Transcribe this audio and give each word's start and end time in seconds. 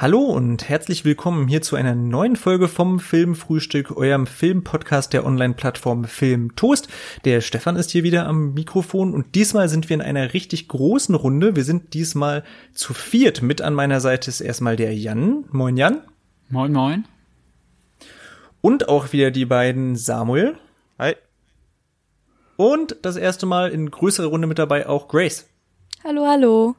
Hallo 0.00 0.20
und 0.20 0.68
herzlich 0.68 1.04
willkommen 1.04 1.48
hier 1.48 1.60
zu 1.60 1.74
einer 1.74 1.96
neuen 1.96 2.36
Folge 2.36 2.68
vom 2.68 3.00
Filmfrühstück, 3.00 3.96
eurem 3.96 4.28
Filmpodcast 4.28 5.12
der 5.12 5.26
Online-Plattform 5.26 6.04
Film 6.04 6.54
Toast. 6.54 6.86
Der 7.24 7.40
Stefan 7.40 7.74
ist 7.74 7.90
hier 7.90 8.04
wieder 8.04 8.28
am 8.28 8.54
Mikrofon 8.54 9.12
und 9.12 9.34
diesmal 9.34 9.68
sind 9.68 9.88
wir 9.88 9.94
in 9.94 10.00
einer 10.00 10.34
richtig 10.34 10.68
großen 10.68 11.16
Runde. 11.16 11.56
Wir 11.56 11.64
sind 11.64 11.94
diesmal 11.94 12.44
zu 12.72 12.94
viert. 12.94 13.42
Mit 13.42 13.60
an 13.60 13.74
meiner 13.74 13.98
Seite 13.98 14.30
ist 14.30 14.40
erstmal 14.40 14.76
der 14.76 14.94
Jan. 14.94 15.46
Moin 15.50 15.76
Jan. 15.76 16.02
Moin 16.48 16.72
moin. 16.72 17.04
Und 18.60 18.88
auch 18.88 19.12
wieder 19.12 19.32
die 19.32 19.46
beiden 19.46 19.96
Samuel. 19.96 20.56
Hi. 21.00 21.16
Und 22.54 22.98
das 23.02 23.16
erste 23.16 23.46
Mal 23.46 23.72
in 23.72 23.90
größerer 23.90 24.28
Runde 24.28 24.46
mit 24.46 24.60
dabei 24.60 24.86
auch 24.86 25.08
Grace. 25.08 25.48
Hallo, 26.04 26.24
hallo. 26.24 26.76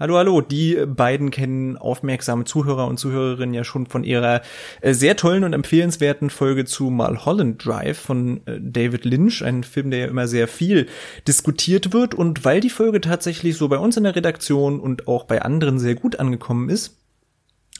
Hallo, 0.00 0.16
hallo. 0.16 0.40
Die 0.40 0.76
beiden 0.86 1.32
kennen 1.32 1.76
aufmerksame 1.76 2.44
Zuhörer 2.44 2.86
und 2.86 2.98
Zuhörerinnen 2.98 3.52
ja 3.52 3.64
schon 3.64 3.86
von 3.86 4.04
ihrer 4.04 4.42
äh, 4.80 4.94
sehr 4.94 5.16
tollen 5.16 5.42
und 5.42 5.54
empfehlenswerten 5.54 6.30
Folge 6.30 6.64
zu 6.66 6.84
Mulholland 6.84 7.64
Drive 7.64 7.98
von 7.98 8.46
äh, 8.46 8.60
David 8.60 9.04
Lynch, 9.04 9.42
ein 9.42 9.64
Film, 9.64 9.90
der 9.90 9.98
ja 9.98 10.06
immer 10.06 10.28
sehr 10.28 10.46
viel 10.46 10.86
diskutiert 11.26 11.92
wird. 11.92 12.14
Und 12.14 12.44
weil 12.44 12.60
die 12.60 12.70
Folge 12.70 13.00
tatsächlich 13.00 13.56
so 13.56 13.66
bei 13.66 13.78
uns 13.78 13.96
in 13.96 14.04
der 14.04 14.14
Redaktion 14.14 14.78
und 14.78 15.08
auch 15.08 15.24
bei 15.24 15.42
anderen 15.42 15.80
sehr 15.80 15.96
gut 15.96 16.20
angekommen 16.20 16.68
ist, 16.68 16.97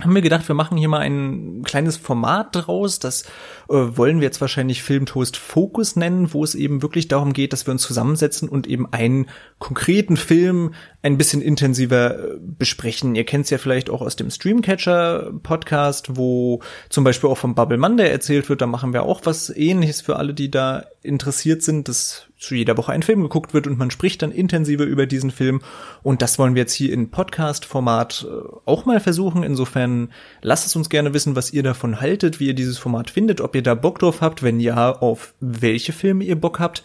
haben 0.00 0.14
wir 0.14 0.22
gedacht, 0.22 0.46
wir 0.46 0.54
machen 0.54 0.78
hier 0.78 0.88
mal 0.88 1.00
ein 1.00 1.64
kleines 1.64 1.96
Format 1.96 2.50
draus. 2.52 3.00
Das 3.00 3.24
äh, 3.68 3.74
wollen 3.96 4.20
wir 4.20 4.26
jetzt 4.26 4.40
wahrscheinlich 4.40 4.82
Filmtoast 4.84 5.36
Focus 5.36 5.96
nennen, 5.96 6.32
wo 6.32 6.44
es 6.44 6.54
eben 6.54 6.82
wirklich 6.82 7.08
darum 7.08 7.32
geht, 7.32 7.52
dass 7.52 7.66
wir 7.66 7.72
uns 7.72 7.82
zusammensetzen 7.82 8.48
und 8.48 8.68
eben 8.68 8.92
einen 8.92 9.26
konkreten 9.58 10.16
Film 10.16 10.74
ein 11.02 11.18
bisschen 11.18 11.42
intensiver 11.42 12.16
äh, 12.16 12.38
besprechen. 12.40 13.16
Ihr 13.16 13.24
kennt 13.24 13.46
es 13.46 13.50
ja 13.50 13.58
vielleicht 13.58 13.90
auch 13.90 14.00
aus 14.00 14.14
dem 14.14 14.30
Streamcatcher 14.30 15.32
Podcast, 15.42 16.16
wo 16.16 16.62
zum 16.90 17.02
Beispiel 17.02 17.28
auch 17.28 17.38
vom 17.38 17.56
Bubble 17.56 17.78
Monday 17.78 18.08
erzählt 18.08 18.48
wird. 18.48 18.60
Da 18.60 18.66
machen 18.66 18.92
wir 18.92 19.02
auch 19.02 19.22
was 19.24 19.50
ähnliches 19.50 20.00
für 20.00 20.16
alle, 20.16 20.32
die 20.32 20.50
da 20.50 20.84
interessiert 21.02 21.62
sind. 21.62 21.88
Das 21.88 22.27
zu 22.38 22.54
jeder 22.54 22.76
Woche 22.76 22.92
ein 22.92 23.02
Film 23.02 23.22
geguckt 23.22 23.52
wird 23.52 23.66
und 23.66 23.78
man 23.78 23.90
spricht 23.90 24.22
dann 24.22 24.30
intensiver 24.30 24.84
über 24.84 25.06
diesen 25.06 25.30
Film. 25.30 25.60
Und 26.02 26.22
das 26.22 26.38
wollen 26.38 26.54
wir 26.54 26.62
jetzt 26.62 26.72
hier 26.72 26.92
in 26.92 27.10
Podcast-Format 27.10 28.26
äh, 28.28 28.48
auch 28.64 28.84
mal 28.84 29.00
versuchen. 29.00 29.42
Insofern 29.42 30.10
lasst 30.40 30.66
es 30.66 30.76
uns 30.76 30.88
gerne 30.88 31.12
wissen, 31.14 31.36
was 31.36 31.52
ihr 31.52 31.62
davon 31.62 32.00
haltet, 32.00 32.40
wie 32.40 32.46
ihr 32.46 32.54
dieses 32.54 32.78
Format 32.78 33.10
findet, 33.10 33.40
ob 33.40 33.54
ihr 33.54 33.62
da 33.62 33.74
Bock 33.74 33.98
drauf 33.98 34.20
habt, 34.20 34.42
wenn 34.42 34.60
ja, 34.60 34.92
auf 34.92 35.34
welche 35.40 35.92
Filme 35.92 36.24
ihr 36.24 36.40
Bock 36.40 36.60
habt. 36.60 36.82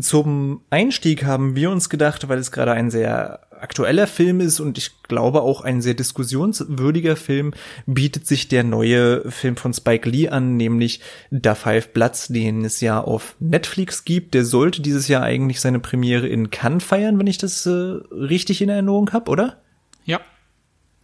Zum 0.00 0.62
Einstieg 0.70 1.24
haben 1.24 1.56
wir 1.56 1.70
uns 1.70 1.88
gedacht, 1.88 2.28
weil 2.28 2.38
es 2.38 2.52
gerade 2.52 2.72
ein 2.72 2.90
sehr 2.90 3.40
aktueller 3.50 4.06
Film 4.06 4.40
ist 4.40 4.60
und 4.60 4.78
ich 4.78 5.02
glaube 5.02 5.42
auch 5.42 5.62
ein 5.62 5.82
sehr 5.82 5.94
diskussionswürdiger 5.94 7.16
Film, 7.16 7.52
bietet 7.86 8.26
sich 8.26 8.48
der 8.48 8.62
neue 8.62 9.30
Film 9.30 9.56
von 9.56 9.72
Spike 9.72 10.08
Lee 10.08 10.28
an, 10.28 10.56
nämlich 10.56 11.00
Da 11.30 11.54
Five 11.54 11.92
Bloods, 11.92 12.28
den 12.28 12.64
es 12.64 12.80
ja 12.80 13.00
auf 13.00 13.34
Netflix 13.40 14.04
gibt. 14.04 14.34
Der 14.34 14.44
sollte 14.44 14.82
dieses 14.82 15.08
Jahr 15.08 15.22
eigentlich 15.22 15.60
seine 15.60 15.80
Premiere 15.80 16.28
in 16.28 16.50
Cannes 16.50 16.84
feiern, 16.84 17.18
wenn 17.18 17.26
ich 17.26 17.38
das 17.38 17.66
äh, 17.66 17.70
richtig 17.70 18.62
in 18.62 18.68
Erinnerung 18.68 19.12
habe, 19.12 19.30
oder? 19.30 19.60
Ja, 20.04 20.20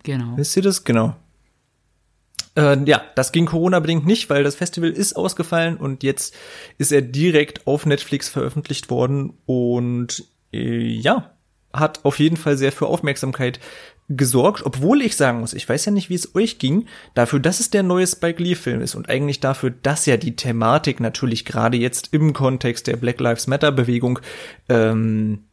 genau. 0.03 0.37
Wisst 0.37 0.57
ihr 0.57 0.63
das? 0.63 0.85
Genau. 0.85 1.17
Äh, 2.57 2.79
ja, 2.85 3.03
das 3.15 3.33
ging 3.33 3.47
Corona-bedingt 3.47 4.07
nicht, 4.07 4.31
weil 4.31 4.45
das 4.45 4.55
Festival 4.55 4.91
ist 4.91 5.15
ausgefallen 5.15 5.77
und 5.77 6.03
jetzt 6.03 6.35
ist 6.79 6.93
er 6.93 7.03
direkt 7.03 7.67
auf 7.67 7.87
Netflix 7.87 8.29
veröffentlicht 8.29 8.91
worden 8.91 9.35
und 9.47 10.25
äh, 10.53 10.87
ja, 10.87 11.35
hat 11.73 12.05
auf 12.05 12.19
jeden 12.21 12.37
Fall 12.37 12.57
sehr 12.57 12.73
für 12.73 12.87
Aufmerksamkeit 12.87 13.59
gesorgt, 14.09 14.65
obwohl 14.65 15.01
ich 15.03 15.17
sagen 15.17 15.41
muss, 15.41 15.55
ich 15.55 15.69
weiß 15.69 15.87
ja 15.87 15.93
nicht, 15.93 16.11
wie 16.11 16.15
es 16.15 16.35
euch 16.35 16.59
ging, 16.59 16.87
dafür, 17.15 17.41
dass 17.41 17.59
es 17.59 17.71
der 17.71 17.83
neue 17.83 18.07
Spike 18.07 18.43
Lee 18.43 18.55
Film 18.55 18.83
ist 18.83 18.95
und 18.95 19.09
eigentlich 19.09 19.41
dafür, 19.41 19.71
dass 19.71 20.07
ja 20.07 20.17
die 20.17 20.37
Thematik 20.37 21.01
natürlich 21.01 21.45
gerade 21.45 21.79
jetzt 21.79 22.13
im 22.13 22.35
Kontext 22.35 22.87
der 22.87 22.97
Black 22.97 23.19
Lives 23.19 23.47
Matter 23.47 23.73
Bewegung 23.73 24.19
ähm, 24.69 25.45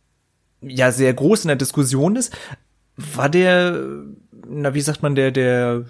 ja 0.61 0.91
sehr 0.91 1.13
groß 1.13 1.45
in 1.45 1.47
der 1.47 1.55
Diskussion 1.55 2.17
ist, 2.17 2.35
war 2.97 3.29
der, 3.29 3.81
na 4.47 4.73
wie 4.73 4.81
sagt 4.81 5.01
man, 5.01 5.15
der 5.15 5.31
der 5.31 5.85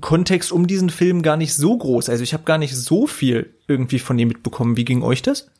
Kontext 0.00 0.52
um 0.52 0.66
diesen 0.66 0.90
Film 0.90 1.22
gar 1.22 1.36
nicht 1.36 1.54
so 1.54 1.76
groß. 1.76 2.08
Also 2.08 2.22
ich 2.22 2.32
habe 2.32 2.44
gar 2.44 2.58
nicht 2.58 2.74
so 2.74 3.06
viel 3.06 3.54
irgendwie 3.68 3.98
von 3.98 4.18
ihm 4.18 4.28
mitbekommen. 4.28 4.76
Wie 4.76 4.84
ging 4.84 5.02
euch 5.02 5.22
das? 5.22 5.50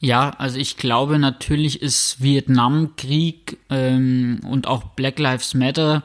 Ja, 0.00 0.30
also 0.30 0.58
ich 0.58 0.76
glaube 0.76 1.18
natürlich 1.18 1.80
ist 1.80 2.22
Vietnamkrieg 2.22 3.58
ähm, 3.70 4.40
und 4.46 4.66
auch 4.66 4.84
Black 4.84 5.18
Lives 5.18 5.54
Matter 5.54 6.02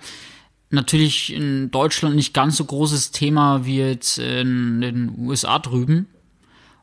natürlich 0.69 1.33
in 1.33 1.71
Deutschland 1.71 2.15
nicht 2.15 2.33
ganz 2.33 2.57
so 2.57 2.65
großes 2.65 3.11
Thema 3.11 3.65
wie 3.65 3.79
jetzt 3.79 4.17
in 4.17 4.81
den 4.81 5.15
USA 5.17 5.59
drüben. 5.59 6.07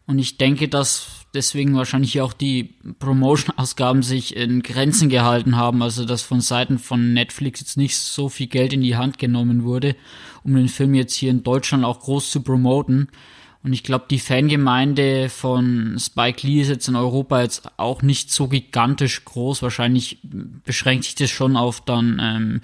Und 0.07 0.19
ich 0.19 0.39
denke, 0.39 0.69
dass 0.69 1.26
deswegen 1.37 1.77
wahrscheinlich 1.77 2.21
auch 2.21 2.33
die 2.33 2.75
Promotion-Ausgaben 2.99 4.03
sich 4.03 4.35
in 4.35 4.63
Grenzen 4.63 5.09
gehalten 5.09 5.57
haben, 5.57 5.83
also 5.83 6.05
dass 6.05 6.23
von 6.23 6.41
Seiten 6.41 6.79
von 6.79 7.13
Netflix 7.13 7.61
jetzt 7.61 7.77
nicht 7.77 7.97
so 7.97 8.29
viel 8.29 8.49
Geld 8.49 8.73
in 8.73 8.81
die 8.81 8.97
Hand 8.97 9.19
genommen 9.19 9.63
wurde, 9.63 9.95
um 10.43 10.55
den 10.55 10.69
Film 10.69 10.95
jetzt 10.95 11.15
hier 11.15 11.31
in 11.31 11.45
Deutschland 11.45 11.85
auch 11.85 12.01
groß 12.01 12.31
zu 12.31 12.43
promoten. 12.43 13.09
Und 13.63 13.73
ich 13.73 13.83
glaube, 13.83 14.07
die 14.09 14.21
Fangemeinde 14.21 15.29
von 15.29 15.97
Spike 15.99 16.47
Lee 16.47 16.61
ist 16.61 16.69
jetzt 16.69 16.89
in 16.89 16.95
Europa 16.95 17.43
jetzt 17.43 17.69
auch 17.79 18.01
nicht 18.01 18.31
so 18.31 18.47
gigantisch 18.47 19.25
groß. 19.25 19.63
Wahrscheinlich 19.63 20.19
beschränkt 20.23 21.05
sich 21.05 21.17
das 21.17 21.31
schon 21.31 21.57
auf 21.57 21.81
dann 21.81 22.21
ähm, 22.23 22.61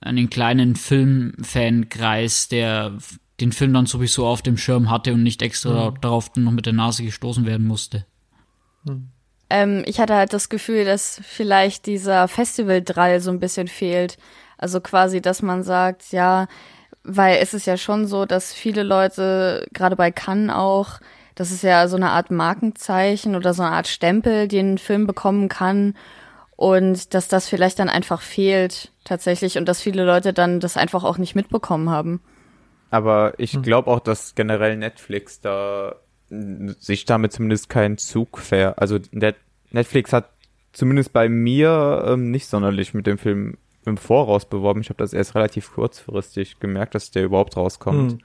einen 0.00 0.30
kleinen 0.30 0.74
Filmfankreis, 0.74 2.48
der 2.48 2.94
den 3.40 3.52
Film 3.52 3.72
dann 3.72 3.86
sowieso 3.86 4.26
auf 4.26 4.42
dem 4.42 4.56
Schirm 4.56 4.90
hatte 4.90 5.12
und 5.12 5.22
nicht 5.22 5.42
extra 5.42 5.90
mhm. 5.90 6.00
darauf 6.00 6.34
noch 6.36 6.52
mit 6.52 6.66
der 6.66 6.72
Nase 6.72 7.04
gestoßen 7.04 7.46
werden 7.46 7.66
musste. 7.66 8.06
Mhm. 8.84 9.08
Ähm, 9.50 9.82
ich 9.86 10.00
hatte 10.00 10.14
halt 10.14 10.32
das 10.32 10.48
Gefühl, 10.48 10.84
dass 10.84 11.20
vielleicht 11.24 11.86
dieser 11.86 12.26
Festival-Drall 12.26 13.20
so 13.20 13.30
ein 13.30 13.40
bisschen 13.40 13.68
fehlt. 13.68 14.16
Also 14.56 14.80
quasi, 14.80 15.20
dass 15.20 15.42
man 15.42 15.62
sagt, 15.62 16.12
ja, 16.12 16.46
weil 17.04 17.38
es 17.38 17.52
ist 17.52 17.66
ja 17.66 17.76
schon 17.76 18.06
so, 18.06 18.24
dass 18.24 18.54
viele 18.54 18.82
Leute, 18.82 19.66
gerade 19.74 19.96
bei 19.96 20.10
Cannes 20.10 20.54
auch, 20.54 21.00
das 21.34 21.50
ist 21.50 21.62
ja 21.62 21.88
so 21.88 21.96
eine 21.96 22.10
Art 22.10 22.30
Markenzeichen 22.30 23.34
oder 23.34 23.54
so 23.54 23.62
eine 23.62 23.72
Art 23.72 23.88
Stempel, 23.88 24.48
den 24.48 24.74
ein 24.74 24.78
Film 24.78 25.06
bekommen 25.06 25.48
kann. 25.48 25.94
Und 26.56 27.12
dass 27.12 27.28
das 27.28 27.48
vielleicht 27.48 27.78
dann 27.78 27.88
einfach 27.88 28.22
fehlt 28.22 28.92
tatsächlich 29.04 29.58
und 29.58 29.66
dass 29.66 29.80
viele 29.80 30.04
Leute 30.04 30.32
dann 30.32 30.60
das 30.60 30.76
einfach 30.76 31.02
auch 31.04 31.18
nicht 31.18 31.34
mitbekommen 31.34 31.90
haben. 31.90 32.20
Aber 32.92 33.32
ich 33.38 33.54
hm. 33.54 33.62
glaube 33.62 33.90
auch, 33.90 34.00
dass 34.00 34.34
generell 34.34 34.76
Netflix 34.76 35.40
da 35.40 35.96
sich 36.78 37.06
damit 37.06 37.32
zumindest 37.32 37.70
keinen 37.70 37.96
Zug 37.96 38.38
fair. 38.38 38.74
Also 38.76 38.98
Netflix 39.70 40.12
hat 40.12 40.28
zumindest 40.72 41.14
bei 41.14 41.30
mir 41.30 42.04
ähm, 42.06 42.30
nicht 42.30 42.46
sonderlich 42.46 42.92
mit 42.92 43.06
dem 43.06 43.16
Film 43.16 43.56
im 43.86 43.96
Voraus 43.96 44.44
beworben. 44.44 44.82
Ich 44.82 44.90
habe 44.90 44.98
das 44.98 45.14
erst 45.14 45.34
relativ 45.34 45.72
kurzfristig 45.72 46.60
gemerkt, 46.60 46.94
dass 46.94 47.10
der 47.10 47.24
überhaupt 47.24 47.56
rauskommt. 47.56 48.12
Hm. 48.12 48.18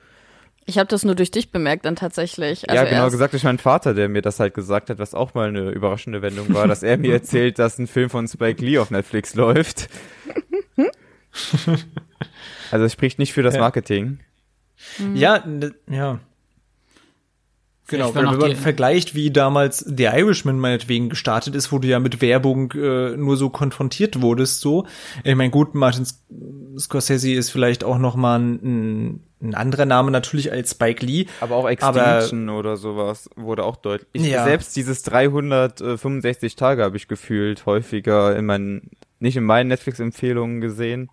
Ich 0.66 0.78
habe 0.78 0.90
das 0.90 1.06
nur 1.06 1.16
durch 1.16 1.32
dich 1.32 1.50
bemerkt 1.50 1.86
dann 1.86 1.96
tatsächlich. 1.96 2.70
Also 2.70 2.84
ja, 2.84 2.90
genau 2.90 3.10
gesagt 3.10 3.32
durch 3.32 3.46
meinen 3.46 3.60
Vater, 3.60 3.94
der 3.94 4.10
mir 4.10 4.22
das 4.22 4.42
halt 4.42 4.54
gesagt 4.54 4.90
hat, 4.90 5.00
was 5.00 5.14
auch 5.14 5.34
mal 5.34 5.48
eine 5.48 5.70
überraschende 5.70 6.22
Wendung 6.22 6.54
war, 6.54 6.68
dass 6.68 6.84
er 6.84 6.98
mir 6.98 7.14
erzählt, 7.22 7.58
dass 7.58 7.80
ein 7.80 7.88
Film 7.88 8.10
von 8.10 8.28
Spike 8.28 8.64
Lee 8.64 8.80
auf 8.80 8.92
Netflix 8.92 9.34
läuft. 9.34 9.88
also 12.72 12.86
es 12.86 12.92
spricht 12.92 13.18
nicht 13.18 13.32
für 13.32 13.44
das 13.44 13.58
Marketing. 13.58 14.20
Ja, 15.14 15.44
ja. 15.90 16.20
Genau, 17.90 18.14
wenn 18.16 18.26
man 18.26 18.56
vergleicht, 18.56 19.16
wie 19.16 19.32
damals 19.32 19.80
The 19.80 20.06
Irishman 20.06 20.60
meinetwegen 20.60 21.08
gestartet 21.08 21.56
ist, 21.56 21.72
wo 21.72 21.80
du 21.80 21.88
ja 21.88 22.00
mit 22.00 22.22
Werbung 22.22 22.74
äh, 22.74 23.16
nur 23.16 23.38
so 23.38 23.50
konfrontiert 23.50 24.22
wurdest, 24.22 24.60
so. 24.60 24.86
Ich 25.24 25.36
meine, 25.36 25.52
gut, 25.52 25.74
Martin 25.74 26.06
Scorsese 26.78 27.32
ist 27.32 27.50
vielleicht 27.50 27.86
auch 27.86 27.98
noch 27.98 28.18
mal 28.18 28.40
ein, 28.40 29.22
ein 29.42 29.56
anderer 29.56 29.86
Name 29.86 30.12
natürlich 30.12 30.52
als 30.52 30.72
Spike 30.72 31.06
Lee. 31.06 31.28
Aber 31.40 31.56
auch 31.56 31.70
Extinction 31.70 32.50
aber, 32.50 32.60
oder 32.60 32.76
sowas 32.76 33.30
wurde 33.38 33.64
auch 33.64 33.78
deutlich. 33.78 34.26
Ja. 34.26 34.44
Selbst 34.44 34.76
dieses 34.76 35.04
365 35.04 36.58
Tage 36.58 36.84
habe 36.84 36.98
ich 36.98 37.08
gefühlt 37.08 37.66
häufiger 37.66 38.36
in 38.36 38.46
meinen, 38.46 38.92
nicht 39.20 39.38
in 39.38 39.46
meinen 39.46 39.70
Netflix-Empfehlungen 39.70 40.60
gesehen, 40.60 41.10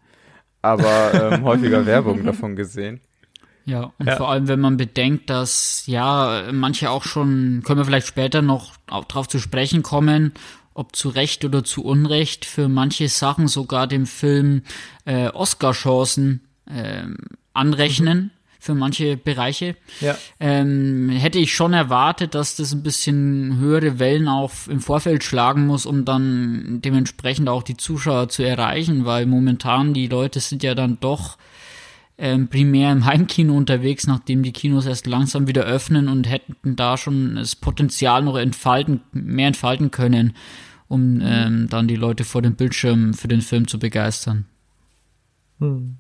aber 0.61 1.33
ähm, 1.35 1.44
häufiger 1.44 1.87
Werbung 1.87 2.25
davon 2.25 2.56
gesehen. 2.56 3.00
Ja, 3.66 3.93
und 3.99 4.06
ja. 4.06 4.16
vor 4.16 4.31
allem, 4.31 4.49
wenn 4.49 4.61
man 4.61 4.76
bedenkt, 4.76 5.31
dass 5.31 5.84
ja 5.87 6.44
manche 6.52 6.90
auch 6.90 7.05
schon, 7.05 7.62
können 7.64 7.81
wir 7.81 7.84
vielleicht 7.84 8.06
später 8.06 8.43
noch 8.43 8.76
drauf 9.08 9.28
zu 9.28 9.38
sprechen 9.38 9.82
kommen, 9.82 10.32
ob 10.75 10.94
zu 10.94 11.08
Recht 11.08 11.44
oder 11.44 11.64
zu 11.64 11.84
Unrecht, 11.84 12.44
für 12.44 12.69
manche 12.69 13.08
Sachen 13.08 13.49
sogar 13.49 13.87
dem 13.87 14.06
Film 14.06 14.62
äh, 15.05 15.28
Oscar-Chancen 15.28 16.40
äh, 16.66 17.05
anrechnen. 17.52 18.19
Mhm. 18.25 18.31
für 18.64 18.75
manche 18.75 19.19
Bereiche. 19.19 19.76
Ja. 20.00 20.16
Ähm, 20.40 21.11
hätte 21.11 21.38
ich 21.38 21.52
schon 21.55 21.75
erwartet, 21.75 22.34
dass 22.34 22.56
das 22.56 22.72
ein 22.72 22.82
bisschen 22.82 23.58
höhere 23.58 23.99
Wellen 23.99 24.26
auch 24.26 24.52
im 24.69 24.81
Vorfeld 24.81 25.22
schlagen 25.22 25.66
muss, 25.66 25.84
um 25.84 26.06
dann 26.06 26.81
dementsprechend 26.82 27.50
auch 27.50 27.62
die 27.62 27.76
Zuschauer 27.76 28.31
zu 28.31 28.43
erreichen, 28.43 29.05
weil 29.05 29.26
momentan 29.26 29.93
die 29.93 30.08
Leute 30.08 30.40
sind 30.40 30.62
ja 30.62 30.75
dann 30.75 30.99
doch 30.99 31.37
ähm, 32.16 32.49
primär 32.49 32.93
im 32.93 33.05
Heimkino 33.05 33.56
unterwegs, 33.56 34.06
nachdem 34.06 34.43
die 34.43 34.52
Kinos 34.52 34.87
erst 34.87 35.06
langsam 35.06 35.49
wieder 35.49 35.64
öffnen 35.64 36.08
und 36.08 36.28
hätten 36.28 36.76
da 36.76 36.96
schon 36.96 37.37
das 37.37 37.56
Potenzial 37.56 38.22
noch 38.22 38.37
entfalten, 38.37 39.00
mehr 39.12 39.49
entfalten 39.49 39.90
können, 39.90 40.34
um 40.88 41.20
ähm, 41.22 41.69
dann 41.69 41.88
die 41.88 41.96
Leute 41.96 42.25
vor 42.25 42.43
dem 42.43 42.55
Bildschirm 42.55 43.14
für 43.14 43.28
den 43.28 43.40
Film 43.40 43.66
zu 43.66 43.78
begeistern. 43.78 44.46
Hm. 45.58 45.96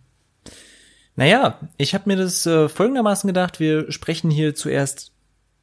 Naja, 1.16 1.60
ich 1.76 1.94
habe 1.94 2.08
mir 2.08 2.16
das 2.16 2.44
äh, 2.46 2.68
folgendermaßen 2.68 3.26
gedacht. 3.28 3.60
Wir 3.60 3.90
sprechen 3.90 4.30
hier 4.30 4.54
zuerst 4.54 5.13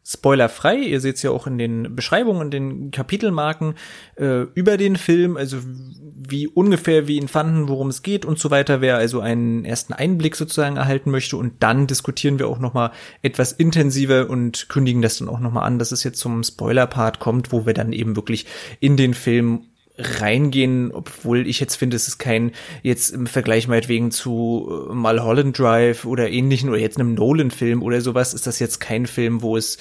spoilerfrei. 0.05 0.77
Ihr 0.77 0.99
seht 0.99 1.17
es 1.17 1.21
ja 1.21 1.31
auch 1.31 1.47
in 1.47 1.57
den 1.57 1.95
Beschreibungen 1.95 2.41
und 2.41 2.51
den 2.51 2.91
Kapitelmarken 2.91 3.75
äh, 4.15 4.41
über 4.53 4.77
den 4.77 4.95
Film, 4.95 5.37
also 5.37 5.57
wie 5.63 6.47
ungefähr 6.47 7.07
wir 7.07 7.15
ihn 7.15 7.27
fanden, 7.27 7.67
worum 7.67 7.89
es 7.89 8.01
geht 8.01 8.25
und 8.25 8.39
so 8.39 8.51
weiter. 8.51 8.81
Wer 8.81 8.97
also 8.97 9.19
einen 9.19 9.65
ersten 9.65 9.93
Einblick 9.93 10.35
sozusagen 10.35 10.77
erhalten 10.77 11.11
möchte 11.11 11.37
und 11.37 11.61
dann 11.61 11.87
diskutieren 11.87 12.39
wir 12.39 12.47
auch 12.47 12.59
noch 12.59 12.73
mal 12.73 12.91
etwas 13.21 13.51
intensiver 13.51 14.29
und 14.29 14.69
kündigen 14.69 15.01
das 15.01 15.19
dann 15.19 15.29
auch 15.29 15.39
noch 15.39 15.51
mal 15.51 15.63
an, 15.63 15.79
dass 15.79 15.91
es 15.91 16.03
jetzt 16.03 16.19
zum 16.19 16.43
Spoiler-Part 16.43 17.19
kommt, 17.19 17.51
wo 17.51 17.65
wir 17.65 17.73
dann 17.73 17.93
eben 17.93 18.15
wirklich 18.15 18.45
in 18.79 18.97
den 18.97 19.13
Film 19.13 19.67
reingehen, 19.97 20.91
obwohl 20.91 21.47
ich 21.47 21.59
jetzt 21.59 21.75
finde, 21.75 21.95
es 21.95 22.07
ist 22.07 22.17
kein, 22.17 22.51
jetzt 22.81 23.09
im 23.09 23.27
Vergleich 23.27 23.67
meinetwegen 23.67 24.11
zu 24.11 24.87
äh, 24.89 24.93
Mulholland 24.93 25.57
Drive 25.57 26.05
oder 26.05 26.29
ähnlichen 26.29 26.69
oder 26.69 26.79
jetzt 26.79 26.99
einem 26.99 27.13
Nolan-Film 27.13 27.83
oder 27.83 28.01
sowas, 28.01 28.33
ist 28.33 28.47
das 28.47 28.59
jetzt 28.59 28.79
kein 28.79 29.05
Film, 29.05 29.41
wo 29.41 29.57
es 29.57 29.77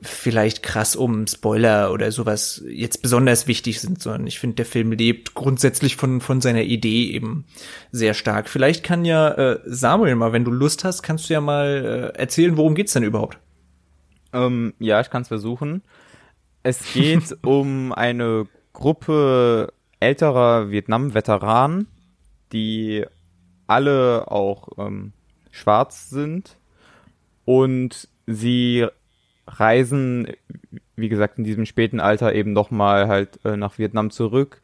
vielleicht 0.00 0.62
krass 0.62 0.94
um 0.94 1.26
Spoiler 1.26 1.92
oder 1.92 2.12
sowas 2.12 2.62
jetzt 2.68 3.02
besonders 3.02 3.48
wichtig 3.48 3.80
sind, 3.80 4.00
sondern 4.00 4.26
ich 4.28 4.38
finde, 4.38 4.56
der 4.56 4.66
Film 4.66 4.92
lebt 4.92 5.34
grundsätzlich 5.34 5.96
von, 5.96 6.20
von 6.20 6.40
seiner 6.40 6.62
Idee 6.62 7.10
eben 7.10 7.46
sehr 7.90 8.14
stark. 8.14 8.48
Vielleicht 8.48 8.84
kann 8.84 9.04
ja 9.04 9.30
äh, 9.30 9.60
Samuel 9.64 10.14
mal, 10.14 10.32
wenn 10.32 10.44
du 10.44 10.52
Lust 10.52 10.84
hast, 10.84 11.02
kannst 11.02 11.28
du 11.28 11.34
ja 11.34 11.40
mal 11.40 12.12
äh, 12.14 12.18
erzählen, 12.18 12.56
worum 12.56 12.76
geht's 12.76 12.92
denn 12.92 13.02
überhaupt? 13.02 13.38
Ähm, 14.32 14.74
ja, 14.78 15.00
ich 15.00 15.10
kann 15.10 15.22
es 15.22 15.28
versuchen. 15.28 15.82
Es 16.62 16.92
geht 16.92 17.36
um 17.42 17.92
eine 17.92 18.46
Gruppe 18.78 19.72
älterer 19.98 20.70
Vietnam-Veteranen, 20.70 21.88
die 22.52 23.04
alle 23.66 24.30
auch 24.30 24.68
ähm, 24.78 25.12
schwarz 25.50 26.10
sind 26.10 26.56
und 27.44 28.08
sie 28.26 28.86
reisen, 29.48 30.28
wie 30.94 31.08
gesagt, 31.08 31.38
in 31.38 31.44
diesem 31.44 31.66
späten 31.66 31.98
Alter 31.98 32.34
eben 32.36 32.52
nochmal 32.52 33.08
halt 33.08 33.44
äh, 33.44 33.56
nach 33.56 33.78
Vietnam 33.78 34.10
zurück, 34.10 34.62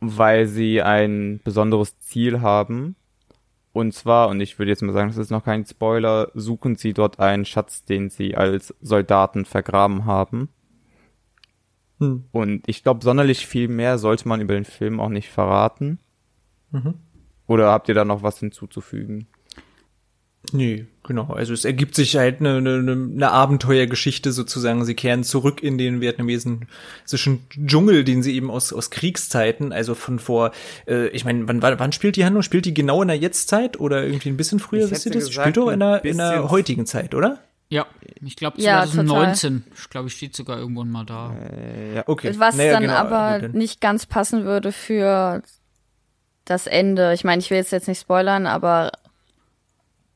weil 0.00 0.46
sie 0.46 0.80
ein 0.80 1.40
besonderes 1.44 2.00
Ziel 2.00 2.40
haben. 2.40 2.96
Und 3.74 3.92
zwar, 3.92 4.30
und 4.30 4.40
ich 4.40 4.58
würde 4.58 4.70
jetzt 4.70 4.82
mal 4.82 4.94
sagen, 4.94 5.08
das 5.08 5.18
ist 5.18 5.30
noch 5.30 5.44
kein 5.44 5.66
Spoiler, 5.66 6.30
suchen 6.32 6.76
sie 6.76 6.94
dort 6.94 7.20
einen 7.20 7.44
Schatz, 7.44 7.84
den 7.84 8.08
sie 8.08 8.34
als 8.34 8.74
Soldaten 8.80 9.44
vergraben 9.44 10.06
haben. 10.06 10.48
Hm. 11.98 12.24
Und 12.32 12.62
ich 12.66 12.82
glaube, 12.82 13.02
sonderlich 13.02 13.46
viel 13.46 13.68
mehr 13.68 13.98
sollte 13.98 14.28
man 14.28 14.40
über 14.40 14.54
den 14.54 14.64
Film 14.64 15.00
auch 15.00 15.08
nicht 15.08 15.28
verraten. 15.28 15.98
Mhm. 16.70 16.94
Oder 17.46 17.70
habt 17.70 17.88
ihr 17.88 17.94
da 17.94 18.04
noch 18.04 18.22
was 18.22 18.38
hinzuzufügen? 18.38 19.26
Nee, 20.52 20.86
genau. 21.02 21.26
Also 21.26 21.52
es 21.52 21.64
ergibt 21.64 21.94
sich 21.94 22.16
halt 22.16 22.40
eine, 22.40 22.56
eine, 22.56 22.92
eine 22.92 23.30
Abenteuergeschichte 23.30 24.32
sozusagen. 24.32 24.84
Sie 24.84 24.94
kehren 24.94 25.24
zurück 25.24 25.62
in 25.62 25.78
den 25.78 26.00
vietnamesischen 26.00 26.66
Dschungel, 27.66 28.04
den 28.04 28.22
sie 28.22 28.34
eben 28.34 28.50
aus, 28.50 28.72
aus 28.72 28.90
Kriegszeiten, 28.90 29.72
also 29.72 29.94
von 29.94 30.18
vor, 30.18 30.52
äh, 30.86 31.08
ich 31.08 31.24
meine, 31.24 31.48
wann, 31.48 31.60
wann 31.62 31.92
spielt 31.92 32.16
die 32.16 32.24
Handlung? 32.24 32.42
Spielt 32.42 32.64
die 32.64 32.74
genau 32.74 33.02
in 33.02 33.08
der 33.08 33.18
Jetztzeit 33.18 33.80
oder 33.80 34.04
irgendwie 34.04 34.30
ein 34.30 34.36
bisschen 34.36 34.58
früher? 34.58 34.84
Ich 34.84 34.90
wisst 34.90 35.06
ihr 35.06 35.12
das? 35.12 35.26
gesagt, 35.26 35.44
spielt 35.44 35.56
doch 35.56 35.70
in 35.70 35.80
der, 35.80 36.04
in 36.04 36.18
der 36.18 36.50
heutigen 36.50 36.86
Zeit, 36.86 37.14
oder? 37.14 37.40
Ja, 37.70 37.86
ich 38.24 38.36
glaube 38.36 38.60
Ja, 38.60 38.84
2019. 38.84 39.64
ich 39.76 39.90
glaube, 39.90 40.08
ich 40.08 40.14
steht 40.14 40.34
sogar 40.36 40.58
irgendwann 40.58 40.90
mal 40.90 41.04
da. 41.04 41.34
Äh, 41.34 41.96
ja. 41.96 42.04
Okay. 42.06 42.32
Was 42.38 42.56
Naja, 42.56 42.72
dann 42.72 42.82
genau, 42.82 42.94
aber 42.94 43.40
gut, 43.40 43.54
nicht 43.54 43.80
ganz 43.80 44.06
passen 44.06 44.44
würde 44.44 44.72
für 44.72 45.42
das 46.44 46.66
Ende. 46.66 47.12
Ich 47.14 47.24
meine, 47.24 47.40
ich 47.40 47.50
will 47.50 47.58
jetzt 47.58 47.72
jetzt 47.72 47.88
nicht 47.88 48.00
spoilern, 48.00 48.46
aber 48.46 48.90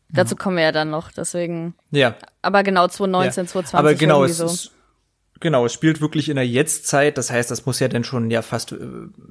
dazu 0.09 0.37
kommen 0.37 0.57
wir 0.57 0.65
ja 0.65 0.73
dann 0.73 0.91
noch. 0.91 1.11
Deswegen. 1.13 1.75
Ja, 1.91 2.17
Aber 2.43 2.63
genau 2.63 2.89
2019, 2.89 3.45
Ja. 3.45 3.51
2020 3.51 3.79
Aber 3.79 3.95
genau, 3.95 4.25
irgendwie 4.25 4.31
es 4.31 4.37
so. 4.39 4.47
ist, 4.47 4.71
genau, 5.41 5.67
es 5.67 5.73
spielt 5.73 6.01
wirklich 6.01 6.29
in 6.29 6.37
der 6.37 6.47
Jetztzeit. 6.47 7.19
Das 7.19 7.31
heißt, 7.31 7.51
das 7.51 7.67
muss 7.67 7.81
ja 7.81 7.89
dann 7.89 8.05
schon 8.05 8.31
ja 8.31 8.43
fast 8.43 8.73
äh, 8.73 8.79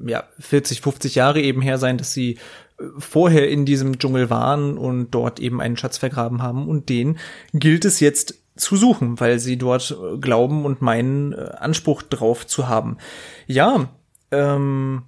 ja 0.06 0.24
40, 0.40 0.82
50 0.82 1.16
Jahre 1.16 1.42
eben 1.42 1.62
her 1.62 1.78
sein, 1.78 1.98
dass 1.98 2.14
sie 2.14 2.34
äh, 2.34 2.38
vorher 2.98 3.50
in 3.50 3.66
diesem 3.66 4.00
Dschungel 4.00 4.30
waren 4.30 4.78
und 4.78 5.12
dort 5.12 5.40
eben 5.40 5.62
einen 5.62 5.78
Schatz 5.78 5.98
vergraben 5.98 6.42
haben. 6.42 6.68
Und 6.68 6.90
den 6.90 7.18
gilt 7.54 7.86
es 7.86 8.00
jetzt 8.00 8.42
zu 8.56 8.76
suchen, 8.76 9.20
weil 9.20 9.40
sie 9.40 9.58
dort 9.58 9.92
äh, 9.92 10.18
glauben 10.18 10.66
und 10.66 10.82
meinen 10.82 11.34
äh, 11.34 11.52
Anspruch 11.58 12.02
drauf 12.02 12.46
zu 12.46 12.68
haben. 12.68 12.98
Ja, 13.48 13.90
ähm, 14.32 15.04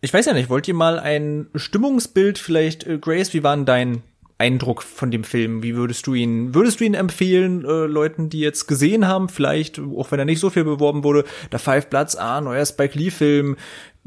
ich 0.00 0.12
weiß 0.12 0.26
ja 0.26 0.32
nicht, 0.32 0.50
wollt 0.50 0.68
ihr 0.68 0.74
mal 0.74 0.98
ein 0.98 1.48
Stimmungsbild 1.54 2.38
vielleicht, 2.38 2.86
äh, 2.86 2.98
Grace, 2.98 3.32
wie 3.34 3.42
war 3.42 3.56
denn 3.56 3.66
dein 3.66 4.02
Eindruck 4.38 4.82
von 4.82 5.10
dem 5.10 5.24
Film? 5.24 5.62
Wie 5.62 5.76
würdest 5.76 6.06
du 6.06 6.14
ihn, 6.14 6.54
würdest 6.54 6.80
du 6.80 6.84
ihn 6.84 6.94
empfehlen, 6.94 7.64
äh, 7.64 7.86
Leuten, 7.86 8.28
die 8.28 8.40
jetzt 8.40 8.66
gesehen 8.66 9.06
haben, 9.06 9.28
vielleicht, 9.28 9.78
auch 9.78 10.10
wenn 10.10 10.18
er 10.18 10.26
nicht 10.26 10.40
so 10.40 10.50
viel 10.50 10.64
beworben 10.64 11.04
wurde, 11.04 11.24
der 11.52 11.58
Five 11.58 11.88
Bloods, 11.88 12.16
ah, 12.16 12.40
neuer 12.40 12.66
Spike 12.66 12.98
Lee 12.98 13.10
Film, 13.10 13.56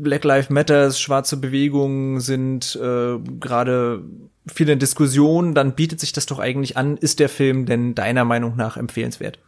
Black 0.02 0.24
Lives 0.24 0.50
Matters, 0.50 1.00
schwarze 1.00 1.38
Bewegungen 1.38 2.20
sind 2.22 2.78
äh, 2.82 3.18
gerade 3.40 4.04
viel 4.48 4.70
in 4.70 4.80
Diskussion, 4.80 5.54
dann 5.54 5.76
bietet 5.76 6.00
sich 6.00 6.14
das 6.14 6.26
doch 6.26 6.40
eigentlich 6.40 6.78
an. 6.78 6.98
Ist 6.98 7.20
der 7.20 7.30
Film 7.30 7.66
denn 7.66 7.96
deiner 7.96 8.26
Meinung 8.26 8.56
nach 8.56 8.78
empfehlenswert? 8.78 9.40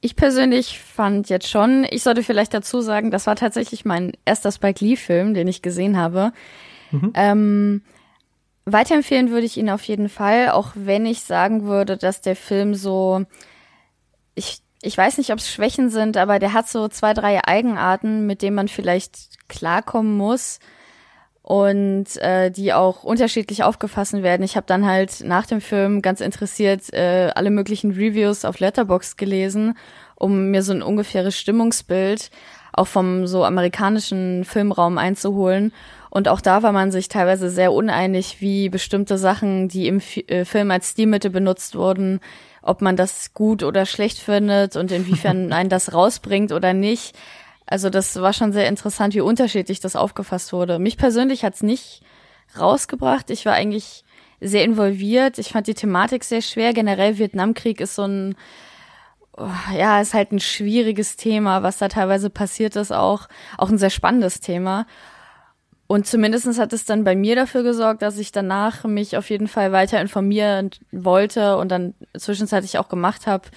Ich 0.00 0.16
persönlich 0.16 0.78
fand 0.78 1.28
jetzt 1.28 1.48
schon, 1.48 1.86
ich 1.90 2.02
sollte 2.02 2.22
vielleicht 2.22 2.54
dazu 2.54 2.80
sagen, 2.80 3.10
das 3.10 3.26
war 3.26 3.36
tatsächlich 3.36 3.84
mein 3.84 4.12
erster 4.24 4.50
Spike 4.50 4.82
Lee-Film, 4.82 5.34
den 5.34 5.46
ich 5.46 5.60
gesehen 5.60 5.98
habe. 5.98 6.32
Ähm, 7.14 7.82
weiterempfehlen 8.64 9.30
würde 9.30 9.46
ich 9.46 9.56
ihn 9.56 9.70
auf 9.70 9.82
jeden 9.82 10.08
Fall, 10.08 10.50
auch 10.50 10.72
wenn 10.74 11.06
ich 11.06 11.20
sagen 11.20 11.64
würde, 11.64 11.96
dass 11.96 12.20
der 12.20 12.36
Film 12.36 12.74
so, 12.74 13.24
ich, 14.34 14.62
ich 14.82 14.96
weiß 14.96 15.18
nicht, 15.18 15.32
ob 15.32 15.38
es 15.38 15.50
Schwächen 15.50 15.90
sind, 15.90 16.16
aber 16.16 16.38
der 16.38 16.52
hat 16.52 16.68
so 16.68 16.88
zwei, 16.88 17.12
drei 17.12 17.44
Eigenarten, 17.44 18.26
mit 18.26 18.42
denen 18.42 18.56
man 18.56 18.68
vielleicht 18.68 19.48
klarkommen 19.48 20.16
muss 20.16 20.58
und 21.42 22.16
äh, 22.18 22.50
die 22.50 22.72
auch 22.72 23.02
unterschiedlich 23.02 23.62
aufgefasst 23.62 24.12
werden. 24.22 24.42
Ich 24.42 24.56
habe 24.56 24.66
dann 24.66 24.86
halt 24.86 25.22
nach 25.24 25.46
dem 25.46 25.60
Film 25.60 26.00
ganz 26.00 26.20
interessiert 26.20 26.92
äh, 26.92 27.30
alle 27.34 27.50
möglichen 27.50 27.90
Reviews 27.90 28.44
auf 28.44 28.58
Letterboxd 28.58 29.18
gelesen, 29.18 29.76
um 30.14 30.50
mir 30.50 30.62
so 30.62 30.72
ein 30.72 30.82
ungefähres 30.82 31.36
Stimmungsbild 31.36 32.30
auch 32.72 32.86
vom 32.86 33.26
so 33.26 33.44
amerikanischen 33.44 34.44
Filmraum 34.44 34.96
einzuholen. 34.96 35.72
Und 36.08 36.28
auch 36.28 36.40
da 36.40 36.62
war 36.62 36.72
man 36.72 36.90
sich 36.90 37.08
teilweise 37.08 37.50
sehr 37.50 37.72
uneinig, 37.72 38.40
wie 38.40 38.68
bestimmte 38.68 39.18
Sachen, 39.18 39.68
die 39.68 39.86
im 39.86 40.00
Fi 40.00 40.22
äh, 40.28 40.44
Film 40.44 40.70
als 40.70 40.90
Stilmittel 40.90 41.30
benutzt 41.30 41.76
wurden, 41.76 42.20
ob 42.62 42.82
man 42.82 42.96
das 42.96 43.34
gut 43.34 43.62
oder 43.62 43.86
schlecht 43.86 44.18
findet 44.18 44.76
und 44.76 44.92
inwiefern 44.92 45.52
einen 45.52 45.70
das 45.70 45.92
rausbringt 45.92 46.52
oder 46.52 46.72
nicht. 46.72 47.16
Also 47.66 47.88
das 47.88 48.16
war 48.20 48.32
schon 48.32 48.52
sehr 48.52 48.68
interessant, 48.68 49.14
wie 49.14 49.20
unterschiedlich 49.20 49.80
das 49.80 49.96
aufgefasst 49.96 50.52
wurde. 50.52 50.78
Mich 50.78 50.96
persönlich 50.96 51.44
hat's 51.44 51.62
nicht 51.62 52.02
rausgebracht. 52.58 53.30
Ich 53.30 53.46
war 53.46 53.52
eigentlich 53.52 54.04
sehr 54.40 54.64
involviert. 54.64 55.38
Ich 55.38 55.50
fand 55.50 55.66
die 55.66 55.74
Thematik 55.74 56.24
sehr 56.24 56.42
schwer. 56.42 56.72
Generell 56.72 57.18
Vietnamkrieg 57.18 57.80
ist 57.80 57.94
so 57.94 58.02
ein, 58.02 58.34
oh, 59.36 59.48
ja, 59.76 60.00
ist 60.00 60.14
halt 60.14 60.32
ein 60.32 60.40
schwieriges 60.40 61.16
Thema, 61.16 61.62
was 61.62 61.78
da 61.78 61.88
teilweise 61.88 62.30
passiert 62.30 62.74
ist 62.76 62.92
auch. 62.92 63.28
Auch 63.56 63.68
ein 63.68 63.78
sehr 63.78 63.90
spannendes 63.90 64.40
Thema. 64.40 64.86
Und 65.90 66.06
zumindestens 66.06 66.60
hat 66.60 66.72
es 66.72 66.84
dann 66.84 67.02
bei 67.02 67.16
mir 67.16 67.34
dafür 67.34 67.64
gesorgt, 67.64 68.02
dass 68.02 68.16
ich 68.16 68.30
danach 68.30 68.84
mich 68.84 69.16
auf 69.16 69.28
jeden 69.28 69.48
Fall 69.48 69.72
weiter 69.72 70.00
informieren 70.00 70.70
wollte 70.92 71.56
und 71.56 71.68
dann 71.72 71.94
zwischenzeitlich 72.16 72.78
auch 72.78 72.88
gemacht 72.88 73.26
habe. 73.26 73.48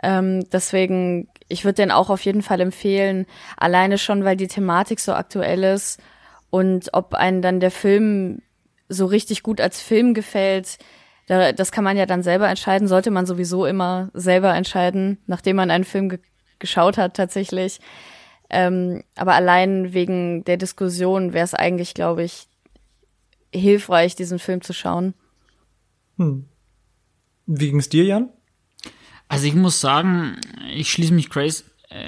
Ähm, 0.00 0.48
deswegen, 0.52 1.26
ich 1.48 1.64
würde 1.64 1.82
den 1.82 1.90
auch 1.90 2.08
auf 2.08 2.24
jeden 2.24 2.42
Fall 2.42 2.60
empfehlen, 2.60 3.26
alleine 3.56 3.98
schon, 3.98 4.22
weil 4.22 4.36
die 4.36 4.46
Thematik 4.46 5.00
so 5.00 5.12
aktuell 5.12 5.64
ist 5.64 6.00
und 6.50 6.90
ob 6.92 7.14
einen 7.14 7.42
dann 7.42 7.58
der 7.58 7.72
Film 7.72 8.42
so 8.88 9.06
richtig 9.06 9.42
gut 9.42 9.60
als 9.60 9.82
Film 9.82 10.14
gefällt, 10.14 10.78
da, 11.26 11.50
das 11.50 11.72
kann 11.72 11.82
man 11.82 11.96
ja 11.96 12.06
dann 12.06 12.22
selber 12.22 12.48
entscheiden, 12.48 12.86
sollte 12.86 13.10
man 13.10 13.26
sowieso 13.26 13.66
immer 13.66 14.10
selber 14.14 14.54
entscheiden, 14.54 15.18
nachdem 15.26 15.56
man 15.56 15.72
einen 15.72 15.82
Film 15.82 16.10
ge 16.10 16.20
geschaut 16.60 16.96
hat 16.96 17.14
tatsächlich. 17.14 17.80
Ähm, 18.48 19.02
aber 19.16 19.34
allein 19.34 19.92
wegen 19.92 20.44
der 20.44 20.56
Diskussion 20.56 21.32
wäre 21.32 21.44
es 21.44 21.54
eigentlich, 21.54 21.94
glaube 21.94 22.24
ich, 22.24 22.46
hilfreich, 23.52 24.14
diesen 24.14 24.38
Film 24.38 24.62
zu 24.62 24.72
schauen. 24.72 25.14
Hm. 26.16 26.46
Wie 27.46 27.70
ging's 27.70 27.88
dir, 27.88 28.04
Jan? 28.04 28.28
Also 29.28 29.46
ich 29.46 29.54
muss 29.54 29.80
sagen, 29.80 30.40
ich 30.72 30.90
schließe 30.90 31.12
mich 31.12 31.30
Grace 31.30 31.64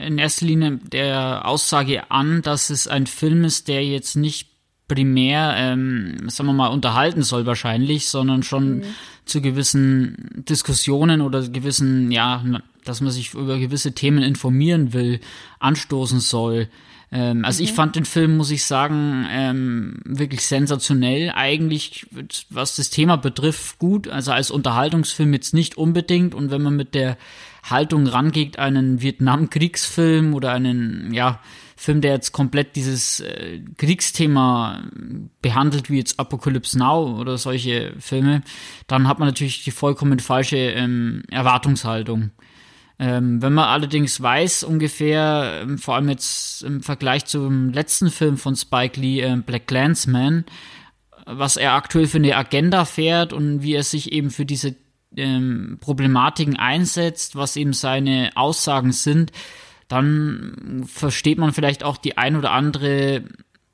in 0.07 0.19
erster 0.19 0.47
Linie 0.47 0.79
der 0.79 1.47
Aussage 1.47 2.11
an, 2.11 2.43
dass 2.43 2.71
es 2.71 2.89
ein 2.89 3.07
Film 3.07 3.45
ist, 3.45 3.69
der 3.69 3.85
jetzt 3.85 4.17
nicht 4.17 4.49
primär, 4.89 5.55
ähm, 5.57 6.29
sagen 6.29 6.49
wir 6.49 6.55
mal, 6.55 6.69
unterhalten 6.69 7.23
soll 7.23 7.47
wahrscheinlich, 7.47 8.09
sondern 8.09 8.43
schon 8.43 8.79
mhm. 8.79 8.85
zu 9.25 9.41
gewissen 9.43 10.45
Diskussionen 10.49 11.21
oder 11.21 11.47
gewissen, 11.49 12.11
ja, 12.11 12.43
dass 12.89 13.01
man 13.01 13.11
sich 13.11 13.35
über 13.35 13.59
gewisse 13.59 13.93
Themen 13.93 14.23
informieren 14.23 14.93
will, 14.93 15.21
anstoßen 15.59 16.21
soll. 16.21 16.69
Ähm, 17.11 17.45
also 17.45 17.63
okay. 17.63 17.71
ich 17.71 17.75
fand 17.75 17.97
den 17.97 18.05
Film, 18.05 18.37
muss 18.37 18.51
ich 18.51 18.65
sagen, 18.65 19.27
ähm, 19.31 20.01
wirklich 20.05 20.43
sensationell. 20.43 21.33
Eigentlich, 21.35 22.07
was 22.51 22.77
das 22.77 22.91
Thema 22.91 23.17
betrifft, 23.17 23.79
gut. 23.79 24.09
Also 24.09 24.33
als 24.33 24.51
Unterhaltungsfilm 24.51 25.33
jetzt 25.33 25.55
nicht 25.55 25.77
unbedingt. 25.77 26.35
Und 26.35 26.51
wenn 26.51 26.63
man 26.63 26.77
mit 26.77 26.95
der 26.95 27.17
Haltung 27.63 28.07
rangeht, 28.07 28.59
einen 28.59 29.01
Vietnamkriegsfilm 29.01 30.35
oder 30.35 30.53
einen, 30.53 31.13
ja, 31.13 31.41
Film, 31.79 32.01
der 32.01 32.11
jetzt 32.11 32.33
komplett 32.33 32.75
dieses 32.75 33.21
äh, 33.21 33.61
Kriegsthema 33.77 34.83
behandelt, 35.41 35.89
wie 35.89 35.99
jetzt 35.99 36.19
Apocalypse 36.19 36.77
Now 36.77 37.17
oder 37.21 37.39
solche 37.39 37.93
Filme, 38.01 38.43
dann 38.89 39.07
hat 39.07 39.21
man 39.21 39.29
natürlich 39.29 39.63
die 39.63 39.71
vollkommen 39.71 40.19
falsche 40.19 40.57
ähm, 40.57 41.23
Erwartungshaltung. 41.31 42.33
Ähm, 43.01 43.41
wenn 43.41 43.53
man 43.53 43.67
allerdings 43.67 44.21
weiß 44.21 44.65
ungefähr, 44.65 45.61
ähm, 45.63 45.79
vor 45.79 45.95
allem 45.95 46.09
jetzt 46.09 46.63
im 46.65 46.83
Vergleich 46.83 47.27
zum 47.27 47.73
letzten 47.73 48.11
Film 48.11 48.37
von 48.37 48.57
Spike 48.57 49.01
Lee, 49.01 49.21
äh, 49.21 49.37
Black 49.37 49.71
Landsman, 49.71 50.45
was 51.25 51.57
er 51.57 51.75
aktuell 51.75 52.07
für 52.07 52.19
eine 52.19 52.37
Agenda 52.37 52.85
fährt 52.85 53.33
und 53.33 53.63
wie 53.63 53.75
er 53.75 53.85
sich 53.85 54.13
eben 54.13 54.31
für 54.31 54.47
diese 54.47 54.75
ähm, 55.17 55.79
Problematiken 55.81 56.57
einsetzt, 56.57 57.37
was 57.37 57.57
eben 57.57 57.73
seine 57.73 58.33
Aussagen 58.35 58.93
sind, 58.93 59.31
dann 59.87 60.85
versteht 60.87 61.39
man 61.39 61.53
vielleicht 61.53 61.85
auch 61.85 61.97
die 61.99 62.19
ein 62.19 62.37
oder 62.37 62.51
andere, 62.51 63.25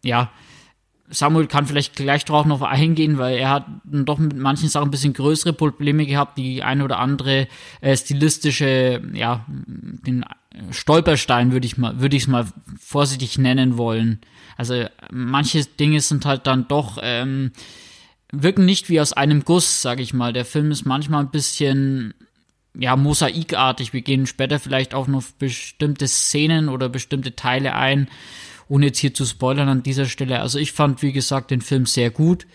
ja, 0.04 0.30
Samuel 1.14 1.46
kann 1.46 1.66
vielleicht 1.66 1.96
gleich 1.96 2.24
darauf 2.24 2.44
noch 2.44 2.60
eingehen, 2.62 3.18
weil 3.18 3.36
er 3.36 3.50
hat 3.50 3.66
doch 3.84 4.18
mit 4.18 4.36
manchen 4.36 4.68
Sachen 4.68 4.88
ein 4.88 4.90
bisschen 4.90 5.12
größere 5.12 5.52
Probleme 5.52 6.06
gehabt, 6.06 6.36
die 6.38 6.62
eine 6.62 6.84
oder 6.84 6.98
andere 6.98 7.48
äh, 7.80 7.96
stilistische, 7.96 9.02
ja, 9.12 9.44
den 9.48 10.24
Stolperstein 10.70 11.52
würde 11.52 11.66
ich 11.66 11.78
mal, 11.78 12.00
würde 12.00 12.16
ich 12.16 12.24
es 12.24 12.28
mal 12.28 12.46
vorsichtig 12.80 13.38
nennen 13.38 13.76
wollen. 13.78 14.20
Also 14.56 14.84
manche 15.10 15.64
Dinge 15.64 16.00
sind 16.00 16.26
halt 16.26 16.46
dann 16.46 16.68
doch 16.68 16.98
ähm, 17.02 17.52
wirken 18.32 18.64
nicht 18.64 18.88
wie 18.88 19.00
aus 19.00 19.12
einem 19.12 19.44
Guss, 19.44 19.82
sage 19.82 20.02
ich 20.02 20.14
mal. 20.14 20.32
Der 20.32 20.44
Film 20.44 20.70
ist 20.70 20.84
manchmal 20.84 21.20
ein 21.20 21.30
bisschen 21.30 22.14
ja 22.76 22.96
mosaikartig. 22.96 23.92
Wir 23.92 24.02
gehen 24.02 24.26
später 24.26 24.58
vielleicht 24.58 24.94
auch 24.94 25.06
noch 25.06 25.22
bestimmte 25.38 26.08
Szenen 26.08 26.68
oder 26.68 26.88
bestimmte 26.88 27.36
Teile 27.36 27.74
ein 27.74 28.08
ohne 28.68 28.86
jetzt 28.86 28.98
hier 28.98 29.14
zu 29.14 29.24
spoilern 29.24 29.68
an 29.68 29.82
dieser 29.82 30.06
Stelle. 30.06 30.40
Also 30.40 30.58
ich 30.58 30.72
fand, 30.72 31.02
wie 31.02 31.12
gesagt, 31.12 31.50
den 31.50 31.60
Film 31.60 31.86
sehr 31.86 32.10
gut 32.10 32.46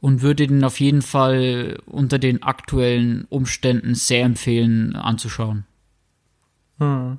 und 0.00 0.22
würde 0.22 0.46
den 0.46 0.64
auf 0.64 0.80
jeden 0.80 1.02
Fall 1.02 1.78
unter 1.86 2.18
den 2.18 2.42
aktuellen 2.42 3.26
Umständen 3.28 3.94
sehr 3.94 4.24
empfehlen 4.24 4.94
anzuschauen. 4.96 5.66
Hm. 6.78 7.18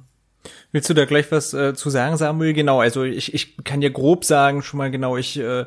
Willst 0.72 0.90
du 0.90 0.94
da 0.94 1.06
gleich 1.06 1.32
was 1.32 1.54
äh, 1.54 1.74
zu 1.74 1.90
sagen, 1.90 2.18
Samuel? 2.18 2.54
Genau, 2.54 2.80
also 2.80 3.04
ich, 3.04 3.34
ich 3.34 3.58
kann 3.64 3.82
ja 3.82 3.90
grob 3.90 4.24
sagen, 4.24 4.62
schon 4.62 4.78
mal 4.78 4.92
genau, 4.92 5.18
ich 5.18 5.38
äh, 5.38 5.66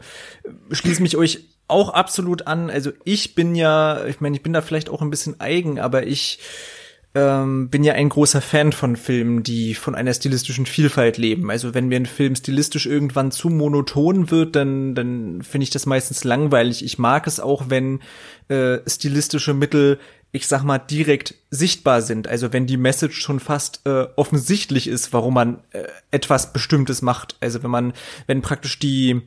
schließe 0.70 1.02
mich 1.02 1.16
euch 1.16 1.44
auch 1.68 1.90
absolut 1.90 2.46
an. 2.46 2.70
Also 2.70 2.92
ich 3.04 3.34
bin 3.34 3.54
ja, 3.54 4.04
ich 4.06 4.20
meine, 4.20 4.36
ich 4.36 4.42
bin 4.42 4.52
da 4.52 4.62
vielleicht 4.62 4.88
auch 4.88 5.02
ein 5.02 5.10
bisschen 5.10 5.40
eigen, 5.40 5.78
aber 5.78 6.06
ich 6.06 6.40
ähm, 7.14 7.68
bin 7.70 7.82
ja 7.82 7.94
ein 7.94 8.08
großer 8.08 8.40
Fan 8.40 8.72
von 8.72 8.96
Filmen, 8.96 9.42
die 9.42 9.74
von 9.74 9.94
einer 9.94 10.14
stilistischen 10.14 10.66
Vielfalt 10.66 11.18
leben. 11.18 11.50
Also 11.50 11.74
wenn 11.74 11.88
mir 11.88 11.96
ein 11.96 12.06
Film 12.06 12.36
stilistisch 12.36 12.86
irgendwann 12.86 13.32
zu 13.32 13.48
monoton 13.48 14.30
wird, 14.30 14.54
dann, 14.54 14.94
dann 14.94 15.42
finde 15.42 15.64
ich 15.64 15.70
das 15.70 15.86
meistens 15.86 16.22
langweilig. 16.22 16.84
Ich 16.84 16.98
mag 16.98 17.26
es 17.26 17.40
auch, 17.40 17.64
wenn 17.68 18.00
äh, 18.48 18.78
stilistische 18.86 19.54
Mittel, 19.54 19.98
ich 20.30 20.46
sag 20.46 20.62
mal, 20.62 20.78
direkt 20.78 21.34
sichtbar 21.50 22.02
sind. 22.02 22.28
Also 22.28 22.52
wenn 22.52 22.68
die 22.68 22.76
Message 22.76 23.20
schon 23.20 23.40
fast 23.40 23.80
äh, 23.86 24.06
offensichtlich 24.14 24.86
ist, 24.86 25.12
warum 25.12 25.34
man 25.34 25.58
äh, 25.72 25.88
etwas 26.12 26.52
Bestimmtes 26.52 27.02
macht. 27.02 27.36
Also 27.40 27.64
wenn 27.64 27.70
man, 27.70 27.92
wenn 28.28 28.40
praktisch 28.40 28.78
die 28.78 29.22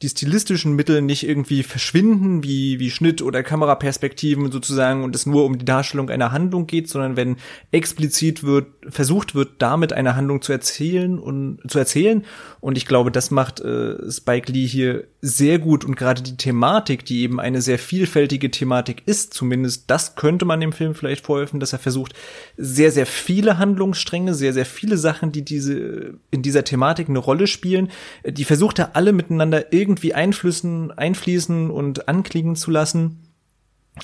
die 0.00 0.08
stilistischen 0.08 0.76
Mittel 0.76 1.02
nicht 1.02 1.26
irgendwie 1.26 1.64
verschwinden, 1.64 2.44
wie, 2.44 2.78
wie 2.78 2.90
Schnitt 2.90 3.20
oder 3.20 3.42
Kameraperspektiven 3.42 4.52
sozusagen, 4.52 5.02
und 5.02 5.16
es 5.16 5.26
nur 5.26 5.44
um 5.44 5.58
die 5.58 5.64
Darstellung 5.64 6.08
einer 6.08 6.30
Handlung 6.30 6.68
geht, 6.68 6.88
sondern 6.88 7.16
wenn 7.16 7.36
explizit 7.72 8.44
wird, 8.44 8.66
versucht 8.88 9.34
wird, 9.34 9.54
damit 9.58 9.92
eine 9.92 10.14
Handlung 10.14 10.40
zu 10.40 10.52
erzählen 10.52 11.18
und 11.18 11.58
zu 11.66 11.80
erzählen. 11.80 12.24
Und 12.60 12.78
ich 12.78 12.86
glaube, 12.86 13.10
das 13.10 13.32
macht 13.32 13.60
äh, 13.60 13.96
Spike 14.08 14.52
Lee 14.52 14.66
hier 14.66 15.04
sehr 15.20 15.58
gut 15.58 15.84
und 15.84 15.96
gerade 15.96 16.22
die 16.22 16.36
Thematik, 16.36 17.04
die 17.04 17.22
eben 17.22 17.40
eine 17.40 17.60
sehr 17.60 17.78
vielfältige 17.78 18.52
Thematik 18.52 19.02
ist, 19.06 19.34
zumindest 19.34 19.90
das 19.90 20.14
könnte 20.14 20.44
man 20.44 20.60
dem 20.60 20.72
Film 20.72 20.94
vielleicht 20.94 21.26
vorhelfen, 21.26 21.58
dass 21.58 21.72
er 21.72 21.80
versucht, 21.80 22.14
sehr, 22.56 22.92
sehr 22.92 23.06
viele 23.06 23.58
Handlungsstränge, 23.58 24.34
sehr, 24.34 24.52
sehr 24.52 24.66
viele 24.66 24.96
Sachen, 24.96 25.32
die 25.32 25.44
diese, 25.44 26.14
in 26.30 26.42
dieser 26.42 26.62
Thematik 26.62 27.08
eine 27.08 27.18
Rolle 27.18 27.48
spielen, 27.48 27.90
die 28.24 28.44
versucht 28.44 28.78
er 28.78 28.94
alle 28.94 29.12
miteinander 29.12 29.72
irgendwie 29.72 29.87
einflüssen, 30.14 30.90
einfließen 30.90 31.70
und 31.70 32.08
anklingen 32.08 32.56
zu 32.56 32.70
lassen. 32.70 33.28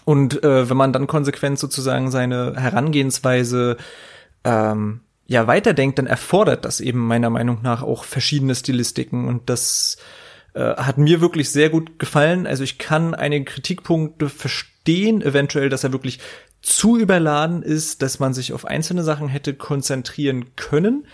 Und 0.05 0.43
äh, 0.43 0.69
wenn 0.69 0.77
man 0.77 0.93
dann 0.93 1.07
konsequent 1.07 1.59
sozusagen 1.59 2.11
seine 2.11 2.55
Herangehensweise 2.57 3.77
ähm, 4.45 5.01
ja 5.27 5.47
weiterdenkt, 5.47 5.99
dann 5.99 6.07
erfordert 6.07 6.65
das 6.65 6.81
eben 6.81 7.07
meiner 7.07 7.31
Meinung 7.31 7.61
nach 7.63 7.83
auch 7.83 8.05
verschiedene 8.05 8.55
Stilistiken 8.55 9.29
und 9.29 9.49
das 9.49 9.97
äh, 10.55 10.77
hat 10.77 10.99
mir 10.99 11.21
wirklich 11.21 11.51
sehr 11.51 11.71
gut 11.71 11.99
gefallen. 11.99 12.47
Also 12.47 12.65
ich 12.65 12.79
kann 12.79 13.15
einige 13.15 13.45
Kritikpunkte 13.45 14.29
verstehen, 14.29 15.23
eventuell, 15.23 15.69
dass 15.69 15.85
er 15.85 15.93
wirklich 15.93 16.21
zu 16.63 16.97
überladen 16.97 17.63
ist, 17.63 18.03
dass 18.03 18.21
man 18.21 18.35
sich 18.35 18.53
auf 18.53 18.65
einzelne 18.65 19.03
Sachen 19.03 19.29
hätte 19.29 19.55
konzentrieren 19.55 20.57
können. 20.57 21.07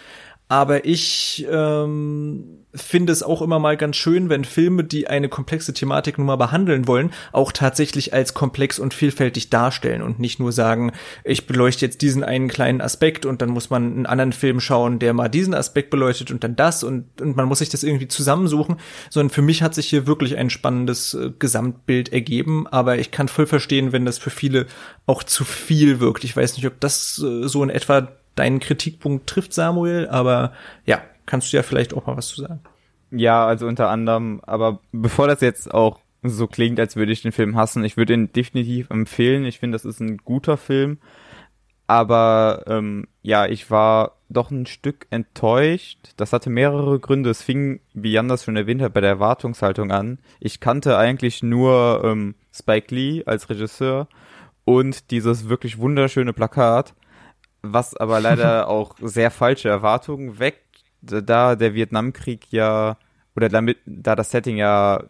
Aber 0.48 0.84
ich 0.84 1.46
ähm, 1.50 2.59
finde 2.74 3.12
es 3.12 3.22
auch 3.22 3.42
immer 3.42 3.58
mal 3.58 3.76
ganz 3.76 3.96
schön, 3.96 4.28
wenn 4.28 4.44
Filme, 4.44 4.84
die 4.84 5.08
eine 5.08 5.28
komplexe 5.28 5.74
Thematik 5.74 6.18
nun 6.18 6.26
mal 6.26 6.36
behandeln 6.36 6.86
wollen, 6.86 7.12
auch 7.32 7.52
tatsächlich 7.52 8.14
als 8.14 8.34
komplex 8.34 8.78
und 8.78 8.94
vielfältig 8.94 9.50
darstellen 9.50 10.02
und 10.02 10.20
nicht 10.20 10.38
nur 10.38 10.52
sagen, 10.52 10.92
ich 11.24 11.46
beleuchte 11.46 11.84
jetzt 11.84 12.02
diesen 12.02 12.22
einen 12.22 12.48
kleinen 12.48 12.80
Aspekt 12.80 13.26
und 13.26 13.42
dann 13.42 13.50
muss 13.50 13.70
man 13.70 13.92
einen 13.92 14.06
anderen 14.06 14.32
Film 14.32 14.60
schauen, 14.60 14.98
der 14.98 15.12
mal 15.14 15.28
diesen 15.28 15.54
Aspekt 15.54 15.90
beleuchtet 15.90 16.30
und 16.30 16.44
dann 16.44 16.56
das 16.56 16.84
und, 16.84 17.20
und 17.20 17.36
man 17.36 17.46
muss 17.46 17.58
sich 17.58 17.70
das 17.70 17.82
irgendwie 17.82 18.08
zusammensuchen, 18.08 18.76
sondern 19.10 19.30
für 19.30 19.42
mich 19.42 19.62
hat 19.62 19.74
sich 19.74 19.88
hier 19.88 20.06
wirklich 20.06 20.36
ein 20.36 20.50
spannendes 20.50 21.14
äh, 21.14 21.30
Gesamtbild 21.38 22.12
ergeben, 22.12 22.66
aber 22.68 22.98
ich 22.98 23.10
kann 23.10 23.28
voll 23.28 23.46
verstehen, 23.46 23.92
wenn 23.92 24.04
das 24.04 24.18
für 24.18 24.30
viele 24.30 24.66
auch 25.06 25.24
zu 25.24 25.44
viel 25.44 26.00
wirkt. 26.00 26.24
Ich 26.24 26.36
weiß 26.36 26.56
nicht, 26.56 26.66
ob 26.66 26.78
das 26.80 27.20
äh, 27.24 27.48
so 27.48 27.62
in 27.62 27.70
etwa 27.70 28.08
deinen 28.36 28.60
Kritikpunkt 28.60 29.26
trifft, 29.26 29.52
Samuel, 29.52 30.08
aber 30.08 30.52
ja, 30.86 31.02
kannst 31.30 31.52
du 31.52 31.56
ja 31.56 31.62
vielleicht 31.62 31.94
auch 31.94 32.06
mal 32.06 32.16
was 32.16 32.28
zu 32.28 32.42
sagen. 32.42 32.60
Ja, 33.12 33.46
also 33.46 33.66
unter 33.66 33.88
anderem, 33.88 34.40
aber 34.42 34.80
bevor 34.92 35.28
das 35.28 35.40
jetzt 35.40 35.72
auch 35.72 36.00
so 36.22 36.48
klingt, 36.48 36.78
als 36.80 36.96
würde 36.96 37.12
ich 37.12 37.22
den 37.22 37.32
Film 37.32 37.56
hassen, 37.56 37.84
ich 37.84 37.96
würde 37.96 38.14
ihn 38.14 38.32
definitiv 38.32 38.90
empfehlen. 38.90 39.44
Ich 39.44 39.60
finde, 39.60 39.76
das 39.76 39.84
ist 39.84 40.00
ein 40.00 40.18
guter 40.18 40.56
Film. 40.56 40.98
Aber 41.86 42.64
ähm, 42.66 43.06
ja, 43.22 43.46
ich 43.46 43.70
war 43.70 44.18
doch 44.28 44.50
ein 44.50 44.66
Stück 44.66 45.06
enttäuscht. 45.10 45.98
Das 46.16 46.32
hatte 46.32 46.50
mehrere 46.50 47.00
Gründe. 47.00 47.30
Es 47.30 47.42
fing, 47.42 47.80
wie 47.94 48.12
Jan 48.12 48.28
das 48.28 48.44
schon 48.44 48.56
erwähnt 48.56 48.82
hat, 48.82 48.92
bei 48.92 49.00
der 49.00 49.10
Erwartungshaltung 49.10 49.90
an. 49.90 50.18
Ich 50.38 50.60
kannte 50.60 50.98
eigentlich 50.98 51.42
nur 51.42 52.02
ähm, 52.04 52.34
Spike 52.52 52.94
Lee 52.94 53.24
als 53.24 53.48
Regisseur 53.50 54.08
und 54.64 55.10
dieses 55.10 55.48
wirklich 55.48 55.78
wunderschöne 55.78 56.32
Plakat, 56.32 56.94
was 57.62 57.96
aber 57.96 58.20
leider 58.20 58.68
auch 58.68 58.96
sehr 59.00 59.30
falsche 59.30 59.68
Erwartungen 59.68 60.38
weckt 60.38 60.69
da 61.02 61.56
der 61.56 61.74
Vietnamkrieg 61.74 62.46
ja, 62.50 62.96
oder 63.36 63.48
damit, 63.48 63.78
da 63.86 64.16
das 64.16 64.30
Setting 64.30 64.56
ja 64.56 65.04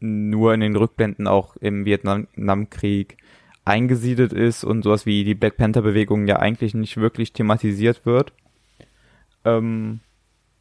nur 0.00 0.54
in 0.54 0.60
den 0.60 0.76
Rückblenden 0.76 1.26
auch 1.26 1.56
im 1.56 1.84
Vietnamkrieg 1.84 3.16
eingesiedelt 3.64 4.32
ist 4.32 4.64
und 4.64 4.82
sowas 4.82 5.06
wie 5.06 5.24
die 5.24 5.34
Black 5.34 5.56
Panther 5.56 5.82
Bewegung 5.82 6.26
ja 6.26 6.38
eigentlich 6.38 6.74
nicht 6.74 6.96
wirklich 6.96 7.32
thematisiert 7.32 8.04
wird. 8.04 8.32
Ähm, 9.44 10.00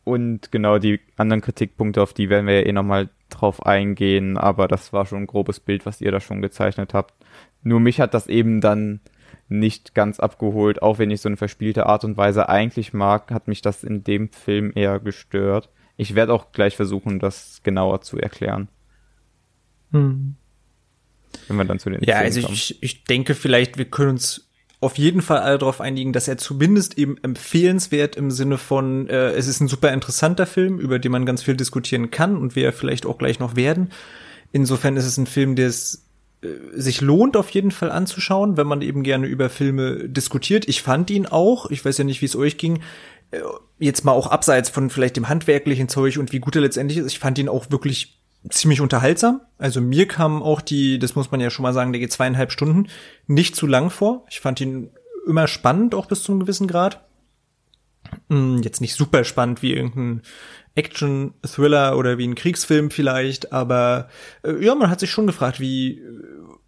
und 0.04 0.52
genau 0.52 0.78
die 0.80 1.00
anderen 1.18 1.42
Kritikpunkte, 1.42 2.02
auf 2.02 2.14
die 2.14 2.30
werden 2.30 2.48
wir 2.48 2.62
ja 2.62 2.66
eh 2.66 2.72
nochmal 2.72 3.10
drauf 3.30 3.66
eingehen, 3.66 4.38
aber 4.38 4.68
das 4.68 4.94
war 4.94 5.06
schon 5.06 5.20
ein 5.20 5.28
grobes 5.28 5.60
Bild, 5.60 5.86
was 5.86 6.02
ihr 6.02 6.12
da 6.12 6.20
schon 6.20 6.42
gezeichnet 6.42 6.94
habt. 6.94 7.14
Nur 7.64 7.80
mich 7.80 8.00
hat 8.00 8.14
das 8.14 8.28
eben 8.28 8.62
dann 8.62 9.00
nicht 9.51 9.93
ganz 9.93 10.20
abgeholt, 10.20 10.81
auch 10.81 10.98
wenn 10.98 11.12
ich 11.12 11.22
so 11.22 11.29
eine 11.29 11.38
verspielte 11.38 11.86
Art 11.86 12.03
und 12.03 12.17
Weise 12.17 12.50
eigentlich 12.50 12.93
mag, 12.93 13.31
hat 13.31 13.48
mich 13.48 13.62
das 13.62 13.84
in 13.84 14.03
dem 14.03 14.29
Film 14.29 14.72
eher 14.74 15.00
gestört. 15.00 15.70
Ich 15.98 16.15
werde 16.15 16.34
auch 16.34 16.51
gleich 16.51 16.75
versuchen, 16.75 17.20
das 17.20 17.62
genauer 17.63 18.01
zu 18.01 18.17
erklären. 18.17 18.70
Hm. 19.91 20.36
Wenn 21.48 21.58
wir 21.58 21.65
dann 21.65 21.79
zu 21.79 21.89
den 21.89 22.01
Ja, 22.03 22.15
Szenen 22.15 22.46
also 22.46 22.53
ich, 22.53 22.81
ich 22.81 23.03
denke 23.03 23.36
vielleicht, 23.36 23.77
wir 23.77 23.86
können 23.86 24.12
uns 24.12 24.50
auf 24.79 24.98
jeden 24.98 25.22
Fall 25.22 25.39
alle 25.39 25.60
darauf 25.60 25.79
einigen, 25.79 26.12
dass 26.12 26.27
er 26.27 26.38
zumindest 26.38 26.98
eben 26.98 27.17
empfehlenswert 27.22 28.15
im 28.15 28.31
Sinne 28.31 28.58
von, 28.58 29.08
äh, 29.10 29.31
es 29.31 29.48
ist 29.48 29.60
ein 29.60 29.67
super 29.67 29.93
interessanter 29.93 30.48
Film, 30.48 30.79
über 30.79 30.98
den 30.98 31.12
man 31.12 31.25
ganz 31.25 31.43
viel 31.43 31.55
diskutieren 31.55 32.10
kann 32.10 32.36
und 32.36 32.55
wir 32.55 32.74
vielleicht 32.74 33.05
auch 33.05 33.17
gleich 33.17 33.39
noch 33.39 33.55
werden. 33.55 33.91
Insofern 34.51 34.98
ist 34.98 35.05
es 35.05 35.17
ein 35.17 35.27
Film, 35.27 35.55
der 35.55 35.67
es 35.67 36.08
sich 36.74 37.02
lohnt 37.02 37.38
auf 37.38 37.50
jeden 37.52 37.72
Fall 37.72 37.92
anzuschauen, 37.92 38.58
wenn 38.58 38.68
man 38.68 38.82
eben 38.82 39.04
gerne 39.04 39.28
über 39.28 39.50
Filme 39.50 40.10
diskutiert. 40.10 40.68
Ich 40.68 40.82
fand 40.82 41.10
ihn 41.12 41.28
auch, 41.28 41.70
ich 41.70 41.86
weiß 41.86 42.00
ja 42.00 42.04
nicht, 42.04 42.22
wie 42.22 42.26
es 42.26 42.36
euch 42.36 42.58
ging, 42.58 42.82
äh, 43.32 43.42
jetzt 43.80 44.06
mal 44.06 44.14
auch 44.14 44.28
abseits 44.28 44.70
von 44.70 44.90
vielleicht 44.90 45.18
dem 45.18 45.30
handwerklichen 45.30 45.88
Zeug 45.88 46.18
und 46.18 46.32
wie 46.32 46.40
gut 46.40 46.56
er 46.56 46.62
letztendlich 46.62 46.98
ist, 46.98 47.12
ich 47.12 47.20
fand 47.20 47.38
ihn 47.38 47.50
auch 47.50 47.70
wirklich 47.70 48.20
ziemlich 48.50 48.82
unterhaltsam. 48.82 49.42
Also 49.60 49.82
mir 49.82 50.08
kam 50.08 50.42
auch 50.42 50.62
die, 50.62 50.98
das 50.98 51.16
muss 51.16 51.30
man 51.30 51.42
ja 51.42 51.52
schon 51.52 51.64
mal 51.64 51.74
sagen, 51.74 51.94
der 51.94 52.00
geht 52.00 52.12
zweieinhalb 52.12 52.52
Stunden, 52.52 52.88
nicht 53.28 53.56
zu 53.56 53.68
lang 53.68 53.92
vor. 53.92 54.26
Ich 54.30 54.40
fand 54.40 54.60
ihn 54.62 54.90
immer 55.28 55.48
spannend, 55.48 55.94
auch 55.94 56.08
bis 56.08 56.24
zu 56.24 56.32
einem 56.32 56.42
gewissen 56.42 56.68
Grad. 56.68 57.06
Hm, 58.30 58.62
jetzt 58.64 58.82
nicht 58.82 58.96
super 58.96 59.24
spannend 59.24 59.62
wie 59.62 59.74
irgendein 59.74 60.24
Action-Thriller 60.75 61.98
oder 61.98 62.18
wie 62.18 62.28
ein 62.28 62.36
Kriegsfilm 62.36 62.92
vielleicht, 62.92 63.51
aber 63.51 64.10
äh, 64.44 64.63
ja, 64.63 64.75
man 64.75 64.90
hat 64.90 65.00
sich 65.00 65.12
schon 65.12 65.28
gefragt, 65.28 65.60
wie 65.60 66.01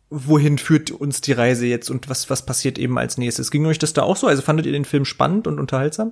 wohin 0.10 0.58
führt 0.58 0.92
uns 0.92 1.22
die 1.22 1.32
Reise 1.32 1.66
jetzt 1.66 1.90
und 1.90 2.08
was 2.10 2.30
was 2.30 2.46
passiert 2.46 2.78
eben 2.78 2.98
als 3.00 3.18
nächstes. 3.18 3.50
Ging 3.50 3.66
euch 3.66 3.80
das 3.80 3.94
da 3.94 4.04
auch 4.04 4.16
so? 4.16 4.28
Also 4.28 4.42
fandet 4.42 4.66
ihr 4.66 4.72
den 4.72 4.86
Film 4.86 5.06
spannend 5.06 5.48
und 5.48 5.60
unterhaltsam? 5.60 6.12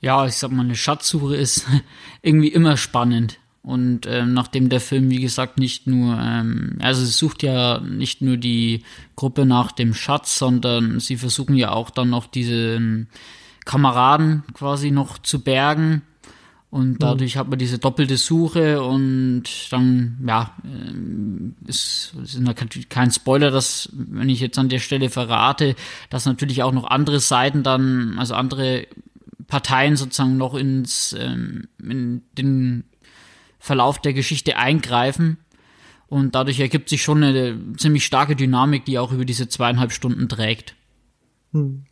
Ja, 0.00 0.26
ich 0.26 0.36
sag 0.36 0.52
mal, 0.52 0.64
eine 0.64 0.76
Schatzsuche 0.76 1.34
ist 1.34 1.66
irgendwie 2.22 2.48
immer 2.48 2.76
spannend. 2.76 3.38
Und 3.62 4.06
ähm, 4.06 4.32
nachdem 4.32 4.68
der 4.68 4.80
Film, 4.80 5.10
wie 5.10 5.20
gesagt, 5.20 5.58
nicht 5.58 5.88
nur, 5.88 6.16
ähm, 6.20 6.78
also 6.80 7.02
es 7.02 7.18
sucht 7.18 7.42
ja 7.42 7.80
nicht 7.80 8.22
nur 8.22 8.36
die 8.36 8.84
Gruppe 9.16 9.44
nach 9.44 9.72
dem 9.72 9.92
Schatz, 9.92 10.38
sondern 10.38 11.00
sie 11.00 11.16
versuchen 11.16 11.56
ja 11.56 11.72
auch 11.72 11.90
dann 11.90 12.10
noch 12.10 12.28
diese 12.28 12.76
ähm, 12.76 13.08
Kameraden 13.64 14.44
quasi 14.54 14.92
noch 14.92 15.18
zu 15.18 15.42
bergen. 15.42 16.02
Und 16.70 16.92
mhm. 16.92 16.98
dadurch 16.98 17.36
hat 17.36 17.48
man 17.48 17.58
diese 17.58 17.78
doppelte 17.78 18.16
Suche 18.16 18.82
und 18.82 19.44
dann, 19.70 20.18
ja, 20.26 20.54
ähm, 20.64 21.54
ist, 21.66 22.14
ist 22.22 22.38
natürlich 22.40 22.88
kein 22.88 23.10
Spoiler, 23.10 23.50
dass, 23.50 23.88
wenn 23.92 24.28
ich 24.28 24.40
jetzt 24.40 24.58
an 24.58 24.68
der 24.68 24.80
Stelle 24.80 25.08
verrate, 25.08 25.76
dass 26.10 26.26
natürlich 26.26 26.62
auch 26.62 26.72
noch 26.72 26.84
andere 26.84 27.20
Seiten 27.20 27.62
dann, 27.62 28.18
also 28.18 28.34
andere 28.34 28.88
Parteien 29.46 29.96
sozusagen 29.96 30.36
noch 30.36 30.54
ins, 30.54 31.14
ähm, 31.18 31.68
in 31.80 32.22
den 32.36 32.84
Verlauf 33.58 34.00
der 34.00 34.12
Geschichte 34.12 34.56
eingreifen. 34.56 35.38
Und 36.08 36.34
dadurch 36.34 36.60
ergibt 36.60 36.88
sich 36.88 37.02
schon 37.02 37.22
eine 37.22 37.58
ziemlich 37.76 38.04
starke 38.04 38.36
Dynamik, 38.36 38.84
die 38.84 38.98
auch 38.98 39.12
über 39.12 39.24
diese 39.24 39.48
zweieinhalb 39.48 39.92
Stunden 39.92 40.28
trägt. 40.28 40.76
Hm. 41.52 41.84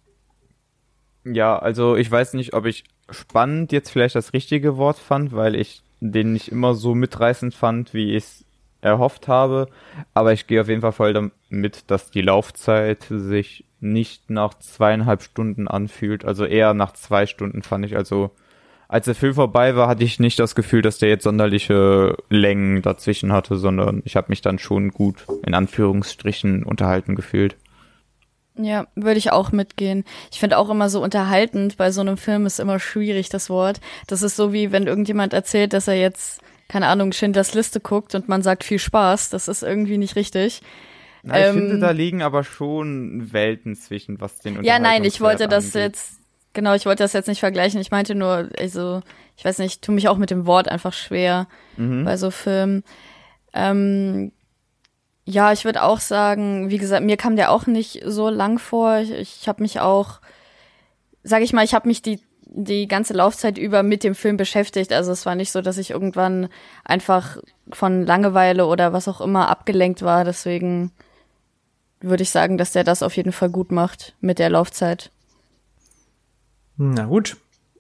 Ja, 1.25 1.59
also 1.59 1.97
ich 1.97 2.11
weiß 2.11 2.35
nicht, 2.35 2.55
ob 2.55 2.67
ich 2.67 2.85
spannend 3.11 3.73
jetzt 3.73 3.91
vielleicht 3.91 4.15
das 4.15 4.33
richtige 4.33 4.77
Wort 4.77 4.99
fand, 4.99 5.35
weil 5.35 5.55
ich 5.55 5.83
den 6.01 6.33
nicht 6.33 6.49
immer 6.49 6.75
so 6.75 6.95
mitreißend 6.95 7.55
fand, 7.55 7.95
wie 7.95 8.15
ich 8.15 8.25
es 8.25 8.45
erhofft 8.81 9.29
habe. 9.29 9.69
Aber 10.13 10.33
ich 10.33 10.47
gehe 10.47 10.61
auf 10.61 10.69
jeden 10.69 10.83
Fall 10.83 10.93
voll 10.93 11.13
damit, 11.13 11.91
dass 11.91 12.11
die 12.11 12.23
Laufzeit 12.23 13.07
sich 13.09 13.65
nicht 13.81 14.31
nach 14.31 14.55
zweieinhalb 14.55 15.23
Stunden 15.23 15.69
anfühlt. 15.69 16.25
Also 16.25 16.45
eher 16.45 16.75
nach 16.75 16.93
zwei 16.93 17.27
Stunden 17.27 17.63
fand 17.63 17.85
ich. 17.85 17.97
Also 17.97 18.31
als 18.89 19.07
der 19.07 19.15
Film 19.15 19.35
vorbei 19.35 19.77
war, 19.77 19.89
hatte 19.89 20.05
ich 20.05 20.21
nicht 20.21 20.39
das 20.39 20.55
Gefühl, 20.55 20.83
dass 20.83 20.99
der 20.99 21.09
jetzt 21.09 21.25
sonderliche 21.25 22.17
Längen 22.29 22.83
dazwischen 22.83 23.33
hatte, 23.33 23.57
sondern 23.57 24.03
ich 24.05 24.17
habe 24.17 24.27
mich 24.29 24.43
dann 24.43 24.59
schon 24.59 24.91
gut 24.91 25.27
in 25.45 25.55
Anführungsstrichen 25.55 26.65
unterhalten 26.65 27.15
gefühlt. 27.15 27.57
Ja, 28.57 28.87
würde 28.95 29.19
ich 29.19 29.33
auch 29.33 29.51
mitgehen. 29.51 30.05
Ich 30.31 30.39
finde 30.39 30.59
auch 30.59 30.71
immer 30.71 30.89
so 30.89 31.03
unterhaltend 31.03 31.77
bei 31.77 31.91
so 31.91 32.01
einem 32.01 32.17
Film 32.17 32.47
ist 32.47 32.61
immer 32.61 32.79
schwierig, 32.79 33.29
das 33.29 33.51
Wort. 33.51 33.81
Das 34.07 34.23
ist 34.23 34.37
so 34.37 34.53
wie 34.53 34.71
wenn 34.71 34.87
irgendjemand 34.87 35.33
erzählt, 35.33 35.73
dass 35.73 35.89
er 35.89 35.95
jetzt, 35.95 36.41
keine 36.69 36.87
Ahnung, 36.87 37.13
Schindlers 37.13 37.55
Liste 37.55 37.81
guckt 37.81 38.15
und 38.15 38.29
man 38.29 38.43
sagt 38.43 38.63
viel 38.63 38.79
Spaß. 38.79 39.31
Das 39.31 39.49
ist 39.49 39.63
irgendwie 39.63 39.99
nicht 39.99 40.15
richtig. 40.15 40.63
Na, 41.25 41.39
ich 41.39 41.47
ähm, 41.47 41.55
finde, 41.55 41.79
da 41.81 41.91
liegen 41.91 42.23
aber 42.23 42.45
schon 42.45 43.33
Welten 43.33 43.75
zwischen, 43.75 44.21
was 44.21 44.39
den 44.39 44.63
Ja, 44.63 44.79
nein, 44.79 45.05
ich 45.05 45.21
wollte 45.21 45.49
das 45.49 45.75
jetzt 45.75 46.21
Genau, 46.55 46.73
ich 46.75 46.87
wollte 46.87 47.03
das 47.03 47.13
jetzt 47.13 47.27
nicht 47.27 47.41
vergleichen. 47.41 47.81
Ich 47.81 47.91
meinte 47.91 48.15
nur, 48.15 48.49
also, 48.59 49.03
ich 49.37 49.45
weiß 49.45 49.59
nicht, 49.59 49.83
tu 49.83 49.91
mich 49.91 50.09
auch 50.09 50.17
mit 50.17 50.31
dem 50.31 50.47
Wort 50.47 50.69
einfach 50.69 50.93
schwer 50.93 51.49
mhm. 51.77 52.05
bei 52.05 52.17
so 52.17 52.31
Filmen. 52.31 52.85
Ähm, 53.53 54.33
ja, 55.25 55.53
ich 55.53 55.65
würde 55.65 55.83
auch 55.83 56.01
sagen, 56.01 56.71
wie 56.71 56.79
gesagt, 56.79 57.05
mir 57.05 57.17
kam 57.17 57.37
der 57.37 57.51
auch 57.51 57.67
nicht 57.67 58.03
so 58.05 58.29
lang 58.29 58.59
vor. 58.59 58.99
Ich, 58.99 59.11
ich 59.13 59.49
habe 59.49 59.63
mich 59.63 59.81
auch, 59.81 60.21
sag 61.23 61.43
ich 61.43 61.53
mal, 61.53 61.65
ich 61.65 61.75
habe 61.75 61.89
mich 61.89 62.03
die 62.03 62.21
die 62.57 62.87
ganze 62.87 63.15
Laufzeit 63.15 63.59
über 63.59 63.83
mit 63.83 64.05
dem 64.05 64.15
Film 64.15 64.37
beschäftigt. 64.37 64.93
Also 64.93 65.11
es 65.11 65.27
war 65.27 65.35
nicht 65.35 65.51
so, 65.51 65.61
dass 65.61 65.77
ich 65.77 65.91
irgendwann 65.91 66.49
einfach 66.85 67.37
von 67.73 68.07
Langeweile 68.07 68.67
oder 68.67 68.93
was 68.93 69.09
auch 69.09 69.21
immer 69.21 69.49
abgelenkt 69.49 70.03
war. 70.03 70.25
Deswegen 70.25 70.93
würde 72.01 72.23
ich 72.23 72.31
sagen, 72.31 72.57
dass 72.57 72.71
der 72.71 72.85
das 72.85 73.03
auf 73.03 73.17
jeden 73.17 73.33
Fall 73.33 73.51
gut 73.51 73.73
macht 73.73 74.15
mit 74.21 74.39
der 74.39 74.51
Laufzeit. 74.51 75.11
Na 76.77 77.07
gut. 77.07 77.37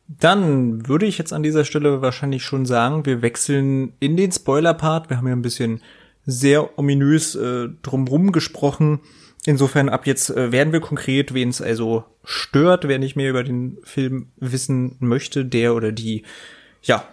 Dann 0.06 0.86
würde 0.86 1.06
ich 1.06 1.18
jetzt 1.18 1.32
an 1.32 1.42
dieser 1.42 1.64
Stelle 1.64 2.02
wahrscheinlich 2.02 2.42
schon 2.42 2.66
sagen, 2.66 3.06
wir 3.06 3.22
wechseln 3.22 3.94
in 4.00 4.16
den 4.16 4.32
Spoiler-Part. 4.32 5.08
Wir 5.08 5.16
haben 5.16 5.28
ja 5.28 5.34
ein 5.34 5.40
bisschen 5.40 5.80
sehr 6.26 6.78
ominös 6.78 7.34
äh, 7.34 7.68
drumrum 7.82 8.32
gesprochen. 8.32 9.00
Insofern 9.46 9.88
ab 9.88 10.06
jetzt 10.06 10.30
äh, 10.30 10.52
werden 10.52 10.72
wir 10.72 10.80
konkret, 10.80 11.34
wen 11.34 11.50
es 11.50 11.60
also 11.60 12.04
stört, 12.24 12.88
wer 12.88 12.98
nicht 12.98 13.16
mehr 13.16 13.30
über 13.30 13.44
den 13.44 13.78
Film 13.84 14.28
wissen 14.36 14.96
möchte, 15.00 15.44
der 15.44 15.74
oder 15.74 15.92
die, 15.92 16.24
ja, 16.82 17.06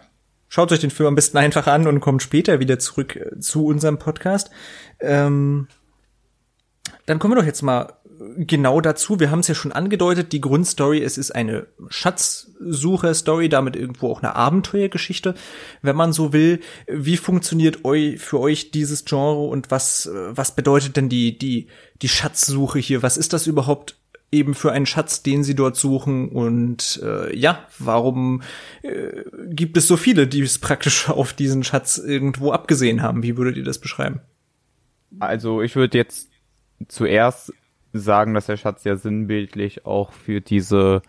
schaut 0.47 0.71
euch 0.71 0.79
den 0.79 0.91
Film 0.91 1.07
am 1.07 1.15
besten 1.15 1.37
einfach 1.37 1.67
an 1.67 1.87
und 1.87 1.99
kommt 1.99 2.23
später 2.23 2.59
wieder 2.59 2.79
zurück 2.79 3.15
äh, 3.15 3.39
zu 3.39 3.65
unserem 3.65 3.99
Podcast. 3.99 4.49
Ähm, 4.99 5.67
dann 7.05 7.19
kommen 7.19 7.33
wir 7.33 7.39
doch 7.41 7.47
jetzt 7.47 7.61
mal 7.61 7.93
genau 8.37 8.81
dazu. 8.81 9.19
Wir 9.19 9.31
haben 9.31 9.39
es 9.39 9.47
ja 9.47 9.55
schon 9.55 9.71
angedeutet, 9.71 10.31
die 10.31 10.41
Grundstory, 10.41 11.01
es 11.01 11.17
ist 11.17 11.31
eine 11.31 11.67
Schatzsucher-Story, 11.89 13.49
damit 13.49 13.75
irgendwo 13.75 14.11
auch 14.11 14.21
eine 14.21 14.35
Abenteuergeschichte, 14.35 15.35
wenn 15.81 15.95
man 15.95 16.13
so 16.13 16.33
will. 16.33 16.59
Wie 16.87 17.17
funktioniert 17.17 17.83
eu 17.83 18.17
für 18.17 18.39
euch 18.39 18.71
dieses 18.71 19.05
Genre 19.05 19.47
und 19.47 19.71
was, 19.71 20.09
was 20.13 20.55
bedeutet 20.55 20.97
denn 20.97 21.09
die, 21.09 21.37
die, 21.37 21.67
die 22.01 22.09
Schatzsuche 22.09 22.79
hier? 22.79 23.03
Was 23.03 23.17
ist 23.17 23.33
das 23.33 23.47
überhaupt 23.47 23.97
eben 24.31 24.53
für 24.53 24.71
einen 24.71 24.85
Schatz, 24.85 25.23
den 25.23 25.43
sie 25.43 25.55
dort 25.55 25.75
suchen 25.75 26.29
und 26.29 27.01
äh, 27.03 27.35
ja, 27.35 27.67
warum 27.79 28.41
äh, 28.81 29.23
gibt 29.49 29.75
es 29.75 29.87
so 29.87 29.97
viele, 29.97 30.27
die 30.27 30.41
es 30.41 30.57
praktisch 30.57 31.09
auf 31.09 31.33
diesen 31.33 31.63
Schatz 31.63 31.97
irgendwo 31.97 32.51
abgesehen 32.51 33.01
haben? 33.01 33.23
Wie 33.23 33.37
würdet 33.37 33.57
ihr 33.57 33.63
das 33.63 33.79
beschreiben? 33.79 34.21
Also 35.19 35.61
ich 35.61 35.75
würde 35.75 35.97
jetzt 35.97 36.29
zuerst 36.87 37.53
sagen, 37.93 38.33
dass 38.33 38.45
der 38.45 38.57
Schatz 38.57 38.83
ja 38.83 38.95
sinnbildlich 38.95 39.85
auch 39.85 40.11
für 40.11 40.41
diese 40.41 41.01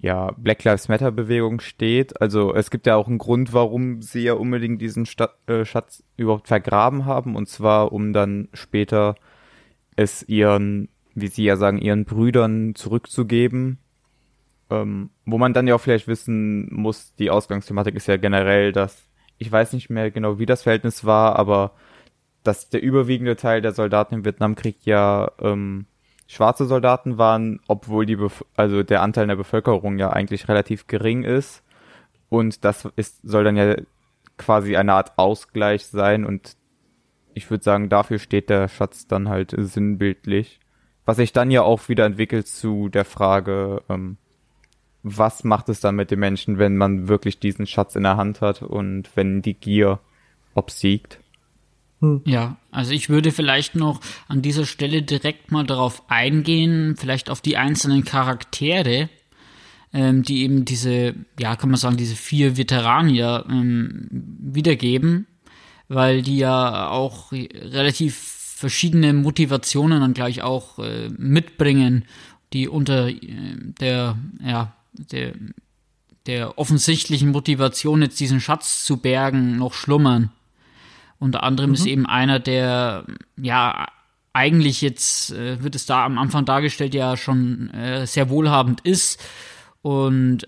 ja, 0.00 0.32
Black 0.36 0.64
Lives 0.64 0.88
Matter 0.88 1.10
Bewegung 1.10 1.60
steht. 1.60 2.20
Also 2.20 2.54
es 2.54 2.70
gibt 2.70 2.86
ja 2.86 2.96
auch 2.96 3.08
einen 3.08 3.18
Grund, 3.18 3.52
warum 3.52 4.02
sie 4.02 4.20
ja 4.20 4.34
unbedingt 4.34 4.80
diesen 4.80 5.06
Stadt, 5.06 5.34
äh, 5.48 5.64
Schatz 5.64 6.04
überhaupt 6.16 6.48
vergraben 6.48 7.04
haben. 7.04 7.36
Und 7.36 7.48
zwar, 7.48 7.92
um 7.92 8.12
dann 8.12 8.48
später 8.52 9.16
es 9.96 10.22
ihren, 10.28 10.88
wie 11.14 11.28
sie 11.28 11.44
ja 11.44 11.56
sagen, 11.56 11.78
ihren 11.78 12.04
Brüdern 12.04 12.74
zurückzugeben. 12.74 13.78
Ähm, 14.70 15.10
wo 15.24 15.38
man 15.38 15.54
dann 15.54 15.66
ja 15.66 15.74
auch 15.74 15.80
vielleicht 15.80 16.08
wissen 16.08 16.68
muss, 16.72 17.14
die 17.14 17.30
Ausgangsthematik 17.30 17.94
ist 17.94 18.06
ja 18.06 18.18
generell, 18.18 18.72
dass 18.72 19.08
ich 19.38 19.50
weiß 19.50 19.72
nicht 19.72 19.88
mehr 19.88 20.10
genau, 20.10 20.38
wie 20.38 20.46
das 20.46 20.64
Verhältnis 20.64 21.04
war, 21.04 21.36
aber 21.36 21.72
dass 22.42 22.68
der 22.68 22.82
überwiegende 22.82 23.36
Teil 23.36 23.62
der 23.62 23.72
Soldaten 23.72 24.14
im 24.14 24.24
Vietnamkrieg 24.24 24.76
ja 24.84 25.30
ähm, 25.40 25.86
schwarze 26.28 26.66
Soldaten 26.66 27.18
waren, 27.18 27.60
obwohl 27.66 28.06
die 28.06 28.16
Bef 28.16 28.44
also 28.54 28.84
der 28.84 29.02
Anteil 29.02 29.26
der 29.26 29.36
Bevölkerung 29.36 29.98
ja 29.98 30.10
eigentlich 30.10 30.46
relativ 30.46 30.86
gering 30.86 31.24
ist. 31.24 31.64
Und 32.28 32.64
das 32.64 32.86
ist, 32.94 33.20
soll 33.22 33.42
dann 33.42 33.56
ja 33.56 33.76
quasi 34.36 34.76
eine 34.76 34.92
Art 34.92 35.18
Ausgleich 35.18 35.86
sein 35.86 36.24
und 36.24 36.56
ich 37.34 37.50
würde 37.50 37.64
sagen, 37.64 37.88
dafür 37.88 38.18
steht 38.18 38.50
der 38.50 38.68
Schatz 38.68 39.06
dann 39.06 39.28
halt 39.28 39.54
sinnbildlich. 39.56 40.60
Was 41.04 41.16
sich 41.16 41.32
dann 41.32 41.50
ja 41.50 41.62
auch 41.62 41.88
wieder 41.88 42.04
entwickelt 42.04 42.46
zu 42.46 42.90
der 42.90 43.06
Frage, 43.06 43.82
ähm, 43.88 44.18
was 45.02 45.44
macht 45.44 45.68
es 45.70 45.80
dann 45.80 45.96
mit 45.96 46.10
den 46.10 46.18
Menschen, 46.18 46.58
wenn 46.58 46.76
man 46.76 47.08
wirklich 47.08 47.38
diesen 47.40 47.66
Schatz 47.66 47.96
in 47.96 48.02
der 48.02 48.16
Hand 48.16 48.42
hat 48.42 48.62
und 48.62 49.16
wenn 49.16 49.40
die 49.40 49.54
Gier 49.54 50.00
obsiegt? 50.54 51.20
Hm. 52.00 52.22
Ja, 52.24 52.56
also 52.70 52.92
ich 52.92 53.08
würde 53.08 53.32
vielleicht 53.32 53.74
noch 53.74 54.00
an 54.28 54.42
dieser 54.42 54.66
Stelle 54.66 55.02
direkt 55.02 55.50
mal 55.50 55.66
darauf 55.66 56.10
eingehen, 56.10 56.96
vielleicht 56.96 57.30
auf 57.30 57.40
die 57.40 57.56
einzelnen 57.56 58.04
Charaktere, 58.04 59.08
ähm, 59.92 60.22
die 60.22 60.42
eben 60.42 60.64
diese, 60.64 61.14
ja, 61.38 61.56
kann 61.56 61.70
man 61.70 61.78
sagen, 61.78 61.96
diese 61.96 62.16
vier 62.16 62.56
Veteranier 62.56 63.44
ähm, 63.50 64.08
wiedergeben, 64.10 65.26
weil 65.88 66.22
die 66.22 66.38
ja 66.38 66.88
auch 66.88 67.32
relativ 67.32 68.16
verschiedene 68.16 69.12
Motivationen 69.12 70.00
dann 70.00 70.14
gleich 70.14 70.42
auch 70.42 70.78
äh, 70.78 71.08
mitbringen 71.16 72.04
die 72.52 72.68
unter 72.68 73.08
äh, 73.08 73.20
der, 73.80 74.18
ja, 74.44 74.74
der, 74.92 75.32
der 76.26 76.58
offensichtlichen 76.58 77.30
Motivation, 77.30 78.02
jetzt 78.02 78.20
diesen 78.20 78.40
Schatz 78.40 78.84
zu 78.84 78.98
bergen, 78.98 79.56
noch 79.56 79.74
schlummern. 79.74 80.30
Unter 81.18 81.42
anderem 81.42 81.70
mhm. 81.70 81.74
ist 81.74 81.86
eben 81.86 82.06
einer, 82.06 82.38
der, 82.38 83.04
ja, 83.36 83.86
eigentlich 84.32 84.82
jetzt 84.82 85.32
äh, 85.32 85.62
wird 85.62 85.74
es 85.74 85.86
da 85.86 86.04
am 86.04 86.18
Anfang 86.18 86.44
dargestellt, 86.44 86.94
ja 86.94 87.16
schon 87.16 87.70
äh, 87.70 88.06
sehr 88.06 88.30
wohlhabend 88.30 88.80
ist 88.82 89.20
und 89.82 90.46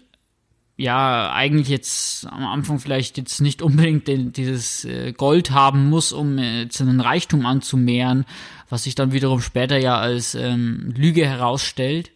ja, 0.81 1.31
eigentlich 1.33 1.69
jetzt 1.69 2.27
am 2.27 2.47
Anfang 2.47 2.79
vielleicht 2.79 3.19
jetzt 3.19 3.41
nicht 3.43 3.61
unbedingt 3.61 4.09
den, 4.09 4.33
dieses 4.33 4.87
äh, 4.87 5.13
Gold 5.13 5.51
haben 5.51 5.91
muss, 5.91 6.11
um 6.13 6.39
äh, 6.39 6.63
jetzt 6.63 6.81
einen 6.81 7.01
Reichtum 7.01 7.45
anzumehren, 7.45 8.25
was 8.71 8.85
sich 8.85 8.95
dann 8.95 9.13
wiederum 9.13 9.43
später 9.43 9.77
ja 9.77 9.99
als 9.99 10.35
ähm, 10.35 10.95
Lüge 10.97 11.27
herausstellt. 11.27 12.13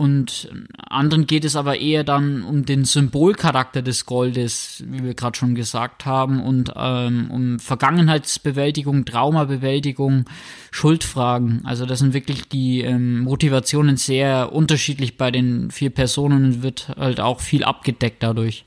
Und 0.00 0.48
anderen 0.78 1.26
geht 1.26 1.44
es 1.44 1.56
aber 1.56 1.78
eher 1.78 2.04
dann 2.04 2.42
um 2.42 2.64
den 2.64 2.86
Symbolcharakter 2.86 3.82
des 3.82 4.06
Goldes, 4.06 4.82
wie 4.86 5.04
wir 5.04 5.12
gerade 5.12 5.36
schon 5.36 5.54
gesagt 5.54 6.06
haben, 6.06 6.42
und 6.42 6.72
ähm, 6.74 7.30
um 7.30 7.58
Vergangenheitsbewältigung, 7.58 9.04
Traumabewältigung, 9.04 10.24
Schuldfragen. 10.70 11.66
Also 11.66 11.84
das 11.84 11.98
sind 11.98 12.14
wirklich 12.14 12.48
die 12.48 12.80
ähm, 12.80 13.20
Motivationen 13.24 13.98
sehr 13.98 14.54
unterschiedlich 14.54 15.18
bei 15.18 15.30
den 15.30 15.70
vier 15.70 15.90
Personen 15.90 16.46
und 16.46 16.62
wird 16.62 16.88
halt 16.96 17.20
auch 17.20 17.40
viel 17.40 17.62
abgedeckt 17.62 18.22
dadurch. 18.22 18.64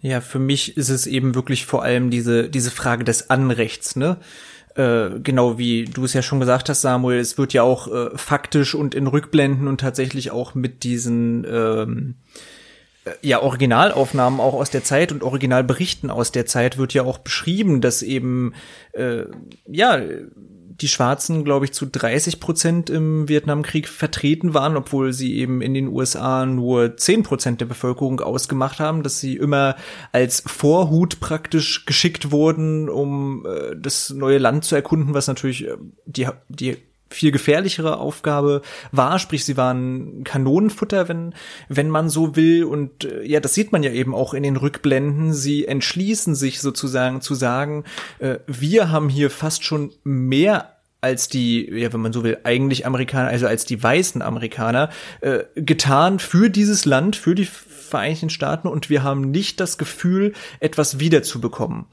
Ja, 0.00 0.22
für 0.22 0.38
mich 0.38 0.78
ist 0.78 0.88
es 0.88 1.06
eben 1.06 1.34
wirklich 1.34 1.66
vor 1.66 1.82
allem 1.82 2.08
diese, 2.08 2.48
diese 2.48 2.70
Frage 2.70 3.04
des 3.04 3.28
Anrechts, 3.28 3.96
ne? 3.96 4.16
Äh, 4.76 5.20
genau 5.20 5.56
wie 5.56 5.84
du 5.84 6.04
es 6.04 6.14
ja 6.14 6.22
schon 6.22 6.40
gesagt 6.40 6.68
hast, 6.68 6.80
Samuel, 6.80 7.20
es 7.20 7.38
wird 7.38 7.52
ja 7.52 7.62
auch 7.62 7.86
äh, 7.86 8.10
faktisch 8.16 8.74
und 8.74 8.94
in 8.94 9.06
Rückblenden 9.06 9.68
und 9.68 9.80
tatsächlich 9.80 10.32
auch 10.32 10.56
mit 10.56 10.82
diesen 10.82 11.46
ähm, 11.48 12.16
äh, 13.04 13.10
ja, 13.22 13.40
Originalaufnahmen 13.40 14.40
auch 14.40 14.54
aus 14.54 14.70
der 14.70 14.82
Zeit 14.82 15.12
und 15.12 15.22
Originalberichten 15.22 16.10
aus 16.10 16.32
der 16.32 16.46
Zeit 16.46 16.76
wird 16.76 16.92
ja 16.92 17.04
auch 17.04 17.18
beschrieben, 17.18 17.80
dass 17.80 18.02
eben 18.02 18.52
äh, 18.92 19.24
ja 19.68 20.00
die 20.80 20.88
Schwarzen, 20.88 21.44
glaube 21.44 21.66
ich, 21.66 21.72
zu 21.72 21.86
30 21.86 22.40
Prozent 22.40 22.90
im 22.90 23.28
Vietnamkrieg 23.28 23.88
vertreten 23.88 24.54
waren, 24.54 24.76
obwohl 24.76 25.12
sie 25.12 25.36
eben 25.36 25.62
in 25.62 25.74
den 25.74 25.88
USA 25.88 26.46
nur 26.46 26.96
10 26.96 27.22
Prozent 27.22 27.60
der 27.60 27.66
Bevölkerung 27.66 28.20
ausgemacht 28.20 28.80
haben, 28.80 29.02
dass 29.02 29.20
sie 29.20 29.36
immer 29.36 29.76
als 30.12 30.42
Vorhut 30.46 31.20
praktisch 31.20 31.86
geschickt 31.86 32.32
wurden, 32.32 32.88
um 32.88 33.46
äh, 33.46 33.76
das 33.76 34.10
neue 34.10 34.38
Land 34.38 34.64
zu 34.64 34.74
erkunden, 34.74 35.14
was 35.14 35.28
natürlich 35.28 35.66
äh, 35.66 35.76
die, 36.06 36.28
die 36.48 36.76
viel 37.14 37.32
gefährlichere 37.32 37.98
Aufgabe 37.98 38.62
war, 38.92 39.18
sprich 39.18 39.44
sie 39.44 39.56
waren 39.56 40.24
Kanonenfutter, 40.24 41.08
wenn 41.08 41.34
wenn 41.68 41.88
man 41.88 42.08
so 42.08 42.36
will. 42.36 42.64
Und 42.64 43.04
äh, 43.04 43.22
ja, 43.24 43.40
das 43.40 43.54
sieht 43.54 43.72
man 43.72 43.82
ja 43.82 43.92
eben 43.92 44.14
auch 44.14 44.34
in 44.34 44.42
den 44.42 44.56
Rückblenden, 44.56 45.32
sie 45.32 45.66
entschließen 45.66 46.34
sich 46.34 46.60
sozusagen 46.60 47.20
zu 47.20 47.34
sagen, 47.34 47.84
äh, 48.18 48.38
wir 48.46 48.90
haben 48.90 49.08
hier 49.08 49.30
fast 49.30 49.64
schon 49.64 49.92
mehr 50.02 50.74
als 51.04 51.28
die, 51.28 51.70
ja, 51.70 51.92
wenn 51.92 52.00
man 52.00 52.14
so 52.14 52.24
will, 52.24 52.38
eigentlich 52.44 52.86
Amerikaner, 52.86 53.28
also 53.28 53.46
als 53.46 53.66
die 53.66 53.80
weißen 53.80 54.22
Amerikaner, 54.22 54.88
äh, 55.20 55.40
getan 55.54 56.18
für 56.18 56.48
dieses 56.48 56.86
Land, 56.86 57.14
für 57.14 57.34
die 57.34 57.46
Vereinigten 57.94 58.28
Staaten 58.28 58.66
und 58.66 58.90
wir 58.90 59.04
haben 59.04 59.30
nicht 59.30 59.60
das 59.60 59.78
Gefühl, 59.78 60.32
etwas 60.58 60.98
wiederzubekommen. 60.98 61.86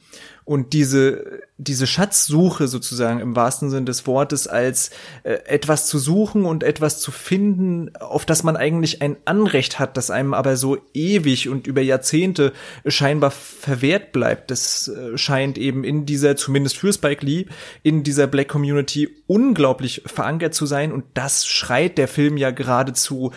Und 0.43 0.73
diese, 0.73 1.41
diese 1.57 1.85
Schatzsuche 1.85 2.67
sozusagen 2.67 3.19
im 3.19 3.35
wahrsten 3.35 3.69
Sinn 3.69 3.85
des 3.85 4.07
Wortes 4.07 4.47
als 4.47 4.89
äh, 5.21 5.33
etwas 5.45 5.85
zu 5.85 5.99
suchen 5.99 6.45
und 6.45 6.63
etwas 6.63 6.99
zu 6.99 7.11
finden, 7.11 7.95
auf 7.97 8.25
das 8.25 8.41
man 8.41 8.57
eigentlich 8.57 9.03
ein 9.03 9.17
Anrecht 9.25 9.77
hat, 9.77 9.95
das 9.97 10.09
einem 10.09 10.33
aber 10.33 10.57
so 10.57 10.79
ewig 10.95 11.47
und 11.47 11.67
über 11.67 11.81
Jahrzehnte 11.81 12.53
scheinbar 12.87 13.29
verwehrt 13.29 14.11
bleibt. 14.11 14.49
Das 14.49 14.87
äh, 14.87 15.17
scheint 15.17 15.59
eben 15.59 15.83
in 15.83 16.07
dieser, 16.07 16.35
zumindest 16.35 16.77
für 16.77 16.91
Spike 16.91 17.23
Lee, 17.23 17.45
in 17.83 18.01
dieser 18.01 18.25
Black 18.25 18.47
Community 18.47 19.09
unglaublich 19.27 20.01
verankert 20.07 20.55
zu 20.55 20.65
sein. 20.65 20.91
Und 20.91 21.05
das 21.13 21.45
schreit 21.45 21.99
der 21.99 22.07
Film 22.07 22.37
ja 22.37 22.49
geradezu 22.49 23.31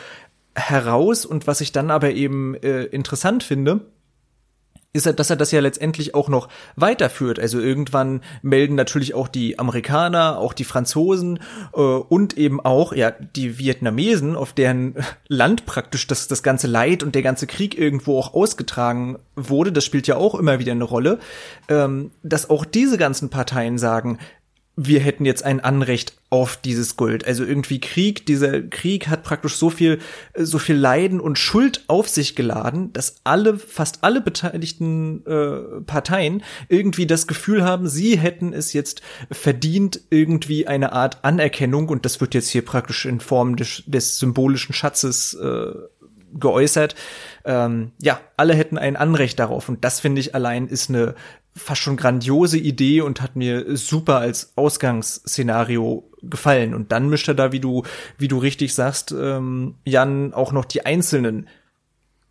heraus. 0.54 1.24
Und 1.24 1.46
was 1.46 1.60
ich 1.60 1.72
dann 1.72 1.90
aber 1.90 2.12
eben 2.12 2.54
äh, 2.54 2.84
interessant 2.84 3.42
finde, 3.42 3.80
ist, 4.94 5.06
dass 5.18 5.28
er 5.28 5.36
das 5.36 5.50
ja 5.50 5.60
letztendlich 5.60 6.14
auch 6.14 6.28
noch 6.28 6.48
weiterführt. 6.76 7.40
Also 7.40 7.58
irgendwann 7.58 8.22
melden 8.42 8.76
natürlich 8.76 9.12
auch 9.12 9.26
die 9.26 9.58
Amerikaner, 9.58 10.38
auch 10.38 10.52
die 10.52 10.64
Franzosen 10.64 11.40
äh, 11.74 11.80
und 11.80 12.38
eben 12.38 12.60
auch 12.60 12.92
ja 12.92 13.10
die 13.10 13.58
Vietnamesen, 13.58 14.36
auf 14.36 14.52
deren 14.52 14.94
Land 15.26 15.66
praktisch 15.66 16.06
das, 16.06 16.28
das 16.28 16.44
ganze 16.44 16.68
Leid 16.68 17.02
und 17.02 17.16
der 17.16 17.22
ganze 17.22 17.48
Krieg 17.48 17.76
irgendwo 17.76 18.18
auch 18.18 18.34
ausgetragen 18.34 19.18
wurde. 19.34 19.72
Das 19.72 19.84
spielt 19.84 20.06
ja 20.06 20.16
auch 20.16 20.36
immer 20.36 20.60
wieder 20.60 20.72
eine 20.72 20.84
Rolle, 20.84 21.18
ähm, 21.68 22.12
dass 22.22 22.48
auch 22.48 22.64
diese 22.64 22.96
ganzen 22.96 23.30
Parteien 23.30 23.78
sagen, 23.78 24.18
wir 24.76 25.00
hätten 25.00 25.24
jetzt 25.24 25.44
ein 25.44 25.60
Anrecht 25.60 26.14
auf 26.30 26.56
dieses 26.56 26.96
Gold. 26.96 27.26
Also 27.26 27.44
irgendwie 27.44 27.80
Krieg, 27.80 28.26
dieser 28.26 28.60
Krieg 28.60 29.06
hat 29.06 29.22
praktisch 29.22 29.54
so 29.54 29.70
viel, 29.70 30.00
so 30.36 30.58
viel 30.58 30.74
Leiden 30.74 31.20
und 31.20 31.38
Schuld 31.38 31.84
auf 31.86 32.08
sich 32.08 32.34
geladen, 32.34 32.92
dass 32.92 33.16
alle, 33.22 33.56
fast 33.56 34.02
alle 34.02 34.20
beteiligten 34.20 35.24
äh, 35.26 35.80
Parteien 35.86 36.42
irgendwie 36.68 37.06
das 37.06 37.28
Gefühl 37.28 37.64
haben, 37.64 37.86
sie 37.86 38.18
hätten 38.18 38.52
es 38.52 38.72
jetzt 38.72 39.00
verdient, 39.30 40.00
irgendwie 40.10 40.66
eine 40.66 40.92
Art 40.92 41.24
Anerkennung, 41.24 41.88
und 41.88 42.04
das 42.04 42.20
wird 42.20 42.34
jetzt 42.34 42.48
hier 42.48 42.64
praktisch 42.64 43.04
in 43.06 43.20
Form 43.20 43.54
des, 43.54 43.84
des 43.86 44.18
symbolischen 44.18 44.72
Schatzes 44.74 45.34
äh, 45.34 45.72
geäußert. 46.34 46.94
Ähm, 47.44 47.92
ja, 48.00 48.20
alle 48.36 48.54
hätten 48.54 48.78
ein 48.78 48.96
Anrecht 48.96 49.38
darauf. 49.38 49.68
Und 49.68 49.84
das 49.84 50.00
finde 50.00 50.20
ich 50.20 50.34
allein 50.34 50.66
ist 50.66 50.90
eine 50.90 51.14
fast 51.56 51.80
schon 51.80 51.96
grandiose 51.96 52.58
Idee 52.58 53.00
und 53.00 53.20
hat 53.20 53.36
mir 53.36 53.76
super 53.76 54.18
als 54.18 54.52
Ausgangsszenario 54.56 56.10
gefallen. 56.22 56.74
Und 56.74 56.90
dann 56.92 57.08
mischt 57.08 57.28
er 57.28 57.34
da, 57.34 57.52
wie 57.52 57.60
du, 57.60 57.84
wie 58.18 58.28
du 58.28 58.38
richtig 58.38 58.74
sagst, 58.74 59.12
ähm, 59.12 59.76
Jan, 59.84 60.34
auch 60.34 60.52
noch 60.52 60.64
die 60.64 60.84
einzelnen 60.84 61.48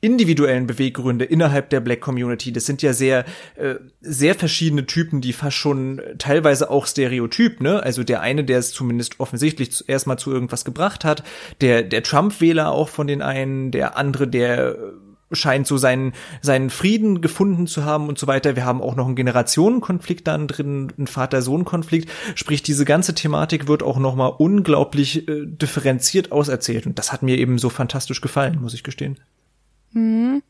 individuellen 0.01 0.67
Beweggründe 0.67 1.23
innerhalb 1.23 1.69
der 1.69 1.79
Black 1.79 2.01
Community. 2.01 2.51
Das 2.51 2.65
sind 2.65 2.81
ja 2.81 2.91
sehr, 2.91 3.23
äh, 3.55 3.75
sehr 4.01 4.35
verschiedene 4.35 4.85
Typen, 4.85 5.21
die 5.21 5.31
fast 5.31 5.55
schon 5.55 6.01
teilweise 6.17 6.69
auch 6.69 6.87
stereotyp, 6.87 7.61
ne? 7.61 7.81
Also 7.81 8.03
der 8.03 8.19
eine, 8.19 8.43
der 8.43 8.59
es 8.59 8.73
zumindest 8.73 9.21
offensichtlich 9.21 9.87
erstmal 9.87 10.19
zu 10.19 10.33
irgendwas 10.33 10.65
gebracht 10.65 11.05
hat, 11.05 11.23
der, 11.61 11.83
der 11.83 12.03
Trump-Wähler 12.03 12.69
auch 12.69 12.89
von 12.89 13.07
den 13.07 13.21
einen, 13.21 13.71
der 13.71 13.95
andere, 13.95 14.27
der 14.27 14.75
scheint 15.33 15.67
so 15.67 15.77
seinen, 15.77 16.13
seinen 16.41 16.69
Frieden 16.69 17.21
gefunden 17.21 17.67
zu 17.67 17.85
haben 17.85 18.07
und 18.07 18.17
so 18.17 18.27
weiter. 18.27 18.55
Wir 18.55 18.65
haben 18.65 18.81
auch 18.81 18.95
noch 18.95 19.05
einen 19.05 19.15
Generationenkonflikt 19.15 20.27
dann 20.27 20.47
drin, 20.47 20.93
einen 20.97 21.07
Vater-Sohn-Konflikt. 21.07 22.09
Sprich, 22.35 22.63
diese 22.63 22.85
ganze 22.85 23.13
Thematik 23.13 23.67
wird 23.67 23.83
auch 23.83 23.97
noch 23.97 24.15
mal 24.15 24.27
unglaublich 24.27 25.27
äh, 25.27 25.45
differenziert 25.45 26.31
auserzählt. 26.31 26.85
Und 26.85 26.99
das 26.99 27.11
hat 27.11 27.23
mir 27.23 27.37
eben 27.37 27.57
so 27.57 27.69
fantastisch 27.69 28.21
gefallen, 28.21 28.59
muss 28.61 28.73
ich 28.73 28.83
gestehen. 28.83 29.19
Mhm. 29.91 30.41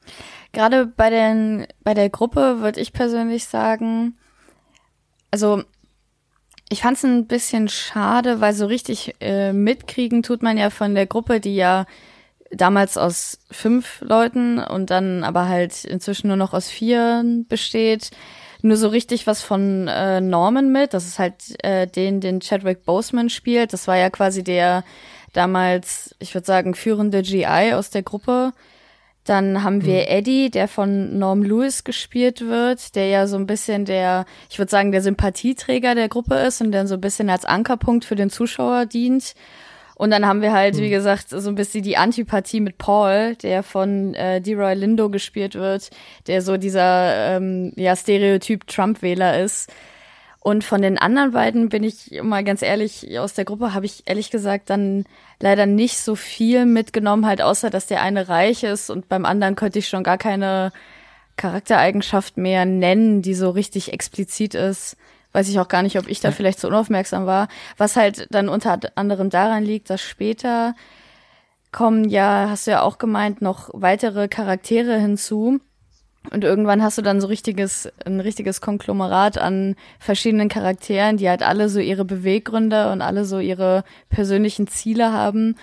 Gerade 0.51 0.85
bei 0.85 1.09
den, 1.09 1.65
bei 1.83 1.93
der 1.93 2.09
Gruppe 2.09 2.61
würde 2.61 2.79
ich 2.79 2.93
persönlich 2.93 3.45
sagen, 3.45 4.15
also 5.31 5.63
ich 6.69 6.81
fand 6.81 6.97
es 6.97 7.03
ein 7.03 7.27
bisschen 7.27 7.67
schade, 7.69 8.39
weil 8.41 8.53
so 8.53 8.65
richtig 8.65 9.15
äh, 9.19 9.53
mitkriegen 9.53 10.23
tut 10.23 10.43
man 10.43 10.57
ja 10.57 10.69
von 10.69 10.95
der 10.95 11.07
Gruppe, 11.07 11.39
die 11.39 11.55
ja 11.55 11.85
damals 12.55 12.97
aus 12.97 13.39
fünf 13.51 14.01
Leuten 14.01 14.59
und 14.59 14.89
dann 14.89 15.23
aber 15.23 15.47
halt 15.47 15.85
inzwischen 15.85 16.27
nur 16.27 16.37
noch 16.37 16.53
aus 16.53 16.69
vier 16.69 17.23
besteht. 17.47 18.11
Nur 18.61 18.77
so 18.77 18.87
richtig 18.87 19.27
was 19.27 19.41
von 19.41 19.87
äh, 19.89 20.21
Norman 20.21 20.71
mit. 20.71 20.93
Das 20.93 21.05
ist 21.05 21.19
halt 21.19 21.35
äh, 21.63 21.85
den, 21.85 22.21
den 22.21 22.39
Chadwick 22.39 22.85
Boseman 22.85 23.29
spielt. 23.29 23.73
Das 23.73 23.87
war 23.87 23.97
ja 23.97 24.09
quasi 24.09 24.43
der 24.43 24.83
damals, 25.33 26.15
ich 26.19 26.33
würde 26.33 26.45
sagen, 26.45 26.73
führende 26.73 27.23
GI 27.23 27.73
aus 27.73 27.89
der 27.89 28.03
Gruppe. 28.03 28.53
Dann 29.25 29.63
haben 29.63 29.85
wir 29.85 30.01
mhm. 30.01 30.07
Eddie, 30.07 30.49
der 30.49 30.67
von 30.67 31.17
Norm 31.17 31.43
Lewis 31.43 31.83
gespielt 31.83 32.41
wird, 32.41 32.95
der 32.95 33.07
ja 33.07 33.27
so 33.27 33.37
ein 33.37 33.47
bisschen 33.47 33.85
der, 33.85 34.25
ich 34.49 34.59
würde 34.59 34.69
sagen, 34.69 34.91
der 34.91 35.01
Sympathieträger 35.01 35.95
der 35.95 36.09
Gruppe 36.09 36.35
ist 36.35 36.61
und 36.61 36.71
der 36.71 36.87
so 36.87 36.95
ein 36.95 37.01
bisschen 37.01 37.29
als 37.29 37.45
Ankerpunkt 37.45 38.05
für 38.05 38.15
den 38.15 38.29
Zuschauer 38.29 38.85
dient. 38.85 39.33
Und 40.03 40.11
dann 40.11 40.27
haben 40.27 40.41
wir 40.41 40.51
halt, 40.51 40.75
wie 40.79 40.87
hm. 40.87 40.91
gesagt, 40.91 41.29
so 41.29 41.47
ein 41.47 41.55
bisschen 41.55 41.81
die 41.81 41.95
Antipathie 41.95 42.59
mit 42.59 42.77
Paul, 42.77 43.37
der 43.37 43.63
von 43.63 44.13
äh, 44.15 44.41
Deroy 44.41 44.73
Lindo 44.73 45.09
gespielt 45.09 45.55
wird, 45.55 45.91
der 46.27 46.41
so 46.41 46.57
dieser 46.57 47.37
ähm, 47.37 47.71
ja, 47.77 47.95
Stereotyp 47.95 48.67
Trump-Wähler 48.67 49.41
ist. 49.41 49.71
Und 50.41 50.65
von 50.65 50.81
den 50.81 50.97
anderen 50.97 51.31
beiden 51.31 51.69
bin 51.69 51.85
ich 51.85 52.21
mal 52.21 52.43
ganz 52.43 52.61
ehrlich, 52.63 53.17
aus 53.17 53.33
der 53.33 53.45
Gruppe 53.45 53.73
habe 53.73 53.85
ich 53.85 54.03
ehrlich 54.05 54.29
gesagt 54.29 54.69
dann 54.69 55.05
leider 55.39 55.67
nicht 55.67 55.97
so 55.97 56.15
viel 56.17 56.65
mitgenommen, 56.65 57.25
halt 57.25 57.41
außer 57.41 57.69
dass 57.69 57.87
der 57.87 58.01
eine 58.01 58.27
reich 58.27 58.63
ist 58.63 58.89
und 58.89 59.07
beim 59.07 59.23
anderen 59.23 59.55
könnte 59.55 59.79
ich 59.79 59.87
schon 59.87 60.03
gar 60.03 60.17
keine 60.17 60.73
Charaktereigenschaft 61.37 62.35
mehr 62.35 62.65
nennen, 62.65 63.21
die 63.21 63.35
so 63.35 63.51
richtig 63.51 63.93
explizit 63.93 64.53
ist. 64.53 64.97
Weiß 65.33 65.49
ich 65.49 65.59
auch 65.59 65.67
gar 65.67 65.83
nicht, 65.83 65.99
ob 65.99 66.07
ich 66.07 66.19
da 66.21 66.31
vielleicht 66.31 66.59
zu 66.59 66.67
unaufmerksam 66.67 67.25
war, 67.25 67.47
was 67.77 67.95
halt 67.95 68.27
dann 68.31 68.49
unter 68.49 68.79
anderem 68.95 69.29
daran 69.29 69.63
liegt, 69.63 69.89
dass 69.89 70.01
später 70.01 70.73
kommen 71.71 72.07
ja, 72.07 72.47
hast 72.49 72.67
du 72.67 72.71
ja 72.71 72.83
auch 72.83 72.97
gemeint, 72.97 73.41
noch 73.41 73.69
weitere 73.73 74.29
Charaktere 74.29 74.97
hinzu. 74.97 75.59
Und 76.31 76.45
irgendwann 76.45 76.81
hast 76.81 76.97
du 76.97 77.01
dann 77.01 77.19
so 77.19 77.27
richtiges, 77.27 77.91
ein 78.05 78.21
richtiges 78.21 78.61
Konglomerat 78.61 79.37
an 79.37 79.75
verschiedenen 79.99 80.47
Charakteren, 80.47 81.17
die 81.17 81.27
halt 81.27 81.43
alle 81.43 81.67
so 81.67 81.81
ihre 81.81 82.05
Beweggründe 82.05 82.91
und 82.91 83.01
alle 83.01 83.25
so 83.25 83.39
ihre 83.39 83.83
persönlichen 84.09 84.67
Ziele 84.67 85.11
haben. 85.11 85.57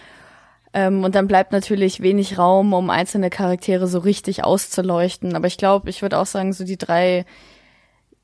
Ähm, 0.74 1.02
und 1.02 1.14
dann 1.14 1.28
bleibt 1.28 1.52
natürlich 1.52 2.02
wenig 2.02 2.36
Raum, 2.36 2.74
um 2.74 2.90
einzelne 2.90 3.30
Charaktere 3.30 3.86
so 3.86 4.00
richtig 4.00 4.44
auszuleuchten. 4.44 5.34
Aber 5.34 5.46
ich 5.46 5.56
glaube, 5.56 5.88
ich 5.88 6.02
würde 6.02 6.18
auch 6.18 6.26
sagen, 6.26 6.52
so 6.52 6.64
die 6.64 6.76
drei 6.76 7.24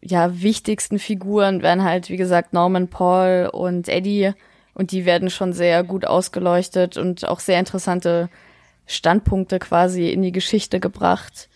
ja, 0.07 0.40
wichtigsten 0.40 0.99
Figuren 0.99 1.62
wären 1.62 1.83
halt, 1.83 2.09
wie 2.11 2.16
gesagt, 2.16 2.53
Norman, 2.53 2.88
Paul 2.88 3.51
und 3.53 3.88
Eddie. 3.88 4.33
Und 4.75 4.92
die 4.92 5.05
werden 5.05 5.31
schon 5.31 5.53
sehr 5.53 5.83
gut 5.85 6.07
ausgeleuchtet 6.07 6.97
und 6.97 7.27
auch 7.27 7.40
sehr 7.40 7.59
interessante 7.59 8.29
Standpunkte 8.87 9.59
quasi 9.59 10.11
in 10.11 10.23
die 10.23 10.33
Geschichte 10.33 10.81
gebracht. 10.81 11.49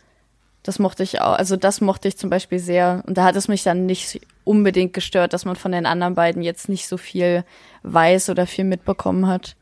Das 0.63 0.79
mochte 0.79 1.03
ich 1.03 1.21
auch, 1.21 1.35
also 1.35 1.57
das 1.57 1.81
mochte 1.81 2.09
ich 2.09 2.17
zum 2.17 2.31
Beispiel 2.31 2.59
sehr. 2.59 3.03
Und 3.07 3.19
da 3.19 3.25
hat 3.25 3.37
es 3.37 3.47
mich 3.47 3.63
dann 3.63 3.87
nicht 3.87 4.21
unbedingt 4.45 4.95
gestört, 4.95 5.33
dass 5.33 5.45
man 5.45 5.57
von 5.57 5.73
den 5.73 5.87
anderen 5.87 6.15
beiden 6.15 6.43
jetzt 6.43 6.69
nicht 6.69 6.89
so 6.89 6.97
viel 6.97 7.45
weiß 7.83 8.31
oder 8.31 8.47
viel 8.47 8.65
mitbekommen 8.65 9.27
hat. 9.27 9.57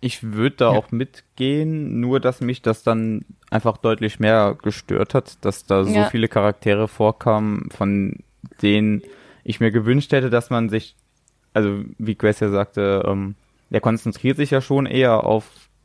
Ich 0.00 0.22
würde 0.22 0.56
da 0.56 0.72
ja. 0.72 0.78
auch 0.78 0.92
mitgehen, 0.92 2.00
nur 2.00 2.20
dass 2.20 2.40
mich 2.40 2.62
das 2.62 2.84
dann 2.84 3.24
einfach 3.50 3.78
deutlich 3.78 4.20
mehr 4.20 4.56
gestört 4.62 5.14
hat, 5.14 5.44
dass 5.44 5.64
da 5.64 5.84
so 5.84 5.94
ja. 5.94 6.10
viele 6.10 6.28
Charaktere 6.28 6.88
vorkamen, 6.88 7.68
von 7.70 8.16
denen 8.62 9.02
ich 9.44 9.60
mir 9.60 9.70
gewünscht 9.70 10.12
hätte, 10.12 10.30
dass 10.30 10.50
man 10.50 10.68
sich, 10.68 10.96
also 11.54 11.84
wie 11.98 12.14
Grace 12.14 12.40
ja 12.40 12.50
sagte, 12.50 13.04
ähm, 13.06 13.34
der 13.70 13.80
konzentriert 13.80 14.36
sich 14.36 14.50
ja 14.50 14.60
schon 14.60 14.86
eher 14.86 15.24
auf 15.24 15.44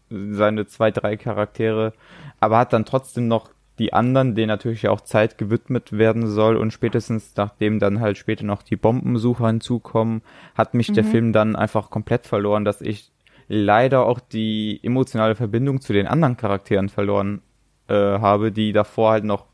seine 0.09 0.67
zwei, 0.67 0.91
drei 0.91 1.17
Charaktere, 1.17 1.93
aber 2.39 2.57
hat 2.57 2.73
dann 2.73 2.85
trotzdem 2.85 3.27
noch 3.27 3.49
die 3.79 3.93
anderen, 3.93 4.35
denen 4.35 4.49
natürlich 4.49 4.87
auch 4.87 5.01
Zeit 5.01 5.37
gewidmet 5.37 5.91
werden 5.91 6.27
soll 6.27 6.57
und 6.57 6.71
spätestens 6.71 7.33
nachdem 7.35 7.79
dann 7.79 7.99
halt 7.99 8.17
später 8.17 8.45
noch 8.45 8.61
die 8.61 8.75
Bombensucher 8.75 9.47
hinzukommen, 9.47 10.21
hat 10.53 10.75
mich 10.75 10.89
mhm. 10.89 10.93
der 10.93 11.03
Film 11.05 11.33
dann 11.33 11.55
einfach 11.55 11.89
komplett 11.89 12.27
verloren, 12.27 12.65
dass 12.65 12.81
ich 12.81 13.11
leider 13.47 14.05
auch 14.05 14.19
die 14.19 14.79
emotionale 14.83 15.35
Verbindung 15.35 15.81
zu 15.81 15.91
den 15.91 16.07
anderen 16.07 16.37
Charakteren 16.37 16.89
verloren 16.89 17.41
äh, 17.87 17.93
habe, 17.93 18.51
die 18.51 18.71
davor 18.71 19.11
halt 19.11 19.23
noch, 19.23 19.45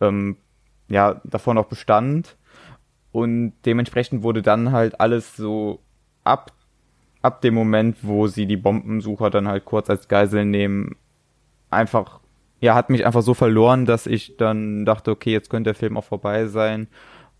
ähm, 0.00 0.36
ja, 0.88 1.20
davor 1.24 1.54
noch 1.54 1.66
bestand. 1.66 2.36
Und 3.12 3.54
dementsprechend 3.64 4.22
wurde 4.22 4.42
dann 4.42 4.72
halt 4.72 5.00
alles 5.00 5.36
so 5.36 5.80
ab, 6.24 6.52
ab 7.22 7.40
dem 7.40 7.54
Moment, 7.54 7.98
wo 8.02 8.26
sie 8.26 8.46
die 8.46 8.56
Bombensucher 8.56 9.30
dann 9.30 9.48
halt 9.48 9.64
kurz 9.64 9.88
als 9.88 10.08
Geisel 10.08 10.44
nehmen, 10.44 10.96
einfach, 11.70 12.20
ja, 12.60 12.74
hat 12.74 12.90
mich 12.90 13.06
einfach 13.06 13.22
so 13.22 13.34
verloren, 13.34 13.86
dass 13.86 14.06
ich 14.06 14.36
dann 14.36 14.84
dachte, 14.84 15.10
okay, 15.10 15.32
jetzt 15.32 15.50
könnte 15.50 15.68
der 15.68 15.74
Film 15.74 15.96
auch 15.96 16.04
vorbei 16.04 16.46
sein. 16.46 16.88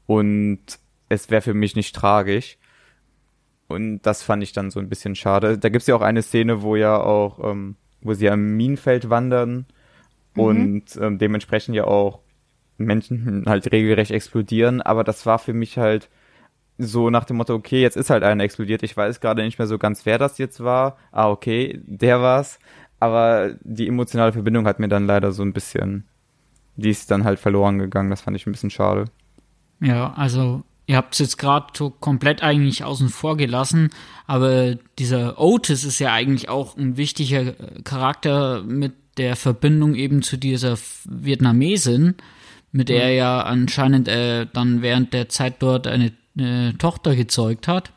Und 0.06 0.60
es 1.08 1.30
wäre 1.30 1.42
für 1.42 1.54
mich 1.54 1.76
nicht 1.76 1.94
tragisch. 1.94 2.58
Und 3.68 4.02
das 4.02 4.22
fand 4.22 4.42
ich 4.42 4.52
dann 4.52 4.70
so 4.70 4.80
ein 4.80 4.88
bisschen 4.88 5.14
schade. 5.14 5.58
Da 5.58 5.68
gibt's 5.68 5.88
ja 5.88 5.96
auch 5.96 6.02
eine 6.02 6.22
Szene, 6.22 6.62
wo 6.62 6.76
ja 6.76 7.00
auch, 7.00 7.38
ähm, 7.42 7.76
wo 8.00 8.14
sie 8.14 8.30
am 8.30 8.56
Minenfeld 8.56 9.10
wandern 9.10 9.66
mhm. 10.37 10.42
und 10.42 10.83
ähm, 11.01 11.18
dementsprechend 11.18 11.75
ja 11.75 11.85
auch 11.85 12.20
Menschen 12.79 13.44
halt 13.46 13.72
regelrecht 13.72 14.11
explodieren. 14.11 14.83
Aber 14.83 15.05
das 15.05 15.27
war 15.27 15.38
für 15.38 15.53
mich 15.53 15.79
halt 15.79 16.09
so 16.79 17.11
nach 17.11 17.25
dem 17.25 17.37
Motto, 17.37 17.55
okay, 17.55 17.81
jetzt 17.81 17.96
ist 17.96 18.11
halt 18.11 18.22
einer 18.22 18.44
explodiert. 18.44 18.83
Ich 18.83 18.96
weiß 18.96 19.20
gerade 19.20 19.42
nicht 19.42 19.59
mehr 19.59 19.66
so 19.66 19.79
ganz, 19.79 20.05
wer 20.05 20.18
das 20.18 20.38
jetzt 20.38 20.62
war. 20.62 20.99
Ah, 21.11 21.31
okay, 21.31 21.81
der 21.85 22.20
war's. 22.20 22.59
Aber 23.01 23.55
die 23.62 23.88
emotionale 23.88 24.33
Verbindung 24.33 24.66
hat 24.66 24.79
mir 24.79 24.88
dann 24.88 25.07
leider 25.07 25.33
so 25.33 25.42
ein 25.42 25.53
bisschen, 25.53 26.05
die 26.77 26.90
ist 26.90 27.11
dann 27.11 27.25
halt 27.25 27.38
verloren 27.38 27.79
gegangen. 27.79 28.11
Das 28.11 28.22
fand 28.22 28.37
ich 28.37 28.46
ein 28.46 28.53
bisschen 28.53 28.70
schade. 28.70 29.07
Ja, 29.81 30.12
also 30.14 30.62
Ihr 30.88 30.96
habt 30.96 31.14
es 31.14 31.18
jetzt 31.18 31.37
gerade 31.37 31.66
so 31.77 31.90
komplett 31.90 32.44
eigentlich 32.44 32.85
außen 32.85 33.09
vor 33.09 33.37
gelassen, 33.37 33.90
aber 34.29 34.77
dieser 35.01 35.40
Otis 35.40 35.83
ist 35.83 35.99
ja 35.99 36.12
eigentlich 36.12 36.49
auch 36.49 36.77
ein 36.77 36.96
wichtiger 36.96 37.55
Charakter 37.83 38.62
mit 38.62 38.92
der 39.16 39.37
Verbindung 39.37 39.94
eben 39.94 40.22
zu 40.22 40.37
dieser 40.37 40.76
Vietnamesin, 41.05 42.14
mit 42.72 42.88
der 42.88 43.05
er 43.05 43.11
mhm. 43.11 43.16
ja 43.16 43.40
anscheinend 43.42 44.09
äh, 44.09 44.46
dann 44.52 44.83
während 44.83 45.12
der 45.12 45.29
Zeit 45.29 45.57
dort 45.61 45.87
eine, 45.87 46.12
eine 46.38 46.76
Tochter 46.79 47.16
gezeugt 47.16 47.68
hat. 47.68 47.92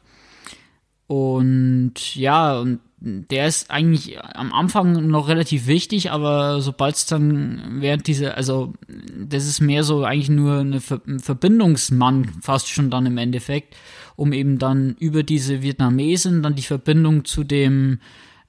Und 1.07 2.15
ja, 2.15 2.59
und 2.59 2.79
der 3.01 3.47
ist 3.47 3.71
eigentlich 3.71 4.21
am 4.21 4.51
Anfang 4.51 5.07
noch 5.07 5.29
relativ 5.29 5.67
wichtig, 5.67 6.11
aber 6.11 6.61
sobald 6.61 6.95
es 6.95 7.05
dann 7.05 7.77
während 7.79 8.07
dieser, 8.07 8.35
also 8.35 8.73
das 9.17 9.47
ist 9.47 9.61
mehr 9.61 9.83
so 9.83 10.03
eigentlich 10.03 10.29
nur 10.29 10.59
eine 10.59 10.81
Ver 10.81 11.01
ein 11.07 11.19
Verbindungsmann 11.19 12.29
fast 12.41 12.67
schon 12.67 12.89
dann 12.89 13.05
im 13.05 13.17
Endeffekt, 13.17 13.75
um 14.17 14.33
eben 14.33 14.59
dann 14.59 14.95
über 14.99 15.23
diese 15.23 15.61
Vietnamesen 15.61 16.43
dann 16.43 16.55
die 16.55 16.61
Verbindung 16.61 17.23
zu 17.23 17.45
dem 17.45 17.99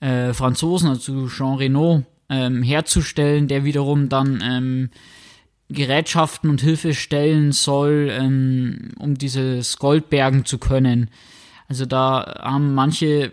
äh, 0.01 0.33
Franzosen, 0.33 0.89
also 0.89 1.01
zu 1.01 1.29
Jean 1.29 1.57
Reno, 1.57 2.03
ähm, 2.31 2.63
herzustellen, 2.63 3.49
der 3.49 3.65
wiederum 3.65 4.09
dann 4.09 4.43
ähm, 4.43 4.91
Gerätschaften 5.69 6.49
und 6.49 6.63
Hilfe 6.63 6.95
stellen 6.95 7.53
soll, 7.53 8.09
ähm, 8.11 8.93
um 8.99 9.17
dieses 9.17 9.77
Gold 9.79 10.09
bergen 10.09 10.45
zu 10.45 10.59
können. 10.59 11.11
Also 11.69 11.87
da 11.87 12.41
haben 12.43 12.75
manche 12.75 13.33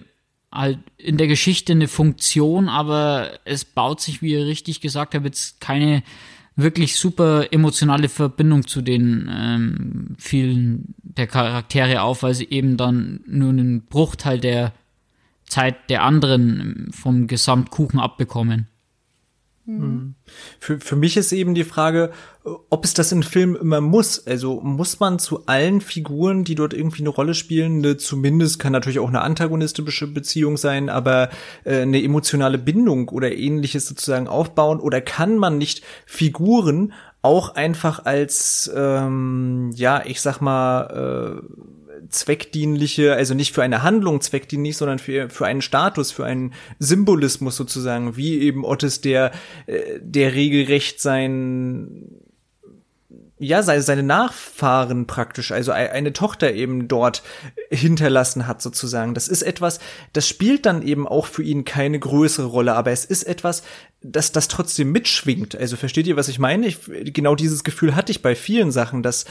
halt 0.52 0.80
in 0.98 1.18
der 1.18 1.28
Geschichte 1.28 1.74
eine 1.74 1.88
Funktion, 1.88 2.70
aber 2.70 3.40
es 3.46 3.66
baut 3.66 4.02
sich, 4.02 4.22
wie 4.22 4.34
ihr 4.34 4.46
richtig 4.46 4.82
gesagt 4.82 5.16
habt, 5.16 5.26
jetzt 5.26 5.62
keine 5.62 6.04
wirklich 6.56 6.96
super 6.96 7.52
emotionale 7.52 8.10
Verbindung 8.10 8.66
zu 8.66 8.82
den 8.82 9.30
ähm, 9.32 10.16
vielen 10.18 10.96
der 11.02 11.28
Charaktere 11.28 12.02
auf, 12.02 12.24
weil 12.24 12.34
sie 12.34 12.50
eben 12.50 12.78
dann 12.78 13.22
nur 13.28 13.50
einen 13.50 13.86
Bruchteil 13.86 14.40
der 14.40 14.74
Zeit 15.46 15.90
der 15.90 16.04
anderen 16.04 16.90
vom 16.92 17.28
Gesamtkuchen 17.28 18.00
abbekommen. 18.00 18.68
Mhm. 19.68 20.16
Für, 20.60 20.80
für 20.80 20.96
mich 20.96 21.18
ist 21.18 21.34
eben 21.34 21.54
die 21.54 21.66
Frage, 21.66 22.12
ob 22.70 22.86
es 22.86 22.94
das 22.94 23.12
in 23.12 23.22
Filmen 23.22 23.58
immer 23.58 23.82
muss. 23.82 24.26
Also 24.26 24.62
muss 24.62 25.02
man 25.02 25.20
zu 25.20 25.46
allen 25.46 25.82
Figuren, 25.82 26.46
die 26.46 26.56
dort 26.56 26.74
irgendwie 26.74 27.02
eine 27.02 27.10
Rolle 27.10 27.34
spielen, 27.34 27.80
eine, 27.80 27.98
zumindest 27.98 28.60
kann 28.60 28.72
natürlich 28.72 29.00
auch 29.00 29.10
eine 29.10 29.22
antagonistische 29.22 30.08
Beziehung 30.08 30.56
sein, 30.56 30.90
aber 30.90 31.30
äh, 31.66 31.82
eine 31.82 32.02
emotionale 32.02 32.58
Bindung 32.58 33.10
oder 33.10 33.34
ähnliches 33.34 33.88
sozusagen 33.88 34.30
aufbauen? 34.30 34.80
Oder 34.80 35.02
kann 35.02 35.38
man 35.38 35.58
nicht 35.58 35.84
Figuren 36.06 36.94
auch 37.22 37.56
einfach 37.56 38.06
als, 38.06 38.72
ähm, 38.74 39.72
ja, 39.76 40.02
ich 40.06 40.22
sag 40.22 40.40
mal, 40.40 41.42
äh, 41.44 41.77
zweckdienliche, 42.10 43.14
also 43.14 43.34
nicht 43.34 43.54
für 43.54 43.64
eine 43.64 43.84
Handlung 43.84 44.22
zweckdienlich, 44.22 44.78
sondern 44.78 45.00
für, 45.00 45.30
für 45.30 45.46
einen 45.46 45.62
Status, 45.62 46.12
für 46.12 46.26
einen 46.26 46.54
Symbolismus 46.80 47.56
sozusagen, 47.56 48.18
wie 48.18 48.40
eben 48.40 48.64
Otis, 48.64 49.02
der, 49.02 49.32
äh, 49.66 50.00
der 50.02 50.34
regelrecht 50.34 51.02
sein 51.02 52.24
ja, 53.40 53.62
seine 53.62 54.04
Nachfahren 54.04 55.06
praktisch, 55.06 55.52
also 55.52 55.72
eine 55.72 56.12
Tochter 56.12 56.54
eben 56.54 56.88
dort 56.88 57.22
hinterlassen 57.70 58.48
hat 58.48 58.64
sozusagen. 58.64 59.14
Das 59.14 59.28
ist 59.28 59.44
etwas, 59.44 59.80
das 60.14 60.28
spielt 60.28 60.66
dann 60.66 60.82
eben 60.82 61.08
auch 61.08 61.28
für 61.28 61.44
ihn 61.44 61.64
keine 61.64 62.00
größere 62.00 62.48
Rolle, 62.48 62.74
aber 62.74 62.92
es 62.92 63.06
ist 63.06 63.24
etwas, 63.24 63.62
das 64.02 64.32
das 64.32 64.48
trotzdem 64.48 64.92
mitschwingt. 64.92 65.56
Also 65.56 65.76
versteht 65.76 66.08
ihr, 66.08 66.18
was 66.18 66.28
ich 66.28 66.40
meine? 66.40 66.68
Ich, 66.68 66.80
genau 67.06 67.36
dieses 67.36 67.64
Gefühl 67.64 67.96
hatte 67.96 68.12
ich 68.12 68.22
bei 68.22 68.36
vielen 68.36 68.72
Sachen, 68.72 69.02
dass, 69.02 69.26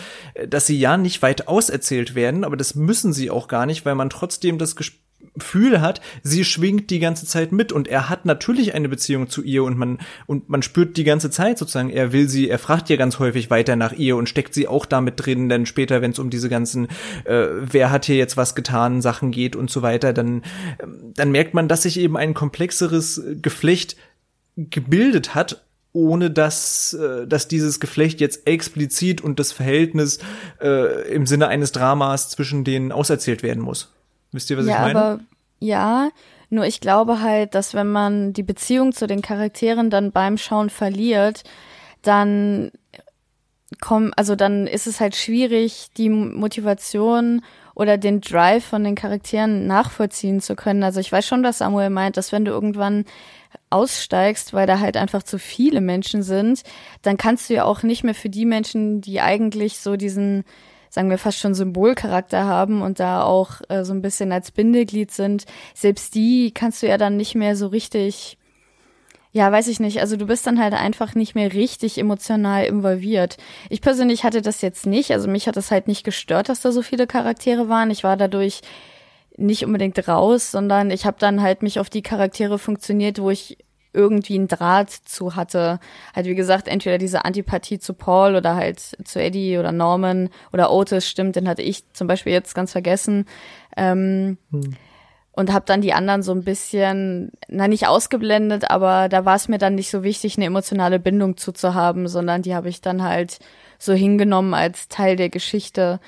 dass 0.48 0.66
sie 0.66 0.78
ja 0.78 0.96
nicht 0.96 1.22
weit 1.22 1.48
auserzählt 1.48 2.14
werden, 2.14 2.44
aber 2.44 2.56
das 2.56 2.74
müssen 2.74 3.12
sie 3.12 3.30
auch 3.30 3.48
gar 3.48 3.66
nicht, 3.66 3.84
weil 3.84 3.94
man 3.94 4.10
trotzdem 4.10 4.58
das 4.58 4.74
Gefühl 4.74 5.80
hat, 5.80 6.00
sie 6.22 6.44
schwingt 6.44 6.90
die 6.90 6.98
ganze 6.98 7.26
Zeit 7.26 7.52
mit 7.52 7.70
und 7.70 7.86
er 7.86 8.08
hat 8.08 8.26
natürlich 8.26 8.74
eine 8.74 8.88
Beziehung 8.88 9.28
zu 9.28 9.42
ihr 9.42 9.62
und 9.62 9.78
man 9.78 9.98
und 10.26 10.48
man 10.48 10.62
spürt 10.62 10.96
die 10.96 11.04
ganze 11.04 11.30
Zeit 11.30 11.58
sozusagen, 11.58 11.90
er 11.90 12.12
will 12.12 12.28
sie, 12.28 12.48
er 12.50 12.58
fragt 12.58 12.90
ja 12.90 12.96
ganz 12.96 13.20
häufig 13.20 13.50
weiter 13.50 13.76
nach 13.76 13.92
ihr 13.92 14.16
und 14.16 14.28
steckt 14.28 14.52
sie 14.52 14.66
auch 14.66 14.84
damit 14.84 15.14
drin, 15.16 15.48
denn 15.48 15.64
später, 15.66 16.02
wenn 16.02 16.10
es 16.10 16.18
um 16.18 16.28
diese 16.28 16.48
ganzen, 16.48 16.88
äh, 17.24 17.46
wer 17.60 17.90
hat 17.90 18.04
hier 18.06 18.16
jetzt 18.16 18.36
was 18.36 18.54
getan, 18.56 19.00
Sachen 19.00 19.30
geht 19.30 19.54
und 19.56 19.70
so 19.70 19.82
weiter, 19.82 20.12
dann 20.12 20.42
dann 21.14 21.30
merkt 21.30 21.54
man, 21.54 21.68
dass 21.68 21.82
sich 21.82 21.98
eben 21.98 22.16
ein 22.16 22.34
komplexeres 22.34 23.22
Geflecht 23.40 23.96
gebildet 24.56 25.34
hat 25.34 25.62
ohne 25.96 26.30
dass, 26.30 26.92
äh, 26.92 27.26
dass 27.26 27.48
dieses 27.48 27.80
Geflecht 27.80 28.20
jetzt 28.20 28.46
explizit 28.46 29.22
und 29.22 29.40
das 29.40 29.52
Verhältnis 29.52 30.18
äh, 30.60 31.10
im 31.10 31.26
Sinne 31.26 31.48
eines 31.48 31.72
Dramas 31.72 32.28
zwischen 32.28 32.64
denen 32.64 32.92
auserzählt 32.92 33.42
werden 33.42 33.62
muss. 33.62 33.90
Wisst 34.30 34.50
ihr, 34.50 34.58
was 34.58 34.66
ja, 34.66 34.74
ich 34.74 34.80
meine? 34.92 34.98
Aber, 34.98 35.20
ja, 35.58 36.10
nur 36.50 36.66
ich 36.66 36.80
glaube 36.80 37.22
halt, 37.22 37.54
dass 37.54 37.72
wenn 37.72 37.86
man 37.86 38.34
die 38.34 38.42
Beziehung 38.42 38.92
zu 38.92 39.06
den 39.06 39.22
Charakteren 39.22 39.88
dann 39.88 40.12
beim 40.12 40.36
Schauen 40.36 40.68
verliert, 40.68 41.44
dann 42.02 42.72
komm, 43.80 44.12
also 44.16 44.36
dann 44.36 44.66
ist 44.66 44.86
es 44.86 45.00
halt 45.00 45.16
schwierig, 45.16 45.88
die 45.96 46.10
Motivation 46.10 47.42
oder 47.74 47.96
den 47.98 48.20
Drive 48.20 48.64
von 48.64 48.84
den 48.84 48.94
Charakteren 48.94 49.66
nachvollziehen 49.66 50.40
zu 50.40 50.56
können. 50.56 50.82
Also 50.82 51.00
ich 51.00 51.10
weiß 51.10 51.26
schon, 51.26 51.42
dass 51.42 51.58
Samuel 51.58 51.90
meint, 51.90 52.16
dass 52.16 52.32
wenn 52.32 52.44
du 52.44 52.52
irgendwann 52.52 53.06
aussteigst, 53.70 54.52
weil 54.52 54.66
da 54.66 54.80
halt 54.80 54.96
einfach 54.96 55.22
zu 55.22 55.38
viele 55.38 55.80
Menschen 55.80 56.22
sind, 56.22 56.62
dann 57.02 57.16
kannst 57.16 57.48
du 57.48 57.54
ja 57.54 57.64
auch 57.64 57.82
nicht 57.82 58.04
mehr 58.04 58.14
für 58.14 58.28
die 58.30 58.44
Menschen, 58.44 59.00
die 59.00 59.20
eigentlich 59.20 59.78
so 59.78 59.96
diesen, 59.96 60.44
sagen 60.90 61.10
wir 61.10 61.18
fast 61.18 61.38
schon 61.38 61.54
Symbolcharakter 61.54 62.44
haben 62.44 62.82
und 62.82 63.00
da 63.00 63.22
auch 63.22 63.60
äh, 63.68 63.84
so 63.84 63.92
ein 63.92 64.02
bisschen 64.02 64.32
als 64.32 64.50
Bindeglied 64.50 65.10
sind, 65.10 65.44
selbst 65.74 66.14
die 66.14 66.52
kannst 66.52 66.82
du 66.82 66.86
ja 66.88 66.98
dann 66.98 67.16
nicht 67.16 67.34
mehr 67.34 67.56
so 67.56 67.66
richtig 67.68 68.38
ja, 69.36 69.52
weiß 69.52 69.68
ich 69.68 69.80
nicht. 69.80 70.00
Also 70.00 70.16
du 70.16 70.26
bist 70.26 70.46
dann 70.46 70.58
halt 70.58 70.72
einfach 70.72 71.14
nicht 71.14 71.34
mehr 71.34 71.52
richtig 71.52 71.98
emotional 71.98 72.64
involviert. 72.64 73.36
Ich 73.68 73.82
persönlich 73.82 74.24
hatte 74.24 74.40
das 74.40 74.62
jetzt 74.62 74.86
nicht. 74.86 75.10
Also 75.10 75.28
mich 75.28 75.46
hat 75.46 75.58
es 75.58 75.70
halt 75.70 75.88
nicht 75.88 76.04
gestört, 76.04 76.48
dass 76.48 76.62
da 76.62 76.72
so 76.72 76.80
viele 76.80 77.06
Charaktere 77.06 77.68
waren. 77.68 77.90
Ich 77.90 78.02
war 78.02 78.16
dadurch 78.16 78.62
nicht 79.36 79.64
unbedingt 79.64 80.08
raus, 80.08 80.50
sondern 80.50 80.90
ich 80.90 81.06
habe 81.06 81.16
dann 81.18 81.42
halt 81.42 81.62
mich 81.62 81.78
auf 81.80 81.90
die 81.90 82.02
Charaktere 82.02 82.58
funktioniert, 82.58 83.20
wo 83.20 83.30
ich 83.30 83.58
irgendwie 83.92 84.34
einen 84.34 84.48
Draht 84.48 84.90
zu 84.90 85.36
hatte. 85.36 85.80
Halt 86.14 86.26
wie 86.26 86.34
gesagt, 86.34 86.68
entweder 86.68 86.98
diese 86.98 87.24
Antipathie 87.24 87.78
zu 87.78 87.94
Paul 87.94 88.36
oder 88.36 88.54
halt 88.54 88.80
zu 88.80 89.20
Eddie 89.20 89.58
oder 89.58 89.72
Norman 89.72 90.28
oder 90.52 90.70
Otis, 90.70 91.08
stimmt, 91.08 91.36
den 91.36 91.48
hatte 91.48 91.62
ich 91.62 91.90
zum 91.92 92.06
Beispiel 92.06 92.32
jetzt 92.32 92.54
ganz 92.54 92.72
vergessen. 92.72 93.24
Ähm, 93.76 94.38
hm 94.50 94.76
und 95.36 95.52
habe 95.52 95.66
dann 95.66 95.82
die 95.82 95.92
anderen 95.92 96.22
so 96.22 96.32
ein 96.32 96.44
bisschen, 96.44 97.30
na 97.46 97.68
nicht 97.68 97.86
ausgeblendet, 97.86 98.70
aber 98.70 99.10
da 99.10 99.26
war 99.26 99.36
es 99.36 99.48
mir 99.48 99.58
dann 99.58 99.74
nicht 99.74 99.90
so 99.90 100.02
wichtig, 100.02 100.36
eine 100.36 100.46
emotionale 100.46 100.98
Bindung 100.98 101.36
zuzuhaben, 101.36 102.08
sondern 102.08 102.40
die 102.40 102.54
habe 102.54 102.70
ich 102.70 102.80
dann 102.80 103.02
halt 103.02 103.38
so 103.78 103.92
hingenommen 103.92 104.54
als 104.54 104.88
Teil 104.88 105.14
der 105.14 105.28
Geschichte. 105.28 106.00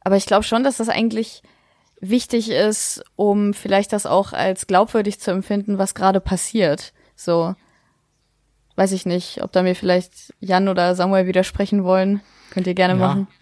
Aber 0.00 0.16
ich 0.16 0.26
glaube 0.26 0.42
schon, 0.42 0.64
dass 0.64 0.78
das 0.78 0.88
eigentlich 0.88 1.42
wichtig 2.08 2.50
ist, 2.50 3.02
um 3.16 3.54
vielleicht 3.54 3.92
das 3.92 4.06
auch 4.06 4.32
als 4.32 4.66
glaubwürdig 4.66 5.20
zu 5.20 5.30
empfinden, 5.30 5.78
was 5.78 5.94
gerade 5.94 6.20
passiert. 6.20 6.92
So, 7.16 7.54
weiß 8.76 8.92
ich 8.92 9.06
nicht, 9.06 9.42
ob 9.42 9.52
da 9.52 9.62
mir 9.62 9.74
vielleicht 9.74 10.34
Jan 10.40 10.68
oder 10.68 10.94
Samuel 10.94 11.26
widersprechen 11.26 11.84
wollen. 11.84 12.20
Könnt 12.50 12.66
ihr 12.66 12.74
gerne 12.74 12.98
ja. 12.98 13.06
machen. 13.06 13.28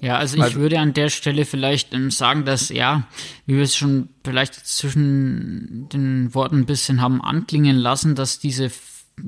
Ja, 0.00 0.16
also 0.16 0.42
ich 0.44 0.56
würde 0.56 0.80
an 0.80 0.94
der 0.94 1.10
Stelle 1.10 1.44
vielleicht 1.44 1.94
ähm, 1.94 2.10
sagen, 2.10 2.44
dass 2.44 2.70
ja, 2.70 3.04
wie 3.46 3.54
wir 3.54 3.62
es 3.62 3.76
schon 3.76 4.08
vielleicht 4.24 4.54
zwischen 4.54 5.88
den 5.92 6.34
Worten 6.34 6.60
ein 6.60 6.66
bisschen 6.66 7.00
haben 7.00 7.22
anklingen 7.22 7.76
lassen, 7.76 8.16
dass 8.16 8.40
diese 8.40 8.68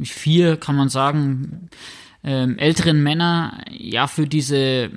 vier, 0.02 0.56
kann 0.56 0.74
man 0.74 0.88
sagen, 0.88 1.68
ähm, 2.24 2.58
älteren 2.58 3.04
Männer 3.04 3.62
ja 3.70 4.08
für 4.08 4.26
diese 4.26 4.90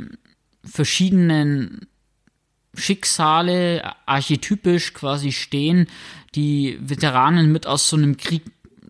verschiedenen 0.64 1.88
Schicksale 2.78 3.94
archetypisch 4.06 4.94
quasi 4.94 5.32
stehen, 5.32 5.88
die 6.36 6.78
Veteranen 6.82 7.52
mit 7.52 7.68
aus 7.68 7.90
so 7.90 7.98
einem 7.98 8.18
Krieg 8.18 8.44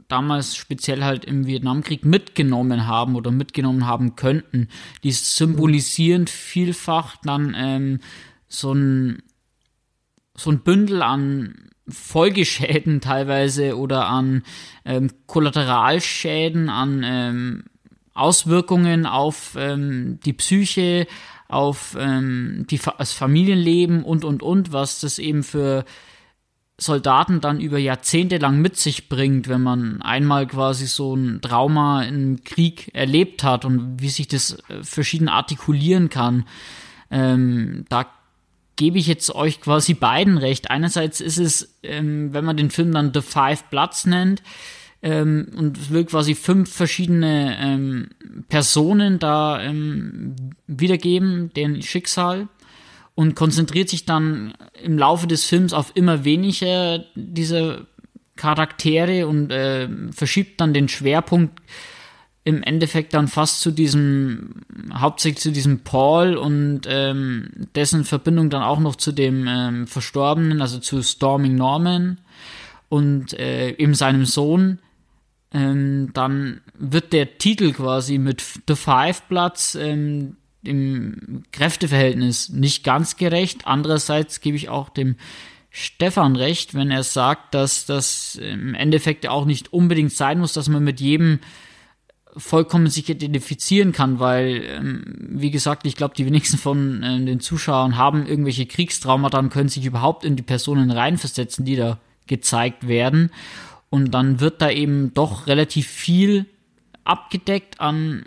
damals 0.08 0.56
speziell 0.56 1.04
halt 1.04 1.26
im 1.26 1.48
Vietnamkrieg 1.48 2.06
mitgenommen 2.06 2.88
haben 2.88 3.16
oder 3.16 3.32
mitgenommen 3.32 3.88
haben 3.88 4.16
könnten. 4.16 4.70
Die 5.04 5.12
symbolisieren 5.12 6.28
vielfach 6.28 7.18
dann 7.24 7.56
ähm, 7.58 8.00
so 8.48 8.74
ein 8.74 9.24
so 10.38 10.52
ein 10.52 10.60
Bündel 10.60 11.02
an 11.02 11.70
Folgeschäden 11.88 13.00
teilweise 13.00 13.78
oder 13.78 14.08
an 14.08 14.44
ähm, 14.84 15.10
Kollateralschäden, 15.28 16.70
an 16.70 17.04
ähm, 17.06 17.64
Auswirkungen 18.14 19.06
auf 19.06 19.56
ähm, 19.58 20.20
die 20.26 20.34
Psyche, 20.34 21.08
auf 21.48 21.96
ähm, 22.00 22.66
die, 22.70 22.80
das 22.98 23.14
Familienleben 23.14 24.04
und 24.04 24.26
und 24.26 24.42
und, 24.42 24.74
was 24.74 25.00
das 25.00 25.20
eben 25.20 25.44
für 25.44 25.86
Soldaten 26.78 27.40
dann 27.40 27.62
über 27.62 27.78
Jahrzehnte 27.78 28.38
lang 28.38 28.60
mit 28.62 28.76
sich 28.78 29.08
bringt, 29.08 29.48
wenn 29.48 29.62
man 29.62 30.02
einmal 30.02 30.46
quasi 30.46 30.88
so 30.88 31.16
ein 31.16 31.40
Trauma 31.42 32.04
im 32.04 32.44
Krieg 32.44 32.94
erlebt 32.94 33.44
hat 33.44 33.64
und 33.64 34.02
wie 34.02 34.10
sich 34.10 34.28
das 34.28 34.58
äh, 34.70 34.84
verschieden 34.84 35.30
artikulieren 35.30 36.10
kann. 36.10 36.46
Ähm, 37.10 37.86
da 37.88 38.06
gebe 38.76 38.98
ich 38.98 39.08
jetzt 39.08 39.34
euch 39.34 39.62
quasi 39.62 39.94
beiden 39.94 40.38
recht. 40.38 40.70
Einerseits 40.70 41.22
ist 41.22 41.38
es, 41.38 41.78
ähm, 41.84 42.34
wenn 42.34 42.44
man 42.44 42.58
den 42.58 42.72
Film 42.72 42.92
dann 42.92 43.14
The 43.14 43.22
Five 43.22 43.66
Bloods 43.66 44.06
nennt, 44.06 44.44
ähm, 45.06 45.50
und 45.56 45.92
will 45.92 46.04
quasi 46.06 46.34
fünf 46.34 46.74
verschiedene 46.74 47.56
ähm, 47.60 48.08
Personen 48.50 49.20
da 49.20 49.62
ähm, 49.62 50.36
wiedergeben, 50.66 51.52
deren 51.56 51.84
Schicksal 51.84 52.48
und 53.14 53.36
konzentriert 53.36 53.88
sich 53.88 54.06
dann 54.06 54.56
im 54.82 54.98
Laufe 54.98 55.28
des 55.28 55.46
Films 55.46 55.74
auf 55.74 55.92
immer 55.94 56.26
weniger 56.26 57.06
dieser 57.14 57.86
Charaktere 58.36 59.28
und 59.28 59.52
äh, 59.52 59.88
verschiebt 60.12 60.60
dann 60.60 60.74
den 60.74 60.90
Schwerpunkt 60.90 61.62
im 62.44 62.64
Endeffekt 62.64 63.14
dann 63.14 63.28
fast 63.28 63.62
zu 63.62 63.70
diesem, 63.70 64.62
hauptsächlich 64.92 65.42
zu 65.42 65.52
diesem 65.52 65.82
Paul 65.82 66.36
und 66.36 66.82
ähm, 66.88 67.52
dessen 67.76 68.06
Verbindung 68.06 68.50
dann 68.50 68.64
auch 68.64 68.80
noch 68.80 68.96
zu 68.96 69.12
dem 69.12 69.46
ähm, 69.48 69.86
Verstorbenen, 69.86 70.62
also 70.62 70.80
zu 70.80 71.04
Storming 71.04 71.54
Norman 71.56 72.20
und 72.90 73.34
äh, 73.34 73.70
eben 73.78 73.94
seinem 73.94 74.26
Sohn. 74.26 74.80
Ähm, 75.56 76.10
dann 76.14 76.60
wird 76.78 77.14
der 77.14 77.38
Titel 77.38 77.72
quasi 77.72 78.18
mit 78.18 78.44
The 78.68 78.76
Five 78.76 79.22
Bloods 79.24 79.76
ähm, 79.76 80.36
im 80.62 81.44
Kräfteverhältnis 81.54 82.50
nicht 82.50 82.84
ganz 82.84 83.16
gerecht. 83.16 83.62
Andererseits 83.64 84.42
gebe 84.42 84.58
ich 84.58 84.68
auch 84.68 84.90
dem 84.90 85.16
Stefan 85.70 86.36
recht, 86.36 86.74
wenn 86.74 86.92
er 86.92 87.04
sagt, 87.04 87.54
dass 87.54 87.86
das 87.86 88.36
im 88.36 88.74
Endeffekt 88.74 89.28
auch 89.28 89.46
nicht 89.46 89.72
unbedingt 89.72 90.12
sein 90.12 90.40
muss, 90.40 90.52
dass 90.52 90.68
man 90.68 90.84
mit 90.84 91.00
jedem 91.00 91.40
vollkommen 92.36 92.88
sich 92.88 93.10
identifizieren 93.10 93.94
kann, 93.94 94.20
weil, 94.20 94.62
ähm, 94.66 95.04
wie 95.20 95.52
gesagt, 95.52 95.86
ich 95.86 95.96
glaube, 95.96 96.16
die 96.16 96.26
wenigsten 96.26 96.58
von 96.58 97.02
äh, 97.02 97.24
den 97.24 97.40
Zuschauern 97.40 97.96
haben 97.96 98.28
irgendwelche 98.28 98.66
Kriegstraumata 98.66 99.40
und 99.40 99.52
können 99.52 99.70
sich 99.70 99.86
überhaupt 99.86 100.26
in 100.26 100.36
die 100.36 100.44
Personen 100.44 100.92
reinversetzen, 100.92 101.64
die 101.64 101.78
da 101.78 101.98
gezeigt 102.28 102.90
werden. 102.90 103.32
Und 103.90 104.12
dann 104.12 104.40
wird 104.40 104.62
da 104.62 104.70
eben 104.70 105.14
doch 105.14 105.48
relativ 105.48 105.88
viel 105.88 106.46
abgedeckt 107.04 107.80
an 107.80 108.26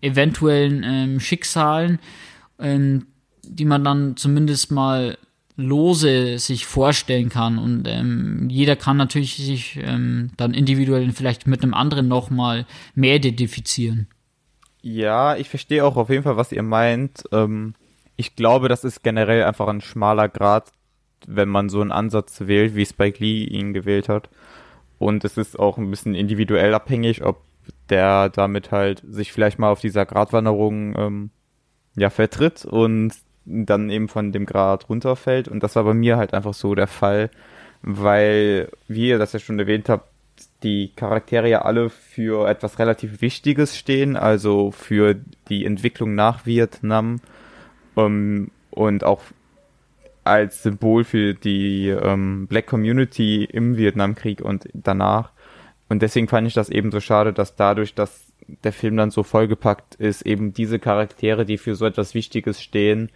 eventuellen 0.00 0.82
ähm, 0.84 1.20
Schicksalen, 1.20 1.98
ähm, 2.58 3.06
die 3.42 3.64
man 3.64 3.84
dann 3.84 4.16
zumindest 4.16 4.70
mal 4.70 5.16
lose 5.56 6.38
sich 6.38 6.66
vorstellen 6.66 7.28
kann. 7.28 7.58
Und 7.58 7.88
ähm, 7.88 8.48
jeder 8.50 8.76
kann 8.76 8.96
natürlich 8.96 9.36
sich 9.36 9.78
ähm, 9.82 10.30
dann 10.36 10.52
individuell 10.54 11.10
vielleicht 11.12 11.46
mit 11.46 11.62
einem 11.62 11.74
anderen 11.74 12.08
nochmal 12.08 12.66
mehr 12.94 13.16
identifizieren. 13.16 14.06
Ja, 14.82 15.36
ich 15.36 15.48
verstehe 15.48 15.84
auch 15.84 15.96
auf 15.96 16.10
jeden 16.10 16.22
Fall, 16.22 16.36
was 16.36 16.52
ihr 16.52 16.62
meint. 16.62 17.24
Ähm, 17.32 17.74
ich 18.16 18.36
glaube, 18.36 18.68
das 18.68 18.84
ist 18.84 19.02
generell 19.02 19.44
einfach 19.44 19.68
ein 19.68 19.80
schmaler 19.80 20.28
Grad, 20.28 20.70
wenn 21.26 21.48
man 21.48 21.68
so 21.68 21.80
einen 21.80 21.92
Ansatz 21.92 22.42
wählt, 22.46 22.76
wie 22.76 22.86
Spike 22.86 23.22
Lee 23.22 23.44
ihn 23.44 23.72
gewählt 23.72 24.08
hat. 24.08 24.28
Und 24.98 25.24
es 25.24 25.36
ist 25.36 25.58
auch 25.58 25.78
ein 25.78 25.90
bisschen 25.90 26.14
individuell 26.14 26.74
abhängig, 26.74 27.24
ob 27.24 27.42
der 27.90 28.28
damit 28.28 28.72
halt 28.72 29.02
sich 29.08 29.32
vielleicht 29.32 29.58
mal 29.58 29.70
auf 29.70 29.80
dieser 29.80 30.06
Gratwanderung 30.06 30.94
ähm, 30.96 31.30
ja 31.96 32.10
vertritt 32.10 32.64
und 32.64 33.12
dann 33.44 33.90
eben 33.90 34.08
von 34.08 34.32
dem 34.32 34.46
Grad 34.46 34.88
runterfällt. 34.88 35.48
Und 35.48 35.62
das 35.62 35.76
war 35.76 35.84
bei 35.84 35.94
mir 35.94 36.16
halt 36.16 36.34
einfach 36.34 36.54
so 36.54 36.74
der 36.74 36.88
Fall, 36.88 37.30
weil, 37.82 38.68
wie 38.88 39.08
ihr 39.08 39.18
das 39.18 39.32
ja 39.32 39.38
schon 39.38 39.58
erwähnt 39.58 39.88
habt, 39.88 40.10
die 40.62 40.92
Charaktere 40.94 41.48
ja 41.48 41.62
alle 41.62 41.88
für 41.88 42.48
etwas 42.48 42.78
relativ 42.78 43.20
Wichtiges 43.20 43.78
stehen, 43.78 44.16
also 44.16 44.70
für 44.70 45.14
die 45.48 45.64
Entwicklung 45.64 46.14
nach 46.14 46.44
Vietnam 46.44 47.20
ähm, 47.96 48.50
und 48.70 49.04
auch 49.04 49.22
als 50.26 50.62
Symbol 50.62 51.04
für 51.04 51.34
die 51.34 51.88
ähm, 51.88 52.46
Black 52.46 52.66
Community 52.66 53.44
im 53.44 53.76
Vietnamkrieg 53.76 54.40
und 54.40 54.68
danach. 54.72 55.32
Und 55.88 56.02
deswegen 56.02 56.28
fand 56.28 56.46
ich 56.46 56.54
das 56.54 56.68
eben 56.68 56.90
so 56.90 57.00
schade, 57.00 57.32
dass 57.32 57.56
dadurch, 57.56 57.94
dass 57.94 58.32
der 58.64 58.72
Film 58.72 58.96
dann 58.96 59.10
so 59.10 59.22
vollgepackt 59.22 59.94
ist, 59.96 60.22
eben 60.22 60.52
diese 60.52 60.78
Charaktere, 60.78 61.44
die 61.44 61.58
für 61.58 61.74
so 61.74 61.86
etwas 61.86 62.14
Wichtiges 62.14 62.62
stehen, 62.62 63.10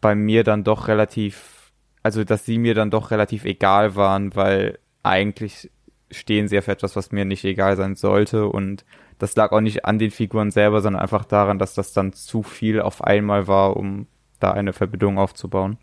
bei 0.00 0.14
mir 0.14 0.44
dann 0.44 0.64
doch 0.64 0.88
relativ, 0.88 1.72
also 2.02 2.24
dass 2.24 2.44
sie 2.44 2.58
mir 2.58 2.74
dann 2.74 2.90
doch 2.90 3.10
relativ 3.10 3.44
egal 3.44 3.96
waren, 3.96 4.34
weil 4.34 4.78
eigentlich 5.02 5.70
stehen 6.10 6.48
sie 6.48 6.60
für 6.60 6.72
etwas, 6.72 6.96
was 6.96 7.12
mir 7.12 7.24
nicht 7.24 7.44
egal 7.44 7.76
sein 7.76 7.94
sollte 7.94 8.46
und 8.46 8.84
das 9.18 9.36
lag 9.36 9.52
auch 9.52 9.60
nicht 9.60 9.84
an 9.84 9.98
den 9.98 10.10
Figuren 10.10 10.50
selber, 10.50 10.80
sondern 10.80 11.02
einfach 11.02 11.24
daran, 11.26 11.58
dass 11.58 11.74
das 11.74 11.92
dann 11.92 12.12
zu 12.14 12.42
viel 12.42 12.80
auf 12.80 13.04
einmal 13.04 13.46
war, 13.46 13.76
um 13.76 14.06
da 14.40 14.52
eine 14.52 14.72
Verbindung 14.72 15.18
aufzubauen. 15.18 15.78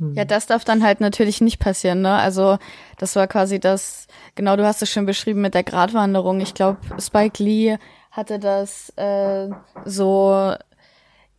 Hm. 0.00 0.14
Ja, 0.14 0.24
das 0.24 0.46
darf 0.46 0.64
dann 0.64 0.82
halt 0.82 1.00
natürlich 1.00 1.40
nicht 1.40 1.58
passieren, 1.58 2.00
ne? 2.00 2.14
Also 2.14 2.58
das 2.98 3.14
war 3.14 3.28
quasi 3.28 3.60
das, 3.60 4.08
genau, 4.34 4.56
du 4.56 4.66
hast 4.66 4.82
es 4.82 4.90
schon 4.90 5.06
beschrieben 5.06 5.42
mit 5.42 5.54
der 5.54 5.62
Gratwanderung. 5.62 6.40
Ich 6.40 6.54
glaube, 6.54 6.78
Spike 6.98 7.42
Lee 7.42 7.76
hatte 8.10 8.38
das 8.38 8.90
äh, 8.96 9.48
so, 9.84 10.54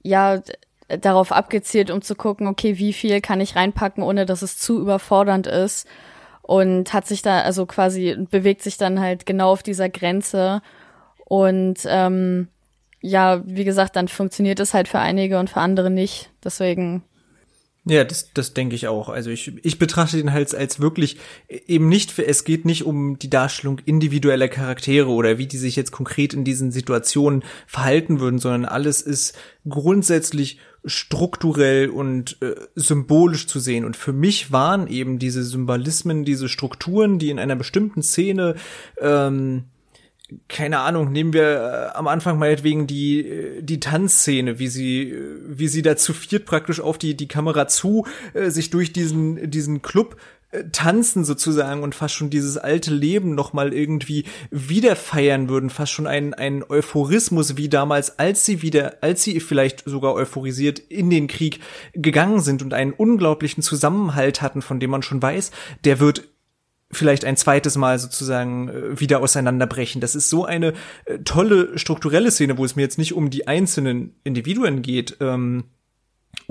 ja, 0.04 0.42
darauf 0.88 1.32
abgezielt, 1.32 1.90
um 1.90 2.02
zu 2.02 2.16
gucken, 2.16 2.48
okay, 2.48 2.78
wie 2.78 2.94
viel 2.94 3.22
kann 3.22 3.42
ich 3.42 3.56
reinpacken, 3.56 4.04
ohne 4.04 4.26
dass 4.26 4.42
es 4.42 4.58
zu 4.58 4.80
überfordernd 4.80 5.48
ist. 5.48 5.88
Und 6.44 6.94
hat 6.94 7.08
sich 7.08 7.22
da, 7.22 7.42
also 7.42 7.66
quasi 7.66 8.16
bewegt 8.30 8.62
sich 8.62 8.78
dann 8.78 9.00
halt 9.00 9.26
genau 9.26 9.52
auf 9.52 9.64
dieser 9.64 9.90
Grenze. 9.90 10.62
Und 11.26 11.80
ähm, 11.86 12.50
ja, 13.00 13.42
wie 13.46 13.64
gesagt, 13.64 13.96
dann 13.96 14.08
funktioniert 14.08 14.60
es 14.60 14.74
halt 14.74 14.88
für 14.88 15.00
einige 15.00 15.40
und 15.40 15.50
für 15.50 15.62
andere 15.62 15.90
nicht. 15.90 16.30
Deswegen 16.44 17.04
ja, 17.86 18.04
das, 18.04 18.32
das 18.34 18.54
denke 18.54 18.76
ich 18.76 18.88
auch. 18.88 19.10
Also 19.10 19.32
ich, 19.32 19.54
ich 19.64 19.80
betrachte 19.80 20.18
den 20.18 20.32
halt 20.34 20.54
als 20.54 20.80
wirklich 20.80 21.18
eben 21.50 21.90
nicht 21.90 22.12
für, 22.12 22.26
es 22.28 22.44
geht 22.44 22.64
nicht 22.64 22.86
um 22.86 23.18
die 23.18 23.30
Darstellung 23.30 23.80
individueller 23.86 24.50
Charaktere 24.50 25.10
oder 25.10 25.40
wie 25.40 25.48
die 25.48 25.58
sich 25.58 25.76
jetzt 25.76 25.92
konkret 25.92 26.36
in 26.36 26.44
diesen 26.44 26.72
Situationen 26.72 27.44
verhalten 27.66 28.20
würden, 28.20 28.38
sondern 28.38 28.66
alles 28.66 29.02
ist 29.02 29.36
grundsätzlich 29.68 30.60
strukturell 30.86 31.90
und 31.90 32.40
äh, 32.42 32.56
symbolisch 32.76 33.48
zu 33.48 33.60
sehen. 33.60 33.86
Und 33.86 33.98
für 33.98 34.14
mich 34.14 34.52
waren 34.52 34.86
eben 34.86 35.18
diese 35.18 35.44
Symbolismen, 35.44 36.24
diese 36.24 36.50
Strukturen, 36.50 37.18
die 37.18 37.32
in 37.32 37.40
einer 37.40 37.56
bestimmten 37.56 38.04
Szene 38.04 38.56
ähm, 39.00 39.66
keine 40.48 40.80
Ahnung, 40.80 41.12
nehmen 41.12 41.34
wir 41.34 41.92
äh, 41.94 41.98
am 41.98 42.08
Anfang 42.08 42.38
meinetwegen 42.40 42.88
die, 42.88 43.28
äh, 43.28 43.62
die 43.62 43.80
Tanzszene, 43.80 44.60
wie 44.60 44.68
sie, 44.68 45.10
äh, 45.10 45.40
wie 45.46 45.68
sie 45.68 45.82
da 45.82 45.98
zu 45.98 46.14
viert 46.14 46.46
praktisch 46.46 46.80
auf 46.80 46.98
die, 46.98 47.16
die 47.16 47.28
Kamera 47.28 47.68
zu, 47.68 48.06
sich 48.34 48.70
durch 48.70 48.94
diesen, 48.94 49.50
diesen 49.50 49.82
Club 49.82 50.18
tanzen 50.74 51.24
sozusagen 51.24 51.82
und 51.82 51.96
fast 51.96 52.14
schon 52.14 52.30
dieses 52.30 52.58
alte 52.58 52.94
Leben 52.94 53.36
noch 53.36 53.54
mal 53.54 53.74
irgendwie 53.74 54.26
wieder 54.50 54.98
feiern 54.98 55.48
würden, 55.48 55.70
fast 55.70 55.94
schon 55.94 56.08
ein, 56.08 56.34
ein 56.34 56.64
Euphorismus 56.68 57.56
wie 57.56 57.70
damals, 57.70 58.20
als 58.20 58.46
sie 58.46 58.62
wieder, 58.62 58.98
als 59.02 59.24
sie 59.24 59.40
vielleicht 59.40 59.84
sogar 59.86 60.14
euphorisiert 60.14 60.80
in 60.80 61.10
den 61.10 61.28
Krieg 61.28 61.62
gegangen 61.94 62.42
sind 62.42 62.62
und 62.62 62.74
einen 62.74 62.92
unglaublichen 62.92 63.64
Zusammenhalt 63.64 64.42
hatten, 64.42 64.62
von 64.62 64.82
dem 64.82 64.90
man 64.90 65.04
schon 65.04 65.22
weiß, 65.22 65.52
der 65.86 66.02
wird 66.02 66.31
vielleicht 66.92 67.26
ein 67.26 67.38
zweites 67.38 67.78
Mal 67.78 68.00
sozusagen 68.00 68.70
äh, 68.70 69.00
wieder 69.00 69.22
auseinanderbrechen. 69.22 70.02
Das 70.02 70.16
ist 70.16 70.30
so 70.30 70.46
eine 70.46 70.74
äh, 71.06 71.20
tolle 71.20 71.78
strukturelle 71.78 72.32
Szene, 72.32 72.58
wo 72.58 72.66
es 72.66 72.76
mir 72.76 72.84
jetzt 72.84 72.98
nicht 72.98 73.14
um 73.14 73.30
die 73.30 73.48
einzelnen 73.48 74.16
Individuen 74.24 74.82
geht, 74.82 75.18
ähm, 75.20 75.66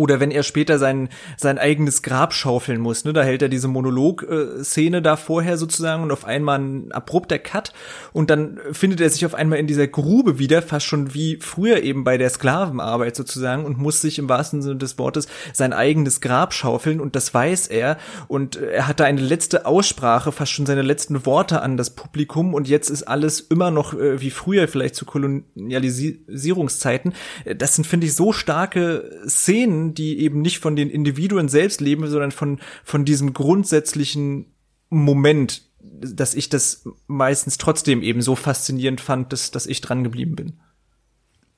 oder 0.00 0.18
wenn 0.18 0.30
er 0.30 0.42
später 0.42 0.78
sein, 0.78 1.10
sein 1.36 1.58
eigenes 1.58 2.02
Grab 2.02 2.32
schaufeln 2.32 2.80
muss, 2.80 3.04
ne, 3.04 3.12
da 3.12 3.22
hält 3.22 3.42
er 3.42 3.50
diese 3.50 3.68
Monolog-Szene 3.68 5.02
da 5.02 5.16
vorher 5.16 5.58
sozusagen 5.58 6.02
und 6.02 6.10
auf 6.10 6.24
einmal 6.24 6.58
ein 6.58 6.92
abrupter 6.92 7.38
Cut 7.38 7.74
und 8.12 8.30
dann 8.30 8.58
findet 8.72 9.02
er 9.02 9.10
sich 9.10 9.26
auf 9.26 9.34
einmal 9.34 9.58
in 9.58 9.66
dieser 9.66 9.88
Grube 9.88 10.38
wieder, 10.38 10.62
fast 10.62 10.86
schon 10.86 11.12
wie 11.12 11.36
früher 11.36 11.82
eben 11.82 12.04
bei 12.04 12.16
der 12.16 12.30
Sklavenarbeit 12.30 13.14
sozusagen 13.14 13.66
und 13.66 13.78
muss 13.78 14.00
sich 14.00 14.18
im 14.18 14.28
wahrsten 14.28 14.62
Sinne 14.62 14.76
des 14.76 14.98
Wortes 14.98 15.28
sein 15.52 15.74
eigenes 15.74 16.22
Grab 16.22 16.54
schaufeln 16.54 17.00
und 17.00 17.14
das 17.14 17.34
weiß 17.34 17.66
er 17.66 17.98
und 18.26 18.56
er 18.56 18.88
hat 18.88 19.00
da 19.00 19.04
eine 19.04 19.20
letzte 19.20 19.66
Aussprache, 19.66 20.32
fast 20.32 20.52
schon 20.52 20.66
seine 20.66 20.82
letzten 20.82 21.26
Worte 21.26 21.60
an 21.60 21.76
das 21.76 21.90
Publikum 21.90 22.54
und 22.54 22.68
jetzt 22.68 22.88
ist 22.88 23.02
alles 23.02 23.40
immer 23.40 23.70
noch 23.70 23.92
äh, 23.92 24.20
wie 24.20 24.30
früher, 24.30 24.66
vielleicht 24.66 24.94
zu 24.94 25.04
Kolonialisierungszeiten. 25.04 27.12
Das 27.56 27.74
sind, 27.74 27.86
finde 27.86 28.06
ich, 28.06 28.14
so 28.14 28.32
starke 28.32 29.10
Szenen, 29.26 29.69
Szenen, 29.70 29.94
die 29.94 30.18
eben 30.20 30.40
nicht 30.40 30.58
von 30.58 30.76
den 30.76 30.90
Individuen 30.90 31.48
selbst 31.48 31.80
leben, 31.80 32.06
sondern 32.08 32.32
von, 32.32 32.60
von 32.84 33.04
diesem 33.04 33.32
grundsätzlichen 33.32 34.46
Moment, 34.88 35.62
dass 35.80 36.34
ich 36.34 36.48
das 36.48 36.84
meistens 37.06 37.58
trotzdem 37.58 38.02
eben 38.02 38.22
so 38.22 38.34
faszinierend 38.34 39.00
fand, 39.00 39.32
dass, 39.32 39.50
dass 39.50 39.66
ich 39.66 39.80
dran 39.80 40.04
geblieben 40.04 40.36
bin. 40.36 40.60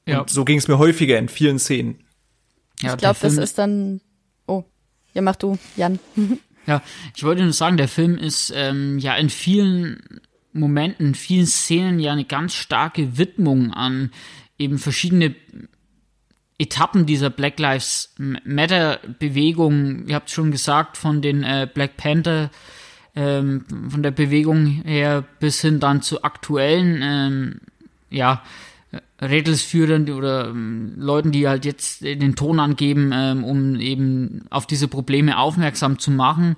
Ja. 0.07 0.21
Und 0.21 0.31
so 0.31 0.45
ging 0.45 0.59
es 0.59 0.69
mir 0.69 0.79
häufiger 0.79 1.19
in 1.19 1.29
vielen 1.29 1.59
Szenen. 1.59 2.05
Ja, 2.81 2.93
ich 2.93 2.99
glaube, 2.99 3.19
das 3.21 3.37
ist 3.37 3.59
dann. 3.59 4.01
Oh, 4.47 4.65
ja, 5.15 5.23
mach 5.23 5.37
du, 5.37 5.59
Jan. 5.77 5.99
ja, 6.67 6.83
ich 7.15 7.23
wollte 7.23 7.43
nur 7.43 7.53
sagen, 7.53 7.77
der 7.77 7.89
Film 7.89 8.19
ist 8.19 8.53
ähm, 8.55 8.99
ja 8.99 9.15
in 9.17 9.31
vielen 9.31 10.21
Momenten, 10.53 11.09
in 11.09 11.15
vielen 11.15 11.47
Szenen 11.47 12.01
ja 12.01 12.13
eine 12.13 12.25
ganz 12.25 12.55
starke 12.55 13.17
Widmung 13.17 13.73
an 13.73 14.11
eben 14.59 14.79
verschiedene 14.79 15.35
Etappen 16.63 17.07
dieser 17.07 17.29
Black 17.29 17.59
Lives 17.59 18.15
Matter 18.19 19.01
Bewegung, 19.19 20.07
ihr 20.07 20.15
habt 20.15 20.31
schon 20.31 20.53
gesagt, 20.53 20.97
von 20.97 21.21
den 21.21 21.43
äh, 21.43 21.69
Black 21.73 21.97
Panther, 21.97 22.51
ähm, 23.17 23.65
von 23.89 24.03
der 24.03 24.13
Bewegung 24.13 24.67
her 24.85 25.25
bis 25.41 25.61
hin 25.61 25.81
dann 25.81 26.03
zu 26.03 26.23
aktuellen, 26.23 27.01
ähm, 27.03 27.61
ja, 28.11 28.43
Rädelsführern 29.21 30.09
oder 30.11 30.49
ähm, 30.49 30.95
Leuten, 30.97 31.33
die 31.33 31.49
halt 31.49 31.65
jetzt 31.65 32.03
den 32.03 32.37
Ton 32.37 32.61
angeben, 32.61 33.11
ähm, 33.13 33.43
um 33.43 33.81
eben 33.81 34.43
auf 34.51 34.67
diese 34.67 34.87
Probleme 34.87 35.39
aufmerksam 35.39 35.99
zu 35.99 36.11
machen. 36.11 36.57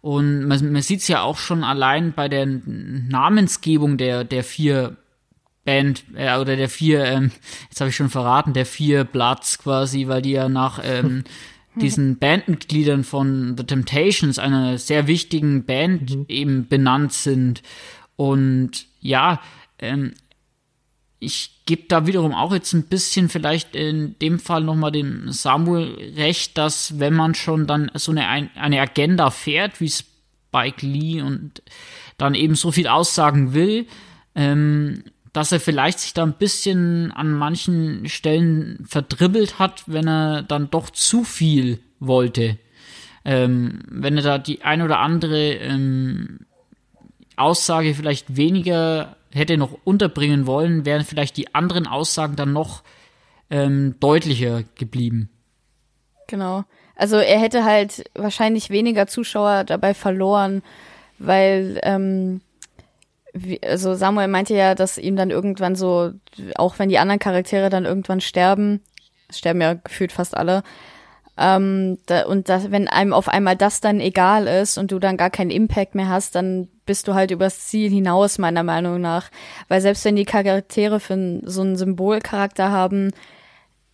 Und 0.00 0.46
man, 0.46 0.72
man 0.72 0.82
sieht 0.82 1.00
es 1.00 1.08
ja 1.08 1.22
auch 1.22 1.38
schon 1.38 1.62
allein 1.62 2.12
bei 2.12 2.28
der 2.28 2.46
Namensgebung 2.46 3.98
der, 3.98 4.24
der 4.24 4.44
vier 4.44 4.96
Band 5.64 6.04
äh, 6.14 6.38
oder 6.38 6.56
der 6.56 6.68
vier, 6.68 7.04
ähm, 7.04 7.30
jetzt 7.68 7.80
habe 7.80 7.90
ich 7.90 7.96
schon 7.96 8.10
verraten, 8.10 8.52
der 8.52 8.66
vier 8.66 9.04
Bloods 9.04 9.58
quasi, 9.58 10.08
weil 10.08 10.22
die 10.22 10.32
ja 10.32 10.48
nach 10.48 10.80
ähm, 10.82 11.24
diesen 11.76 12.18
Bandmitgliedern 12.18 13.04
von 13.04 13.56
The 13.56 13.64
Temptations, 13.64 14.38
einer 14.38 14.78
sehr 14.78 15.06
wichtigen 15.06 15.64
Band, 15.64 16.10
mhm. 16.10 16.24
eben 16.28 16.68
benannt 16.68 17.12
sind. 17.12 17.62
Und 18.16 18.86
ja, 19.00 19.40
ähm, 19.78 20.12
ich 21.18 21.62
gebe 21.66 21.84
da 21.86 22.06
wiederum 22.06 22.34
auch 22.34 22.52
jetzt 22.52 22.72
ein 22.72 22.88
bisschen 22.88 23.28
vielleicht 23.28 23.76
in 23.76 24.18
dem 24.18 24.40
Fall 24.40 24.64
nochmal 24.64 24.90
dem 24.90 25.30
Samuel 25.30 26.12
recht, 26.16 26.58
dass 26.58 26.98
wenn 26.98 27.14
man 27.14 27.34
schon 27.34 27.66
dann 27.68 27.90
so 27.94 28.10
eine, 28.10 28.26
eine 28.26 28.80
Agenda 28.80 29.30
fährt, 29.30 29.80
wie 29.80 29.88
Spike 29.88 30.84
Lee 30.84 31.22
und 31.22 31.62
dann 32.18 32.34
eben 32.34 32.56
so 32.56 32.72
viel 32.72 32.88
aussagen 32.88 33.54
will, 33.54 33.86
ähm, 34.34 35.04
dass 35.32 35.52
er 35.52 35.60
vielleicht 35.60 36.00
sich 36.00 36.14
da 36.14 36.22
ein 36.22 36.34
bisschen 36.34 37.10
an 37.12 37.32
manchen 37.32 38.08
Stellen 38.08 38.84
verdribbelt 38.86 39.58
hat, 39.58 39.84
wenn 39.86 40.06
er 40.06 40.42
dann 40.42 40.70
doch 40.70 40.90
zu 40.90 41.24
viel 41.24 41.80
wollte. 42.00 42.58
Ähm, 43.24 43.82
wenn 43.88 44.16
er 44.16 44.22
da 44.22 44.38
die 44.38 44.62
ein 44.62 44.82
oder 44.82 44.98
andere 44.98 45.54
ähm, 45.54 46.40
Aussage 47.36 47.94
vielleicht 47.94 48.36
weniger 48.36 49.16
hätte 49.30 49.56
noch 49.56 49.78
unterbringen 49.84 50.46
wollen, 50.46 50.84
wären 50.84 51.04
vielleicht 51.04 51.36
die 51.36 51.54
anderen 51.54 51.86
Aussagen 51.86 52.36
dann 52.36 52.52
noch 52.52 52.82
ähm, 53.48 53.94
deutlicher 54.00 54.64
geblieben. 54.74 55.30
Genau. 56.26 56.64
Also 56.96 57.16
er 57.16 57.40
hätte 57.40 57.64
halt 57.64 58.04
wahrscheinlich 58.14 58.70
weniger 58.70 59.06
Zuschauer 59.06 59.64
dabei 59.64 59.94
verloren, 59.94 60.62
weil 61.18 61.80
ähm, 61.82 62.42
wie, 63.32 63.62
also 63.62 63.94
Samuel 63.94 64.28
meinte 64.28 64.54
ja, 64.54 64.74
dass 64.74 64.98
ihm 64.98 65.16
dann 65.16 65.30
irgendwann 65.30 65.74
so, 65.74 66.12
auch 66.56 66.78
wenn 66.78 66.88
die 66.88 66.98
anderen 66.98 67.18
Charaktere 67.18 67.70
dann 67.70 67.84
irgendwann 67.84 68.20
sterben, 68.20 68.82
sterben 69.30 69.60
ja 69.60 69.74
gefühlt 69.74 70.12
fast 70.12 70.36
alle, 70.36 70.62
ähm, 71.38 71.98
da, 72.06 72.26
und 72.26 72.48
das, 72.48 72.70
wenn 72.70 72.88
einem 72.88 73.14
auf 73.14 73.28
einmal 73.28 73.56
das 73.56 73.80
dann 73.80 74.00
egal 74.00 74.46
ist 74.46 74.76
und 74.76 74.92
du 74.92 74.98
dann 74.98 75.16
gar 75.16 75.30
keinen 75.30 75.50
Impact 75.50 75.94
mehr 75.94 76.08
hast, 76.08 76.34
dann 76.34 76.68
bist 76.84 77.08
du 77.08 77.14
halt 77.14 77.30
übers 77.30 77.68
Ziel 77.68 77.90
hinaus, 77.90 78.38
meiner 78.38 78.62
Meinung 78.62 79.00
nach. 79.00 79.30
Weil 79.68 79.80
selbst 79.80 80.04
wenn 80.04 80.16
die 80.16 80.26
Charaktere 80.26 81.00
für 81.00 81.40
so 81.44 81.62
einen 81.62 81.76
Symbolcharakter 81.76 82.70
haben, 82.70 83.12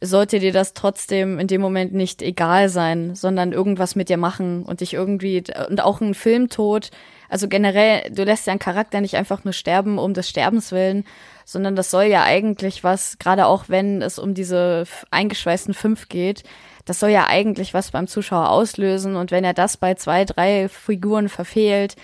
sollte 0.01 0.41
dir 0.41 0.53
das 0.53 0.75
trotzdem 0.75 1.39
in 1.39 1.47
dem 1.47 1.61
Moment 1.61 1.93
nicht 1.93 2.23
egal 2.23 2.69
sein, 2.69 3.15
sondern 3.15 3.53
irgendwas 3.53 3.95
mit 3.95 4.09
dir 4.09 4.17
machen 4.17 4.65
und 4.65 4.81
dich 4.81 4.95
irgendwie, 4.95 5.43
und 5.69 5.83
auch 5.83 6.01
ein 6.01 6.15
Filmtod, 6.15 6.91
also 7.29 7.49
generell, 7.49 8.11
du 8.11 8.25
lässt 8.25 8.47
ja 8.47 8.53
einen 8.53 8.61
Charakter 8.61 9.01
nicht 9.01 9.17
einfach 9.17 9.45
nur 9.45 9.53
sterben 9.53 9.99
um 9.99 10.15
des 10.15 10.29
Sterbens 10.29 10.73
willen, 10.73 11.05
sondern 11.45 11.77
das 11.77 11.91
soll 11.91 12.05
ja 12.05 12.25
eigentlich 12.25 12.85
was, 12.85 13.19
gerade 13.19 13.47
auch 13.47 13.65
wenn 13.69 14.03
es 14.03 14.19
um 14.19 14.35
diese 14.35 14.85
eingeschweißten 15.11 15.75
fünf 15.75 16.09
geht, 16.09 16.43
das 16.85 17.01
soll 17.01 17.11
ja 17.11 17.27
eigentlich 17.29 17.75
was 17.75 17.91
beim 17.91 18.07
Zuschauer 18.07 18.51
auslösen 18.51 19.17
und 19.17 19.31
wenn 19.31 19.45
er 19.45 19.55
das 19.55 19.77
bei 19.77 19.95
zwei, 19.95 20.25
drei 20.25 20.69
Figuren 20.69 21.29
verfehlt, 21.29 21.97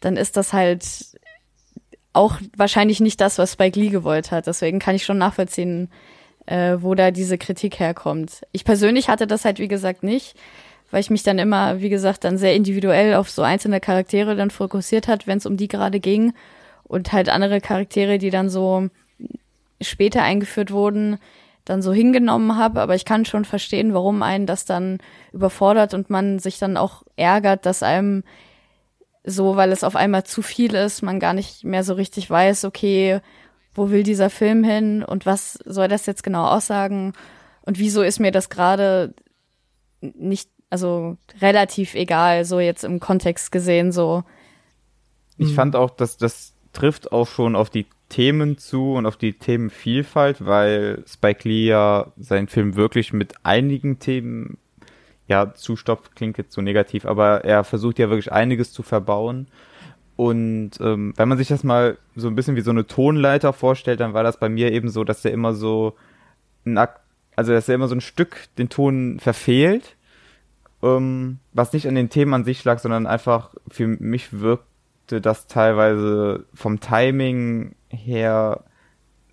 dann 0.00 0.16
ist 0.16 0.36
das 0.36 0.52
halt 0.52 0.84
auch 2.12 2.38
wahrscheinlich 2.56 3.00
nicht 3.00 3.20
das, 3.20 3.38
was 3.38 3.52
Spike 3.52 3.78
Lee 3.78 3.88
gewollt 3.88 4.30
hat. 4.30 4.46
Deswegen 4.46 4.78
kann 4.78 4.96
ich 4.96 5.04
schon 5.04 5.18
nachvollziehen, 5.18 5.90
äh, 6.46 6.76
wo 6.80 6.94
da 6.94 7.10
diese 7.10 7.38
Kritik 7.38 7.78
herkommt. 7.78 8.42
Ich 8.52 8.64
persönlich 8.64 9.08
hatte 9.08 9.26
das 9.26 9.44
halt, 9.44 9.58
wie 9.58 9.68
gesagt, 9.68 10.02
nicht 10.02 10.34
weil 10.90 11.00
ich 11.00 11.10
mich 11.10 11.22
dann 11.22 11.38
immer, 11.38 11.80
wie 11.80 11.88
gesagt, 11.88 12.24
dann 12.24 12.38
sehr 12.38 12.54
individuell 12.54 13.14
auf 13.14 13.30
so 13.30 13.42
einzelne 13.42 13.80
Charaktere 13.80 14.36
dann 14.36 14.50
fokussiert 14.50 15.08
hat, 15.08 15.26
wenn 15.26 15.38
es 15.38 15.46
um 15.46 15.56
die 15.56 15.68
gerade 15.68 16.00
ging. 16.00 16.32
Und 16.84 17.12
halt 17.12 17.28
andere 17.28 17.60
Charaktere, 17.60 18.18
die 18.18 18.30
dann 18.30 18.50
so 18.50 18.88
später 19.80 20.22
eingeführt 20.22 20.72
wurden, 20.72 21.18
dann 21.64 21.82
so 21.82 21.92
hingenommen 21.92 22.56
habe. 22.56 22.80
Aber 22.80 22.94
ich 22.96 23.04
kann 23.04 23.24
schon 23.24 23.44
verstehen, 23.44 23.94
warum 23.94 24.22
einen 24.22 24.46
das 24.46 24.64
dann 24.64 24.98
überfordert 25.32 25.94
und 25.94 26.10
man 26.10 26.38
sich 26.40 26.58
dann 26.58 26.76
auch 26.76 27.04
ärgert, 27.16 27.66
dass 27.66 27.82
einem 27.82 28.24
so, 29.22 29.56
weil 29.56 29.70
es 29.70 29.84
auf 29.84 29.96
einmal 29.96 30.24
zu 30.24 30.42
viel 30.42 30.74
ist, 30.74 31.02
man 31.02 31.20
gar 31.20 31.34
nicht 31.34 31.62
mehr 31.62 31.84
so 31.84 31.94
richtig 31.94 32.28
weiß, 32.28 32.64
okay, 32.64 33.20
wo 33.74 33.90
will 33.90 34.02
dieser 34.02 34.30
Film 34.30 34.64
hin 34.64 35.04
und 35.04 35.26
was 35.26 35.54
soll 35.64 35.88
das 35.88 36.06
jetzt 36.06 36.22
genau 36.22 36.46
aussagen 36.46 37.12
und 37.62 37.78
wieso 37.78 38.02
ist 38.02 38.18
mir 38.18 38.32
das 38.32 38.48
gerade 38.48 39.14
nicht, 40.00 40.50
also 40.70 41.16
relativ 41.40 41.94
egal, 41.94 42.44
so 42.44 42.60
jetzt 42.60 42.84
im 42.84 43.00
Kontext 43.00 43.52
gesehen, 43.52 43.92
so. 43.92 44.24
Ich 45.36 45.54
fand 45.54 45.74
auch, 45.74 45.90
dass 45.90 46.16
das 46.16 46.54
trifft 46.72 47.12
auch 47.12 47.26
schon 47.26 47.56
auf 47.56 47.70
die 47.70 47.86
Themen 48.08 48.58
zu 48.58 48.94
und 48.94 49.06
auf 49.06 49.16
die 49.16 49.32
Themenvielfalt, 49.32 50.44
weil 50.44 51.02
Spike 51.06 51.48
Lee 51.48 51.66
ja 51.66 52.12
seinen 52.18 52.48
Film 52.48 52.76
wirklich 52.76 53.12
mit 53.12 53.34
einigen 53.44 53.98
Themen 53.98 54.58
ja 55.28 55.54
zustopft, 55.54 56.16
klingt 56.16 56.38
jetzt 56.38 56.52
so 56.52 56.60
negativ, 56.60 57.06
aber 57.06 57.44
er 57.44 57.64
versucht 57.64 57.98
ja 57.98 58.10
wirklich 58.10 58.32
einiges 58.32 58.72
zu 58.72 58.82
verbauen. 58.82 59.46
Und 60.16 60.72
ähm, 60.80 61.14
wenn 61.16 61.28
man 61.28 61.38
sich 61.38 61.48
das 61.48 61.64
mal 61.64 61.96
so 62.14 62.28
ein 62.28 62.34
bisschen 62.34 62.56
wie 62.56 62.60
so 62.60 62.72
eine 62.72 62.86
Tonleiter 62.86 63.52
vorstellt, 63.52 64.00
dann 64.00 64.12
war 64.12 64.22
das 64.22 64.38
bei 64.38 64.48
mir 64.50 64.70
eben 64.72 64.90
so, 64.90 65.04
dass 65.04 65.24
er 65.24 65.30
immer 65.30 65.54
so 65.54 65.94
ein 66.66 66.76
Akt, 66.76 67.00
also 67.36 67.52
dass 67.52 67.68
er 67.68 67.76
immer 67.76 67.88
so 67.88 67.94
ein 67.94 68.02
Stück 68.02 68.36
den 68.58 68.68
Ton 68.68 69.18
verfehlt, 69.20 69.96
ähm, 70.82 71.38
was 71.52 71.72
nicht 71.72 71.86
an 71.86 71.94
den 71.94 72.10
Themen 72.10 72.34
an 72.34 72.44
sich 72.44 72.64
lag, 72.64 72.78
sondern 72.78 73.06
einfach 73.06 73.54
für 73.68 73.86
mich 73.86 74.40
wirkte 74.40 75.20
das 75.20 75.46
teilweise 75.46 76.46
vom 76.54 76.80
Timing 76.80 77.74
her 77.88 78.64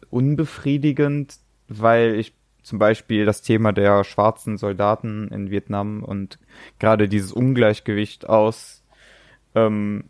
unbefriedigend, 0.10 1.38
weil 1.68 2.16
ich 2.16 2.34
zum 2.64 2.80
Beispiel 2.80 3.26
das 3.26 3.42
Thema 3.42 3.72
der 3.72 4.04
schwarzen 4.04 4.58
Soldaten 4.58 5.30
in 5.30 5.52
Vietnam 5.52 6.04
und 6.04 6.38
gerade 6.80 7.08
dieses 7.08 7.32
Ungleichgewicht 7.32 8.28
aus 8.28 8.84
ähm, 9.56 10.06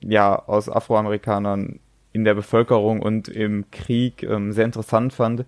ja 0.00 0.38
aus 0.38 0.70
Afroamerikanern 0.70 1.80
in 2.12 2.24
der 2.24 2.34
Bevölkerung 2.34 3.02
und 3.02 3.28
im 3.28 3.70
Krieg 3.70 4.22
ähm, 4.22 4.52
sehr 4.52 4.64
interessant 4.64 5.12
fand. 5.12 5.44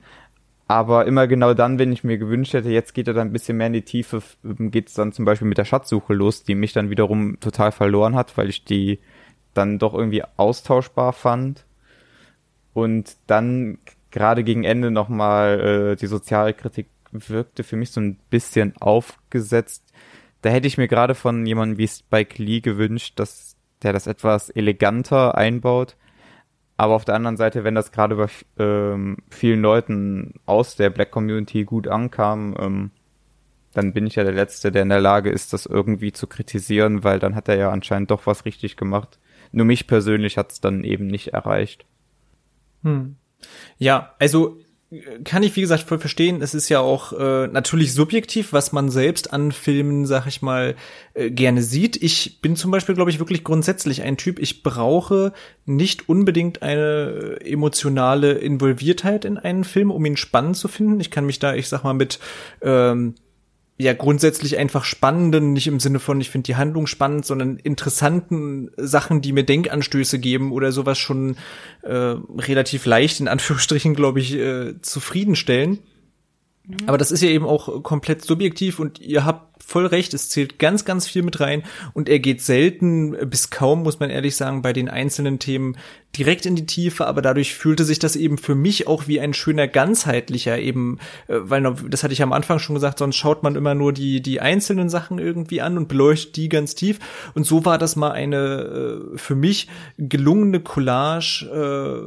Aber 0.72 1.04
immer 1.04 1.26
genau 1.26 1.52
dann, 1.52 1.78
wenn 1.78 1.92
ich 1.92 2.02
mir 2.02 2.16
gewünscht 2.16 2.54
hätte, 2.54 2.70
jetzt 2.70 2.94
geht 2.94 3.06
er 3.06 3.12
dann 3.12 3.28
ein 3.28 3.32
bisschen 3.34 3.58
mehr 3.58 3.66
in 3.66 3.74
die 3.74 3.82
Tiefe, 3.82 4.22
geht 4.42 4.88
es 4.88 4.94
dann 4.94 5.12
zum 5.12 5.26
Beispiel 5.26 5.46
mit 5.46 5.58
der 5.58 5.66
Schatzsuche 5.66 6.14
los, 6.14 6.44
die 6.44 6.54
mich 6.54 6.72
dann 6.72 6.88
wiederum 6.88 7.38
total 7.40 7.72
verloren 7.72 8.14
hat, 8.14 8.38
weil 8.38 8.48
ich 8.48 8.64
die 8.64 8.98
dann 9.52 9.78
doch 9.78 9.92
irgendwie 9.92 10.22
austauschbar 10.38 11.12
fand. 11.12 11.66
Und 12.72 13.18
dann 13.26 13.80
gerade 14.10 14.44
gegen 14.44 14.64
Ende 14.64 14.90
nochmal 14.90 15.90
äh, 15.92 15.96
die 15.96 16.06
soziale 16.06 16.54
Kritik 16.54 16.86
wirkte 17.10 17.64
für 17.64 17.76
mich 17.76 17.90
so 17.90 18.00
ein 18.00 18.16
bisschen 18.30 18.74
aufgesetzt. 18.80 19.84
Da 20.40 20.48
hätte 20.48 20.68
ich 20.68 20.78
mir 20.78 20.88
gerade 20.88 21.14
von 21.14 21.44
jemandem 21.44 21.76
wie 21.76 21.88
Spike 21.88 22.42
Lee 22.42 22.60
gewünscht, 22.60 23.20
dass 23.20 23.56
der 23.82 23.92
das 23.92 24.06
etwas 24.06 24.48
eleganter 24.48 25.36
einbaut. 25.36 25.96
Aber 26.76 26.94
auf 26.94 27.04
der 27.04 27.14
anderen 27.14 27.36
Seite, 27.36 27.64
wenn 27.64 27.74
das 27.74 27.92
gerade 27.92 28.16
bei 28.16 28.28
ähm, 28.58 29.18
vielen 29.30 29.60
Leuten 29.60 30.34
aus 30.46 30.76
der 30.76 30.90
Black 30.90 31.10
Community 31.10 31.64
gut 31.64 31.86
ankam, 31.86 32.56
ähm, 32.58 32.90
dann 33.72 33.92
bin 33.92 34.06
ich 34.06 34.16
ja 34.16 34.24
der 34.24 34.32
Letzte, 34.32 34.72
der 34.72 34.82
in 34.82 34.88
der 34.88 35.00
Lage 35.00 35.30
ist, 35.30 35.52
das 35.52 35.66
irgendwie 35.66 36.12
zu 36.12 36.26
kritisieren, 36.26 37.04
weil 37.04 37.18
dann 37.18 37.34
hat 37.34 37.48
er 37.48 37.56
ja 37.56 37.70
anscheinend 37.70 38.10
doch 38.10 38.26
was 38.26 38.44
richtig 38.44 38.76
gemacht. 38.76 39.18
Nur 39.50 39.66
mich 39.66 39.86
persönlich 39.86 40.38
hat 40.38 40.52
es 40.52 40.60
dann 40.60 40.84
eben 40.84 41.06
nicht 41.06 41.28
erreicht. 41.28 41.86
Hm. 42.82 43.16
Ja, 43.78 44.14
also 44.18 44.58
kann 45.24 45.42
ich, 45.42 45.56
wie 45.56 45.62
gesagt, 45.62 45.84
voll 45.84 45.98
verstehen. 45.98 46.42
Es 46.42 46.54
ist 46.54 46.68
ja 46.68 46.80
auch 46.80 47.12
äh, 47.12 47.46
natürlich 47.46 47.94
subjektiv, 47.94 48.52
was 48.52 48.72
man 48.72 48.90
selbst 48.90 49.32
an 49.32 49.50
Filmen, 49.52 50.04
sag 50.04 50.26
ich 50.26 50.42
mal, 50.42 50.74
äh, 51.14 51.30
gerne 51.30 51.62
sieht. 51.62 52.02
Ich 52.02 52.40
bin 52.42 52.56
zum 52.56 52.70
Beispiel, 52.70 52.94
glaube 52.94 53.10
ich, 53.10 53.18
wirklich 53.18 53.42
grundsätzlich 53.42 54.02
ein 54.02 54.18
Typ, 54.18 54.38
ich 54.38 54.62
brauche 54.62 55.32
nicht 55.64 56.08
unbedingt 56.08 56.62
eine 56.62 57.38
emotionale 57.42 58.32
Involviertheit 58.32 59.24
in 59.24 59.38
einen 59.38 59.64
Film, 59.64 59.90
um 59.90 60.04
ihn 60.04 60.16
spannend 60.16 60.56
zu 60.56 60.68
finden. 60.68 61.00
Ich 61.00 61.10
kann 61.10 61.24
mich 61.24 61.38
da, 61.38 61.54
ich 61.54 61.68
sag 61.68 61.84
mal, 61.84 61.94
mit 61.94 62.18
ähm, 62.60 63.14
ja 63.78 63.92
grundsätzlich 63.94 64.58
einfach 64.58 64.84
spannenden, 64.84 65.52
nicht 65.52 65.66
im 65.66 65.80
Sinne 65.80 65.98
von, 65.98 66.20
ich 66.20 66.30
finde 66.30 66.46
die 66.46 66.56
Handlung 66.56 66.86
spannend, 66.86 67.26
sondern 67.26 67.56
interessanten 67.56 68.70
Sachen, 68.76 69.20
die 69.22 69.32
mir 69.32 69.44
Denkanstöße 69.44 70.18
geben 70.18 70.52
oder 70.52 70.72
sowas 70.72 70.98
schon 70.98 71.36
äh, 71.82 72.14
relativ 72.38 72.86
leicht, 72.86 73.20
in 73.20 73.28
Anführungsstrichen, 73.28 73.94
glaube 73.94 74.20
ich, 74.20 74.34
äh, 74.34 74.80
zufriedenstellen. 74.82 75.78
Mhm. 76.66 76.76
Aber 76.86 76.98
das 76.98 77.10
ist 77.10 77.22
ja 77.22 77.28
eben 77.28 77.46
auch 77.46 77.82
komplett 77.82 78.24
subjektiv 78.24 78.78
und 78.78 79.00
ihr 79.00 79.24
habt 79.24 79.52
voll 79.64 79.86
recht, 79.86 80.12
es 80.12 80.28
zählt 80.28 80.58
ganz, 80.58 80.84
ganz 80.84 81.06
viel 81.08 81.22
mit 81.22 81.40
rein 81.40 81.62
und 81.94 82.08
er 82.08 82.18
geht 82.18 82.42
selten 82.42 83.16
bis 83.28 83.50
kaum, 83.50 83.82
muss 83.82 84.00
man 84.00 84.10
ehrlich 84.10 84.36
sagen, 84.36 84.60
bei 84.60 84.72
den 84.72 84.88
einzelnen 84.88 85.38
Themen 85.38 85.76
direkt 86.16 86.46
in 86.46 86.56
die 86.56 86.66
Tiefe, 86.66 87.06
aber 87.06 87.22
dadurch 87.22 87.54
fühlte 87.54 87.84
sich 87.84 87.98
das 87.98 88.16
eben 88.16 88.38
für 88.38 88.54
mich 88.54 88.86
auch 88.86 89.06
wie 89.06 89.20
ein 89.20 89.34
schöner 89.34 89.68
ganzheitlicher 89.68 90.58
eben, 90.58 90.98
äh, 91.28 91.36
weil 91.40 91.62
das 91.88 92.02
hatte 92.02 92.12
ich 92.12 92.22
am 92.22 92.32
Anfang 92.32 92.58
schon 92.58 92.74
gesagt, 92.74 92.98
sonst 92.98 93.16
schaut 93.16 93.42
man 93.42 93.56
immer 93.56 93.74
nur 93.74 93.92
die, 93.92 94.20
die 94.20 94.40
einzelnen 94.40 94.88
Sachen 94.88 95.18
irgendwie 95.18 95.62
an 95.62 95.78
und 95.78 95.88
beleuchtet 95.88 96.36
die 96.36 96.48
ganz 96.48 96.74
tief 96.74 96.98
und 97.34 97.44
so 97.44 97.64
war 97.64 97.78
das 97.78 97.96
mal 97.96 98.12
eine 98.12 99.12
äh, 99.14 99.18
für 99.18 99.34
mich 99.34 99.68
gelungene 99.96 100.60
Collage, 100.60 101.46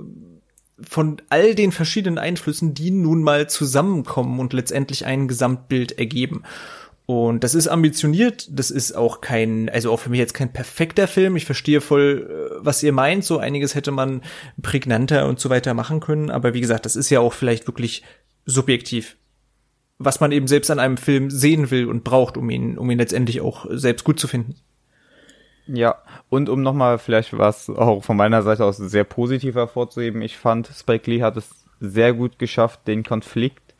äh, 0.04 0.35
von 0.82 1.22
all 1.30 1.56
den 1.56 1.72
verschiedenen 1.72 2.18
Einflüssen, 2.18 2.74
die 2.74 2.92
nun 2.92 3.24
mal 3.24 3.50
zusammenkommen 3.50 4.40
und 4.40 4.54
letztendlich 4.54 5.06
ein 5.06 5.28
Gesamtbild 5.28 5.98
ergeben. 5.98 6.44
Und 7.06 7.44
das 7.44 7.54
ist 7.54 7.68
ambitioniert, 7.68 8.48
das 8.50 8.72
ist 8.72 8.94
auch 8.94 9.22
kein, 9.22 9.70
also 9.70 9.92
auch 9.92 10.00
für 10.00 10.10
mich 10.10 10.20
jetzt 10.20 10.34
kein 10.34 10.52
perfekter 10.52 11.08
Film. 11.08 11.36
Ich 11.36 11.46
verstehe 11.46 11.80
voll, 11.80 12.28
äh, 12.28 12.56
was 12.60 12.82
ihr 12.82 12.94
meint. 12.94 13.24
So 13.24 13.38
einiges 13.38 13.76
hätte 13.76 13.92
man 13.92 14.22
prägnanter 14.62 15.28
und 15.28 15.40
so 15.40 15.50
weiter 15.52 15.76
machen 15.76 16.00
können. 16.00 16.32
Aber 16.32 16.56
wie 16.56 16.62
gesagt, 16.62 16.86
das 16.86 16.96
ist 16.96 17.12
ja 17.12 17.20
auch 17.20 17.34
vielleicht 17.34 17.68
wirklich 17.68 18.04
subjektiv. 18.46 19.18
Was 20.00 20.20
man 20.20 20.32
eben 20.32 20.48
selbst 20.48 20.72
an 20.72 20.80
einem 20.80 20.98
Film 20.98 21.30
sehen 21.30 21.70
will 21.70 21.86
und 21.86 22.04
braucht, 22.04 22.38
um 22.38 22.50
ihn, 22.50 22.78
um 22.78 22.90
ihn 22.90 22.98
letztendlich 22.98 23.40
auch 23.40 23.68
selbst 23.70 24.04
gut 24.04 24.20
zu 24.20 24.28
finden. 24.28 24.56
Ja, 25.68 25.96
und 26.30 26.50
um 26.50 26.62
nochmal 26.62 27.00
vielleicht 27.00 27.38
was 27.38 27.70
auch 27.70 28.04
von 28.04 28.18
meiner 28.18 28.44
Seite 28.44 28.66
aus 28.66 28.78
sehr 28.78 29.04
positiv 29.04 29.56
hervorzuheben, 29.56 30.22
ich 30.22 30.38
fand, 30.38 30.68
Spike 30.68 31.10
Lee 31.10 31.24
hat 31.24 31.38
es 31.38 31.66
sehr 31.80 32.14
gut 32.14 32.38
geschafft, 32.40 32.88
den 32.88 33.04
Konflikt 33.04 33.76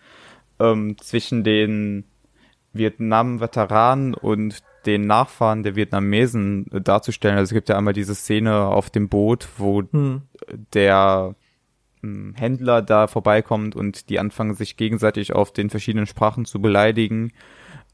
ähm, 0.60 0.98
zwischen 1.00 1.44
den 1.44 2.06
Vietnam-Veteranen 2.74 4.14
und 4.14 4.64
den 4.86 5.08
Nachfahren 5.08 5.64
der 5.64 5.76
Vietnamesen 5.76 6.68
äh, 6.72 6.82
darzustellen. 6.82 7.38
Also 7.38 7.52
es 7.52 7.54
gibt 7.54 7.70
ja 7.70 7.78
einmal 7.78 7.94
diese 7.94 8.16
Szene 8.16 8.66
auf 8.66 8.90
dem 8.90 9.10
Boot, 9.10 9.48
wo 9.58 9.82
hm. 9.82 10.24
der 10.74 11.36
äh, 12.04 12.08
Händler 12.36 12.82
da 12.82 13.08
vorbeikommt 13.08 13.76
und 13.76 14.10
die 14.10 14.20
anfangen 14.20 14.56
sich 14.56 14.78
gegenseitig 14.78 15.34
auf 15.34 15.52
den 15.52 15.70
verschiedenen 15.70 16.08
Sprachen 16.08 16.46
zu 16.46 16.62
beleidigen. 16.62 17.32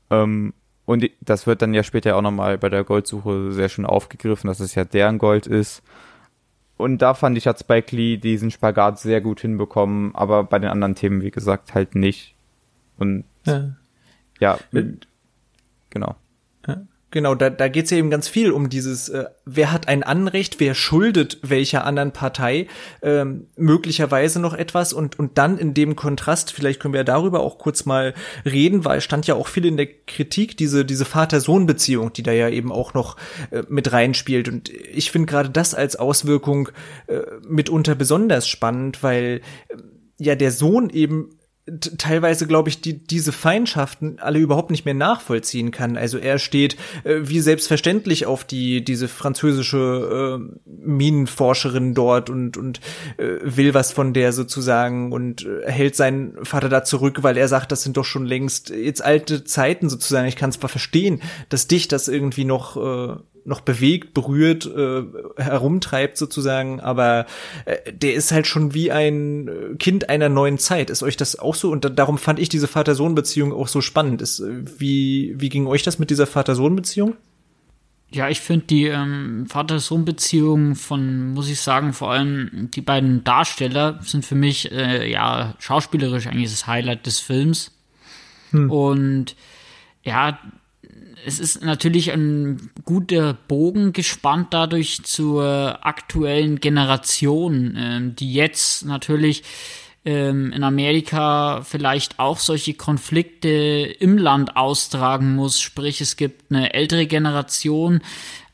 Ähm, 0.10 0.54
und 0.92 1.10
das 1.22 1.48
wird 1.48 1.62
dann 1.62 1.74
ja 1.74 1.84
später 1.84 2.18
auch 2.18 2.22
nochmal 2.22 2.58
bei 2.58 2.68
der 2.68 2.84
Goldsuche 2.84 3.54
sehr 3.54 3.70
schön 3.70 3.86
aufgegriffen, 3.86 4.50
dass 4.50 4.60
es 4.60 4.76
ja 4.76 4.84
deren 4.84 5.20
Gold 5.20 5.48
ist. 5.48 5.84
Und 6.76 7.02
da 7.02 7.14
fand 7.14 7.38
ich, 7.38 7.48
hat 7.48 7.60
Spike 7.60 7.96
Lee 7.96 8.18
diesen 8.18 8.52
Spagat 8.52 9.00
sehr 9.00 9.22
gut 9.22 9.40
hinbekommen, 9.40 10.14
aber 10.16 10.44
bei 10.44 10.60
den 10.60 10.70
anderen 10.70 10.96
Themen, 10.96 11.22
wie 11.22 11.32
gesagt, 11.32 11.74
halt 11.76 11.96
nicht. 11.96 12.36
Und 12.98 13.24
ja, 13.46 13.70
ja 14.42 14.60
mit, 14.72 15.08
genau. 15.90 16.16
Genau, 17.12 17.36
da, 17.36 17.50
da 17.50 17.68
geht 17.68 17.86
es 17.86 17.92
ja 17.92 17.98
eben 17.98 18.10
ganz 18.10 18.30
viel 18.30 18.52
um 18.52 18.70
dieses, 18.70 19.10
äh, 19.10 19.26
wer 19.46 19.74
hat 19.74 19.90
ein 19.90 20.02
Anrecht, 20.02 20.62
wer 20.62 20.74
schuldet 20.74 21.40
welcher 21.42 21.84
anderen 21.84 22.14
Partei 22.14 22.68
ähm, 23.02 23.48
möglicherweise 23.58 24.40
noch 24.40 24.54
etwas 24.54 24.94
und, 24.94 25.20
und 25.20 25.38
dann 25.38 25.58
in 25.58 25.74
dem 25.74 25.98
Kontrast, 25.98 26.54
vielleicht 26.54 26.80
können 26.80 26.94
wir 26.94 27.02
ja 27.02 27.06
darüber 27.06 27.42
auch 27.42 27.58
kurz 27.58 27.86
mal 27.86 28.14
reden, 28.46 28.86
weil 28.86 29.02
stand 29.02 29.28
ja 29.28 29.36
auch 29.36 29.50
viel 29.50 29.66
in 29.66 29.76
der 29.76 29.88
Kritik, 29.88 30.56
diese, 30.56 30.86
diese 30.86 31.04
Vater-Sohn-Beziehung, 31.04 32.14
die 32.14 32.24
da 32.24 32.32
ja 32.32 32.48
eben 32.48 32.72
auch 32.72 32.94
noch 32.94 33.18
äh, 33.52 33.64
mit 33.68 33.92
reinspielt. 33.92 34.48
Und 34.48 34.70
ich 34.70 35.12
finde 35.12 35.26
gerade 35.26 35.50
das 35.50 35.74
als 35.74 35.98
Auswirkung 35.98 36.70
äh, 37.08 37.20
mitunter 37.46 37.94
besonders 37.94 38.48
spannend, 38.48 39.04
weil 39.04 39.42
äh, 39.68 39.76
ja 40.18 40.36
der 40.36 40.52
Sohn 40.52 40.90
eben 40.90 41.30
teilweise, 41.80 42.48
glaube 42.48 42.70
ich, 42.70 42.82
die, 42.82 42.98
diese 42.98 43.32
Feindschaften 43.32 44.20
alle 44.20 44.40
überhaupt 44.40 44.72
nicht 44.72 44.86
mehr 44.86 44.94
nachvollziehen 44.94 45.72
kann. 45.72 45.98
Also 45.98 46.18
er 46.18 46.40
steht 46.40 46.76
äh, 47.04 47.20
wie 47.24 47.40
selbstverständlich 47.40 48.26
auf 48.26 48.44
die 48.44 48.84
diese 48.84 49.08
französische 49.08 50.40
äh, 50.40 50.60
Minenforscherin 50.66 51.94
dort 51.94 52.30
und 52.30 52.58
und 52.58 52.80
äh, 53.18 53.38
will 53.44 53.74
was 53.74 53.92
von 53.92 54.14
der 54.14 54.34
sozusagen 54.34 55.12
und 55.12 55.46
äh, 55.46 55.72
hält 55.72 55.96
seinen 55.96 56.44
Vater 56.46 56.70
da 56.70 56.84
zurück, 56.84 57.24
weil 57.24 57.38
er 57.38 57.48
sagt, 57.48 57.72
das 57.72 57.84
sind 57.84 57.98
doch 57.98 58.06
schon 58.06 58.26
längst 58.26 58.70
jetzt 58.70 59.04
alte 59.04 59.44
Zeiten 59.44 59.90
sozusagen. 59.90 60.28
Ich 60.28 60.36
kann 60.36 60.52
zwar 60.52 60.70
verstehen, 60.70 61.22
dass 61.50 61.68
dich 61.68 61.88
das 61.88 62.08
irgendwie 62.08 62.46
noch 62.46 62.78
äh, 62.78 63.16
noch 63.46 63.62
bewegt, 63.62 64.14
berührt, 64.14 64.66
äh, 64.66 65.04
herumtreibt 65.38 66.18
sozusagen, 66.18 66.80
aber 66.80 67.26
äh, 67.66 67.92
der 67.94 68.14
ist 68.14 68.32
halt 68.32 68.48
schon 68.48 68.74
wie 68.74 68.92
ein 68.92 69.76
Kind 69.80 70.10
einer 70.10 70.30
neuen 70.30 70.58
Zeit. 70.58 70.90
Ist 70.90 71.04
euch 71.04 71.18
das 71.18 71.40
auch 71.40 71.56
so? 71.56 71.72
Und 71.72 71.86
da, 71.86 71.90
darum 71.90 72.18
fand 72.18 72.40
ich 72.40 72.50
diese 72.50 72.68
Vater-Sohn-Beziehung 72.68 73.54
auch 73.54 73.68
so 73.68 73.82
spannend. 73.82 74.22
Ist, 74.22 74.40
äh, 74.40 74.64
wie, 74.80 75.36
wie 75.38 75.50
ging 75.50 75.68
euch 75.68 75.84
das 75.84 76.00
mit 76.00 76.10
dieser 76.10 76.28
Vater-Sohn-Beziehung? 76.28 77.16
Ja, 78.14 78.28
ich 78.28 78.42
finde 78.42 78.66
die 78.66 78.88
ähm, 78.88 79.46
Vater-Sohn-Beziehung 79.48 80.76
von, 80.76 81.34
muss 81.34 81.50
ich 81.50 81.62
sagen, 81.62 81.94
vor 81.94 82.12
allem 82.12 82.70
die 82.74 82.82
beiden 82.82 83.24
Darsteller 83.24 84.00
sind 84.02 84.26
für 84.26 84.36
mich 84.36 84.72
äh, 84.72 85.10
ja 85.10 85.56
schauspielerisch 85.60 86.28
eigentlich 86.28 86.52
das 86.52 86.68
Highlight 86.68 87.06
des 87.06 87.20
Films. 87.20 87.72
Hm. 88.52 88.70
Und 88.70 89.36
ja, 90.04 90.40
es 91.26 91.40
ist 91.40 91.64
natürlich 91.64 92.12
ein 92.12 92.72
guter 92.86 93.34
Bogen 93.34 93.94
gespannt 93.94 94.48
dadurch 94.52 95.04
zur 95.04 95.80
aktuellen 95.82 96.60
Generation, 96.60 97.76
ähm, 97.78 98.16
die 98.16 98.34
jetzt 98.34 98.86
natürlich 98.86 99.44
ähm, 100.06 100.52
in 100.52 100.64
Amerika 100.64 101.62
vielleicht 101.64 102.20
auch 102.20 102.40
solche 102.40 102.74
Konflikte 102.74 103.50
im 104.00 104.18
Land 104.18 104.56
austragen 104.56 105.36
muss. 105.36 105.60
Sprich, 105.60 106.02
es 106.02 106.16
gibt 106.16 106.52
eine 106.52 106.74
ältere 106.74 107.06
Generation 107.06 108.02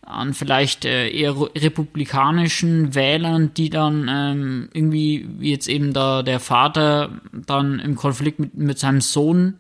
an 0.01 0.33
vielleicht 0.33 0.85
äh, 0.85 1.09
eher 1.09 1.35
republikanischen 1.39 2.95
Wählern, 2.95 3.53
die 3.53 3.69
dann 3.69 4.09
ähm, 4.09 4.69
irgendwie, 4.73 5.27
wie 5.39 5.51
jetzt 5.51 5.67
eben 5.67 5.93
da 5.93 6.23
der 6.23 6.39
Vater 6.39 7.19
dann 7.33 7.79
im 7.79 7.95
Konflikt 7.95 8.39
mit, 8.39 8.55
mit 8.55 8.79
seinem 8.79 9.01
Sohn 9.01 9.55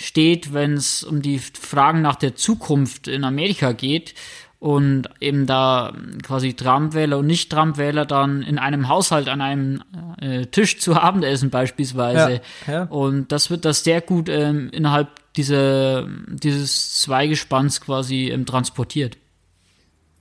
steht, 0.00 0.52
wenn 0.52 0.74
es 0.74 1.04
um 1.04 1.22
die 1.22 1.38
Fragen 1.38 2.02
nach 2.02 2.16
der 2.16 2.34
Zukunft 2.34 3.08
in 3.08 3.24
Amerika 3.24 3.72
geht 3.72 4.14
und 4.58 5.08
eben 5.20 5.46
da 5.46 5.94
quasi 6.22 6.54
Trump-Wähler 6.54 7.18
und 7.18 7.26
Nicht-Trump-Wähler 7.26 8.04
dann 8.04 8.42
in 8.42 8.58
einem 8.58 8.88
Haushalt 8.88 9.28
an 9.28 9.40
einem 9.40 9.82
äh, 10.20 10.46
Tisch 10.46 10.78
zu 10.78 10.94
Abendessen 11.00 11.50
beispielsweise. 11.50 12.42
Ja, 12.66 12.72
ja. 12.72 12.82
Und 12.84 13.32
das 13.32 13.50
wird 13.50 13.64
das 13.64 13.84
sehr 13.84 14.02
gut 14.02 14.28
ähm, 14.28 14.68
innerhalb 14.70 15.08
dieser, 15.34 16.06
dieses 16.28 17.00
Zweigespanns 17.00 17.80
quasi 17.80 18.30
ähm, 18.30 18.44
transportiert. 18.44 19.16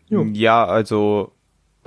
Jo. 0.08 0.24
Ja, 0.34 0.66
also 0.66 1.34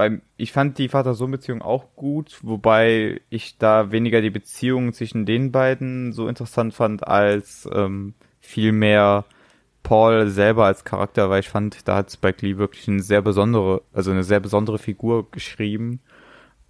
beim, 0.03 0.22
ich 0.36 0.50
fand 0.50 0.78
die 0.78 0.88
Vater-Sohn-Beziehung 0.88 1.62
auch 1.62 1.94
gut, 1.94 2.40
wobei 2.42 3.20
ich 3.30 3.57
da 3.59 3.92
weniger 3.92 4.20
die 4.20 4.30
Beziehung 4.30 4.92
zwischen 4.92 5.26
den 5.26 5.53
beiden 5.53 6.12
so 6.12 6.26
interessant 6.26 6.74
fand, 6.74 7.07
als 7.07 7.68
ähm, 7.72 8.14
viel 8.40 8.72
Paul 9.84 10.26
selber 10.26 10.66
als 10.66 10.84
Charakter, 10.84 11.30
weil 11.30 11.38
ich 11.38 11.48
fand, 11.48 11.86
da 11.86 11.94
hat 11.94 12.11
Spike 12.11 12.44
Lee 12.44 12.57
wirklich 12.59 12.88
eine 12.88 13.00
sehr 13.00 13.22
besondere, 13.22 13.82
also 13.92 14.11
eine 14.11 14.24
sehr 14.24 14.40
besondere 14.40 14.78
Figur 14.78 15.30
geschrieben. 15.30 16.00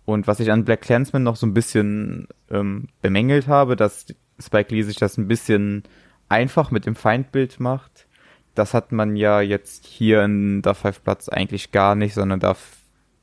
Und 0.04 0.26
was 0.26 0.38
ich 0.38 0.52
an 0.52 0.66
Black 0.66 0.82
Clansman 0.82 1.22
noch 1.22 1.36
so 1.36 1.46
ein 1.46 1.54
bisschen 1.54 2.28
ähm, 2.50 2.88
bemängelt 3.00 3.48
habe, 3.48 3.76
dass 3.76 4.04
Spike 4.38 4.74
Lee 4.74 4.82
sich 4.82 4.96
das 4.96 5.16
ein 5.16 5.26
bisschen 5.26 5.84
einfach 6.28 6.70
mit 6.70 6.84
dem 6.84 6.96
Feindbild 6.96 7.60
macht. 7.60 8.06
Das 8.54 8.74
hat 8.74 8.92
man 8.92 9.16
ja 9.16 9.40
jetzt 9.40 9.86
hier 9.86 10.22
in 10.22 10.60
Da 10.60 10.74
Five 10.74 11.02
Platz 11.02 11.30
eigentlich 11.30 11.72
gar 11.72 11.94
nicht, 11.94 12.12
sondern 12.12 12.40
da, 12.40 12.56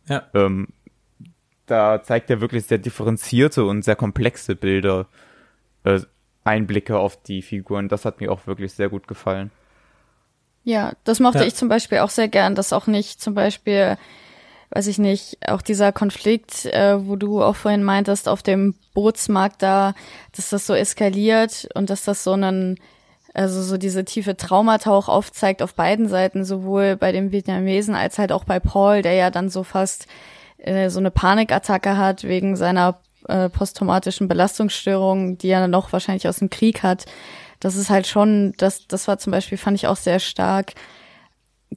ja. 0.10 0.24
ähm, 0.34 0.68
da 1.66 2.02
zeigt 2.04 2.30
er 2.30 2.42
wirklich 2.42 2.66
sehr 2.66 2.80
differenzierte 2.80 3.64
und 3.64 3.84
sehr 3.84 3.96
komplexe 3.96 4.56
Bilder, 4.56 5.08
äh, 5.84 6.00
Einblicke 6.44 6.98
auf 6.98 7.22
die 7.22 7.42
Figuren. 7.42 7.90
Das 7.90 8.06
hat 8.06 8.20
mir 8.20 8.32
auch 8.32 8.48
wirklich 8.48 8.74
sehr 8.74 8.90
gut 8.90 9.08
gefallen. 9.08 9.52
Ja, 10.64 10.94
das 11.04 11.20
mochte 11.20 11.40
ja. 11.40 11.46
ich 11.46 11.56
zum 11.56 11.70
Beispiel 11.70 12.00
auch 12.00 12.10
sehr 12.10 12.28
gern, 12.28 12.56
dass 12.56 12.74
auch 12.74 12.88
nicht 12.88 13.22
zum 13.22 13.34
Beispiel, 13.34 13.98
weiß 14.72 14.88
ich 14.88 14.98
nicht, 14.98 15.38
auch 15.48 15.62
dieser 15.62 15.92
Konflikt, 15.92 16.66
äh, 16.66 17.08
wo 17.08 17.16
du 17.16 17.42
auch 17.44 17.56
vorhin 17.56 17.84
meintest, 17.84 18.28
auf 18.28 18.44
dem 18.44 18.76
Bootsmarkt 18.94 19.62
da, 19.62 19.94
dass 20.36 20.50
das 20.50 20.68
so 20.68 20.74
eskaliert 20.74 21.70
und 21.76 21.90
dass 21.90 22.04
das 22.04 22.24
so 22.24 22.34
einen, 22.34 22.80
also 23.34 23.62
so 23.62 23.78
diese 23.78 24.06
tiefe 24.06 24.38
Traumata 24.38 24.92
auch 24.92 25.08
aufzeigt 25.08 25.62
auf 25.62 25.76
beiden 25.76 26.08
Seiten, 26.08 26.46
sowohl 26.46 26.96
bei 26.96 27.12
dem 27.12 27.32
Vietnamesen 27.32 27.96
als 27.96 28.18
halt 28.18 28.32
auch 28.32 28.44
bei 28.44 28.60
Paul, 28.60 29.02
der 29.02 29.14
ja 29.14 29.30
dann 29.32 29.50
so 29.50 29.64
fast 29.64 30.08
äh, 30.58 30.90
so 30.90 31.00
eine 31.00 31.12
Panikattacke 31.12 31.98
hat 31.98 32.24
wegen 32.24 32.56
seiner 32.56 33.00
äh, 33.28 33.50
posttraumatischen 33.50 34.28
Belastungsstörung, 34.28 35.38
die 35.38 35.50
er 35.50 35.68
noch 35.68 35.94
wahrscheinlich 35.94 36.28
aus 36.28 36.38
dem 36.38 36.50
Krieg 36.50 36.84
hat 36.84 37.06
das 37.60 37.76
ist 37.76 37.90
halt 37.90 38.08
schon, 38.08 38.54
das, 38.58 38.88
das 38.88 39.08
war 39.08 39.18
zum 39.20 39.32
Beispiel, 39.32 39.58
fand 39.58 39.76
ich 39.76 39.88
auch 39.88 39.98
sehr 39.98 40.20
stark. 40.20 40.74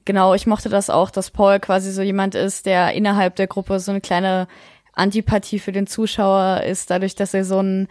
Genau, 0.05 0.33
ich 0.33 0.47
mochte 0.47 0.69
das 0.69 0.89
auch, 0.89 1.11
dass 1.11 1.31
Paul 1.31 1.59
quasi 1.59 1.91
so 1.91 2.01
jemand 2.01 2.35
ist, 2.35 2.65
der 2.65 2.93
innerhalb 2.93 3.35
der 3.35 3.47
Gruppe 3.47 3.79
so 3.79 3.91
eine 3.91 4.01
kleine 4.01 4.47
Antipathie 4.93 5.59
für 5.59 5.71
den 5.71 5.87
Zuschauer 5.87 6.61
ist, 6.61 6.89
dadurch, 6.89 7.15
dass 7.15 7.33
er 7.33 7.45
so 7.45 7.59
ein 7.59 7.87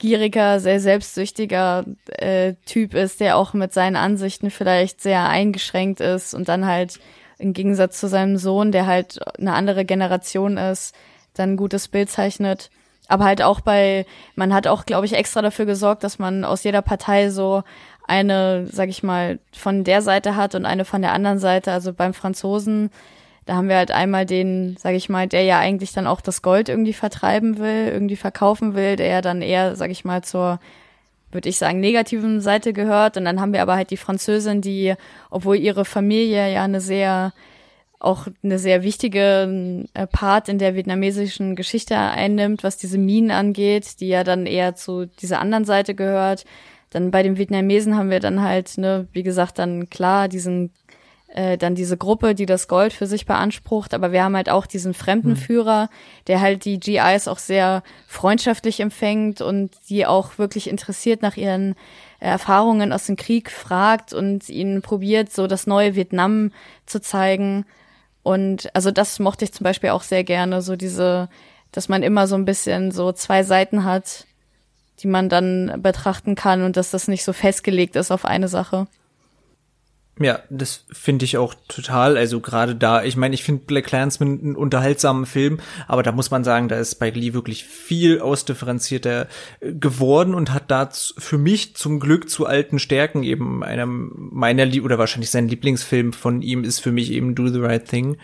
gieriger, 0.00 0.58
sehr 0.58 0.80
selbstsüchtiger 0.80 1.84
äh, 2.08 2.54
Typ 2.66 2.94
ist, 2.94 3.20
der 3.20 3.36
auch 3.36 3.54
mit 3.54 3.72
seinen 3.72 3.96
Ansichten 3.96 4.50
vielleicht 4.50 5.00
sehr 5.00 5.28
eingeschränkt 5.28 6.00
ist 6.00 6.34
und 6.34 6.48
dann 6.48 6.66
halt 6.66 6.98
im 7.38 7.52
Gegensatz 7.52 8.00
zu 8.00 8.08
seinem 8.08 8.36
Sohn, 8.36 8.72
der 8.72 8.86
halt 8.86 9.20
eine 9.38 9.52
andere 9.52 9.84
Generation 9.84 10.56
ist, 10.56 10.94
dann 11.34 11.52
ein 11.52 11.56
gutes 11.56 11.86
Bild 11.86 12.10
zeichnet 12.10 12.70
aber 13.10 13.24
halt 13.24 13.42
auch 13.42 13.60
bei, 13.60 14.06
man 14.36 14.54
hat 14.54 14.68
auch, 14.68 14.86
glaube 14.86 15.04
ich, 15.04 15.14
extra 15.14 15.42
dafür 15.42 15.66
gesorgt, 15.66 16.04
dass 16.04 16.20
man 16.20 16.44
aus 16.44 16.62
jeder 16.62 16.80
Partei 16.80 17.30
so 17.30 17.64
eine, 18.06 18.68
sag 18.70 18.88
ich 18.88 19.02
mal, 19.02 19.40
von 19.52 19.82
der 19.82 20.00
Seite 20.00 20.36
hat 20.36 20.54
und 20.54 20.64
eine 20.64 20.84
von 20.84 21.02
der 21.02 21.12
anderen 21.12 21.40
Seite. 21.40 21.72
Also 21.72 21.92
beim 21.92 22.14
Franzosen, 22.14 22.90
da 23.46 23.54
haben 23.54 23.68
wir 23.68 23.76
halt 23.76 23.90
einmal 23.90 24.26
den, 24.26 24.76
sag 24.78 24.94
ich 24.94 25.08
mal, 25.08 25.26
der 25.26 25.42
ja 25.42 25.58
eigentlich 25.58 25.92
dann 25.92 26.06
auch 26.06 26.20
das 26.20 26.42
Gold 26.42 26.68
irgendwie 26.68 26.92
vertreiben 26.92 27.58
will, 27.58 27.88
irgendwie 27.88 28.16
verkaufen 28.16 28.74
will, 28.74 28.96
der 28.96 29.08
ja 29.08 29.20
dann 29.20 29.42
eher, 29.42 29.76
sag 29.76 29.90
ich 29.90 30.04
mal, 30.04 30.22
zur 30.22 30.60
würde 31.32 31.48
ich 31.48 31.58
sagen, 31.58 31.80
negativen 31.80 32.40
Seite 32.40 32.72
gehört. 32.72 33.16
Und 33.16 33.24
dann 33.24 33.40
haben 33.40 33.52
wir 33.52 33.62
aber 33.62 33.76
halt 33.76 33.90
die 33.90 33.96
Französin, 33.96 34.60
die, 34.60 34.94
obwohl 35.30 35.56
ihre 35.56 35.84
Familie 35.84 36.52
ja 36.52 36.64
eine 36.64 36.80
sehr 36.80 37.32
auch 38.00 38.28
eine 38.42 38.58
sehr 38.58 38.82
wichtige 38.82 39.86
äh, 39.92 40.06
Part 40.06 40.48
in 40.48 40.58
der 40.58 40.74
vietnamesischen 40.74 41.54
Geschichte 41.54 41.98
einnimmt, 41.98 42.64
was 42.64 42.78
diese 42.78 42.96
Minen 42.96 43.30
angeht, 43.30 44.00
die 44.00 44.08
ja 44.08 44.24
dann 44.24 44.46
eher 44.46 44.74
zu 44.74 45.04
dieser 45.04 45.38
anderen 45.38 45.66
Seite 45.66 45.94
gehört. 45.94 46.46
Dann 46.88 47.10
bei 47.10 47.22
den 47.22 47.36
Vietnamesen 47.36 47.96
haben 47.96 48.08
wir 48.08 48.20
dann 48.20 48.42
halt, 48.42 48.78
ne, 48.78 49.06
wie 49.12 49.22
gesagt, 49.22 49.58
dann 49.58 49.90
klar 49.90 50.28
diesen 50.28 50.72
äh, 51.32 51.56
dann 51.56 51.74
diese 51.74 51.96
Gruppe, 51.96 52.34
die 52.34 52.46
das 52.46 52.66
Gold 52.66 52.92
für 52.92 53.06
sich 53.06 53.24
beansprucht, 53.24 53.94
aber 53.94 54.10
wir 54.10 54.24
haben 54.24 54.34
halt 54.34 54.50
auch 54.50 54.66
diesen 54.66 54.94
Fremdenführer, 54.94 55.84
mhm. 55.84 56.24
der 56.26 56.40
halt 56.40 56.64
die 56.64 56.80
GIs 56.80 57.28
auch 57.28 57.38
sehr 57.38 57.82
freundschaftlich 58.08 58.80
empfängt 58.80 59.40
und 59.40 59.70
die 59.88 60.06
auch 60.06 60.38
wirklich 60.38 60.68
interessiert 60.68 61.22
nach 61.22 61.36
ihren 61.36 61.76
Erfahrungen 62.18 62.92
aus 62.92 63.06
dem 63.06 63.16
Krieg 63.16 63.50
fragt 63.50 64.12
und 64.12 64.48
ihnen 64.48 64.82
probiert, 64.82 65.32
so 65.32 65.46
das 65.46 65.66
neue 65.66 65.94
Vietnam 65.94 66.52
zu 66.84 67.00
zeigen. 67.00 67.64
Und 68.22 68.74
also 68.74 68.90
das 68.90 69.18
mochte 69.20 69.44
ich 69.44 69.52
zum 69.52 69.64
Beispiel 69.64 69.90
auch 69.90 70.02
sehr 70.02 70.24
gerne, 70.24 70.62
so 70.62 70.76
diese, 70.76 71.28
dass 71.72 71.88
man 71.88 72.02
immer 72.02 72.26
so 72.26 72.34
ein 72.34 72.44
bisschen 72.44 72.90
so 72.90 73.12
zwei 73.12 73.44
Seiten 73.44 73.84
hat, 73.84 74.26
die 74.98 75.06
man 75.06 75.28
dann 75.28 75.80
betrachten 75.80 76.34
kann 76.34 76.62
und 76.62 76.76
dass 76.76 76.90
das 76.90 77.08
nicht 77.08 77.24
so 77.24 77.32
festgelegt 77.32 77.96
ist 77.96 78.10
auf 78.10 78.24
eine 78.24 78.48
Sache. 78.48 78.86
Ja, 80.22 80.40
das 80.50 80.84
finde 80.92 81.24
ich 81.24 81.38
auch 81.38 81.54
total. 81.66 82.18
Also 82.18 82.40
gerade 82.40 82.74
da, 82.74 83.02
ich 83.02 83.16
meine, 83.16 83.34
ich 83.34 83.42
finde 83.42 83.64
Black 83.64 83.86
Clansman 83.86 84.38
einen 84.38 84.54
unterhaltsamen 84.54 85.24
Film, 85.24 85.60
aber 85.88 86.02
da 86.02 86.12
muss 86.12 86.30
man 86.30 86.44
sagen, 86.44 86.68
da 86.68 86.76
ist 86.78 86.92
Spike 86.92 87.18
Lee 87.18 87.32
wirklich 87.32 87.64
viel 87.64 88.20
ausdifferenzierter 88.20 89.28
äh, 89.60 89.72
geworden 89.72 90.34
und 90.34 90.52
hat 90.52 90.70
da 90.70 90.90
für 91.16 91.38
mich 91.38 91.74
zum 91.74 92.00
Glück 92.00 92.28
zu 92.28 92.44
alten 92.44 92.78
Stärken 92.78 93.22
eben 93.22 93.64
einer 93.64 93.86
meiner 93.86 94.66
Lie 94.66 94.82
oder 94.82 94.98
wahrscheinlich 94.98 95.30
sein 95.30 95.48
Lieblingsfilm 95.48 96.12
von 96.12 96.42
ihm 96.42 96.64
ist 96.64 96.80
für 96.80 96.92
mich 96.92 97.12
eben 97.12 97.34
Do 97.34 97.48
the 97.48 97.60
Right 97.60 97.88
Thing. 97.88 98.18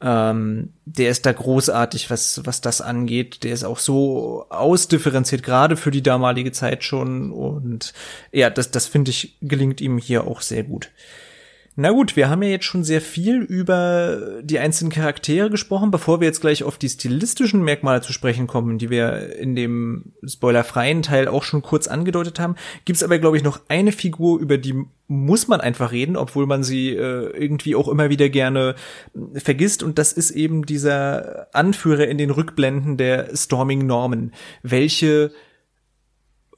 Ähm, 0.00 0.70
der 0.84 1.10
ist 1.10 1.26
da 1.26 1.32
großartig, 1.32 2.10
was, 2.10 2.42
was 2.44 2.60
das 2.60 2.80
angeht. 2.80 3.42
Der 3.42 3.52
ist 3.52 3.64
auch 3.64 3.80
so 3.80 4.46
ausdifferenziert, 4.50 5.42
gerade 5.42 5.76
für 5.76 5.90
die 5.90 6.02
damalige 6.02 6.52
Zeit 6.52 6.84
schon. 6.84 7.32
Und 7.32 7.92
ja, 8.30 8.50
das, 8.50 8.70
das 8.70 8.86
finde 8.86 9.10
ich, 9.10 9.36
gelingt 9.40 9.80
ihm 9.80 9.98
hier 9.98 10.28
auch 10.28 10.42
sehr 10.42 10.62
gut. 10.62 10.90
Na 11.76 11.90
gut, 11.90 12.14
wir 12.14 12.28
haben 12.28 12.44
ja 12.44 12.50
jetzt 12.50 12.66
schon 12.66 12.84
sehr 12.84 13.00
viel 13.00 13.42
über 13.42 14.40
die 14.42 14.60
einzelnen 14.60 14.92
Charaktere 14.92 15.50
gesprochen. 15.50 15.90
Bevor 15.90 16.20
wir 16.20 16.28
jetzt 16.28 16.40
gleich 16.40 16.62
auf 16.62 16.78
die 16.78 16.88
stilistischen 16.88 17.64
Merkmale 17.64 18.00
zu 18.00 18.12
sprechen 18.12 18.46
kommen, 18.46 18.78
die 18.78 18.90
wir 18.90 19.36
in 19.36 19.56
dem 19.56 20.12
spoilerfreien 20.24 21.02
Teil 21.02 21.26
auch 21.26 21.42
schon 21.42 21.62
kurz 21.62 21.88
angedeutet 21.88 22.38
haben, 22.38 22.54
gibt 22.84 22.98
es 22.98 23.02
aber, 23.02 23.18
glaube 23.18 23.36
ich, 23.36 23.42
noch 23.42 23.60
eine 23.66 23.90
Figur, 23.90 24.38
über 24.38 24.56
die 24.56 24.84
muss 25.08 25.48
man 25.48 25.60
einfach 25.60 25.90
reden, 25.90 26.16
obwohl 26.16 26.46
man 26.46 26.62
sie 26.62 26.90
äh, 26.90 27.30
irgendwie 27.36 27.74
auch 27.74 27.88
immer 27.88 28.08
wieder 28.08 28.28
gerne 28.28 28.76
äh, 29.34 29.40
vergisst. 29.40 29.82
Und 29.82 29.98
das 29.98 30.12
ist 30.12 30.30
eben 30.30 30.66
dieser 30.66 31.48
Anführer 31.52 32.06
in 32.06 32.18
den 32.18 32.30
Rückblenden 32.30 32.96
der 32.96 33.34
Storming 33.36 33.84
Norman. 33.84 34.32
Welche 34.62 35.32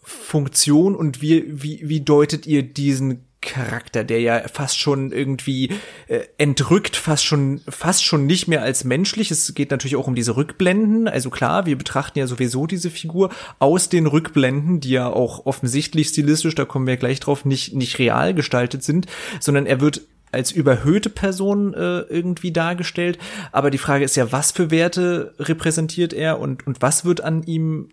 Funktion 0.03 0.95
und 0.95 1.23
wie, 1.23 1.45
wie, 1.63 1.89
wie 1.89 2.03
deutet 2.03 2.47
ihr 2.47 2.63
diesen 2.63 3.26
Charakter, 3.47 4.05
der 4.05 4.21
ja 4.21 4.43
fast 4.53 4.79
schon 4.79 5.13
irgendwie 5.13 5.71
äh, 6.09 6.21
entrückt, 6.37 6.97
fast 6.97 7.25
schon, 7.25 7.63
fast 7.69 8.05
schon 8.05 8.27
nicht 8.27 8.49
mehr 8.49 8.63
als 8.63 8.85
menschlich. 8.85 9.31
Es 9.31 9.55
geht 9.55 9.71
natürlich 9.71 9.97
auch 9.97 10.07
um 10.07 10.15
diese 10.15 10.37
Rückblenden. 10.37 11.09
Also 11.09 11.31
klar, 11.31 11.65
wir 11.65 11.79
betrachten 11.79 12.19
ja 12.19 12.27
sowieso 12.27 12.67
diese 12.67 12.91
Figur 12.91 13.31
aus 13.59 13.89
den 13.89 14.07
Rückblenden, 14.07 14.81
die 14.81 14.91
ja 14.91 15.09
auch 15.09 15.47
offensichtlich 15.47 16.09
stilistisch, 16.09 16.55
da 16.55 16.65
kommen 16.65 16.87
wir 16.87 16.97
gleich 16.97 17.21
drauf, 17.21 17.45
nicht, 17.45 17.75
nicht 17.75 17.99
real 17.99 18.35
gestaltet 18.35 18.83
sind, 18.83 19.07
sondern 19.41 19.65
er 19.65 19.81
wird 19.81 20.03
als 20.33 20.53
überhöhte 20.53 21.09
Person 21.09 21.73
äh, 21.73 22.01
irgendwie 22.01 22.53
dargestellt. 22.53 23.19
Aber 23.53 23.71
die 23.71 23.79
Frage 23.79 24.05
ist 24.05 24.17
ja, 24.17 24.33
was 24.33 24.51
für 24.51 24.71
Werte 24.71 25.35
repräsentiert 25.39 26.13
er 26.13 26.41
und, 26.41 26.67
und 26.67 26.83
was 26.83 27.05
wird 27.05 27.23
an 27.23 27.43
ihm 27.45 27.89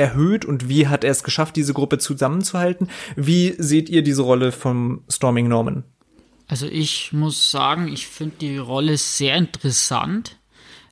erhöht 0.00 0.44
und 0.44 0.68
wie 0.68 0.88
hat 0.88 1.04
er 1.04 1.10
es 1.10 1.22
geschafft, 1.22 1.56
diese 1.56 1.74
Gruppe 1.74 1.98
zusammenzuhalten? 1.98 2.88
Wie 3.16 3.54
seht 3.58 3.88
ihr 3.88 4.02
diese 4.02 4.22
Rolle 4.22 4.50
vom 4.50 5.02
Storming 5.08 5.46
Norman? 5.46 5.84
Also 6.48 6.66
ich 6.66 7.12
muss 7.12 7.50
sagen, 7.50 7.86
ich 7.86 8.08
finde 8.08 8.36
die 8.40 8.56
Rolle 8.56 8.96
sehr 8.96 9.36
interessant, 9.36 10.36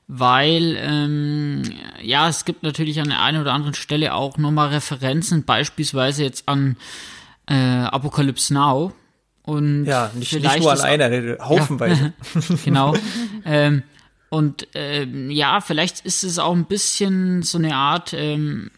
weil 0.07 0.77
ähm, 0.79 1.63
ja, 2.01 2.29
es 2.29 2.45
gibt 2.45 2.63
natürlich 2.63 3.01
an 3.01 3.09
der 3.09 3.21
einen 3.21 3.41
oder 3.41 3.53
anderen 3.53 3.73
Stelle 3.73 4.13
auch 4.13 4.37
nochmal 4.37 4.69
Referenzen, 4.69 5.43
beispielsweise 5.43 6.23
jetzt 6.23 6.47
an 6.47 6.77
äh, 7.47 7.55
Apocalypse 7.55 8.53
Now. 8.53 8.93
Und 9.43 9.85
ja, 9.85 10.11
nicht, 10.13 10.31
nicht 10.31 10.59
nur 10.59 10.71
alleine, 10.71 11.37
haufenweise. 11.41 12.13
Ja, 12.35 12.55
genau. 12.63 12.95
ähm, 13.45 13.83
und 14.29 14.67
ähm, 14.75 15.31
ja, 15.31 15.59
vielleicht 15.59 16.05
ist 16.05 16.23
es 16.23 16.39
auch 16.39 16.53
ein 16.53 16.65
bisschen 16.65 17.41
so 17.41 17.57
eine 17.57 17.75
Art 17.75 18.13
ähm, 18.13 18.69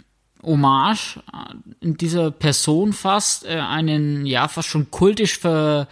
Hommage 0.43 1.17
äh, 1.33 1.55
in 1.85 1.97
dieser 1.97 2.31
Person 2.31 2.93
fast, 2.93 3.45
äh, 3.45 3.59
einen 3.59 4.25
ja 4.25 4.47
fast 4.47 4.69
schon 4.69 4.89
kultisch 4.91 5.39
verehrten 5.39 5.87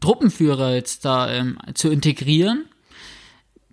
Truppenführer 0.00 0.74
jetzt 0.74 1.04
da 1.04 1.30
ähm, 1.30 1.58
zu 1.74 1.90
integrieren, 1.90 2.64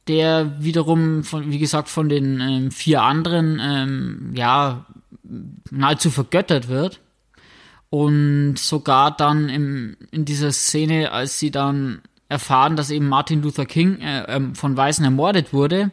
der 0.08 0.64
wiederum 0.64 1.24
von, 1.24 1.52
wie 1.52 1.60
gesagt, 1.60 1.90
von 1.90 2.10
den 2.10 2.40
ähm, 2.42 2.72
vier 2.72 3.04
anderen 3.04 3.60
ähm, 3.62 4.32
ja 4.36 4.86
nahezu 5.70 6.10
vergöttert 6.10 6.68
wird. 6.68 7.00
Und 7.92 8.58
sogar 8.58 9.16
dann 9.16 9.50
im, 9.50 9.98
in 10.12 10.24
dieser 10.24 10.52
Szene, 10.52 11.12
als 11.12 11.40
sie 11.40 11.50
dann 11.50 12.02
erfahren, 12.28 12.76
dass 12.76 12.92
eben 12.92 13.08
Martin 13.08 13.42
Luther 13.42 13.66
King 13.66 14.00
äh, 14.02 14.26
ähm, 14.28 14.54
von 14.54 14.78
Weißen 14.78 15.04
ermordet 15.04 15.52
wurde, 15.54 15.92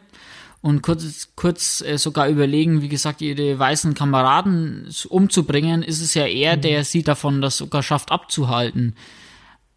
und 0.61 0.81
kurz, 0.81 1.29
kurz 1.35 1.81
äh, 1.81 1.97
sogar 1.97 2.27
überlegen, 2.29 2.81
wie 2.81 2.89
gesagt, 2.89 3.21
ihre 3.21 3.57
weißen 3.57 3.93
Kameraden 3.93 4.89
umzubringen, 5.07 5.83
ist 5.83 6.01
es 6.01 6.13
ja 6.13 6.25
er, 6.25 6.57
mhm. 6.57 6.61
der 6.61 6.83
sie 6.83 7.03
davon 7.03 7.41
das 7.41 7.57
sogar 7.57 7.83
schafft 7.83 8.11
abzuhalten. 8.11 8.95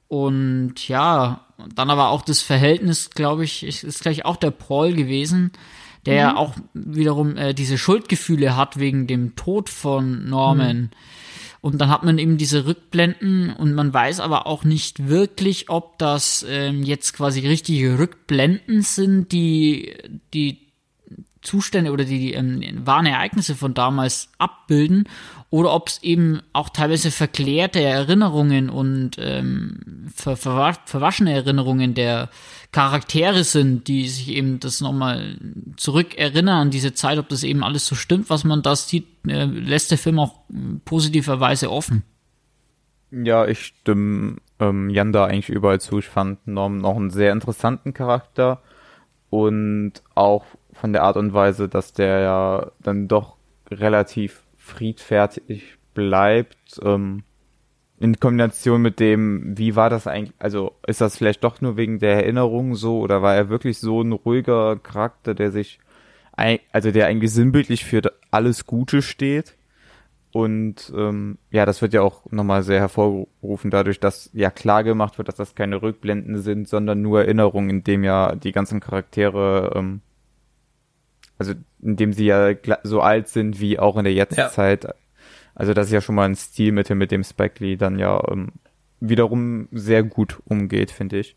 Und 0.09 0.89
ja, 0.89 1.47
dann 1.75 1.91
aber 1.91 2.09
auch 2.09 2.23
das 2.23 2.43
Verhältnis, 2.43 3.11
glaube 3.11 3.45
ich, 3.45 3.63
ist 3.63 4.01
gleich 4.01 4.25
auch 4.25 4.37
der 4.37 4.51
Paul 4.51 4.95
gewesen, 4.95 5.53
der 6.07 6.31
mhm. 6.33 6.37
auch 6.37 6.55
wiederum 6.75 7.37
äh, 7.37 7.55
diese 7.55 7.79
Schuldgefühle 7.79 8.57
hat 8.57 8.79
wegen 8.79 9.07
dem 9.07 9.37
Tod 9.37 9.69
von 9.69 10.29
Norman. 10.29 10.77
Mhm. 10.77 10.91
Und 11.61 11.79
dann 11.79 11.91
hat 11.91 12.05
man 12.05 12.19
eben 12.19 12.39
diese 12.39 12.65
Rückblenden 12.65 13.51
und 13.51 13.75
man 13.75 13.93
weiß 13.93 14.21
aber 14.21 14.47
auch 14.47 14.65
nicht 14.65 15.09
wirklich, 15.09 15.69
ob 15.69 15.99
das 15.99 16.45
ähm, 16.49 16.83
jetzt 16.83 17.13
quasi 17.13 17.47
richtige 17.47 17.99
Rückblenden 17.99 18.81
sind, 18.81 19.31
die 19.31 19.95
die 20.33 20.70
Zustände 21.43 21.93
oder 21.93 22.05
die 22.05 22.35
ähm, 22.35 22.63
wahren 22.85 23.07
Ereignisse 23.07 23.55
von 23.55 23.73
damals 23.73 24.29
abbilden 24.39 25.09
oder 25.49 25.73
ob 25.73 25.89
es 25.89 26.03
eben 26.03 26.43
auch 26.53 26.69
teilweise 26.69 27.11
verklärte 27.11 27.81
Erinnerungen 27.81 28.71
und 28.71 29.17
ähm, 29.19 30.07
ver 30.15 30.37
ver 30.37 30.77
verwaschene 30.85 31.33
Erinnerungen 31.33 31.95
der 31.95 32.29
Charaktere 32.73 33.43
sind, 33.43 33.89
die 33.89 34.09
sich 34.09 34.29
eben 34.29 34.61
das 34.61 34.81
nochmal 34.81 35.39
zurückerinnern 35.77 36.61
an 36.61 36.71
diese 36.71 36.95
Zeit, 36.95 37.19
ob 37.19 37.29
das 37.29 37.43
eben 37.43 37.65
alles 37.65 37.87
so 37.87 37.95
stimmt, 37.95 38.31
was 38.31 38.45
man 38.45 38.63
da 38.63 38.77
sieht, 38.77 39.07
äh, 39.27 39.45
lässt 39.45 39.91
der 39.91 39.99
Film 39.99 40.19
auch 40.19 40.35
positiverweise 40.85 41.71
offen. 41.71 42.05
Ja, 43.11 43.47
ich 43.47 43.59
stimme 43.67 44.37
ähm, 44.61 44.89
Jan 44.91 45.13
da 45.13 45.25
eigentlich 45.25 45.49
überall 45.49 45.81
zu. 45.81 45.99
Ich 45.99 46.07
fand 46.07 46.47
Norm 46.47 46.79
noch 46.79 46.97
einen 46.97 47.11
sehr 47.11 47.33
interessanten 47.33 47.93
Charakter 47.93 48.63
und 49.31 49.95
auch 50.15 50.45
von 50.81 50.93
der 50.93 51.03
Art 51.03 51.17
und 51.17 51.35
Weise, 51.35 51.69
dass 51.69 51.93
der 51.93 52.21
ja 52.21 52.71
dann 52.81 53.07
doch 53.07 53.37
relativ 53.71 54.43
friedfertig 54.57 55.77
bleibt, 55.95 56.81
ähm, 56.83 57.23
in 57.99 58.19
Kombination 58.19 58.81
mit 58.81 58.99
dem, 58.99 59.59
wie 59.59 59.77
war 59.77 59.91
das 59.91 60.07
eigentlich, 60.07 60.35
also 60.39 60.73
ist 60.87 61.03
das 61.03 61.19
vielleicht 61.19 61.45
doch 61.45 61.61
nur 61.61 61.77
wegen 61.77 61.99
der 61.99 62.15
Erinnerung 62.15 62.75
so 62.75 63.01
oder 63.01 63.21
war 63.21 63.35
er 63.37 63.51
wirklich 63.51 63.79
so 63.79 64.01
ein 64.01 64.13
ruhiger 64.13 64.77
Charakter, 64.77 65.35
der 65.35 65.51
sich, 65.51 65.81
also 66.73 66.91
der 66.91 67.07
eigentlich 67.07 67.31
sinnbildlich 67.33 67.85
für 67.85 68.01
alles 68.31 68.67
Gute 68.67 69.03
steht? 69.03 69.57
Und 70.33 70.91
ähm, 70.97 71.39
ja, 71.51 71.67
das 71.67 71.83
wird 71.83 71.93
ja 71.93 72.01
auch 72.01 72.31
nochmal 72.31 72.63
sehr 72.63 72.81
hervorgerufen 72.81 73.71
dadurch, 73.71 74.01
dass 74.01 74.31
ja 74.33 74.51
klar 74.51 74.83
gemacht 74.85 75.19
wird, 75.19 75.29
dass 75.29 75.37
das 75.37 75.55
keine 75.55 75.83
Rückblenden 75.83 76.39
sind, 76.39 76.69
sondern 76.69 77.03
nur 77.03 77.21
Erinnerungen, 77.21 77.69
in 77.69 77.85
dem 77.85 78.05
ja 78.05 78.35
die 78.37 78.53
ganzen 78.53 78.81
Charaktere 78.81 79.73
ähm, 79.75 80.01
also 81.41 81.55
indem 81.81 82.13
sie 82.13 82.27
ja 82.27 82.55
so 82.83 83.01
alt 83.01 83.29
sind 83.29 83.61
wie 83.61 83.79
auch 83.79 83.97
in 83.97 84.05
der 84.05 84.13
Jetztzeit. 84.13 84.85
Ja. 84.85 84.95
Also 85.55 85.73
das 85.73 85.87
ist 85.87 85.93
ja 85.93 86.03
schon 86.03 86.15
mal 86.15 86.29
ein 86.29 86.37
Stilmittel, 86.37 86.95
mit 86.95 87.11
dem 87.11 87.25
Spike 87.25 87.65
Lee 87.65 87.77
dann 87.77 87.99
ja 87.99 88.23
ähm, 88.31 88.53
wiederum 89.01 89.69
sehr 89.73 90.03
gut 90.03 90.39
umgeht, 90.45 90.91
finde 90.91 91.19
ich. 91.19 91.37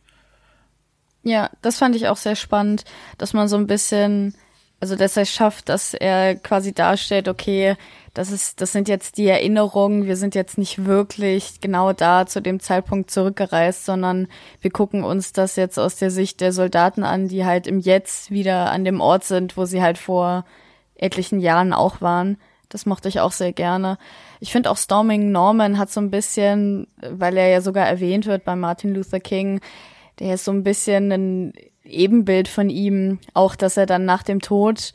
Ja, 1.23 1.49
das 1.61 1.77
fand 1.77 1.95
ich 1.95 2.09
auch 2.09 2.17
sehr 2.17 2.35
spannend, 2.35 2.83
dass 3.17 3.33
man 3.33 3.47
so 3.47 3.55
ein 3.55 3.65
bisschen, 3.65 4.35
also 4.83 4.97
dass 4.97 5.15
er 5.15 5.23
schafft, 5.23 5.69
dass 5.69 5.93
er 5.93 6.35
quasi 6.35 6.73
darstellt, 6.73 7.29
okay, 7.29 7.77
das 8.13 8.31
ist, 8.31 8.59
das 8.59 8.73
sind 8.73 8.89
jetzt 8.89 9.17
die 9.17 9.29
Erinnerungen. 9.29 10.05
Wir 10.05 10.17
sind 10.17 10.35
jetzt 10.35 10.57
nicht 10.57 10.83
wirklich 10.83 11.61
genau 11.61 11.93
da 11.93 12.25
zu 12.25 12.41
dem 12.41 12.59
Zeitpunkt 12.59 13.09
zurückgereist, 13.09 13.85
sondern 13.85 14.27
wir 14.59 14.71
gucken 14.71 15.05
uns 15.05 15.31
das 15.31 15.55
jetzt 15.55 15.79
aus 15.79 15.95
der 15.95 16.11
Sicht 16.11 16.41
der 16.41 16.51
Soldaten 16.51 17.05
an, 17.05 17.29
die 17.29 17.45
halt 17.45 17.65
im 17.65 17.79
Jetzt 17.79 18.29
wieder 18.29 18.73
an 18.73 18.83
dem 18.83 18.99
Ort 18.99 19.23
sind, 19.23 19.55
wo 19.55 19.63
sie 19.63 19.81
halt 19.81 19.97
vor 19.97 20.43
etlichen 20.95 21.39
Jahren 21.39 21.71
auch 21.71 22.01
waren. 22.01 22.37
Das 22.67 22.85
mochte 22.85 23.07
ich 23.07 23.21
auch 23.21 23.31
sehr 23.31 23.53
gerne. 23.53 23.97
Ich 24.41 24.51
finde 24.51 24.69
auch 24.69 24.75
Storming 24.75 25.31
Norman 25.31 25.77
hat 25.77 25.91
so 25.91 26.01
ein 26.01 26.11
bisschen, 26.11 26.87
weil 26.97 27.37
er 27.37 27.47
ja 27.47 27.61
sogar 27.61 27.87
erwähnt 27.87 28.25
wird 28.25 28.43
bei 28.43 28.57
Martin 28.57 28.93
Luther 28.93 29.21
King, 29.21 29.61
der 30.19 30.33
ist 30.33 30.43
so 30.43 30.51
ein 30.51 30.63
bisschen 30.63 31.09
ein 31.09 31.53
Ebenbild 31.85 32.47
von 32.47 32.69
ihm, 32.69 33.19
auch 33.33 33.55
dass 33.55 33.77
er 33.77 33.85
dann 33.85 34.05
nach 34.05 34.23
dem 34.23 34.39
Tod 34.39 34.93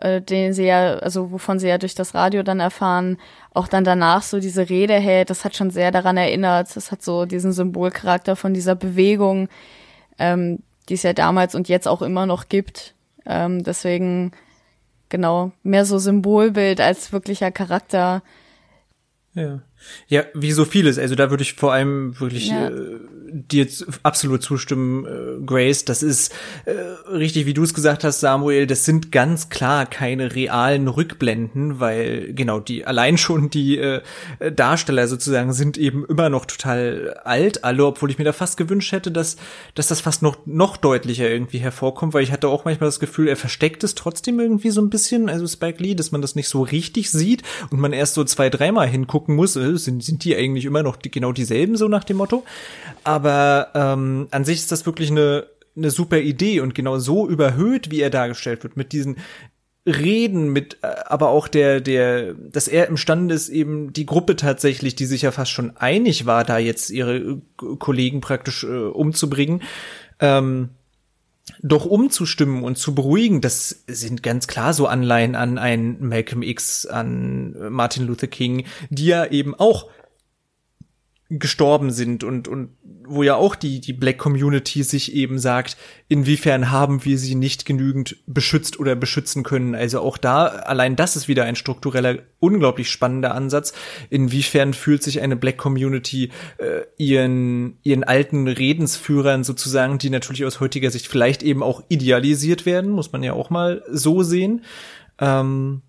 äh, 0.00 0.22
den 0.22 0.52
sie 0.52 0.64
ja, 0.64 0.94
also 0.94 1.32
wovon 1.32 1.58
sie 1.58 1.68
ja 1.68 1.78
durch 1.78 1.94
das 1.94 2.14
Radio 2.14 2.42
dann 2.42 2.60
erfahren, 2.60 3.18
auch 3.52 3.68
dann 3.68 3.84
danach 3.84 4.22
so 4.22 4.38
diese 4.38 4.68
Rede 4.68 4.94
hält, 4.94 5.30
das 5.30 5.44
hat 5.44 5.56
schon 5.56 5.70
sehr 5.70 5.90
daran 5.90 6.16
erinnert. 6.16 6.74
Das 6.76 6.92
hat 6.92 7.02
so 7.02 7.26
diesen 7.26 7.52
Symbolcharakter 7.52 8.36
von 8.36 8.54
dieser 8.54 8.76
Bewegung, 8.76 9.48
ähm, 10.18 10.62
die 10.88 10.94
es 10.94 11.02
ja 11.02 11.12
damals 11.12 11.54
und 11.54 11.68
jetzt 11.68 11.88
auch 11.88 12.02
immer 12.02 12.26
noch 12.26 12.48
gibt. 12.48 12.94
Ähm, 13.26 13.64
deswegen 13.64 14.32
genau 15.08 15.52
mehr 15.62 15.84
so 15.84 15.98
Symbolbild 15.98 16.80
als 16.80 17.12
wirklicher 17.12 17.50
Charakter. 17.50 18.22
Ja. 19.34 19.62
Ja, 20.08 20.24
wie 20.34 20.52
so 20.52 20.64
vieles. 20.64 20.98
Also 20.98 21.14
da 21.14 21.30
würde 21.30 21.42
ich 21.42 21.54
vor 21.54 21.72
allem 21.72 22.18
wirklich 22.20 22.48
ja. 22.48 22.68
äh, 22.68 22.98
dir 23.30 23.66
absolut 24.02 24.42
zustimmen, 24.42 25.04
äh, 25.04 25.44
Grace. 25.44 25.84
Das 25.84 26.02
ist 26.02 26.32
äh, 26.64 26.72
richtig, 27.10 27.46
wie 27.46 27.54
du 27.54 27.62
es 27.62 27.74
gesagt 27.74 28.04
hast, 28.04 28.20
Samuel. 28.20 28.66
Das 28.66 28.84
sind 28.84 29.12
ganz 29.12 29.48
klar 29.48 29.86
keine 29.86 30.34
realen 30.34 30.88
Rückblenden, 30.88 31.80
weil 31.80 32.32
genau 32.34 32.60
die 32.60 32.86
allein 32.86 33.18
schon 33.18 33.50
die 33.50 33.78
äh, 33.78 34.02
Darsteller 34.52 35.08
sozusagen 35.08 35.52
sind 35.52 35.78
eben 35.78 36.04
immer 36.06 36.28
noch 36.28 36.46
total 36.46 37.14
alt, 37.24 37.64
alle, 37.64 37.86
obwohl 37.86 38.10
ich 38.10 38.18
mir 38.18 38.24
da 38.24 38.32
fast 38.32 38.56
gewünscht 38.56 38.92
hätte, 38.92 39.10
dass 39.10 39.36
dass 39.74 39.88
das 39.88 40.00
fast 40.00 40.22
noch 40.22 40.38
noch 40.46 40.76
deutlicher 40.76 41.30
irgendwie 41.30 41.58
hervorkommt, 41.58 42.14
weil 42.14 42.22
ich 42.22 42.32
hatte 42.32 42.48
auch 42.48 42.64
manchmal 42.64 42.88
das 42.88 43.00
Gefühl, 43.00 43.28
er 43.28 43.36
versteckt 43.36 43.84
es 43.84 43.94
trotzdem 43.94 44.40
irgendwie 44.40 44.70
so 44.70 44.80
ein 44.80 44.90
bisschen, 44.90 45.28
also 45.28 45.46
Spike 45.46 45.82
Lee, 45.82 45.94
dass 45.94 46.12
man 46.12 46.22
das 46.22 46.34
nicht 46.34 46.48
so 46.48 46.62
richtig 46.62 47.10
sieht 47.10 47.42
und 47.70 47.80
man 47.80 47.92
erst 47.92 48.14
so 48.14 48.24
zwei, 48.24 48.50
dreimal 48.50 48.88
hingucken 48.88 49.36
muss. 49.36 49.56
Äh, 49.56 49.76
sind 49.76 50.02
sind 50.02 50.24
die 50.24 50.36
eigentlich 50.36 50.64
immer 50.64 50.82
noch 50.82 50.96
die, 50.96 51.10
genau 51.10 51.32
dieselben 51.32 51.76
so 51.76 51.88
nach 51.88 52.04
dem 52.04 52.16
Motto? 52.16 52.44
Aber 53.04 53.17
ähm, 53.74 54.28
an 54.30 54.44
sich 54.44 54.58
ist 54.58 54.72
das 54.72 54.86
wirklich 54.86 55.10
eine, 55.10 55.46
eine 55.76 55.90
super 55.90 56.18
Idee 56.18 56.60
und 56.60 56.74
genau 56.74 56.98
so 56.98 57.28
überhöht, 57.28 57.90
wie 57.90 58.00
er 58.00 58.10
dargestellt 58.10 58.62
wird, 58.62 58.76
mit 58.76 58.92
diesen 58.92 59.16
Reden, 59.88 60.52
mit 60.52 60.78
äh, 60.82 60.88
aber 61.06 61.30
auch 61.30 61.48
der, 61.48 61.80
der, 61.80 62.34
dass 62.34 62.68
er 62.68 62.88
imstande 62.88 63.34
ist, 63.34 63.48
eben 63.48 63.92
die 63.92 64.06
Gruppe 64.06 64.36
tatsächlich, 64.36 64.94
die 64.94 65.06
sich 65.06 65.22
ja 65.22 65.30
fast 65.30 65.50
schon 65.50 65.76
einig 65.76 66.26
war, 66.26 66.44
da 66.44 66.58
jetzt 66.58 66.90
ihre 66.90 67.16
äh, 67.16 67.36
Kollegen 67.78 68.20
praktisch 68.20 68.64
äh, 68.64 68.66
umzubringen, 68.66 69.62
ähm, 70.20 70.70
doch 71.62 71.86
umzustimmen 71.86 72.62
und 72.62 72.76
zu 72.76 72.94
beruhigen, 72.94 73.40
das 73.40 73.84
sind 73.86 74.22
ganz 74.22 74.46
klar 74.46 74.74
so 74.74 74.86
Anleihen 74.86 75.34
an 75.34 75.56
ein 75.56 75.96
Malcolm 76.00 76.42
X, 76.42 76.84
an 76.84 77.56
Martin 77.70 78.06
Luther 78.06 78.26
King, 78.26 78.66
die 78.90 79.06
ja 79.06 79.24
eben 79.24 79.54
auch 79.54 79.88
gestorben 81.30 81.90
sind 81.90 82.24
und, 82.24 82.48
und 82.48 82.70
wo 83.06 83.22
ja 83.22 83.36
auch 83.36 83.54
die, 83.54 83.80
die 83.80 83.92
Black 83.92 84.18
Community 84.18 84.82
sich 84.82 85.14
eben 85.14 85.38
sagt, 85.38 85.76
inwiefern 86.08 86.70
haben 86.70 87.04
wir 87.04 87.18
sie 87.18 87.34
nicht 87.34 87.66
genügend 87.66 88.16
beschützt 88.26 88.78
oder 88.80 88.96
beschützen 88.96 89.42
können. 89.42 89.74
Also 89.74 90.00
auch 90.00 90.16
da, 90.16 90.46
allein 90.46 90.96
das 90.96 91.16
ist 91.16 91.28
wieder 91.28 91.44
ein 91.44 91.56
struktureller, 91.56 92.18
unglaublich 92.38 92.90
spannender 92.90 93.34
Ansatz. 93.34 93.74
Inwiefern 94.08 94.72
fühlt 94.72 95.02
sich 95.02 95.20
eine 95.20 95.36
Black 95.36 95.58
Community 95.58 96.30
äh, 96.58 96.82
ihren, 96.96 97.78
ihren 97.82 98.04
alten 98.04 98.48
Redensführern 98.48 99.44
sozusagen, 99.44 99.98
die 99.98 100.10
natürlich 100.10 100.46
aus 100.46 100.60
heutiger 100.60 100.90
Sicht 100.90 101.08
vielleicht 101.08 101.42
eben 101.42 101.62
auch 101.62 101.82
idealisiert 101.88 102.64
werden, 102.64 102.90
muss 102.90 103.12
man 103.12 103.22
ja 103.22 103.34
auch 103.34 103.50
mal 103.50 103.82
so 103.90 104.22
sehen. 104.22 104.64
Ähm, 105.18 105.82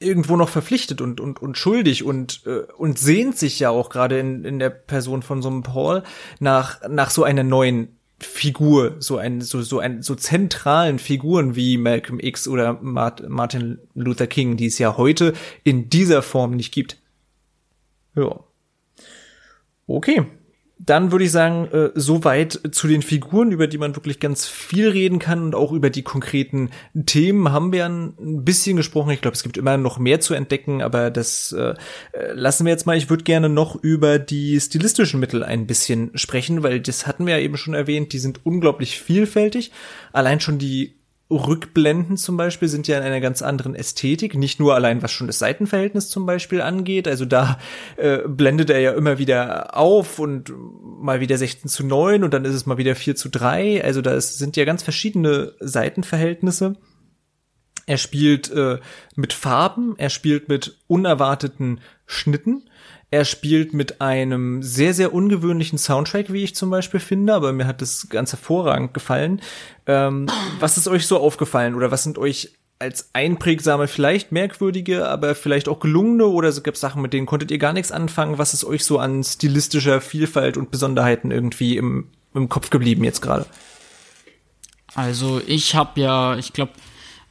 irgendwo 0.00 0.36
noch 0.36 0.48
verpflichtet 0.48 1.00
und 1.00 1.20
und 1.20 1.42
und 1.42 1.56
schuldig 1.56 2.04
und 2.04 2.42
äh, 2.46 2.62
und 2.76 2.98
sehnt 2.98 3.36
sich 3.36 3.58
ja 3.58 3.70
auch 3.70 3.90
gerade 3.90 4.18
in 4.18 4.44
in 4.44 4.58
der 4.58 4.70
Person 4.70 5.22
von 5.22 5.42
so 5.42 5.48
einem 5.48 5.62
Paul 5.62 6.02
nach 6.40 6.80
nach 6.88 7.10
so 7.10 7.24
einer 7.24 7.42
neuen 7.44 7.96
Figur, 8.20 8.96
so 8.98 9.16
ein 9.18 9.40
so 9.40 9.62
so 9.62 9.78
ein 9.78 10.02
so 10.02 10.14
zentralen 10.14 10.98
Figuren 10.98 11.56
wie 11.56 11.78
Malcolm 11.78 12.18
X 12.20 12.48
oder 12.48 12.74
Martin 12.80 13.78
Luther 13.94 14.26
King, 14.26 14.56
die 14.56 14.66
es 14.66 14.78
ja 14.78 14.96
heute 14.96 15.34
in 15.64 15.88
dieser 15.88 16.22
Form 16.22 16.52
nicht 16.52 16.72
gibt. 16.72 17.00
Ja. 18.14 18.40
Okay 19.86 20.26
dann 20.78 21.10
würde 21.10 21.24
ich 21.24 21.32
sagen, 21.32 21.66
äh, 21.72 21.90
soweit 21.94 22.60
zu 22.70 22.86
den 22.86 23.02
Figuren, 23.02 23.50
über 23.50 23.66
die 23.66 23.78
man 23.78 23.96
wirklich 23.96 24.20
ganz 24.20 24.46
viel 24.46 24.88
reden 24.88 25.18
kann 25.18 25.42
und 25.42 25.54
auch 25.54 25.72
über 25.72 25.90
die 25.90 26.02
konkreten 26.02 26.70
Themen 27.06 27.50
haben 27.50 27.72
wir 27.72 27.86
ein 27.86 28.44
bisschen 28.44 28.76
gesprochen. 28.76 29.10
Ich 29.10 29.20
glaube, 29.20 29.34
es 29.34 29.42
gibt 29.42 29.56
immer 29.56 29.76
noch 29.76 29.98
mehr 29.98 30.20
zu 30.20 30.34
entdecken, 30.34 30.80
aber 30.80 31.10
das 31.10 31.52
äh, 31.52 31.74
äh, 32.12 32.32
lassen 32.32 32.64
wir 32.64 32.72
jetzt 32.72 32.86
mal. 32.86 32.96
Ich 32.96 33.10
würde 33.10 33.24
gerne 33.24 33.48
noch 33.48 33.76
über 33.82 34.18
die 34.18 34.60
stilistischen 34.60 35.18
Mittel 35.18 35.42
ein 35.42 35.66
bisschen 35.66 36.10
sprechen, 36.14 36.62
weil 36.62 36.80
das 36.80 37.06
hatten 37.06 37.26
wir 37.26 37.38
ja 37.38 37.44
eben 37.44 37.56
schon 37.56 37.74
erwähnt, 37.74 38.12
die 38.12 38.18
sind 38.18 38.40
unglaublich 38.44 39.00
vielfältig. 39.00 39.72
Allein 40.12 40.40
schon 40.40 40.58
die 40.58 40.97
Rückblenden 41.30 42.16
zum 42.16 42.38
Beispiel 42.38 42.68
sind 42.68 42.88
ja 42.88 42.96
in 42.96 43.04
einer 43.04 43.20
ganz 43.20 43.42
anderen 43.42 43.74
Ästhetik, 43.74 44.34
nicht 44.34 44.60
nur 44.60 44.74
allein 44.74 45.02
was 45.02 45.12
schon 45.12 45.26
das 45.26 45.38
Seitenverhältnis 45.38 46.08
zum 46.08 46.24
Beispiel 46.24 46.62
angeht. 46.62 47.06
Also 47.06 47.26
da 47.26 47.58
äh, 47.96 48.18
blendet 48.26 48.70
er 48.70 48.80
ja 48.80 48.92
immer 48.92 49.18
wieder 49.18 49.76
auf 49.76 50.18
und 50.18 50.52
mal 50.56 51.20
wieder 51.20 51.36
16 51.36 51.68
zu 51.68 51.84
9 51.84 52.24
und 52.24 52.32
dann 52.32 52.46
ist 52.46 52.54
es 52.54 52.64
mal 52.64 52.78
wieder 52.78 52.94
4 52.94 53.14
zu 53.14 53.28
3. 53.28 53.84
Also 53.84 54.00
da 54.00 54.14
ist, 54.14 54.38
sind 54.38 54.56
ja 54.56 54.64
ganz 54.64 54.82
verschiedene 54.82 55.52
Seitenverhältnisse. 55.60 56.76
Er 57.84 57.98
spielt 57.98 58.50
äh, 58.50 58.78
mit 59.14 59.32
Farben, 59.34 59.94
er 59.98 60.10
spielt 60.10 60.48
mit 60.48 60.78
unerwarteten 60.86 61.80
Schnitten. 62.06 62.67
Er 63.10 63.24
spielt 63.24 63.72
mit 63.72 64.02
einem 64.02 64.62
sehr, 64.62 64.92
sehr 64.92 65.14
ungewöhnlichen 65.14 65.78
Soundtrack, 65.78 66.30
wie 66.30 66.44
ich 66.44 66.54
zum 66.54 66.68
Beispiel 66.68 67.00
finde, 67.00 67.32
aber 67.32 67.52
mir 67.52 67.66
hat 67.66 67.80
das 67.80 68.08
ganz 68.10 68.32
hervorragend 68.32 68.92
gefallen. 68.92 69.40
Ähm, 69.86 70.26
was 70.60 70.76
ist 70.76 70.88
euch 70.88 71.06
so 71.06 71.18
aufgefallen 71.18 71.74
oder 71.74 71.90
was 71.90 72.02
sind 72.02 72.18
euch 72.18 72.52
als 72.78 73.10
einprägsame, 73.14 73.88
vielleicht 73.88 74.30
merkwürdige, 74.30 75.08
aber 75.08 75.34
vielleicht 75.34 75.68
auch 75.68 75.80
gelungene 75.80 76.26
oder 76.26 76.48
es 76.48 76.62
gibt 76.62 76.76
Sachen, 76.76 77.00
mit 77.00 77.12
denen 77.12 77.26
konntet 77.26 77.50
ihr 77.50 77.58
gar 77.58 77.72
nichts 77.72 77.90
anfangen? 77.90 78.38
Was 78.38 78.52
ist 78.52 78.64
euch 78.64 78.84
so 78.84 78.98
an 78.98 79.24
stilistischer 79.24 80.00
Vielfalt 80.02 80.58
und 80.58 80.70
Besonderheiten 80.70 81.30
irgendwie 81.30 81.78
im, 81.78 82.08
im 82.34 82.50
Kopf 82.50 82.68
geblieben 82.68 83.04
jetzt 83.04 83.22
gerade? 83.22 83.46
Also 84.94 85.40
ich 85.46 85.74
habe 85.74 86.00
ja, 86.00 86.36
ich 86.36 86.52
glaube, 86.52 86.72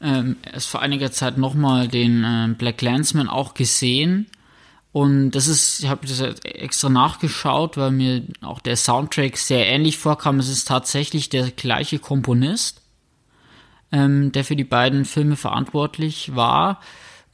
ähm, 0.02 0.38
erst 0.52 0.70
vor 0.70 0.82
einiger 0.82 1.12
Zeit 1.12 1.38
nochmal 1.38 1.88
den 1.88 2.24
äh, 2.24 2.54
Black 2.58 2.82
Landsman 2.82 3.30
auch 3.30 3.54
gesehen 3.54 4.28
und 4.92 5.32
das 5.32 5.48
ist, 5.48 5.82
ich 5.82 5.90
habe 5.90 6.08
das 6.08 6.22
extra 6.44 6.90
nachgeschaut, 6.90 7.78
weil 7.78 7.92
mir 7.92 8.24
auch 8.42 8.60
der 8.60 8.76
Soundtrack 8.76 9.38
sehr 9.38 9.68
ähnlich 9.68 9.98
vorkam. 9.98 10.40
Es 10.40 10.50
ist 10.50 10.68
tatsächlich 10.68 11.30
der 11.30 11.52
gleiche 11.52 12.00
Komponist, 12.00 12.82
ähm, 13.92 14.32
der 14.32 14.44
für 14.44 14.56
die 14.56 14.64
beiden 14.64 15.06
Filme 15.06 15.36
verantwortlich 15.36 16.36
war. 16.36 16.82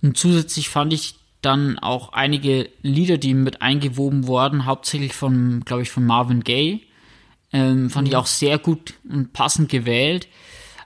Und 0.01 0.18
zusätzlich 0.18 0.70
fand 0.70 0.93
ich 0.93 1.16
dann 1.41 1.78
auch 1.80 2.14
einige 2.14 2.70
Lieder, 2.82 3.18
die 3.18 3.34
mit 3.34 3.62
eingewoben 3.62 4.28
wurden, 4.28 4.66
hauptsächlich 4.66 5.14
von, 5.14 5.62
glaube 5.66 5.84
ich, 5.84 5.91
von 5.91 6.06
Marvin 6.06 6.43
Gaye. 6.43 6.82
Ähm, 7.51 7.89
fand 7.89 8.08
mhm. 8.08 8.12
ich 8.12 8.18
auch 8.18 8.26
sehr 8.26 8.58
gut 8.58 8.95
und 9.08 9.32
passend 9.34 9.70
gewählt. 9.70 10.28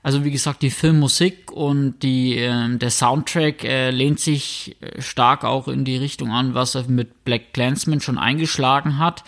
Also 0.03 0.23
wie 0.23 0.31
gesagt, 0.31 0.61
die 0.61 0.69
Filmmusik 0.69 1.51
und 1.51 1.99
die, 2.03 2.37
äh, 2.37 2.77
der 2.77 2.89
Soundtrack 2.89 3.63
äh, 3.63 3.89
lehnt 3.89 4.19
sich 4.19 4.77
äh, 4.81 5.01
stark 5.01 5.43
auch 5.43 5.67
in 5.67 5.85
die 5.85 5.97
Richtung 5.97 6.31
an, 6.31 6.53
was 6.53 6.75
er 6.75 6.83
mit 6.87 7.23
Black 7.25 7.53
Clansman 7.53 7.99
schon 7.99 8.17
eingeschlagen 8.17 8.99
hat 8.99 9.23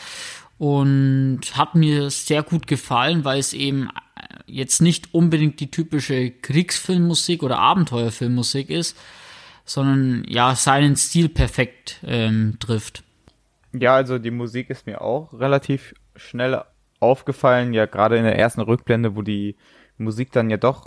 und 0.58 1.42
hat 1.54 1.76
mir 1.76 2.10
sehr 2.10 2.44
gut 2.44 2.68
gefallen, 2.68 3.26
weil 3.26 3.40
es 3.40 3.54
eben 3.54 3.88
äh, 3.88 4.36
jetzt 4.46 4.82
nicht 4.82 5.14
unbedingt 5.14 5.60
die 5.60 5.72
typische 5.72 6.32
Kriegsfilmmusik 6.32 7.44
oder 7.44 7.60
Abenteuerfilmmusik 7.60 8.70
ist, 8.70 8.98
sondern 9.66 10.24
ja 10.28 10.56
seinen 10.56 10.96
Stil 10.96 11.30
perfekt 11.30 12.00
ähm, 12.06 12.58
trifft. 12.60 13.04
Ja, 13.72 13.96
also 13.96 14.18
die 14.18 14.32
Musik 14.32 14.70
ist 14.70 14.86
mir 14.86 15.02
auch 15.02 15.32
relativ 15.34 15.94
schnell 16.16 16.62
aufgefallen, 17.00 17.74
ja 17.74 17.86
gerade 17.86 18.18
in 18.18 18.24
der 18.24 18.38
ersten 18.38 18.62
Rückblende, 18.62 19.16
wo 19.16 19.22
die 19.22 19.56
Musik 20.00 20.32
dann 20.32 20.50
ja 20.50 20.58
doch, 20.58 20.86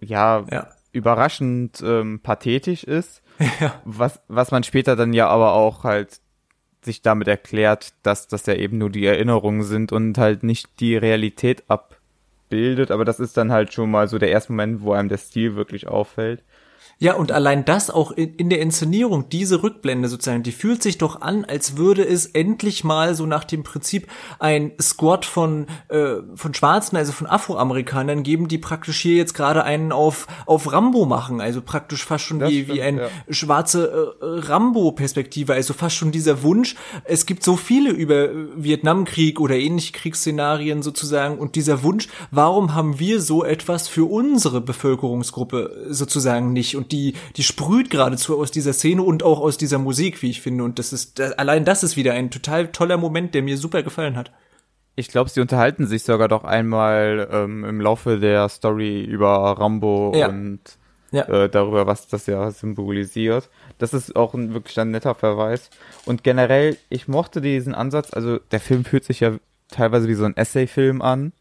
ja, 0.00 0.44
ja. 0.50 0.68
überraschend 0.92 1.82
ähm, 1.84 2.20
pathetisch 2.20 2.84
ist. 2.84 3.22
Ja. 3.58 3.80
Was, 3.86 4.20
was 4.28 4.50
man 4.50 4.64
später 4.64 4.96
dann 4.96 5.14
ja 5.14 5.26
aber 5.28 5.54
auch 5.54 5.84
halt 5.84 6.20
sich 6.84 7.00
damit 7.00 7.26
erklärt, 7.26 7.94
dass 8.02 8.28
das 8.28 8.44
ja 8.44 8.52
eben 8.54 8.76
nur 8.76 8.90
die 8.90 9.06
Erinnerungen 9.06 9.62
sind 9.62 9.92
und 9.92 10.18
halt 10.18 10.42
nicht 10.42 10.80
die 10.80 10.94
Realität 10.94 11.64
abbildet. 11.68 12.90
Aber 12.90 13.06
das 13.06 13.18
ist 13.18 13.38
dann 13.38 13.50
halt 13.50 13.72
schon 13.72 13.90
mal 13.90 14.08
so 14.08 14.18
der 14.18 14.30
erste 14.30 14.52
Moment, 14.52 14.82
wo 14.82 14.92
einem 14.92 15.08
der 15.08 15.16
Stil 15.16 15.56
wirklich 15.56 15.88
auffällt. 15.88 16.42
Ja, 17.02 17.14
und 17.14 17.32
allein 17.32 17.64
das 17.64 17.88
auch 17.88 18.12
in, 18.12 18.34
in, 18.34 18.50
der 18.50 18.60
Inszenierung, 18.60 19.30
diese 19.30 19.62
Rückblende 19.62 20.06
sozusagen, 20.10 20.42
die 20.42 20.52
fühlt 20.52 20.82
sich 20.82 20.98
doch 20.98 21.22
an, 21.22 21.46
als 21.46 21.78
würde 21.78 22.06
es 22.06 22.26
endlich 22.26 22.84
mal 22.84 23.14
so 23.14 23.24
nach 23.24 23.44
dem 23.44 23.62
Prinzip 23.62 24.06
ein 24.38 24.72
Squad 24.78 25.24
von, 25.24 25.66
äh, 25.88 26.16
von 26.34 26.52
Schwarzen, 26.52 26.98
also 26.98 27.12
von 27.12 27.26
Afroamerikanern 27.26 28.22
geben, 28.22 28.48
die 28.48 28.58
praktisch 28.58 29.00
hier 29.00 29.16
jetzt 29.16 29.32
gerade 29.32 29.64
einen 29.64 29.92
auf, 29.92 30.26
auf 30.44 30.70
Rambo 30.70 31.06
machen, 31.06 31.40
also 31.40 31.62
praktisch 31.62 32.04
fast 32.04 32.24
schon 32.24 32.42
wie, 32.42 32.64
stimmt, 32.64 32.76
wie 32.76 32.82
ein 32.82 32.98
ja. 32.98 33.08
schwarze 33.30 34.14
äh, 34.20 34.24
Rambo-Perspektive, 34.26 35.54
also 35.54 35.72
fast 35.72 35.96
schon 35.96 36.12
dieser 36.12 36.42
Wunsch, 36.42 36.76
es 37.04 37.24
gibt 37.24 37.44
so 37.44 37.56
viele 37.56 37.92
über 37.92 38.28
Vietnamkrieg 38.56 39.40
oder 39.40 39.56
ähnliche 39.56 39.92
Kriegsszenarien 39.92 40.82
sozusagen 40.82 41.38
und 41.38 41.54
dieser 41.54 41.82
Wunsch, 41.82 42.08
warum 42.30 42.74
haben 42.74 42.98
wir 42.98 43.22
so 43.22 43.42
etwas 43.42 43.88
für 43.88 44.04
unsere 44.04 44.60
Bevölkerungsgruppe 44.60 45.86
sozusagen 45.88 46.52
nicht? 46.52 46.76
Und 46.76 46.89
die, 46.92 47.14
die 47.36 47.42
sprüht 47.42 47.90
geradezu 47.90 48.38
aus 48.38 48.50
dieser 48.50 48.72
Szene 48.72 49.02
und 49.02 49.22
auch 49.22 49.40
aus 49.40 49.56
dieser 49.56 49.78
Musik, 49.78 50.22
wie 50.22 50.30
ich 50.30 50.40
finde. 50.40 50.64
Und 50.64 50.78
das 50.78 50.92
ist, 50.92 51.18
das, 51.18 51.32
allein 51.32 51.64
das 51.64 51.82
ist 51.82 51.96
wieder 51.96 52.12
ein 52.12 52.30
total 52.30 52.68
toller 52.68 52.96
Moment, 52.96 53.34
der 53.34 53.42
mir 53.42 53.56
super 53.56 53.82
gefallen 53.82 54.16
hat. 54.16 54.32
Ich 54.96 55.08
glaube, 55.08 55.30
sie 55.30 55.40
unterhalten 55.40 55.86
sich 55.86 56.02
sogar 56.02 56.28
doch 56.28 56.44
einmal 56.44 57.28
ähm, 57.32 57.64
im 57.64 57.80
Laufe 57.80 58.18
der 58.18 58.48
Story 58.48 59.02
über 59.02 59.28
Rambo 59.58 60.12
ja. 60.14 60.28
und 60.28 60.60
ja. 61.12 61.24
Äh, 61.28 61.48
darüber, 61.48 61.86
was 61.86 62.06
das 62.08 62.26
ja 62.26 62.50
symbolisiert. 62.50 63.50
Das 63.78 63.94
ist 63.94 64.14
auch 64.14 64.34
ein, 64.34 64.54
wirklich 64.54 64.78
ein 64.78 64.90
netter 64.90 65.14
Verweis. 65.14 65.70
Und 66.06 66.22
generell, 66.22 66.76
ich 66.88 67.08
mochte 67.08 67.40
diesen 67.40 67.74
Ansatz, 67.74 68.12
also 68.12 68.38
der 68.38 68.60
Film 68.60 68.84
fühlt 68.84 69.04
sich 69.04 69.20
ja 69.20 69.32
teilweise 69.68 70.08
wie 70.08 70.14
so 70.14 70.24
ein 70.24 70.36
Essay-Film 70.36 71.02
an. 71.02 71.32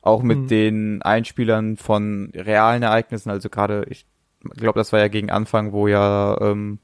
Auch 0.00 0.22
mit 0.22 0.38
mhm. 0.38 0.48
den 0.48 1.02
Einspielern 1.02 1.76
von 1.76 2.30
realen 2.34 2.82
Ereignissen. 2.82 3.30
Also 3.30 3.50
gerade, 3.50 3.84
ich 3.90 4.06
ich 4.44 4.60
glaube, 4.60 4.78
das 4.78 4.92
war 4.92 5.00
ja 5.00 5.08
gegen 5.08 5.30
Anfang, 5.30 5.72
wo 5.72 5.88
ja 5.88 6.38
ähm, 6.40 6.78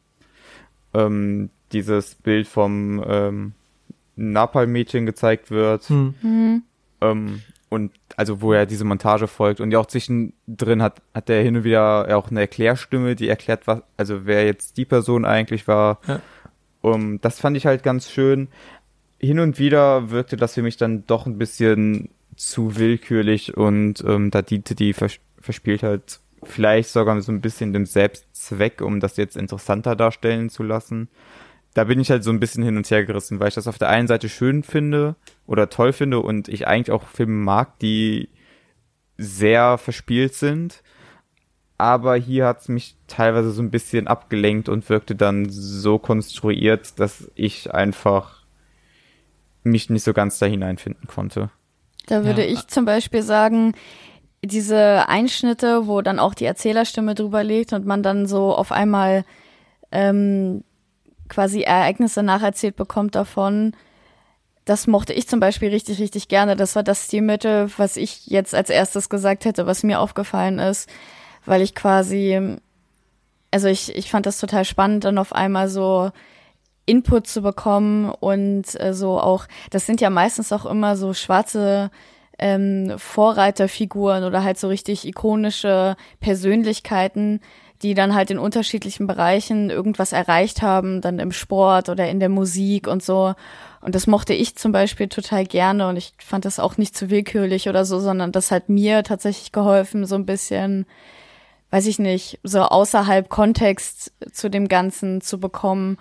ähm, 0.92 1.50
dieses 1.72 2.14
Bild 2.14 2.46
vom 2.46 3.04
ähm, 3.06 3.52
Napalm-Mädchen 4.16 5.06
gezeigt 5.06 5.50
wird. 5.50 5.84
Hm. 5.88 6.14
Mhm. 6.22 6.62
Ähm, 7.00 7.42
und 7.68 7.92
also 8.16 8.40
wo 8.40 8.52
er 8.52 8.66
diese 8.66 8.84
Montage 8.84 9.26
folgt 9.26 9.60
und 9.60 9.72
ja 9.72 9.80
auch 9.80 9.86
zwischendrin 9.86 10.80
hat 10.80 11.02
hat 11.12 11.28
der 11.28 11.42
hin 11.42 11.56
und 11.56 11.64
wieder 11.64 12.16
auch 12.16 12.30
eine 12.30 12.40
Erklärstimme, 12.40 13.16
die 13.16 13.28
erklärt 13.28 13.66
was, 13.66 13.82
also 13.96 14.26
wer 14.26 14.44
jetzt 14.44 14.76
die 14.76 14.84
Person 14.84 15.24
eigentlich 15.24 15.66
war. 15.66 15.98
Ja. 16.06 16.20
Um, 16.82 17.20
das 17.20 17.40
fand 17.40 17.56
ich 17.56 17.66
halt 17.66 17.82
ganz 17.82 18.10
schön. 18.10 18.48
Hin 19.18 19.40
und 19.40 19.58
wieder 19.58 20.10
wirkte 20.10 20.36
das 20.36 20.54
für 20.54 20.62
mich 20.62 20.76
dann 20.76 21.06
doch 21.06 21.26
ein 21.26 21.38
bisschen 21.38 22.10
zu 22.36 22.76
willkürlich 22.76 23.56
und 23.56 24.04
ähm, 24.06 24.30
da 24.30 24.42
diente 24.42 24.74
die 24.74 24.92
Vers 24.92 25.18
Verspieltheit 25.40 26.20
vielleicht 26.48 26.90
sogar 26.90 27.20
so 27.20 27.32
ein 27.32 27.40
bisschen 27.40 27.72
dem 27.72 27.86
Selbstzweck, 27.86 28.80
um 28.80 29.00
das 29.00 29.16
jetzt 29.16 29.36
interessanter 29.36 29.96
darstellen 29.96 30.50
zu 30.50 30.62
lassen. 30.62 31.08
Da 31.74 31.84
bin 31.84 31.98
ich 31.98 32.10
halt 32.10 32.22
so 32.22 32.30
ein 32.30 32.40
bisschen 32.40 32.62
hin 32.62 32.76
und 32.76 32.90
her 32.90 33.04
gerissen, 33.04 33.40
weil 33.40 33.48
ich 33.48 33.54
das 33.54 33.66
auf 33.66 33.78
der 33.78 33.88
einen 33.88 34.06
Seite 34.06 34.28
schön 34.28 34.62
finde 34.62 35.16
oder 35.46 35.70
toll 35.70 35.92
finde 35.92 36.20
und 36.20 36.48
ich 36.48 36.68
eigentlich 36.68 36.92
auch 36.92 37.02
Filme 37.08 37.44
mag, 37.44 37.78
die 37.80 38.28
sehr 39.16 39.78
verspielt 39.78 40.34
sind. 40.34 40.82
Aber 41.76 42.14
hier 42.14 42.46
hat 42.46 42.60
es 42.60 42.68
mich 42.68 42.96
teilweise 43.08 43.50
so 43.50 43.60
ein 43.60 43.70
bisschen 43.70 44.06
abgelenkt 44.06 44.68
und 44.68 44.88
wirkte 44.88 45.16
dann 45.16 45.50
so 45.50 45.98
konstruiert, 45.98 47.00
dass 47.00 47.30
ich 47.34 47.74
einfach 47.74 48.44
mich 49.64 49.90
nicht 49.90 50.04
so 50.04 50.12
ganz 50.12 50.38
da 50.38 50.46
hineinfinden 50.46 51.08
konnte. 51.08 51.50
Da 52.06 52.24
würde 52.24 52.44
ja. 52.44 52.52
ich 52.52 52.66
zum 52.68 52.84
Beispiel 52.84 53.22
sagen, 53.22 53.74
diese 54.46 55.08
Einschnitte, 55.08 55.86
wo 55.86 56.02
dann 56.02 56.18
auch 56.18 56.34
die 56.34 56.44
Erzählerstimme 56.44 57.14
drüber 57.14 57.44
liegt 57.44 57.72
und 57.72 57.86
man 57.86 58.02
dann 58.02 58.26
so 58.26 58.54
auf 58.54 58.72
einmal 58.72 59.24
ähm, 59.92 60.64
quasi 61.28 61.62
Ereignisse 61.62 62.22
nacherzählt 62.22 62.76
bekommt 62.76 63.14
davon, 63.14 63.74
das 64.64 64.86
mochte 64.86 65.12
ich 65.12 65.28
zum 65.28 65.40
Beispiel 65.40 65.68
richtig, 65.68 66.00
richtig 66.00 66.28
gerne. 66.28 66.56
Das 66.56 66.74
war 66.74 66.82
das 66.82 67.04
Stilmittel, 67.04 67.70
was 67.76 67.96
ich 67.96 68.26
jetzt 68.26 68.54
als 68.54 68.70
erstes 68.70 69.08
gesagt 69.08 69.44
hätte, 69.44 69.66
was 69.66 69.82
mir 69.82 70.00
aufgefallen 70.00 70.58
ist, 70.58 70.88
weil 71.44 71.60
ich 71.60 71.74
quasi, 71.74 72.56
also 73.50 73.68
ich, 73.68 73.94
ich 73.94 74.10
fand 74.10 74.26
das 74.26 74.38
total 74.38 74.64
spannend, 74.64 75.04
dann 75.04 75.18
auf 75.18 75.34
einmal 75.34 75.68
so 75.68 76.10
Input 76.86 77.26
zu 77.26 77.42
bekommen 77.42 78.10
und 78.10 78.80
äh, 78.80 78.94
so 78.94 79.20
auch, 79.20 79.46
das 79.70 79.86
sind 79.86 80.00
ja 80.00 80.10
meistens 80.10 80.52
auch 80.52 80.66
immer 80.66 80.96
so 80.96 81.14
schwarze 81.14 81.90
ähm, 82.38 82.94
Vorreiterfiguren 82.96 84.24
oder 84.24 84.42
halt 84.42 84.58
so 84.58 84.68
richtig 84.68 85.06
ikonische 85.06 85.96
Persönlichkeiten, 86.20 87.40
die 87.82 87.94
dann 87.94 88.14
halt 88.14 88.30
in 88.30 88.38
unterschiedlichen 88.38 89.06
Bereichen 89.06 89.68
irgendwas 89.70 90.12
erreicht 90.12 90.62
haben, 90.62 91.00
dann 91.00 91.18
im 91.18 91.32
Sport 91.32 91.88
oder 91.88 92.08
in 92.08 92.20
der 92.20 92.28
Musik 92.28 92.88
und 92.88 93.02
so. 93.02 93.34
Und 93.80 93.94
das 93.94 94.06
mochte 94.06 94.32
ich 94.32 94.56
zum 94.56 94.72
Beispiel 94.72 95.08
total 95.08 95.44
gerne 95.44 95.88
und 95.88 95.96
ich 95.96 96.14
fand 96.18 96.44
das 96.44 96.58
auch 96.58 96.78
nicht 96.78 96.96
zu 96.96 97.10
willkürlich 97.10 97.68
oder 97.68 97.84
so, 97.84 98.00
sondern 98.00 98.32
das 98.32 98.50
hat 98.50 98.68
mir 98.68 99.02
tatsächlich 99.02 99.52
geholfen, 99.52 100.06
so 100.06 100.14
ein 100.14 100.24
bisschen, 100.24 100.86
weiß 101.70 101.86
ich 101.86 101.98
nicht, 101.98 102.40
so 102.42 102.62
außerhalb 102.62 103.28
Kontext 103.28 104.12
zu 104.32 104.48
dem 104.48 104.68
Ganzen 104.68 105.20
zu 105.20 105.38
bekommen. 105.38 105.98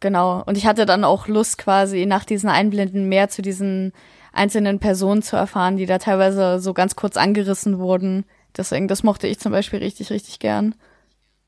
Genau. 0.00 0.42
Und 0.46 0.56
ich 0.56 0.64
hatte 0.64 0.86
dann 0.86 1.04
auch 1.04 1.28
Lust 1.28 1.58
quasi 1.58 2.06
nach 2.06 2.24
diesen 2.24 2.48
Einblenden 2.48 3.10
mehr 3.10 3.28
zu 3.28 3.42
diesen 3.42 3.92
einzelnen 4.32 4.78
Personen 4.78 5.22
zu 5.22 5.36
erfahren, 5.36 5.76
die 5.76 5.86
da 5.86 5.98
teilweise 5.98 6.60
so 6.60 6.74
ganz 6.74 6.96
kurz 6.96 7.16
angerissen 7.16 7.78
wurden. 7.78 8.24
Deswegen, 8.56 8.88
das 8.88 9.02
mochte 9.02 9.26
ich 9.26 9.38
zum 9.38 9.52
Beispiel 9.52 9.80
richtig, 9.80 10.10
richtig 10.10 10.38
gern. 10.38 10.74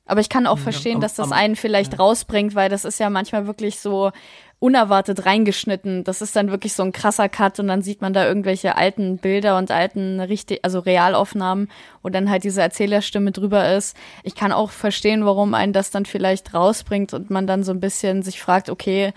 Aber 0.05 0.21
ich 0.21 0.29
kann 0.29 0.47
auch 0.47 0.59
verstehen, 0.59 1.01
dass 1.01 1.15
das 1.15 1.31
einen 1.31 1.57
vielleicht 1.57 1.99
rausbringt, 1.99 2.55
weil 2.55 2.69
das 2.69 2.85
ist 2.85 2.99
ja 2.99 3.09
manchmal 3.09 3.47
wirklich 3.47 3.79
so 3.79 4.11
unerwartet 4.59 5.27
reingeschnitten. 5.27 6.05
Das 6.05 6.23
ist 6.23 6.37
dann 6.37 6.51
wirklich 6.51 6.75
so 6.75 6.83
ein 6.83 6.93
krasser 6.93 7.29
Cut 7.29 7.59
und 7.59 7.67
dann 7.67 7.83
sieht 7.83 8.01
man 8.01 8.13
da 8.13 8.27
irgendwelche 8.27 8.77
alten 8.77 9.19
Bilder 9.19 9.59
und 9.59 9.71
alten 9.71 10.21
richtig, 10.21 10.61
also 10.65 10.79
Realaufnahmen, 10.79 11.69
wo 12.03 12.11
dann 12.11 12.31
halt 12.31 12.45
diese 12.45 12.63
Erzählerstimme 12.63 13.33
drüber 13.33 13.75
ist. 13.75 13.97
Ich 14.23 14.35
kann 14.35 14.53
auch 14.53 14.71
verstehen, 14.71 15.25
warum 15.25 15.55
einen 15.55 15.73
das 15.73 15.91
dann 15.91 16.05
vielleicht 16.05 16.55
rausbringt 16.55 17.13
und 17.13 17.31
man 17.31 17.47
dann 17.47 17.65
so 17.65 17.73
ein 17.73 17.81
bisschen 17.81 18.23
sich 18.23 18.41
fragt, 18.41 18.71
okay, 18.71 19.13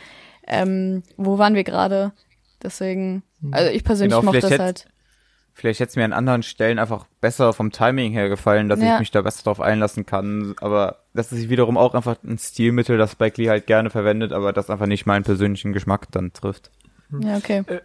ähm, 0.48 1.04
wo 1.18 1.38
waren 1.38 1.56
wir 1.56 1.64
gerade? 1.64 2.12
Deswegen. 2.64 3.22
Also 3.52 3.72
ich 3.72 3.84
persönlich 3.84 4.18
genau, 4.18 4.32
mochte 4.32 4.42
das 4.42 4.60
halt. 4.60 4.88
Vielleicht 5.54 5.80
hätte 5.80 5.92
es 5.92 5.96
mir 5.96 6.04
an 6.04 6.12
anderen 6.12 6.44
Stellen 6.44 6.80
einfach 6.80 7.06
besser 7.22 7.54
vom 7.54 7.72
Timing 7.72 8.12
her 8.12 8.28
gefallen, 8.28 8.68
dass 8.68 8.82
ja. 8.82 8.96
ich 8.96 9.00
mich 9.00 9.12
da 9.12 9.22
besser 9.22 9.44
drauf 9.44 9.62
einlassen 9.62 10.06
kann. 10.06 10.54
Aber 10.60 10.98
das 11.14 11.32
ist 11.32 11.48
wiederum 11.48 11.78
auch 11.78 11.94
einfach 11.94 12.18
ein 12.26 12.38
Stilmittel, 12.38 12.98
das 12.98 13.14
Spike 13.14 13.42
Lee 13.42 13.48
halt 13.48 13.66
gerne 13.66 13.90
verwendet, 13.90 14.34
aber 14.34 14.52
das 14.52 14.70
einfach 14.70 14.86
nicht 14.86 15.06
meinen 15.06 15.24
persönlichen 15.24 15.72
Geschmack 15.72 16.12
dann 16.12 16.34
trifft. 16.34 16.72
Ja, 17.22 17.38
okay. 17.38 17.64
Äh, 17.68 17.80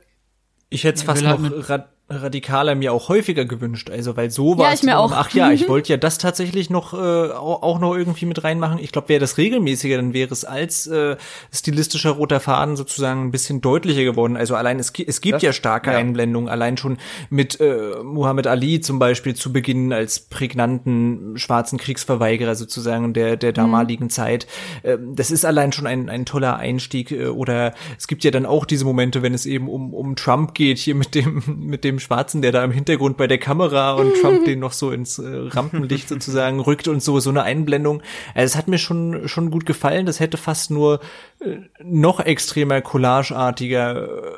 ich 0.69 0.83
hätte 0.83 0.97
es 0.97 1.03
fast 1.05 1.25
halt 1.25 1.41
noch 1.41 1.69
radikaler 2.11 2.75
mir 2.75 2.93
auch 2.93 3.09
häufiger 3.09 3.45
gewünscht. 3.45 3.89
Also 3.91 4.17
weil 4.17 4.31
so 4.31 4.59
war 4.59 4.67
ja, 4.67 4.73
es. 4.73 4.83
Mir 4.83 4.99
auch. 4.99 5.13
Ach 5.13 5.31
ja, 5.31 5.53
ich 5.53 5.69
wollte 5.69 5.91
ja 5.91 5.97
das 5.97 6.19
tatsächlich 6.19 6.69
noch 6.71 6.93
äh, 6.93 7.31
auch 7.33 7.79
noch 7.79 7.95
irgendwie 7.95 8.27
mit 8.27 8.43
reinmachen. 8.43 8.79
Ich 8.79 8.93
glaube, 8.93 9.09
wäre 9.09 9.21
das 9.21 9.39
regelmäßiger, 9.39 9.97
dann 9.97 10.13
wäre 10.13 10.33
es 10.33 10.45
als 10.45 10.87
äh, 10.89 11.17
stilistischer 11.53 12.11
roter 12.11 12.41
Faden 12.41 12.77
sozusagen 12.77 13.25
ein 13.25 13.31
bisschen 13.31 13.61
deutlicher 13.61 14.03
geworden. 14.03 14.37
Also 14.37 14.57
allein 14.57 14.79
es, 14.79 14.93
es 15.07 15.21
gibt 15.21 15.37
das, 15.37 15.43
ja 15.43 15.53
starke 15.53 15.93
ja. 15.93 15.99
Einblendungen, 15.99 16.49
allein 16.49 16.77
schon 16.77 16.99
mit 17.31 17.61
äh, 17.61 18.03
Muhammad 18.03 18.47
Ali 18.47 18.81
zum 18.81 18.99
Beispiel 18.99 19.35
zu 19.35 19.53
Beginn 19.53 19.93
als 19.93 20.21
prägnanten 20.21 21.39
schwarzen 21.39 21.79
Kriegsverweigerer 21.79 22.57
sozusagen 22.57 23.15
der 23.15 23.37
der 23.37 23.53
damaligen 23.53 24.05
mhm. 24.05 24.11
Zeit. 24.11 24.47
Äh, 24.83 24.99
das 25.15 25.31
ist 25.31 25.45
allein 25.45 25.73
schon 25.73 25.87
ein 25.87 26.09
ein 26.09 26.27
toller 26.27 26.57
Einstieg. 26.57 27.13
Äh, 27.13 27.27
oder 27.27 27.75
es 27.99 28.09
gibt 28.09 28.25
ja 28.25 28.33
dann 28.33 28.47
auch 28.47 28.65
diese 28.65 28.85
Momente, 28.85 29.23
wenn 29.23 29.35
es 29.35 29.47
eben 29.47 29.69
um 29.69 29.95
um 29.95 30.17
Trump 30.17 30.55
geht 30.55 30.79
hier 30.79 30.97
mit 30.97 31.15
dem 31.15 31.43
mit 31.47 31.85
dem 31.85 32.00
Schwarzen, 32.01 32.43
der 32.43 32.53
da 32.53 32.65
im 32.65 32.71
Hintergrund 32.71 33.17
bei 33.17 33.27
der 33.27 33.39
Kamera 33.39 33.93
und 33.93 34.15
Trump 34.21 34.45
den 34.45 34.59
noch 34.59 34.73
so 34.73 34.91
ins 34.91 35.19
äh, 35.19 35.27
Rampenlicht 35.27 36.09
sozusagen 36.09 36.61
rückt 36.61 36.89
und 36.89 37.03
so, 37.03 37.21
so 37.21 37.31
eine 37.31 37.43
Einblendung. 37.43 38.03
Also 38.35 38.47
es 38.53 38.57
hat 38.57 38.69
mir 38.69 38.79
schon, 38.79 39.29
schon 39.29 39.51
gut 39.51 39.67
gefallen. 39.67 40.07
Das 40.07 40.21
hätte 40.21 40.37
fast 40.37 40.71
nur 40.71 41.01
äh, 41.41 41.59
noch 41.83 42.21
extremer 42.21 42.81
collageartiger 42.81 44.05
äh, 44.05 44.37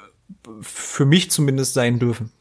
für 0.61 1.05
mich 1.05 1.31
zumindest 1.31 1.75
sein 1.75 1.99
dürfen. 1.99 2.33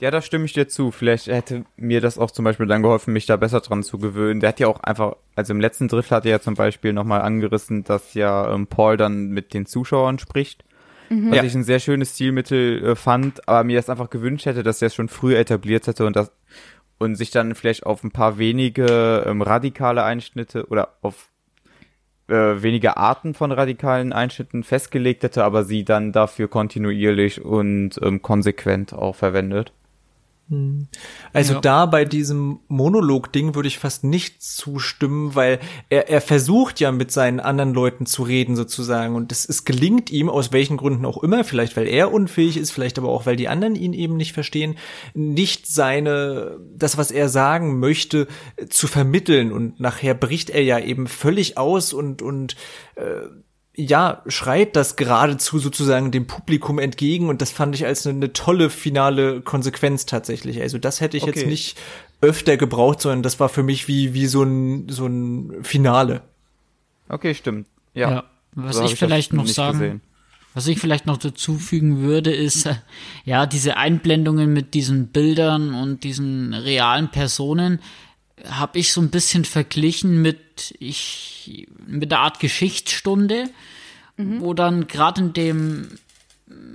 Ja, 0.00 0.10
da 0.10 0.20
stimme 0.20 0.46
ich 0.46 0.52
dir 0.52 0.66
zu. 0.66 0.90
Vielleicht 0.90 1.28
hätte 1.28 1.64
mir 1.76 2.00
das 2.00 2.18
auch 2.18 2.32
zum 2.32 2.44
Beispiel 2.44 2.66
dann 2.66 2.82
geholfen, 2.82 3.12
mich 3.12 3.26
da 3.26 3.36
besser 3.36 3.60
dran 3.60 3.84
zu 3.84 3.98
gewöhnen. 3.98 4.40
Der 4.40 4.48
hat 4.48 4.58
ja 4.58 4.66
auch 4.66 4.80
einfach, 4.80 5.14
also 5.36 5.52
im 5.52 5.60
letzten 5.60 5.86
Drift 5.86 6.10
hat 6.10 6.24
er 6.24 6.32
ja 6.32 6.40
zum 6.40 6.54
Beispiel 6.54 6.92
nochmal 6.92 7.22
angerissen, 7.22 7.84
dass 7.84 8.14
ja 8.14 8.52
ähm, 8.52 8.66
Paul 8.66 8.96
dann 8.96 9.28
mit 9.28 9.54
den 9.54 9.64
Zuschauern 9.64 10.18
spricht 10.18 10.64
mhm. 11.12 11.30
was 11.30 11.36
ja. 11.36 11.44
ich 11.44 11.54
ein 11.54 11.64
sehr 11.64 11.80
schönes 11.80 12.14
Stilmittel 12.14 12.84
äh, 12.84 12.96
fand, 12.96 13.48
aber 13.48 13.64
mir 13.64 13.76
das 13.76 13.90
einfach 13.90 14.10
gewünscht 14.10 14.46
hätte, 14.46 14.62
dass 14.62 14.82
er 14.82 14.86
es 14.86 14.94
schon 14.94 15.08
früher 15.08 15.38
etabliert 15.38 15.86
hätte 15.86 16.06
und 16.06 16.16
das 16.16 16.32
und 16.98 17.16
sich 17.16 17.30
dann 17.30 17.54
vielleicht 17.54 17.84
auf 17.84 18.04
ein 18.04 18.12
paar 18.12 18.38
wenige 18.38 19.24
ähm, 19.26 19.42
radikale 19.42 20.04
Einschnitte 20.04 20.66
oder 20.68 20.96
auf 21.02 21.30
äh, 22.28 22.62
wenige 22.62 22.96
Arten 22.96 23.34
von 23.34 23.50
radikalen 23.50 24.12
Einschnitten 24.12 24.62
festgelegt 24.62 25.22
hätte, 25.24 25.44
aber 25.44 25.64
sie 25.64 25.84
dann 25.84 26.12
dafür 26.12 26.48
kontinuierlich 26.48 27.44
und 27.44 28.00
ähm, 28.02 28.22
konsequent 28.22 28.94
auch 28.94 29.16
verwendet. 29.16 29.72
Hm. 30.52 30.86
Also 31.32 31.54
ja. 31.54 31.60
da 31.62 31.86
bei 31.86 32.04
diesem 32.04 32.60
Monolog-Ding 32.68 33.54
würde 33.54 33.68
ich 33.68 33.78
fast 33.78 34.04
nicht 34.04 34.42
zustimmen, 34.42 35.34
weil 35.34 35.60
er, 35.88 36.10
er 36.10 36.20
versucht 36.20 36.78
ja 36.78 36.92
mit 36.92 37.10
seinen 37.10 37.40
anderen 37.40 37.72
Leuten 37.72 38.04
zu 38.04 38.22
reden 38.22 38.54
sozusagen 38.54 39.16
und 39.16 39.32
es, 39.32 39.48
es 39.48 39.64
gelingt 39.64 40.10
ihm 40.10 40.28
aus 40.28 40.52
welchen 40.52 40.76
Gründen 40.76 41.06
auch 41.06 41.22
immer, 41.22 41.42
vielleicht 41.44 41.74
weil 41.78 41.88
er 41.88 42.12
unfähig 42.12 42.58
ist, 42.58 42.70
vielleicht 42.70 42.98
aber 42.98 43.08
auch 43.08 43.24
weil 43.24 43.36
die 43.36 43.48
anderen 43.48 43.74
ihn 43.74 43.94
eben 43.94 44.18
nicht 44.18 44.34
verstehen, 44.34 44.76
nicht 45.14 45.66
seine, 45.66 46.60
das 46.76 46.98
was 46.98 47.10
er 47.10 47.30
sagen 47.30 47.80
möchte, 47.80 48.28
zu 48.68 48.88
vermitteln 48.88 49.52
und 49.52 49.80
nachher 49.80 50.12
bricht 50.12 50.50
er 50.50 50.62
ja 50.62 50.78
eben 50.78 51.06
völlig 51.06 51.56
aus 51.56 51.94
und, 51.94 52.20
und 52.20 52.56
äh, 52.96 53.22
ja, 53.74 54.22
schreit 54.26 54.76
das 54.76 54.96
geradezu 54.96 55.58
sozusagen 55.58 56.10
dem 56.10 56.26
Publikum 56.26 56.78
entgegen 56.78 57.28
und 57.28 57.40
das 57.40 57.50
fand 57.50 57.74
ich 57.74 57.86
als 57.86 58.06
eine, 58.06 58.16
eine 58.16 58.32
tolle 58.32 58.68
finale 58.68 59.40
Konsequenz 59.40 60.04
tatsächlich. 60.04 60.60
Also 60.60 60.78
das 60.78 61.00
hätte 61.00 61.16
ich 61.16 61.22
okay. 61.22 61.32
jetzt 61.34 61.46
nicht 61.46 61.78
öfter 62.20 62.56
gebraucht, 62.56 63.00
sondern 63.00 63.22
das 63.22 63.40
war 63.40 63.48
für 63.48 63.62
mich 63.62 63.88
wie, 63.88 64.12
wie 64.14 64.26
so 64.26 64.42
ein, 64.42 64.88
so 64.88 65.06
ein 65.06 65.62
Finale. 65.62 66.22
Okay, 67.08 67.34
stimmt. 67.34 67.66
Ja. 67.94 68.10
ja 68.10 68.24
was 68.54 68.76
so 68.76 68.84
ich 68.84 68.96
vielleicht 68.96 69.32
noch 69.32 69.46
sagen, 69.46 69.78
gesehen. 69.78 70.00
was 70.54 70.66
ich 70.66 70.78
vielleicht 70.78 71.06
noch 71.06 71.16
dazufügen 71.16 72.02
würde, 72.02 72.32
ist, 72.32 72.68
ja, 73.24 73.46
diese 73.46 73.76
Einblendungen 73.76 74.52
mit 74.52 74.74
diesen 74.74 75.08
Bildern 75.08 75.74
und 75.74 76.04
diesen 76.04 76.52
realen 76.52 77.10
Personen, 77.10 77.80
habe 78.48 78.78
ich 78.78 78.92
so 78.92 79.00
ein 79.00 79.10
bisschen 79.10 79.44
verglichen 79.44 80.22
mit 80.22 80.74
ich 80.78 81.68
mit 81.86 82.10
der 82.10 82.20
Art 82.20 82.40
Geschichtsstunde, 82.40 83.50
mhm. 84.16 84.40
wo 84.40 84.54
dann 84.54 84.86
gerade 84.86 85.22
in 85.22 85.32
dem 85.32 85.88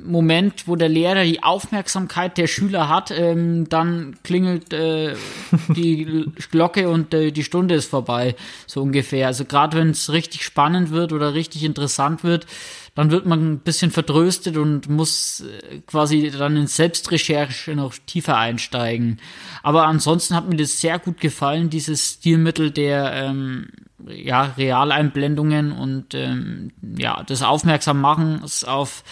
Moment, 0.08 0.68
wo 0.68 0.76
der 0.76 0.90
Lehrer 0.90 1.24
die 1.24 1.44
Aufmerksamkeit 1.44 2.38
der 2.38 2.48
Schüler 2.48 2.90
hat, 2.90 3.12
ähm, 3.12 3.68
dann 3.70 4.16
klingelt 4.24 4.74
äh, 4.74 5.16
die 5.70 6.26
Glocke 6.52 6.90
und 6.90 7.14
äh, 7.14 7.32
die 7.32 7.44
Stunde 7.44 7.76
ist 7.76 7.90
vorbei, 7.90 8.36
so 8.66 8.82
ungefähr. 8.82 9.28
Also 9.28 9.46
gerade 9.46 9.78
wenn 9.78 9.90
es 9.90 10.12
richtig 10.12 10.44
spannend 10.44 10.92
wird 10.92 11.14
oder 11.14 11.34
richtig 11.34 11.64
interessant 11.64 12.24
wird, 12.24 12.48
dann 12.96 13.12
wird 13.12 13.28
man 13.28 13.54
ein 13.54 13.60
bisschen 13.60 13.92
vertröstet 13.92 14.58
und 14.58 14.90
muss 14.90 15.42
äh, 15.42 15.80
quasi 15.86 16.32
dann 16.32 16.58
in 16.58 16.68
Selbstrecherche 16.68 17.76
noch 17.76 17.94
tiefer 18.06 18.38
einsteigen. 18.38 19.20
Aber 19.62 19.86
ansonsten 19.86 20.36
hat 20.36 20.50
mir 20.50 20.58
das 20.58 20.80
sehr 20.80 20.98
gut 21.00 21.20
gefallen, 21.20 21.70
dieses 21.70 22.14
Stilmittel 22.14 22.72
der 22.72 23.12
ähm, 23.14 23.68
ja, 24.08 24.54
Realeinblendungen 24.58 25.72
und 25.72 26.14
ähm, 26.14 26.72
ja, 26.98 27.24
das 27.24 27.44
Aufmerksam 27.44 28.00
machen 28.00 28.42
auf 28.66 29.04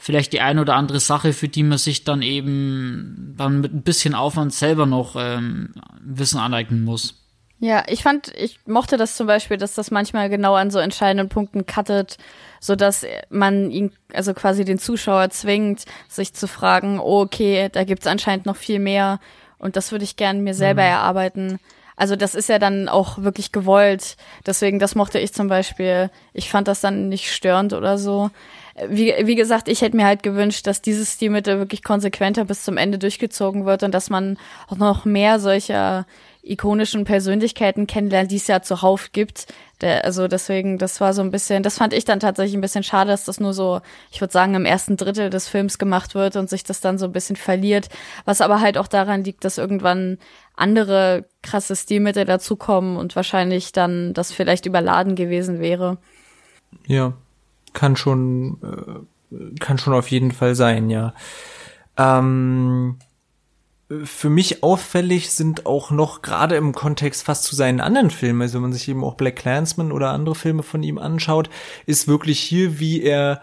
vielleicht 0.00 0.32
die 0.32 0.40
eine 0.40 0.62
oder 0.62 0.74
andere 0.74 0.98
Sache, 0.98 1.32
für 1.32 1.46
die 1.46 1.62
man 1.62 1.78
sich 1.78 2.04
dann 2.04 2.22
eben 2.22 3.34
dann 3.36 3.60
mit 3.60 3.72
ein 3.72 3.82
bisschen 3.82 4.14
Aufwand 4.14 4.52
selber 4.52 4.86
noch 4.86 5.14
ähm, 5.16 5.74
Wissen 6.00 6.40
aneignen 6.40 6.82
muss. 6.82 7.14
Ja, 7.58 7.82
ich 7.86 8.02
fand, 8.02 8.34
ich 8.34 8.58
mochte 8.66 8.96
das 8.96 9.14
zum 9.14 9.26
Beispiel, 9.26 9.58
dass 9.58 9.74
das 9.74 9.90
manchmal 9.90 10.30
genau 10.30 10.54
an 10.54 10.70
so 10.70 10.78
entscheidenden 10.78 11.28
Punkten 11.28 11.66
cuttet, 11.66 12.16
so 12.58 12.74
dass 12.74 13.04
man 13.28 13.70
ihn, 13.70 13.92
also 14.14 14.32
quasi 14.32 14.64
den 14.64 14.78
Zuschauer 14.78 15.28
zwingt, 15.28 15.84
sich 16.08 16.32
zu 16.32 16.48
fragen, 16.48 16.98
oh, 16.98 17.20
okay, 17.20 17.68
da 17.70 17.84
gibt's 17.84 18.06
anscheinend 18.06 18.46
noch 18.46 18.56
viel 18.56 18.78
mehr 18.78 19.20
und 19.58 19.76
das 19.76 19.92
würde 19.92 20.04
ich 20.04 20.16
gern 20.16 20.40
mir 20.40 20.54
selber 20.54 20.82
mhm. 20.82 20.88
erarbeiten. 20.88 21.60
Also 21.94 22.16
das 22.16 22.34
ist 22.34 22.48
ja 22.48 22.58
dann 22.58 22.88
auch 22.88 23.18
wirklich 23.18 23.52
gewollt. 23.52 24.16
Deswegen, 24.46 24.78
das 24.78 24.94
mochte 24.94 25.18
ich 25.18 25.34
zum 25.34 25.48
Beispiel. 25.48 26.10
Ich 26.32 26.48
fand 26.48 26.66
das 26.66 26.80
dann 26.80 27.10
nicht 27.10 27.30
störend 27.30 27.74
oder 27.74 27.98
so. 27.98 28.30
Wie, 28.88 29.14
wie 29.22 29.34
gesagt, 29.34 29.68
ich 29.68 29.82
hätte 29.82 29.96
mir 29.96 30.06
halt 30.06 30.22
gewünscht, 30.22 30.66
dass 30.66 30.82
dieses 30.82 31.14
Stilmittel 31.14 31.58
wirklich 31.58 31.82
konsequenter 31.82 32.44
bis 32.44 32.64
zum 32.64 32.76
Ende 32.76 32.98
durchgezogen 32.98 33.66
wird 33.66 33.82
und 33.82 33.92
dass 33.92 34.10
man 34.10 34.38
auch 34.68 34.76
noch 34.76 35.04
mehr 35.04 35.40
solcher 35.40 36.06
ikonischen 36.42 37.04
Persönlichkeiten 37.04 37.86
kennenlernt, 37.86 38.30
die 38.30 38.36
es 38.36 38.46
ja 38.46 38.62
zuhauf 38.62 39.12
gibt. 39.12 39.46
Der, 39.80 40.04
also 40.04 40.26
deswegen, 40.28 40.78
das 40.78 41.00
war 41.00 41.12
so 41.12 41.22
ein 41.22 41.30
bisschen, 41.30 41.62
das 41.62 41.78
fand 41.78 41.92
ich 41.92 42.04
dann 42.04 42.20
tatsächlich 42.20 42.54
ein 42.54 42.62
bisschen 42.62 42.82
schade, 42.82 43.10
dass 43.10 43.24
das 43.24 43.40
nur 43.40 43.52
so, 43.52 43.80
ich 44.10 44.20
würde 44.20 44.32
sagen, 44.32 44.54
im 44.54 44.64
ersten 44.64 44.96
Drittel 44.96 45.30
des 45.30 45.48
Films 45.48 45.78
gemacht 45.78 46.14
wird 46.14 46.36
und 46.36 46.48
sich 46.48 46.64
das 46.64 46.80
dann 46.80 46.98
so 46.98 47.06
ein 47.06 47.12
bisschen 47.12 47.36
verliert. 47.36 47.88
Was 48.24 48.40
aber 48.40 48.60
halt 48.60 48.78
auch 48.78 48.88
daran 48.88 49.24
liegt, 49.24 49.44
dass 49.44 49.58
irgendwann 49.58 50.18
andere 50.56 51.26
krasse 51.42 51.76
Stilmittel 51.76 52.24
dazukommen 52.24 52.96
und 52.96 53.16
wahrscheinlich 53.16 53.72
dann 53.72 54.14
das 54.14 54.32
vielleicht 54.32 54.66
überladen 54.66 55.14
gewesen 55.16 55.60
wäre. 55.60 55.98
Ja, 56.86 57.14
kann 57.72 57.96
schon, 57.96 58.58
äh, 58.62 59.58
kann 59.60 59.78
schon 59.78 59.94
auf 59.94 60.10
jeden 60.10 60.32
Fall 60.32 60.54
sein, 60.54 60.90
ja. 60.90 61.14
Ähm, 61.96 62.96
für 64.04 64.30
mich 64.30 64.62
auffällig 64.62 65.32
sind 65.32 65.66
auch 65.66 65.90
noch 65.90 66.22
gerade 66.22 66.54
im 66.54 66.72
Kontext 66.72 67.24
fast 67.24 67.42
zu 67.42 67.56
seinen 67.56 67.80
anderen 67.80 68.10
Filmen, 68.10 68.42
also 68.42 68.54
wenn 68.54 68.62
man 68.62 68.72
sich 68.72 68.88
eben 68.88 69.02
auch 69.02 69.14
Black 69.14 69.36
Clansman 69.36 69.90
oder 69.90 70.10
andere 70.10 70.36
Filme 70.36 70.62
von 70.62 70.82
ihm 70.82 70.98
anschaut, 70.98 71.50
ist 71.86 72.06
wirklich 72.06 72.38
hier, 72.38 72.78
wie 72.78 73.02
er 73.02 73.42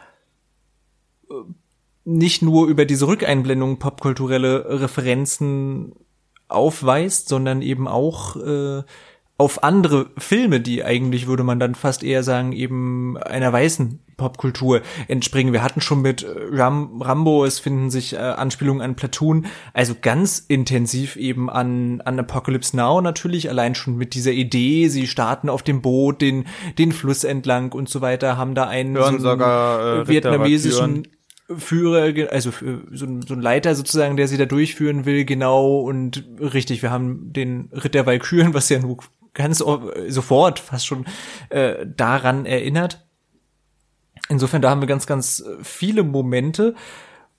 äh, 1.30 1.34
nicht 2.06 2.42
nur 2.42 2.68
über 2.68 2.86
diese 2.86 3.08
Rückeinblendung 3.08 3.80
popkulturelle 3.80 4.82
Referenzen 4.82 5.92
aufweist, 6.48 7.28
sondern 7.28 7.62
eben 7.62 7.88
auch 7.90 8.38
äh, 8.38 8.84
auf 9.38 9.64
andere 9.64 10.10
Filme, 10.18 10.62
die 10.62 10.86
eigentlich, 10.86 11.28
würde 11.28 11.44
man 11.44 11.60
dann 11.60 11.76
fast 11.76 12.04
eher 12.04 12.24
sagen, 12.24 12.54
eben 12.54 13.18
einer 13.18 13.52
weißen 13.52 14.00
Popkultur 14.18 14.82
entspringen. 15.08 15.54
Wir 15.54 15.64
hatten 15.64 15.80
schon 15.80 16.02
mit 16.02 16.24
äh, 16.24 16.28
Ram 16.52 17.02
Rambo, 17.02 17.46
es 17.46 17.60
finden 17.60 17.92
sich 17.92 18.14
äh, 18.14 18.18
Anspielungen 18.18 18.82
an 18.82 18.96
Platoon, 18.96 19.46
also 19.74 19.96
ganz 20.02 20.44
intensiv 20.48 21.16
eben 21.16 21.50
an, 21.50 22.02
an 22.02 22.20
Apocalypse 22.20 22.76
Now 22.76 23.00
natürlich, 23.02 23.50
allein 23.50 23.76
schon 23.76 23.96
mit 23.96 24.16
dieser 24.16 24.32
Idee, 24.32 24.88
sie 24.90 25.08
starten 25.08 25.50
auf 25.50 25.62
dem 25.62 25.82
Boot, 25.82 26.22
den, 26.22 26.46
den 26.78 26.92
Fluss 26.92 27.24
entlang 27.24 27.72
und 27.72 27.90
so 27.90 28.02
weiter, 28.02 28.38
haben 28.38 28.56
da 28.56 28.68
einen 28.68 28.96
so 28.96 29.04
einen, 29.04 29.42
äh, 29.42 30.08
vietnamesischen 30.08 31.08
Führer, 31.56 32.32
also 32.32 32.52
so 32.92 33.06
ein, 33.06 33.22
so 33.22 33.34
ein 33.34 33.42
Leiter 33.42 33.74
sozusagen, 33.76 34.18
der 34.18 34.28
sie 34.28 34.38
da 34.38 34.46
durchführen 34.46 35.06
will, 35.06 35.24
genau 35.24 35.80
und 35.80 36.26
richtig, 36.40 36.82
wir 36.82 36.92
haben 36.92 37.32
den 37.32 37.70
Ritt 37.72 37.94
der 37.94 38.06
Walküren, 38.06 38.54
was 38.54 38.68
ja 38.68 38.80
nur 38.80 38.98
ganz 39.34 39.64
sofort 40.08 40.60
fast 40.60 40.88
schon 40.88 41.06
äh, 41.50 41.86
daran 41.86 42.46
erinnert. 42.46 43.07
Insofern, 44.30 44.62
da 44.62 44.70
haben 44.70 44.82
wir 44.82 44.88
ganz, 44.88 45.08
ganz 45.08 45.44
viele 45.62 46.04
Momente. 46.04 46.76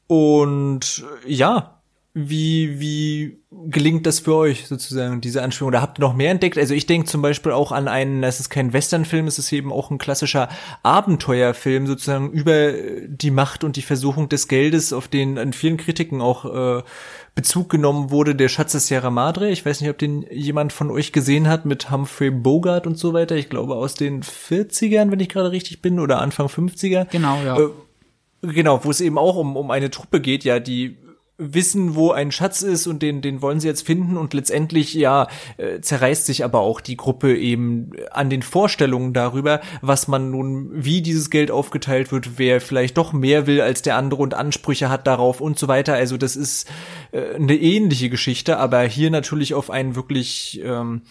Und 0.07 1.05
ja, 1.26 1.78
wie, 2.14 2.80
wie 2.80 3.39
gelingt 3.51 4.07
das 4.07 4.20
für 4.20 4.34
euch 4.34 4.66
sozusagen, 4.66 5.20
diese 5.20 5.43
Anspielung? 5.43 5.68
Oder 5.68 5.82
habt 5.82 5.99
ihr 5.99 6.03
noch 6.03 6.14
mehr 6.14 6.30
entdeckt? 6.30 6.59
Also 6.59 6.74
ich 6.74 6.86
denke 6.86 7.07
zum 7.07 7.22
Beispiel 7.22 7.53
auch 7.53 7.70
an 7.70 7.86
einen, 7.86 8.22
es 8.24 8.41
ist 8.41 8.51
kein 8.51 8.72
Westernfilm, 8.72 9.26
es 9.26 9.39
ist 9.39 9.53
eben 9.53 9.72
auch 9.72 9.91
ein 9.91 9.99
klassischer 9.99 10.49
Abenteuerfilm 10.82 11.86
sozusagen 11.86 12.30
über 12.30 12.72
die 13.07 13.30
Macht 13.30 13.62
und 13.62 13.76
die 13.76 13.82
Versuchung 13.82 14.28
des 14.28 14.49
Geldes, 14.49 14.93
auf 14.93 15.09
den 15.09 15.39
an 15.39 15.53
vielen 15.53 15.76
Kritiken 15.76 16.20
auch 16.20 16.45
äh, 16.78 16.82
Bezug 17.39 17.68
genommen 17.68 18.11
wurde, 18.11 18.34
der 18.34 18.49
Schatz 18.49 18.72
der 18.72 18.80
Sierra 18.80 19.11
Madre. 19.11 19.49
Ich 19.49 19.64
weiß 19.64 19.80
nicht, 19.80 19.91
ob 19.91 19.97
den 19.97 20.26
jemand 20.28 20.72
von 20.72 20.91
euch 20.91 21.12
gesehen 21.12 21.47
hat 21.47 21.66
mit 21.66 21.89
Humphrey 21.89 22.32
Bogart 22.32 22.84
und 22.84 22.99
so 22.99 23.12
weiter. 23.12 23.36
Ich 23.36 23.49
glaube 23.49 23.76
aus 23.76 23.95
den 23.95 24.24
40ern, 24.24 25.12
wenn 25.12 25.20
ich 25.20 25.28
gerade 25.28 25.53
richtig 25.53 25.80
bin, 25.80 26.01
oder 26.01 26.20
Anfang 26.20 26.49
50er. 26.49 27.07
Genau, 27.09 27.41
ja. 27.45 27.57
Äh, 27.57 27.68
genau, 28.43 28.84
wo 28.84 28.91
es 28.91 29.01
eben 29.01 29.18
auch 29.18 29.36
um, 29.36 29.57
um 29.57 29.70
eine 29.70 29.89
Truppe 29.89 30.20
geht, 30.20 30.43
ja, 30.43 30.59
die 30.59 30.97
wissen, 31.39 31.95
wo 31.95 32.11
ein 32.11 32.32
Schatz 32.32 32.62
ist 32.62 32.89
und 32.89 33.01
den, 33.01 33.22
den 33.22 33.41
wollen 33.41 33.61
sie 33.61 33.68
jetzt 33.68 33.86
finden 33.86 34.16
und 34.16 34.34
letztendlich, 34.34 34.93
ja, 34.95 35.28
äh, 35.57 35.80
zerreißt 35.80 36.26
sich 36.26 36.45
aber 36.45 36.61
auch 36.61 36.80
die 36.80 36.97
Gruppe 36.97 37.36
eben 37.36 37.93
an 38.11 38.28
den 38.28 38.43
Vorstellungen 38.43 39.12
darüber, 39.12 39.61
was 39.80 40.09
man 40.09 40.32
nun, 40.32 40.70
wie 40.72 41.01
dieses 41.01 41.30
Geld 41.30 41.53
aufgeteilt 41.53 42.11
wird, 42.11 42.39
wer 42.39 42.61
vielleicht 42.61 42.99
doch 42.99 43.12
mehr 43.12 43.47
will 43.47 43.61
als 43.61 43.82
der 43.82 43.97
andere 43.97 44.22
und 44.22 44.34
Ansprüche 44.34 44.91
hat 44.91 45.07
darauf 45.07 45.41
und 45.41 45.59
so 45.59 45.68
weiter. 45.68 45.95
Also 45.95 46.16
das 46.16 46.34
ist 46.34 46.68
äh, 47.12 47.36
eine 47.36 47.55
ähnliche 47.55 48.11
Geschichte, 48.11 48.59
aber 48.59 48.82
hier 48.82 49.11
natürlich 49.11 49.55
auf 49.55 49.70
einen 49.70 49.95
wirklich 49.95 50.61
ähm, 50.64 51.03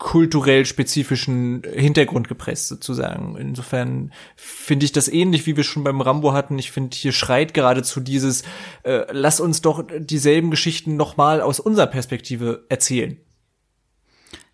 kulturell 0.00 0.64
spezifischen 0.64 1.62
Hintergrund 1.62 2.26
gepresst 2.26 2.68
sozusagen. 2.68 3.36
Insofern 3.36 4.12
finde 4.34 4.86
ich 4.86 4.92
das 4.92 5.08
ähnlich, 5.08 5.46
wie 5.46 5.58
wir 5.58 5.62
schon 5.62 5.84
beim 5.84 6.00
Rambo 6.00 6.32
hatten. 6.32 6.58
Ich 6.58 6.72
finde, 6.72 6.96
hier 6.96 7.12
schreit 7.12 7.52
geradezu 7.52 8.00
dieses, 8.00 8.42
äh, 8.82 9.04
lass 9.12 9.40
uns 9.40 9.60
doch 9.60 9.84
dieselben 9.98 10.50
Geschichten 10.50 10.96
nochmal 10.96 11.42
aus 11.42 11.60
unserer 11.60 11.86
Perspektive 11.86 12.64
erzählen. 12.70 13.18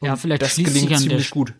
Und 0.01 0.09
ja, 0.09 0.17
vielleicht 0.17 0.43
das 0.43 0.55
schließt 0.55 0.75
sich 0.75 0.97
an 0.97 1.09
der, 1.09 1.23
gut. 1.31 1.55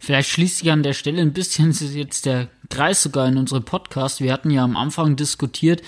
Vielleicht 0.00 0.30
schließt 0.30 0.58
sich 0.58 0.70
an 0.70 0.82
der 0.82 0.94
Stelle 0.94 1.20
ein 1.20 1.34
bisschen 1.34 1.72
jetzt 1.92 2.24
der 2.24 2.48
Kreis 2.70 3.02
sogar 3.02 3.28
in 3.28 3.36
unserem 3.36 3.64
Podcast. 3.64 4.22
Wir 4.22 4.32
hatten 4.32 4.50
ja 4.50 4.64
am 4.64 4.78
Anfang 4.78 5.14
diskutiert, 5.14 5.82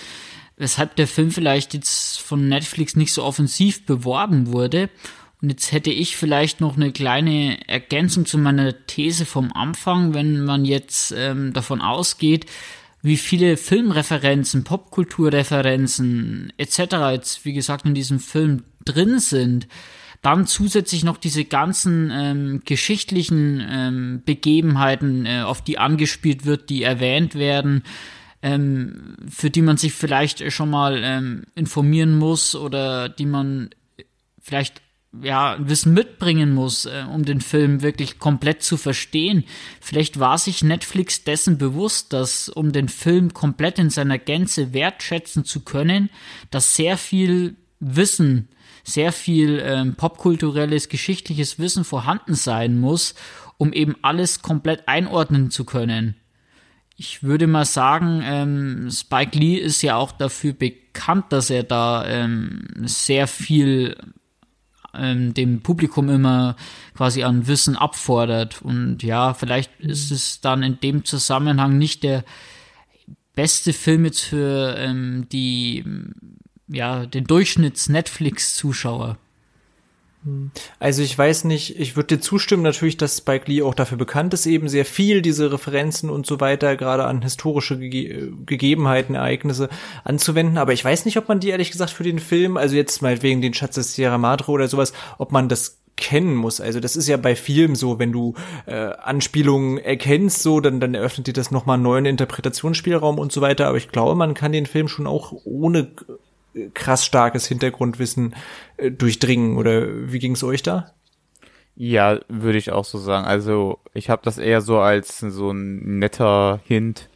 weshalb 0.55 0.95
der 0.97 1.07
Film 1.07 1.31
vielleicht 1.31 1.73
jetzt 1.73 2.21
von 2.21 2.47
Netflix 2.47 2.95
nicht 2.95 3.11
so 3.11 3.23
offensiv 3.23 3.87
beworben 3.87 4.53
wurde. 4.53 4.91
Und 5.41 5.49
jetzt 5.49 5.71
hätte 5.71 5.89
ich 5.89 6.17
vielleicht 6.17 6.59
noch 6.59 6.75
eine 6.75 6.91
kleine 6.91 7.65
Ergänzung 7.67 8.25
zu 8.25 8.37
meiner 8.37 8.85
These 8.87 9.25
vom 9.25 9.53
Anfang, 9.53 10.13
wenn 10.13 10.43
man 10.43 10.65
jetzt 10.65 11.13
ähm, 11.15 11.53
davon 11.53 11.81
ausgeht, 11.81 12.45
wie 13.01 13.15
viele 13.15 13.55
Filmreferenzen, 13.55 14.65
Popkulturreferenzen 14.65 16.51
etc. 16.57 16.79
jetzt, 17.11 17.45
wie 17.45 17.53
gesagt, 17.53 17.85
in 17.85 17.93
diesem 17.93 18.19
Film 18.19 18.63
drin 18.83 19.19
sind, 19.19 19.69
dann 20.21 20.45
zusätzlich 20.45 21.05
noch 21.05 21.15
diese 21.15 21.45
ganzen 21.45 22.11
ähm, 22.11 22.61
geschichtlichen 22.65 23.65
ähm, 23.65 24.21
Begebenheiten, 24.25 25.25
äh, 25.25 25.41
auf 25.41 25.61
die 25.63 25.77
angespielt 25.77 26.45
wird, 26.45 26.69
die 26.69 26.83
erwähnt 26.83 27.35
werden, 27.35 27.83
ähm, 28.41 29.15
für 29.29 29.49
die 29.49 29.61
man 29.61 29.77
sich 29.77 29.93
vielleicht 29.93 30.51
schon 30.51 30.69
mal 30.69 31.01
ähm, 31.01 31.43
informieren 31.55 32.17
muss 32.17 32.55
oder 32.55 33.07
die 33.07 33.25
man 33.25 33.69
vielleicht 34.41 34.81
ja, 35.21 35.57
Wissen 35.59 35.93
mitbringen 35.93 36.53
muss, 36.53 36.85
äh, 36.85 37.03
um 37.11 37.25
den 37.25 37.41
Film 37.41 37.81
wirklich 37.81 38.19
komplett 38.19 38.61
zu 38.61 38.77
verstehen. 38.77 39.43
Vielleicht 39.81 40.19
war 40.19 40.37
sich 40.37 40.63
Netflix 40.63 41.23
dessen 41.23 41.57
bewusst, 41.57 42.13
dass 42.13 42.49
um 42.49 42.71
den 42.71 42.89
Film 42.89 43.33
komplett 43.33 43.79
in 43.79 43.89
seiner 43.89 44.19
Gänze 44.19 44.73
wertschätzen 44.73 45.45
zu 45.45 45.61
können, 45.61 46.09
dass 46.51 46.75
sehr 46.75 46.97
viel 46.97 47.55
Wissen, 47.79 48.49
sehr 48.83 49.11
viel 49.11 49.61
ähm, 49.63 49.95
popkulturelles, 49.95 50.89
geschichtliches 50.89 51.59
Wissen 51.59 51.83
vorhanden 51.83 52.35
sein 52.35 52.79
muss, 52.79 53.15
um 53.57 53.73
eben 53.73 53.95
alles 54.01 54.41
komplett 54.41 54.87
einordnen 54.87 55.49
zu 55.49 55.65
können. 55.65 56.15
Ich 56.97 57.23
würde 57.23 57.47
mal 57.47 57.65
sagen, 57.65 58.21
ähm, 58.23 58.89
Spike 58.91 59.37
Lee 59.37 59.55
ist 59.55 59.81
ja 59.81 59.95
auch 59.95 60.11
dafür 60.11 60.53
bekannt, 60.53 61.25
dass 61.29 61.49
er 61.49 61.63
da 61.63 62.05
ähm, 62.05 62.67
sehr 62.85 63.27
viel 63.27 63.95
ähm, 64.93 65.33
dem 65.33 65.61
Publikum 65.61 66.09
immer 66.09 66.55
quasi 66.95 67.23
an 67.23 67.47
Wissen 67.47 67.75
abfordert. 67.75 68.61
Und 68.61 69.03
ja, 69.03 69.33
vielleicht 69.33 69.79
ist 69.79 70.11
es 70.11 70.41
dann 70.41 70.63
in 70.63 70.79
dem 70.79 71.05
Zusammenhang 71.05 71.77
nicht 71.77 72.03
der 72.03 72.23
beste 73.35 73.73
Film 73.73 74.05
jetzt 74.05 74.21
für 74.21 74.75
ähm, 74.77 75.27
die, 75.31 75.85
ja, 76.67 77.05
den 77.05 77.25
Durchschnitts-Netflix-Zuschauer. 77.25 79.17
Also 80.79 81.01
ich 81.01 81.17
weiß 81.17 81.45
nicht, 81.45 81.79
ich 81.79 81.95
würde 81.95 82.17
dir 82.17 82.21
zustimmen 82.21 82.61
natürlich, 82.61 82.97
dass 82.97 83.17
Spike 83.17 83.49
Lee 83.49 83.61
auch 83.61 83.73
dafür 83.73 83.97
bekannt 83.97 84.33
ist, 84.33 84.45
eben 84.47 84.67
sehr 84.67 84.83
viel 84.83 85.21
diese 85.21 85.51
Referenzen 85.51 86.09
und 86.09 86.25
so 86.25 86.41
weiter, 86.41 86.75
gerade 86.75 87.05
an 87.05 87.21
historische 87.21 87.79
Gege 87.79 88.33
Gegebenheiten, 88.45 89.15
Ereignisse 89.15 89.69
anzuwenden. 90.03 90.57
Aber 90.57 90.73
ich 90.73 90.83
weiß 90.83 91.05
nicht, 91.05 91.17
ob 91.17 91.29
man 91.29 91.39
die 91.39 91.49
ehrlich 91.49 91.71
gesagt 91.71 91.91
für 91.91 92.03
den 92.03 92.19
Film, 92.19 92.57
also 92.57 92.75
jetzt 92.75 93.01
mal 93.01 93.21
wegen 93.21 93.41
den 93.41 93.53
Schatz 93.53 93.75
des 93.75 93.95
Sierra 93.95 94.17
Madre 94.17 94.51
oder 94.51 94.67
sowas, 94.67 94.91
ob 95.17 95.31
man 95.31 95.47
das 95.47 95.79
kennen 95.95 96.35
muss. 96.35 96.59
Also 96.59 96.79
das 96.79 96.95
ist 96.95 97.07
ja 97.07 97.17
bei 97.17 97.35
Filmen 97.35 97.75
so, 97.75 97.99
wenn 97.99 98.11
du 98.11 98.33
äh, 98.65 98.73
Anspielungen 98.73 99.77
erkennst, 99.77 100.43
so 100.43 100.59
dann 100.59 100.79
dann 100.81 100.95
eröffnet 100.95 101.27
dir 101.27 101.33
das 101.33 101.51
nochmal 101.51 101.75
einen 101.75 101.83
neuen 101.83 102.05
Interpretationsspielraum 102.05 103.19
und 103.19 103.31
so 103.31 103.39
weiter. 103.39 103.67
Aber 103.67 103.77
ich 103.77 103.89
glaube, 103.89 104.15
man 104.15 104.33
kann 104.33 104.51
den 104.51 104.65
Film 104.65 104.87
schon 104.89 105.07
auch 105.07 105.33
ohne 105.45 105.91
krass 106.73 107.05
starkes 107.05 107.47
Hintergrundwissen 107.47 108.35
äh, 108.77 108.91
durchdringen. 108.91 109.57
Oder 109.57 110.11
wie 110.11 110.19
ging 110.19 110.33
es 110.33 110.43
euch 110.43 110.63
da? 110.63 110.91
Ja, 111.75 112.19
würde 112.27 112.57
ich 112.57 112.71
auch 112.71 112.85
so 112.85 112.97
sagen. 112.97 113.25
Also 113.25 113.79
ich 113.93 114.09
habe 114.09 114.21
das 114.23 114.37
eher 114.37 114.61
so 114.61 114.79
als 114.79 115.19
so 115.19 115.51
ein 115.51 115.99
netter 115.99 116.59
Hint 116.65 117.09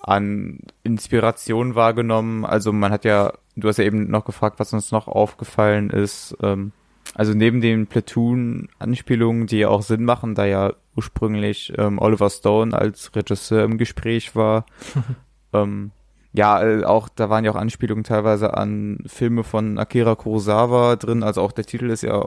an 0.00 0.60
Inspiration 0.84 1.74
wahrgenommen. 1.74 2.44
Also 2.44 2.72
man 2.72 2.92
hat 2.92 3.04
ja, 3.04 3.32
du 3.56 3.68
hast 3.68 3.78
ja 3.78 3.84
eben 3.84 4.08
noch 4.08 4.24
gefragt, 4.24 4.60
was 4.60 4.72
uns 4.72 4.92
noch 4.92 5.08
aufgefallen 5.08 5.90
ist. 5.90 6.36
Ähm, 6.42 6.72
also 7.14 7.34
neben 7.34 7.60
den 7.60 7.86
Platoon-Anspielungen, 7.86 9.46
die 9.46 9.58
ja 9.58 9.68
auch 9.68 9.82
Sinn 9.82 10.04
machen, 10.04 10.34
da 10.34 10.44
ja 10.44 10.74
ursprünglich 10.94 11.72
ähm, 11.76 11.98
Oliver 11.98 12.30
Stone 12.30 12.76
als 12.76 13.14
Regisseur 13.16 13.64
im 13.64 13.78
Gespräch 13.78 14.36
war. 14.36 14.66
ähm, 15.52 15.90
ja, 16.36 16.62
äh, 16.62 16.84
auch 16.84 17.08
da 17.08 17.30
waren 17.30 17.44
ja 17.44 17.50
auch 17.50 17.56
Anspielungen 17.56 18.04
teilweise 18.04 18.56
an 18.56 18.98
Filme 19.06 19.42
von 19.42 19.78
Akira 19.78 20.14
Kurosawa 20.14 20.96
drin. 20.96 21.22
Also 21.22 21.40
auch 21.40 21.52
der 21.52 21.64
Titel 21.64 21.90
ist 21.90 22.02
ja, 22.02 22.22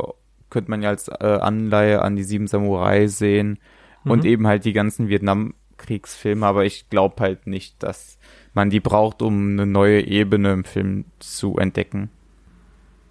könnte 0.49 0.71
man 0.71 0.81
ja 0.81 0.89
als 0.89 1.07
äh, 1.07 1.37
Anleihe 1.41 2.01
an 2.01 2.15
die 2.15 2.23
Sieben 2.23 2.47
Samurai 2.47 3.07
sehen 3.07 3.59
mhm. 4.03 4.11
und 4.11 4.25
eben 4.25 4.47
halt 4.47 4.65
die 4.65 4.73
ganzen 4.73 5.09
Vietnamkriegsfilme. 5.09 6.45
Aber 6.45 6.65
ich 6.65 6.89
glaube 6.89 7.21
halt 7.21 7.45
nicht, 7.45 7.83
dass 7.83 8.17
man 8.53 8.71
die 8.71 8.79
braucht, 8.79 9.21
um 9.21 9.51
eine 9.51 9.67
neue 9.67 10.01
Ebene 10.01 10.53
im 10.53 10.63
Film 10.63 11.05
zu 11.19 11.57
entdecken. 11.57 12.09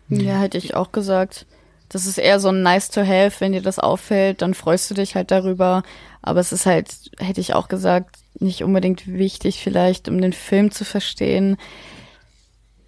Ja, 0.09 0.41
hätte 0.41 0.59
ich 0.59 0.75
auch 0.75 0.91
gesagt. 0.91 1.47
Das 1.89 2.07
ist 2.07 2.19
eher 2.19 2.41
so 2.41 2.49
ein 2.49 2.63
nice 2.63 2.91
to 2.91 3.03
have, 3.03 3.41
wenn 3.41 3.53
dir 3.53 3.63
das 3.63 3.79
auffällt, 3.79 4.43
dann 4.43 4.55
freust 4.55 4.91
du 4.91 4.95
dich 4.95 5.15
halt 5.15 5.31
darüber. 5.31 5.83
Aber 6.23 6.41
es 6.41 6.53
ist 6.53 6.67
halt, 6.67 7.11
hätte 7.19 7.41
ich 7.41 7.55
auch 7.55 7.69
gesagt, 7.69 8.17
nicht 8.39 8.63
unbedingt 8.63 9.07
wichtig 9.07 9.63
vielleicht, 9.63 10.09
um 10.09 10.21
den 10.21 10.33
Film 10.33 10.71
zu 10.71 10.85
verstehen. 10.85 11.57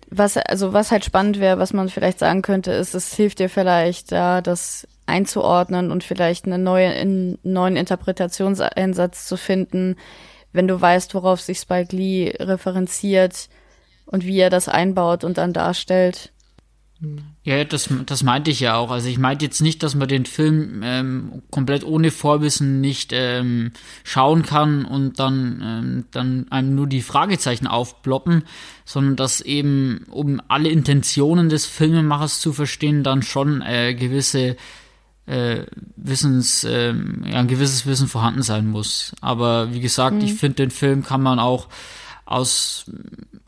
Was, 0.09 0.37
also 0.37 0.73
was 0.73 0.91
halt 0.91 1.05
spannend 1.05 1.39
wäre, 1.39 1.59
was 1.59 1.73
man 1.73 1.89
vielleicht 1.89 2.19
sagen 2.19 2.43
könnte, 2.43 2.73
ist, 2.73 2.95
es 2.95 3.15
hilft 3.15 3.39
dir 3.39 3.49
vielleicht 3.49 4.11
da, 4.11 4.41
das 4.41 4.89
einzuordnen 5.07 5.91
und 5.91 6.05
vielleicht 6.05 6.47
eine 6.47 6.59
neue, 6.59 6.89
einen 6.89 7.39
neuen 7.43 7.77
Interpretationseinsatz 7.77 9.27
zu 9.27 9.37
finden, 9.37 9.97
wenn 10.53 10.69
du 10.69 10.81
weißt, 10.81 11.15
worauf 11.15 11.41
sich 11.41 11.59
Spike 11.59 11.95
Lee 11.95 12.35
referenziert 12.39 13.49
und 14.07 14.25
wie 14.25 14.39
er 14.39 14.51
das 14.51 14.69
einbaut 14.69 15.23
und 15.25 15.39
dann 15.39 15.53
darstellt. 15.53 16.33
Ja, 17.45 17.65
das, 17.65 17.89
das 18.05 18.23
meinte 18.23 18.51
ich 18.51 18.61
ja 18.61 18.77
auch. 18.77 18.91
Also 18.91 19.09
ich 19.09 19.19
meinte 19.19 19.45
jetzt 19.47 19.63
nicht, 19.63 19.83
dass 19.83 19.95
man 19.95 20.09
den 20.09 20.27
Film 20.27 20.83
ähm, 20.85 21.43
komplett 21.51 21.83
ohne 21.83 22.11
Vorwissen 22.11 22.83
nicht 22.83 23.13
ähm, 23.15 23.73
schauen 24.05 24.43
kann 24.43 24.85
und 24.85 25.19
dann, 25.19 25.63
ähm, 25.65 26.05
dann 26.11 26.47
einem 26.51 26.75
nur 26.75 26.87
die 26.87 27.01
Fragezeichen 27.01 27.67
aufploppen, 27.67 28.45
sondern 28.85 29.17
dass 29.17 29.41
eben, 29.41 30.05
um 30.11 30.43
alle 30.49 30.69
Intentionen 30.69 31.49
des 31.49 31.65
Filmemachers 31.65 32.41
zu 32.41 32.53
verstehen, 32.53 33.03
dann 33.03 33.23
schon 33.23 33.63
äh, 33.63 33.95
gewisse 33.95 34.57
äh, 35.25 35.65
Wissens, 35.97 36.65
äh, 36.65 36.93
ja, 36.93 37.39
ein 37.39 37.49
gewisses 37.49 37.87
Wissen 37.87 38.09
vorhanden 38.09 38.43
sein 38.43 38.67
muss. 38.67 39.15
Aber 39.23 39.73
wie 39.73 39.81
gesagt, 39.81 40.17
mhm. 40.17 40.23
ich 40.23 40.35
finde, 40.35 40.57
den 40.57 40.71
Film 40.71 41.03
kann 41.03 41.23
man 41.23 41.39
auch 41.39 41.69
aus 42.27 42.85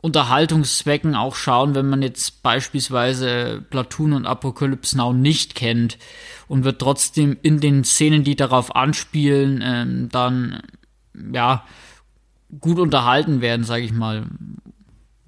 Unterhaltungszwecken 0.02 1.14
auch 1.14 1.36
schauen, 1.36 1.76
wenn 1.76 1.88
man 1.88 2.02
jetzt 2.02 2.42
beispielsweise 2.42 3.64
Platoon 3.70 4.12
und 4.12 4.26
Apocalypse 4.26 4.96
Now 4.96 5.12
nicht 5.12 5.54
kennt 5.54 5.96
und 6.48 6.64
wird 6.64 6.80
trotzdem 6.80 7.36
in 7.40 7.60
den 7.60 7.84
Szenen, 7.84 8.24
die 8.24 8.34
darauf 8.34 8.74
anspielen, 8.74 9.62
ähm, 9.64 10.08
dann 10.10 10.62
ja 11.32 11.64
gut 12.60 12.80
unterhalten 12.80 13.40
werden, 13.40 13.64
sage 13.64 13.84
ich 13.84 13.92
mal. 13.92 14.26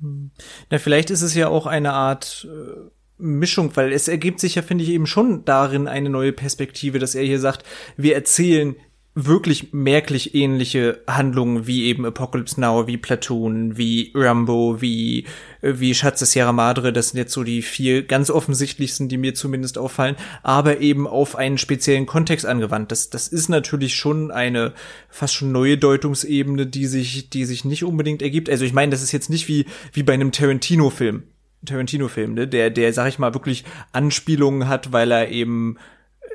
Na, 0.00 0.78
vielleicht 0.78 1.10
ist 1.10 1.22
es 1.22 1.34
ja 1.34 1.48
auch 1.48 1.66
eine 1.66 1.92
Art 1.92 2.46
äh, 2.50 2.90
Mischung, 3.16 3.74
weil 3.76 3.92
es 3.92 4.08
ergibt 4.08 4.40
sich 4.40 4.56
ja, 4.56 4.62
finde 4.62 4.82
ich, 4.82 4.90
eben 4.90 5.06
schon 5.06 5.44
darin 5.44 5.86
eine 5.86 6.10
neue 6.10 6.32
Perspektive, 6.32 6.98
dass 6.98 7.14
er 7.14 7.22
hier 7.22 7.38
sagt, 7.38 7.64
wir 7.96 8.16
erzählen 8.16 8.74
wirklich 9.16 9.72
merklich 9.72 10.34
ähnliche 10.34 11.02
Handlungen 11.06 11.68
wie 11.68 11.84
eben 11.84 12.04
Apocalypse 12.04 12.60
Now, 12.60 12.88
wie 12.88 12.96
Platoon, 12.96 13.76
wie 13.76 14.10
Rambo, 14.14 14.80
wie, 14.80 15.26
wie 15.62 15.94
Schatz 15.94 16.18
der 16.18 16.26
Sierra 16.26 16.52
Madre. 16.52 16.92
Das 16.92 17.10
sind 17.10 17.18
jetzt 17.18 17.32
so 17.32 17.44
die 17.44 17.62
vier 17.62 18.02
ganz 18.04 18.28
offensichtlichsten, 18.28 19.08
die 19.08 19.16
mir 19.16 19.34
zumindest 19.34 19.78
auffallen, 19.78 20.16
aber 20.42 20.80
eben 20.80 21.06
auf 21.06 21.36
einen 21.36 21.58
speziellen 21.58 22.06
Kontext 22.06 22.44
angewandt. 22.44 22.90
Das, 22.90 23.08
das 23.08 23.28
ist 23.28 23.48
natürlich 23.48 23.94
schon 23.94 24.32
eine 24.32 24.72
fast 25.08 25.34
schon 25.34 25.52
neue 25.52 25.78
Deutungsebene, 25.78 26.66
die 26.66 26.86
sich, 26.86 27.30
die 27.30 27.44
sich 27.44 27.64
nicht 27.64 27.84
unbedingt 27.84 28.20
ergibt. 28.20 28.50
Also 28.50 28.64
ich 28.64 28.72
meine, 28.72 28.90
das 28.90 29.02
ist 29.02 29.12
jetzt 29.12 29.30
nicht 29.30 29.46
wie, 29.46 29.66
wie 29.92 30.02
bei 30.02 30.14
einem 30.14 30.32
Tarantino-Film. 30.32 31.22
Tarantino-Film, 31.64 32.34
ne? 32.34 32.48
der, 32.48 32.70
der, 32.70 32.92
sag 32.92 33.08
ich 33.08 33.18
mal, 33.18 33.32
wirklich 33.32 33.64
Anspielungen 33.92 34.68
hat, 34.68 34.92
weil 34.92 35.10
er 35.12 35.30
eben 35.30 35.76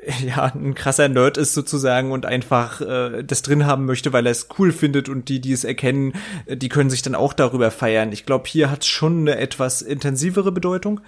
ja, 0.26 0.44
ein 0.44 0.74
krasser 0.74 1.08
Nerd 1.08 1.36
ist 1.36 1.54
sozusagen 1.54 2.12
und 2.12 2.26
einfach 2.26 2.80
äh, 2.80 3.22
das 3.22 3.42
drin 3.42 3.66
haben 3.66 3.84
möchte, 3.84 4.12
weil 4.12 4.26
er 4.26 4.32
es 4.32 4.48
cool 4.58 4.72
findet 4.72 5.08
und 5.08 5.28
die, 5.28 5.40
die 5.40 5.52
es 5.52 5.64
erkennen, 5.64 6.14
äh, 6.46 6.56
die 6.56 6.68
können 6.68 6.90
sich 6.90 7.02
dann 7.02 7.14
auch 7.14 7.32
darüber 7.32 7.70
feiern. 7.70 8.12
Ich 8.12 8.26
glaube, 8.26 8.48
hier 8.48 8.70
hat 8.70 8.82
es 8.82 8.88
schon 8.88 9.20
eine 9.20 9.38
etwas 9.38 9.82
intensivere 9.82 10.52
Bedeutung. 10.52 11.00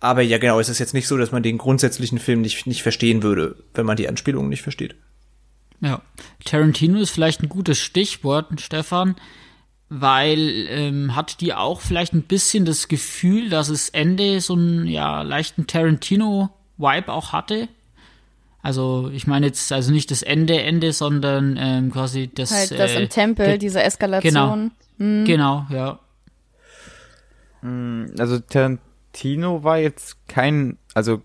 Aber 0.00 0.22
ja, 0.22 0.38
genau, 0.38 0.58
es 0.58 0.68
ist 0.68 0.80
jetzt 0.80 0.94
nicht 0.94 1.06
so, 1.06 1.16
dass 1.16 1.30
man 1.30 1.44
den 1.44 1.58
grundsätzlichen 1.58 2.18
Film 2.18 2.40
nicht, 2.40 2.66
nicht 2.66 2.82
verstehen 2.82 3.22
würde, 3.22 3.56
wenn 3.74 3.86
man 3.86 3.96
die 3.96 4.08
Anspielungen 4.08 4.48
nicht 4.48 4.62
versteht. 4.62 4.96
Ja, 5.80 6.02
Tarantino 6.44 6.98
ist 7.00 7.10
vielleicht 7.10 7.42
ein 7.42 7.48
gutes 7.48 7.78
Stichwort, 7.78 8.60
Stefan, 8.60 9.16
weil 9.88 10.66
ähm, 10.68 11.14
hat 11.14 11.40
die 11.40 11.54
auch 11.54 11.80
vielleicht 11.80 12.14
ein 12.14 12.22
bisschen 12.22 12.64
das 12.64 12.88
Gefühl, 12.88 13.48
dass 13.48 13.68
es 13.68 13.90
Ende 13.90 14.40
so 14.40 14.54
einen 14.54 14.86
ja 14.86 15.22
leichten 15.22 15.66
Tarantino-Vibe 15.66 17.12
auch 17.12 17.32
hatte? 17.32 17.68
Also 18.62 19.10
ich 19.12 19.26
meine 19.26 19.46
jetzt 19.46 19.72
also 19.72 19.92
nicht 19.92 20.10
das 20.12 20.22
Ende 20.22 20.62
Ende, 20.62 20.92
sondern 20.92 21.58
ähm, 21.60 21.90
quasi 21.90 22.30
das 22.32 22.52
halt 22.52 22.78
das 22.78 22.92
äh, 22.92 23.02
im 23.02 23.08
Tempel 23.08 23.58
diese 23.58 23.82
Eskalation. 23.82 24.32
Genau, 24.32 24.70
mhm. 24.98 25.24
genau, 25.24 25.66
ja. 25.68 25.98
Mm, 27.62 28.06
also 28.18 28.38
Tarantino 28.38 29.64
war 29.64 29.78
jetzt 29.78 30.16
kein 30.28 30.78
also 30.94 31.22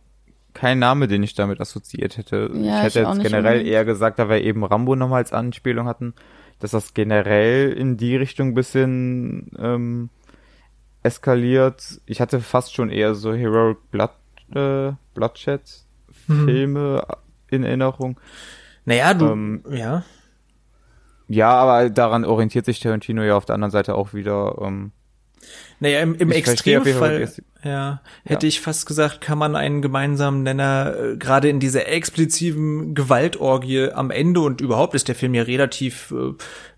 kein 0.56 0.80
Name, 0.80 1.08
den 1.08 1.22
ich 1.22 1.36
damit 1.36 1.62
assoziiert 1.62 2.18
hätte. 2.18 2.50
Ja, 2.56 2.80
ich 2.80 2.86
hätte 2.86 3.02
ich 3.02 3.08
jetzt 3.08 3.22
generell 3.22 3.66
eher 3.68 3.86
gesagt, 3.86 4.18
da 4.18 4.28
wir 4.28 4.42
eben 4.42 4.64
Rambo 4.64 4.96
nochmal 4.96 5.20
als 5.20 5.32
Anspielung 5.32 5.86
hatten, 5.86 6.16
dass 6.60 6.72
das 6.72 6.96
generell 6.96 7.72
in 7.72 7.98
die 7.98 8.16
Richtung 8.16 8.56
bisschen 8.56 9.52
ähm, 9.60 10.10
eskaliert. 11.04 12.02
Ich 12.08 12.20
hatte 12.20 12.40
fast 12.40 12.74
schon 12.74 12.90
eher 12.90 13.14
so 13.14 13.34
Heroic 13.34 13.78
Blood, 13.92 14.10
äh, 14.56 14.94
Bloodshed 15.14 15.62
mhm. 16.26 16.46
Filme 16.46 17.06
in 17.50 17.64
Erinnerung. 17.64 18.20
Naja, 18.86 19.14
du, 19.14 19.28
ähm, 19.28 19.64
ja. 19.70 20.04
Ja, 21.28 21.50
aber 21.50 21.90
daran 21.90 22.24
orientiert 22.24 22.66
sich 22.66 22.80
Tarantino 22.80 23.22
ja 23.24 23.36
auf 23.36 23.46
der 23.46 23.56
anderen 23.56 23.72
Seite 23.72 23.96
auch 23.96 24.14
wieder. 24.14 24.58
Ähm, 24.62 24.92
naja, 25.80 26.02
im, 26.02 26.16
im 26.16 26.32
Extremfall, 26.32 27.32
ja, 27.64 28.02
hätte 28.24 28.46
ja. 28.46 28.48
ich 28.48 28.62
fast 28.62 28.86
gesagt, 28.86 29.22
kann 29.22 29.38
man 29.38 29.56
einen 29.56 29.82
gemeinsamen 29.82 30.44
Nenner, 30.44 30.96
äh, 30.96 31.18
gerade 31.18 31.50
in 31.50 31.60
dieser 31.60 31.88
explizitiven 31.88 32.96
Gewaltorgie 32.96 33.90
am 33.92 34.10
Ende 34.10 34.40
und 34.40 34.62
überhaupt 34.62 34.96
ist 34.96 35.08
der 35.08 35.16
Film 35.16 35.34
ja 35.34 35.44
relativ, 35.44 36.12
äh, 36.12 36.34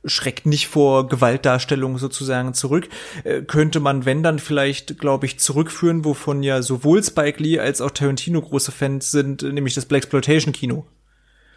schreckt 0.07 0.45
nicht 0.45 0.67
vor 0.67 1.07
Gewaltdarstellung 1.07 1.97
sozusagen 1.97 2.53
zurück, 2.53 2.89
äh, 3.23 3.41
könnte 3.41 3.79
man, 3.79 4.05
wenn 4.05 4.23
dann 4.23 4.39
vielleicht, 4.39 4.99
glaube 4.99 5.25
ich, 5.25 5.39
zurückführen, 5.39 6.03
wovon 6.03 6.43
ja 6.43 6.61
sowohl 6.61 7.03
Spike 7.03 7.41
Lee 7.41 7.59
als 7.59 7.81
auch 7.81 7.91
Tarantino 7.91 8.41
große 8.41 8.71
Fans 8.71 9.11
sind, 9.11 9.41
nämlich 9.43 9.75
das 9.75 9.85
Black 9.85 9.99
Exploitation 9.99 10.53
Kino. 10.53 10.85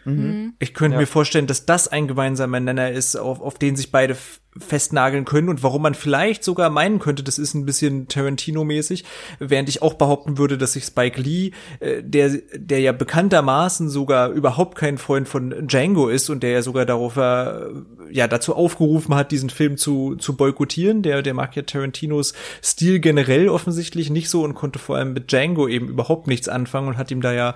Mhm. 0.05 0.55
Ich 0.59 0.75
könnte 0.75 0.95
ja. 0.95 1.01
mir 1.01 1.07
vorstellen, 1.07 1.47
dass 1.47 1.67
das 1.67 1.89
ein 1.89 2.09
gemeinsamer 2.09 2.61
Nenner 2.61 2.91
ist, 2.91 3.17
auf, 3.17 3.41
auf 3.41 3.59
den 3.59 3.77
sich 3.77 3.91
beide 3.91 4.17
festnageln 4.59 5.25
können 5.25 5.49
und 5.49 5.63
warum 5.63 5.83
man 5.83 5.95
vielleicht 5.95 6.45
sogar 6.45 6.69
meinen 6.69 6.99
könnte, 6.99 7.23
das 7.23 7.39
ist 7.39 7.55
ein 7.55 7.65
bisschen 7.65 8.07
Tarantino-mäßig, 8.09 9.05
während 9.39 9.71
ich 9.71 9.81
auch 9.81 9.95
behaupten 9.95 10.37
würde, 10.37 10.59
dass 10.59 10.75
sich 10.75 10.85
Spike 10.85 11.21
Lee, 11.21 11.53
äh, 11.81 12.03
der, 12.03 12.39
der 12.55 12.81
ja 12.81 12.93
bekanntermaßen 12.93 13.89
sogar 13.89 14.29
überhaupt 14.29 14.77
kein 14.77 14.99
Freund 14.99 15.27
von 15.27 15.67
Django 15.67 16.09
ist 16.09 16.29
und 16.29 16.43
der 16.43 16.51
ja 16.51 16.63
sogar 16.63 16.85
darauf 16.85 17.17
äh, 17.17 17.71
ja 18.11 18.29
dazu 18.29 18.55
aufgerufen 18.55 19.15
hat, 19.15 19.33
diesen 19.33 19.49
Film 19.49 19.79
zu, 19.79 20.17
zu 20.17 20.37
boykottieren, 20.37 21.03
der, 21.03 21.23
der 21.23 21.33
mag 21.33 21.57
ja 21.57 21.63
Tarantinos 21.63 22.35
Stil 22.63 23.01
generell 23.01 23.49
offensichtlich 23.49 24.11
nicht 24.11 24.29
so 24.29 24.45
und 24.45 24.53
konnte 24.53 24.79
vor 24.79 24.97
allem 24.97 25.15
mit 25.15 25.33
Django 25.33 25.67
eben 25.67 25.89
überhaupt 25.89 26.27
nichts 26.27 26.49
anfangen 26.49 26.89
und 26.89 26.99
hat 26.99 27.11
ihm 27.11 27.23
da 27.23 27.33
ja 27.33 27.55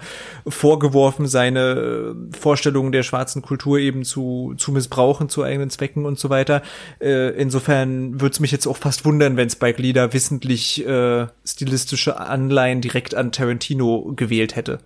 vorgeworfen, 0.48 1.26
seine 1.26 1.60
äh, 1.60 2.36
Vorstellungen 2.36 2.92
der 2.92 3.02
schwarzen 3.02 3.42
Kultur 3.42 3.78
eben 3.78 4.04
zu, 4.04 4.54
zu 4.56 4.72
missbrauchen 4.72 5.28
zu 5.28 5.42
eigenen 5.42 5.68
Zwecken 5.68 6.06
und 6.06 6.18
so 6.18 6.30
weiter. 6.30 6.62
Äh, 7.00 7.30
insofern 7.40 8.20
würde 8.20 8.32
es 8.32 8.40
mich 8.40 8.52
jetzt 8.52 8.66
auch 8.66 8.76
fast 8.76 9.04
wundern, 9.04 9.36
wenn 9.36 9.50
Spike 9.50 9.80
Lee 9.80 9.92
da 9.92 10.12
wissentlich 10.12 10.86
äh, 10.86 11.26
stilistische 11.44 12.18
Anleihen 12.18 12.80
direkt 12.80 13.14
an 13.14 13.32
Tarantino 13.32 14.12
gewählt 14.14 14.56
hätte. 14.56 14.78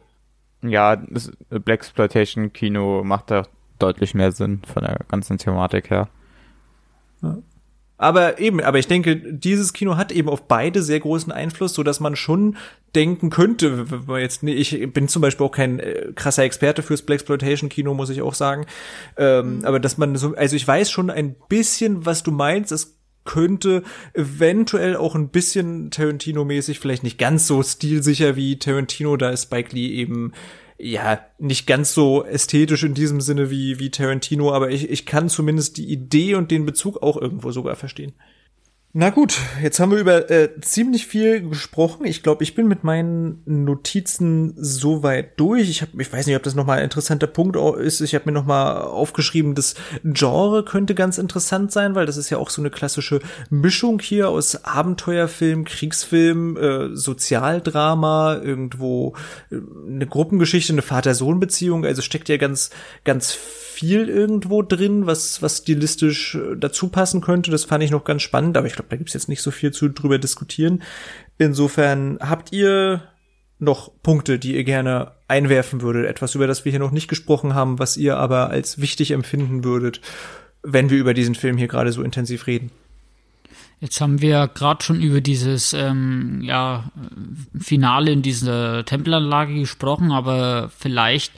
Ja, 0.63 0.97
Black 1.49 1.81
Exploitation 1.81 2.53
Kino 2.53 3.03
macht 3.03 3.31
da 3.31 3.47
deutlich 3.79 4.15
mehr 4.15 4.33
Sinn 4.33 4.61
von 4.73 4.83
der 4.83 5.01
ganzen 5.09 5.39
Thematik 5.39 5.91
her. 5.91 6.09
Ja. 7.23 7.39
Aber 8.01 8.39
eben, 8.39 8.63
aber 8.63 8.79
ich 8.79 8.89
denke, 8.89 9.15
dieses 9.15 9.75
Kino 9.75 9.99
hat 9.99 10.11
eben 10.11 10.31
auf 10.31 10.49
beide 10.49 10.83
sehr 10.83 11.01
großen 11.01 11.31
Einfluss, 11.31 11.75
so 11.75 11.83
dass 11.83 12.01
man 12.01 12.17
schon 12.17 12.57
denken 12.95 13.29
könnte, 13.29 13.91
wenn 13.91 14.07
man 14.07 14.23
jetzt, 14.23 14.43
ich 14.43 14.91
bin 14.95 15.07
zum 15.07 15.21
Beispiel 15.21 15.45
auch 15.45 15.53
kein 15.53 15.81
äh, 15.81 16.11
krasser 16.15 16.45
Experte 16.45 16.83
fürs 16.83 17.03
Blaxploitation 17.03 17.69
Kino, 17.69 17.93
muss 17.93 18.09
ich 18.09 18.23
auch 18.23 18.33
sagen, 18.33 18.65
ähm, 19.19 19.59
mhm. 19.59 19.65
aber 19.67 19.81
dass 19.81 19.99
man 19.99 20.17
so, 20.17 20.35
also 20.35 20.57
ich 20.57 20.67
weiß 20.67 20.91
schon 20.91 21.11
ein 21.11 21.37
bisschen, 21.51 22.07
was 22.07 22.23
du 22.23 22.31
meinst, 22.31 22.73
es 22.73 22.97
könnte 23.27 23.83
eventuell 24.15 24.97
auch 24.97 25.15
ein 25.15 25.29
bisschen 25.29 25.91
Tarantino-mäßig, 25.91 26.81
vielleicht 26.81 27.03
nicht 27.03 27.19
ganz 27.19 27.47
so 27.47 27.63
stilsicher 27.63 28.35
wie 28.35 28.59
Tarantino, 28.59 29.19
da 29.19 29.29
ist 29.29 29.43
Spike 29.43 29.77
Lee 29.77 29.89
eben 29.89 30.33
ja, 30.81 31.21
nicht 31.39 31.67
ganz 31.67 31.95
so 31.95 32.25
ästhetisch 32.25 32.83
in 32.85 32.95
diesem 32.95 33.21
Sinne 33.21 33.51
wie, 33.51 33.79
wie 33.79 33.91
Tarantino, 33.91 34.53
aber 34.53 34.71
ich, 34.71 34.91
ich 34.91 35.07
kann 35.07 35.29
zumindest 35.29 35.77
die 35.77 35.91
Idee 35.91 36.35
und 36.35 36.51
den 36.51 36.67
Bezug 36.67 37.03
auch 37.03 37.17
irgendwo 37.17 37.53
sogar 37.53 37.77
verstehen. 37.77 38.15
Na 38.93 39.11
gut, 39.11 39.39
jetzt 39.63 39.79
haben 39.79 39.93
wir 39.93 39.99
über 39.99 40.33
äh, 40.33 40.61
ziemlich 40.63 41.07
viel 41.07 41.49
gesprochen. 41.49 42.07
Ich 42.07 42.25
glaube, 42.25 42.43
ich 42.43 42.57
bin 42.57 42.67
mit 42.67 42.83
meinen 42.83 43.41
Notizen 43.47 44.53
soweit 44.57 45.39
durch. 45.39 45.71
Ich, 45.71 45.81
hab, 45.83 45.91
ich 45.97 46.13
weiß 46.13 46.27
nicht, 46.27 46.35
ob 46.35 46.43
das 46.43 46.57
nochmal 46.57 46.79
ein 46.79 46.85
interessanter 46.85 47.29
Punkt 47.29 47.57
ist. 47.57 48.01
Ich 48.01 48.17
habe 48.17 48.25
mir 48.27 48.33
nochmal 48.33 48.83
aufgeschrieben, 48.83 49.55
das 49.55 49.77
Genre 50.03 50.65
könnte 50.65 50.97
ganz 50.97 51.19
interessant 51.19 51.71
sein, 51.71 51.95
weil 51.95 52.05
das 52.05 52.17
ist 52.17 52.31
ja 52.31 52.39
auch 52.39 52.51
so 52.51 52.61
eine 52.61 52.71
klassische 52.71 53.21
Mischung 53.49 54.01
hier 54.01 54.29
aus 54.29 54.65
Abenteuerfilm, 54.65 55.67
Kriegsfilm, 55.67 56.57
äh, 56.57 56.97
Sozialdrama, 56.97 58.41
irgendwo 58.43 59.15
äh, 59.53 59.59
eine 59.87 60.09
Gruppengeschichte, 60.09 60.73
eine 60.73 60.83
Vater-Sohn-Beziehung. 60.83 61.85
Also 61.85 62.03
steckt 62.03 62.29
ja 62.29 62.39
ganz, 62.39 62.71
ganz 63.05 63.31
viel 63.31 63.70
irgendwo 63.83 64.63
drin, 64.63 65.07
was, 65.07 65.43
was 65.43 65.59
stilistisch 65.59 66.35
äh, 66.35 66.57
dazu 66.57 66.89
passen 66.89 67.21
könnte. 67.21 67.51
Das 67.51 67.65
fand 67.65 67.83
ich 67.85 67.91
noch 67.91 68.05
ganz 68.05 68.23
spannend, 68.23 68.57
aber 68.57 68.67
ich 68.67 68.75
glaube, 68.75 68.89
da 68.91 68.97
gibt's 68.97 69.15
jetzt 69.15 69.29
nicht 69.29 69.43
so 69.43 69.51
viel 69.51 69.73
zu 69.73 69.89
drüber 69.89 70.19
diskutieren. 70.19 70.83
Insofern 71.39 72.19
habt 72.21 72.53
ihr 72.53 73.03
noch 73.59 73.91
Punkte, 74.03 74.39
die 74.39 74.57
ihr 74.57 74.65
gerne 74.65 75.13
einwerfen 75.29 75.83
würdet, 75.83 76.07
etwas, 76.07 76.35
über 76.35 76.47
das 76.47 76.65
wir 76.65 76.73
hier 76.73 76.81
noch 76.81 76.91
nicht 76.91 77.09
gesprochen 77.09 77.55
haben, 77.55 77.79
was 77.79 77.97
ihr 77.97 78.17
aber 78.17 78.51
als 78.51 78.81
wichtig 78.81 79.11
empfinden 79.11 79.65
würdet, 79.65 80.01
wenn 80.63 80.91
wir 80.91 80.99
über 80.99 81.15
diesen 81.15 81.35
Film 81.35 81.57
hier 81.57 81.69
gerade 81.69 81.93
so 81.93 82.03
intensiv 82.03 82.47
reden. 82.47 82.71
Jetzt 83.81 84.01
haben 84.01 84.21
wir 84.21 84.47
gerade 84.49 84.85
schon 84.85 85.01
über 85.01 85.23
dieses 85.23 85.73
ähm, 85.73 86.41
ja, 86.43 86.91
Finale 87.59 88.13
in 88.13 88.21
dieser 88.21 88.85
Tempelanlage 88.85 89.55
gesprochen, 89.55 90.13
aber 90.13 90.71
vielleicht 90.77 91.33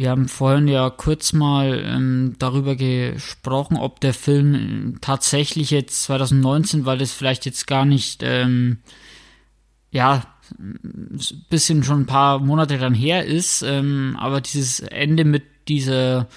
wir 0.00 0.08
haben 0.08 0.28
vorhin 0.28 0.66
ja 0.66 0.88
kurz 0.88 1.34
mal 1.34 1.84
ähm, 1.84 2.34
darüber 2.38 2.74
gesprochen, 2.74 3.76
ob 3.76 4.00
der 4.00 4.14
Film 4.14 4.96
tatsächlich 5.02 5.70
jetzt 5.70 6.04
2019, 6.04 6.86
weil 6.86 6.96
das 6.96 7.12
vielleicht 7.12 7.44
jetzt 7.44 7.66
gar 7.66 7.84
nicht, 7.84 8.22
ähm, 8.22 8.78
ja, 9.90 10.22
ein 10.58 11.20
bisschen 11.50 11.84
schon 11.84 12.00
ein 12.00 12.06
paar 12.06 12.38
Monate 12.38 12.78
dann 12.78 12.94
her 12.94 13.26
ist, 13.26 13.60
ähm, 13.60 14.16
aber 14.18 14.40
dieses 14.40 14.80
Ende 14.80 15.26
mit 15.26 15.44
dieser 15.68 16.28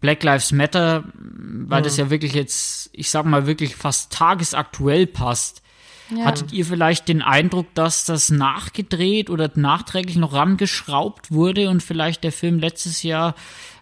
Black 0.00 0.22
Lives 0.22 0.50
Matter, 0.52 1.04
weil 1.14 1.80
mhm. 1.80 1.84
das 1.84 1.98
ja 1.98 2.08
wirklich 2.08 2.32
jetzt, 2.32 2.88
ich 2.94 3.10
sag 3.10 3.26
mal, 3.26 3.46
wirklich 3.46 3.76
fast 3.76 4.12
tagesaktuell 4.14 5.06
passt, 5.06 5.60
ja. 6.10 6.24
Hattet 6.24 6.52
ihr 6.52 6.64
vielleicht 6.64 7.08
den 7.08 7.22
Eindruck, 7.22 7.66
dass 7.74 8.04
das 8.04 8.30
nachgedreht 8.30 9.30
oder 9.30 9.50
nachträglich 9.54 10.16
noch 10.16 10.32
rangeschraubt 10.32 11.30
wurde 11.30 11.68
und 11.68 11.82
vielleicht 11.82 12.24
der 12.24 12.32
Film 12.32 12.58
letztes 12.58 13.02
Jahr, 13.02 13.34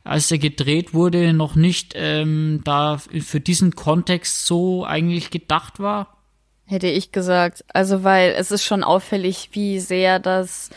als 0.02 0.30
er 0.30 0.38
gedreht 0.38 0.92
wurde, 0.92 1.32
noch 1.32 1.54
nicht 1.54 1.92
ähm, 1.94 2.62
da 2.64 2.98
für 2.98 3.40
diesen 3.40 3.76
Kontext 3.76 4.46
so 4.46 4.84
eigentlich 4.84 5.30
gedacht 5.30 5.78
war? 5.78 6.16
Hätte 6.64 6.88
ich 6.88 7.12
gesagt. 7.12 7.64
Also, 7.72 8.02
weil 8.02 8.34
es 8.36 8.50
ist 8.50 8.64
schon 8.64 8.82
auffällig, 8.82 9.50
wie 9.52 9.78
sehr 9.78 10.18
das, 10.18 10.70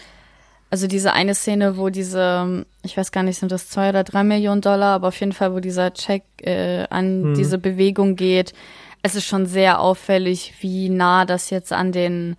also 0.69 0.85
diese 0.85 1.13
eine 1.13 1.33
Szene, 1.33 1.77
wo 1.77 1.89
diese, 1.89 2.67
ich 2.83 2.95
weiß 2.95 3.11
gar 3.11 3.23
nicht, 3.23 3.39
sind 3.39 3.51
das 3.51 3.69
zwei 3.69 3.89
oder 3.89 4.03
drei 4.03 4.23
Millionen 4.23 4.61
Dollar, 4.61 4.93
aber 4.93 5.07
auf 5.07 5.19
jeden 5.19 5.33
Fall, 5.33 5.53
wo 5.55 5.59
dieser 5.59 5.93
Check 5.95 6.23
äh, 6.43 6.85
an 6.91 7.23
hm. 7.23 7.33
diese 7.33 7.57
Bewegung 7.57 8.15
geht, 8.15 8.53
es 9.01 9.15
ist 9.15 9.25
schon 9.25 9.45
sehr 9.45 9.79
auffällig, 9.79 10.55
wie 10.59 10.89
nah 10.89 11.25
das 11.25 11.49
jetzt 11.49 11.71
an 11.71 11.91
den 11.91 12.35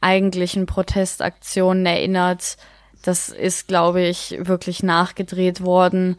eigentlichen 0.00 0.66
Protestaktionen 0.66 1.86
erinnert. 1.86 2.56
Das 3.02 3.28
ist, 3.28 3.68
glaube 3.68 4.02
ich, 4.02 4.36
wirklich 4.40 4.82
nachgedreht 4.82 5.62
worden. 5.62 6.16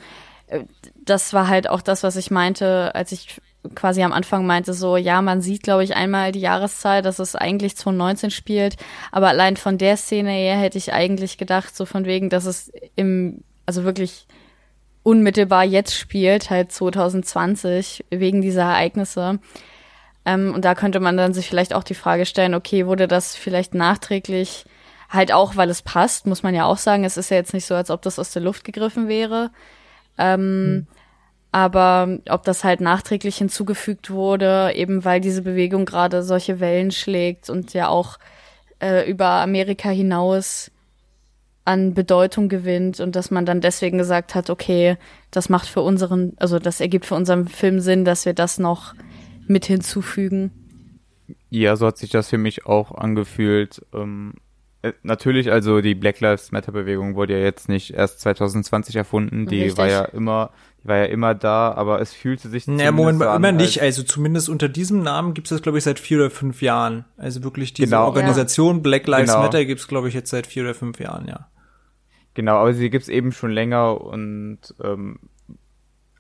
Das 1.05 1.33
war 1.33 1.47
halt 1.47 1.69
auch 1.69 1.81
das, 1.81 2.03
was 2.03 2.15
ich 2.15 2.31
meinte, 2.31 2.93
als 2.95 3.11
ich 3.11 3.41
quasi 3.75 4.03
am 4.03 4.11
Anfang 4.11 4.45
meinte, 4.45 4.73
so, 4.73 4.97
ja, 4.97 5.21
man 5.21 5.41
sieht, 5.41 5.63
glaube 5.63 5.83
ich, 5.83 5.95
einmal 5.95 6.31
die 6.33 6.41
Jahreszahl, 6.41 7.01
dass 7.01 7.19
es 7.19 7.35
eigentlich 7.35 7.77
2019 7.77 8.31
spielt, 8.31 8.75
aber 9.11 9.29
allein 9.29 9.55
von 9.55 9.77
der 9.77 9.95
Szene 9.95 10.31
her 10.31 10.57
hätte 10.57 10.77
ich 10.77 10.91
eigentlich 10.91 11.37
gedacht, 11.37 11.75
so 11.75 11.85
von 11.85 12.03
wegen, 12.05 12.29
dass 12.29 12.45
es 12.45 12.71
im, 12.95 13.43
also 13.65 13.85
wirklich 13.85 14.27
unmittelbar 15.03 15.63
jetzt 15.65 15.95
spielt, 15.95 16.49
halt 16.49 16.71
2020, 16.71 18.05
wegen 18.09 18.41
dieser 18.41 18.63
Ereignisse. 18.63 19.39
Ähm, 20.25 20.53
und 20.53 20.65
da 20.65 20.75
könnte 20.75 20.99
man 20.99 21.17
dann 21.17 21.33
sich 21.33 21.47
vielleicht 21.47 21.73
auch 21.73 21.83
die 21.83 21.93
Frage 21.93 22.25
stellen, 22.25 22.53
okay, 22.53 22.87
wurde 22.87 23.07
das 23.07 23.35
vielleicht 23.35 23.73
nachträglich 23.73 24.65
halt 25.09 25.31
auch, 25.31 25.55
weil 25.55 25.69
es 25.69 25.81
passt, 25.81 26.25
muss 26.25 26.43
man 26.43 26.55
ja 26.55 26.65
auch 26.65 26.77
sagen. 26.77 27.03
Es 27.03 27.17
ist 27.17 27.29
ja 27.29 27.37
jetzt 27.37 27.53
nicht 27.53 27.65
so, 27.65 27.75
als 27.75 27.91
ob 27.91 28.01
das 28.01 28.17
aus 28.17 28.31
der 28.31 28.41
Luft 28.41 28.63
gegriffen 28.63 29.07
wäre. 29.07 29.51
Ähm, 30.17 30.39
hm. 30.39 30.87
Aber 31.51 32.17
ob 32.29 32.43
das 32.43 32.63
halt 32.63 32.81
nachträglich 32.81 33.37
hinzugefügt 33.37 34.09
wurde, 34.09 34.71
eben 34.73 35.05
weil 35.05 35.21
diese 35.21 35.43
Bewegung 35.43 35.85
gerade 35.85 36.23
solche 36.23 36.59
Wellen 36.59 36.89
schlägt 36.89 37.47
und 37.47 37.73
ja 37.75 37.89
auch 37.89 38.17
äh, 38.81 39.07
über 39.07 39.27
Amerika 39.27 39.89
hinaus 39.89 40.71
an 41.65 41.93
Bedeutung 41.93 42.49
gewinnt 42.49 42.99
und 42.99 43.15
dass 43.15 43.31
man 43.31 43.45
dann 43.45 43.61
deswegen 43.61 43.97
gesagt 43.97 44.35
hat, 44.35 44.49
okay, 44.49 44.97
das 45.31 45.49
macht 45.49 45.67
für 45.67 45.81
unseren, 45.81 46.33
also 46.37 46.59
das 46.59 46.81
ergibt 46.81 47.05
für 47.05 47.15
unseren 47.15 47.47
Film 47.47 47.79
Sinn, 47.79 48.05
dass 48.05 48.25
wir 48.25 48.33
das 48.33 48.59
noch 48.59 48.93
mit 49.47 49.65
hinzufügen. 49.65 50.51
Ja, 51.49 51.75
so 51.75 51.87
hat 51.87 51.97
sich 51.97 52.09
das 52.09 52.29
für 52.29 52.37
mich 52.37 52.65
auch 52.65 52.91
angefühlt. 52.91 53.81
Ähm, 53.93 54.33
äh, 54.81 54.91
natürlich, 55.03 55.51
also 55.51 55.79
die 55.79 55.95
Black 55.95 56.19
Lives 56.19 56.51
Matter 56.51 56.73
Bewegung 56.73 57.15
wurde 57.15 57.33
ja 57.33 57.39
jetzt 57.39 57.69
nicht 57.69 57.93
erst 57.93 58.19
2020 58.19 58.97
erfunden, 58.97 59.45
die 59.45 59.61
Richtig. 59.61 59.77
war 59.77 59.87
ja 59.87 60.03
immer, 60.03 60.51
die 60.83 60.89
war 60.89 60.97
ja 60.97 61.05
immer 61.05 61.33
da, 61.33 61.71
aber 61.71 62.01
es 62.01 62.11
fühlte 62.11 62.49
sich 62.49 62.67
naja, 62.67 62.91
Moment 62.91 63.19
mal, 63.19 63.35
immer 63.37 63.53
nicht. 63.53 63.81
Also 63.81 64.03
zumindest 64.03 64.49
unter 64.49 64.67
diesem 64.67 65.01
Namen 65.01 65.33
gibt 65.33 65.47
es 65.47 65.51
das, 65.51 65.61
glaube 65.61 65.77
ich, 65.77 65.85
seit 65.85 65.99
vier 65.99 66.17
oder 66.17 66.29
fünf 66.29 66.61
Jahren. 66.61 67.05
Also 67.15 67.41
wirklich 67.43 67.73
diese 67.73 67.87
genau. 67.87 68.07
Organisation 68.07 68.77
ja. 68.77 68.81
Black 68.81 69.07
Lives 69.07 69.31
genau. 69.31 69.43
Matter 69.43 69.63
gibt 69.63 69.79
es, 69.79 69.87
glaube 69.87 70.09
ich, 70.09 70.13
jetzt 70.13 70.29
seit 70.29 70.45
vier 70.45 70.63
oder 70.63 70.73
fünf 70.73 70.99
Jahren, 70.99 71.27
ja. 71.29 71.47
Genau, 72.33 72.57
aber 72.57 72.73
sie 72.73 72.89
gibt's 72.89 73.09
eben 73.09 73.31
schon 73.31 73.51
länger 73.51 74.01
und 74.01 74.59
ähm, 74.83 75.19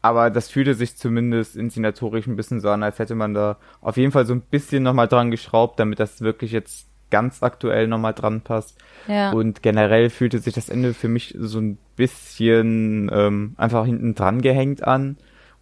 aber 0.01 0.29
das 0.29 0.49
fühlte 0.49 0.75
sich 0.75 0.97
zumindest 0.97 1.55
inszenatorisch 1.55 2.27
ein 2.27 2.35
bisschen 2.35 2.59
so 2.59 2.69
an, 2.69 2.83
als 2.83 2.99
hätte 2.99 3.15
man 3.15 3.33
da 3.33 3.57
auf 3.79 3.95
jeden 3.95 4.11
Fall 4.11 4.25
so 4.25 4.33
ein 4.33 4.41
bisschen 4.41 4.83
nochmal 4.83 5.07
dran 5.07 5.31
geschraubt, 5.31 5.79
damit 5.79 5.99
das 5.99 6.19
wirklich 6.19 6.51
jetzt 6.51 6.87
ganz 7.09 7.41
aktuell 7.41 7.87
nochmal 7.87 8.13
dran 8.13 8.41
passt. 8.41 8.77
Ja. 9.07 9.31
Und 9.31 9.63
generell 9.63 10.09
fühlte 10.09 10.39
sich 10.39 10.53
das 10.53 10.67
Ende 10.67 10.93
für 10.93 11.07
mich 11.07 11.33
so 11.39 11.59
ein 11.59 11.77
bisschen 11.95 13.09
ähm, 13.13 13.53
einfach 13.55 13.85
hinten 13.85 14.13
dran 14.13 14.41
gehängt 14.41 14.83
an, 14.83 15.17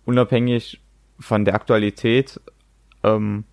unabhängig 0.06 0.82
von 1.20 1.46
der 1.46 1.54
Aktualität. 1.54 2.42
Ähm, 3.04 3.44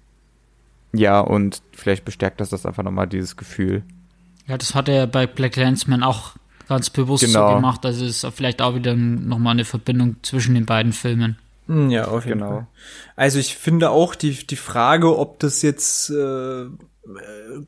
ja, 0.94 1.20
und 1.20 1.60
vielleicht 1.72 2.06
bestärkt 2.06 2.40
das 2.40 2.48
das 2.48 2.64
einfach 2.64 2.82
nochmal 2.82 3.08
dieses 3.08 3.36
Gefühl. 3.36 3.82
Ja, 4.46 4.56
das 4.56 4.74
hat 4.74 4.88
er 4.88 5.06
bei 5.06 5.26
Black 5.26 5.56
Landsman 5.56 6.02
auch 6.02 6.36
ganz 6.68 6.90
bewusst 6.90 7.24
genau. 7.24 7.48
so 7.48 7.54
gemacht. 7.56 7.84
Also 7.84 8.04
es 8.04 8.22
ist 8.22 8.34
vielleicht 8.34 8.62
auch 8.62 8.74
wieder 8.74 8.94
nochmal 8.94 9.52
eine 9.52 9.64
Verbindung 9.64 10.16
zwischen 10.22 10.54
den 10.54 10.66
beiden 10.66 10.92
Filmen. 10.92 11.38
Hm, 11.66 11.90
ja, 11.90 12.06
auf 12.08 12.24
jeden 12.24 12.40
genau. 12.40 12.50
Fall. 12.50 12.66
Also 13.16 13.38
ich 13.38 13.56
finde 13.56 13.90
auch 13.90 14.14
die, 14.14 14.46
die 14.46 14.56
Frage, 14.56 15.18
ob 15.18 15.38
das 15.40 15.62
jetzt 15.62 16.10
äh, 16.10 16.66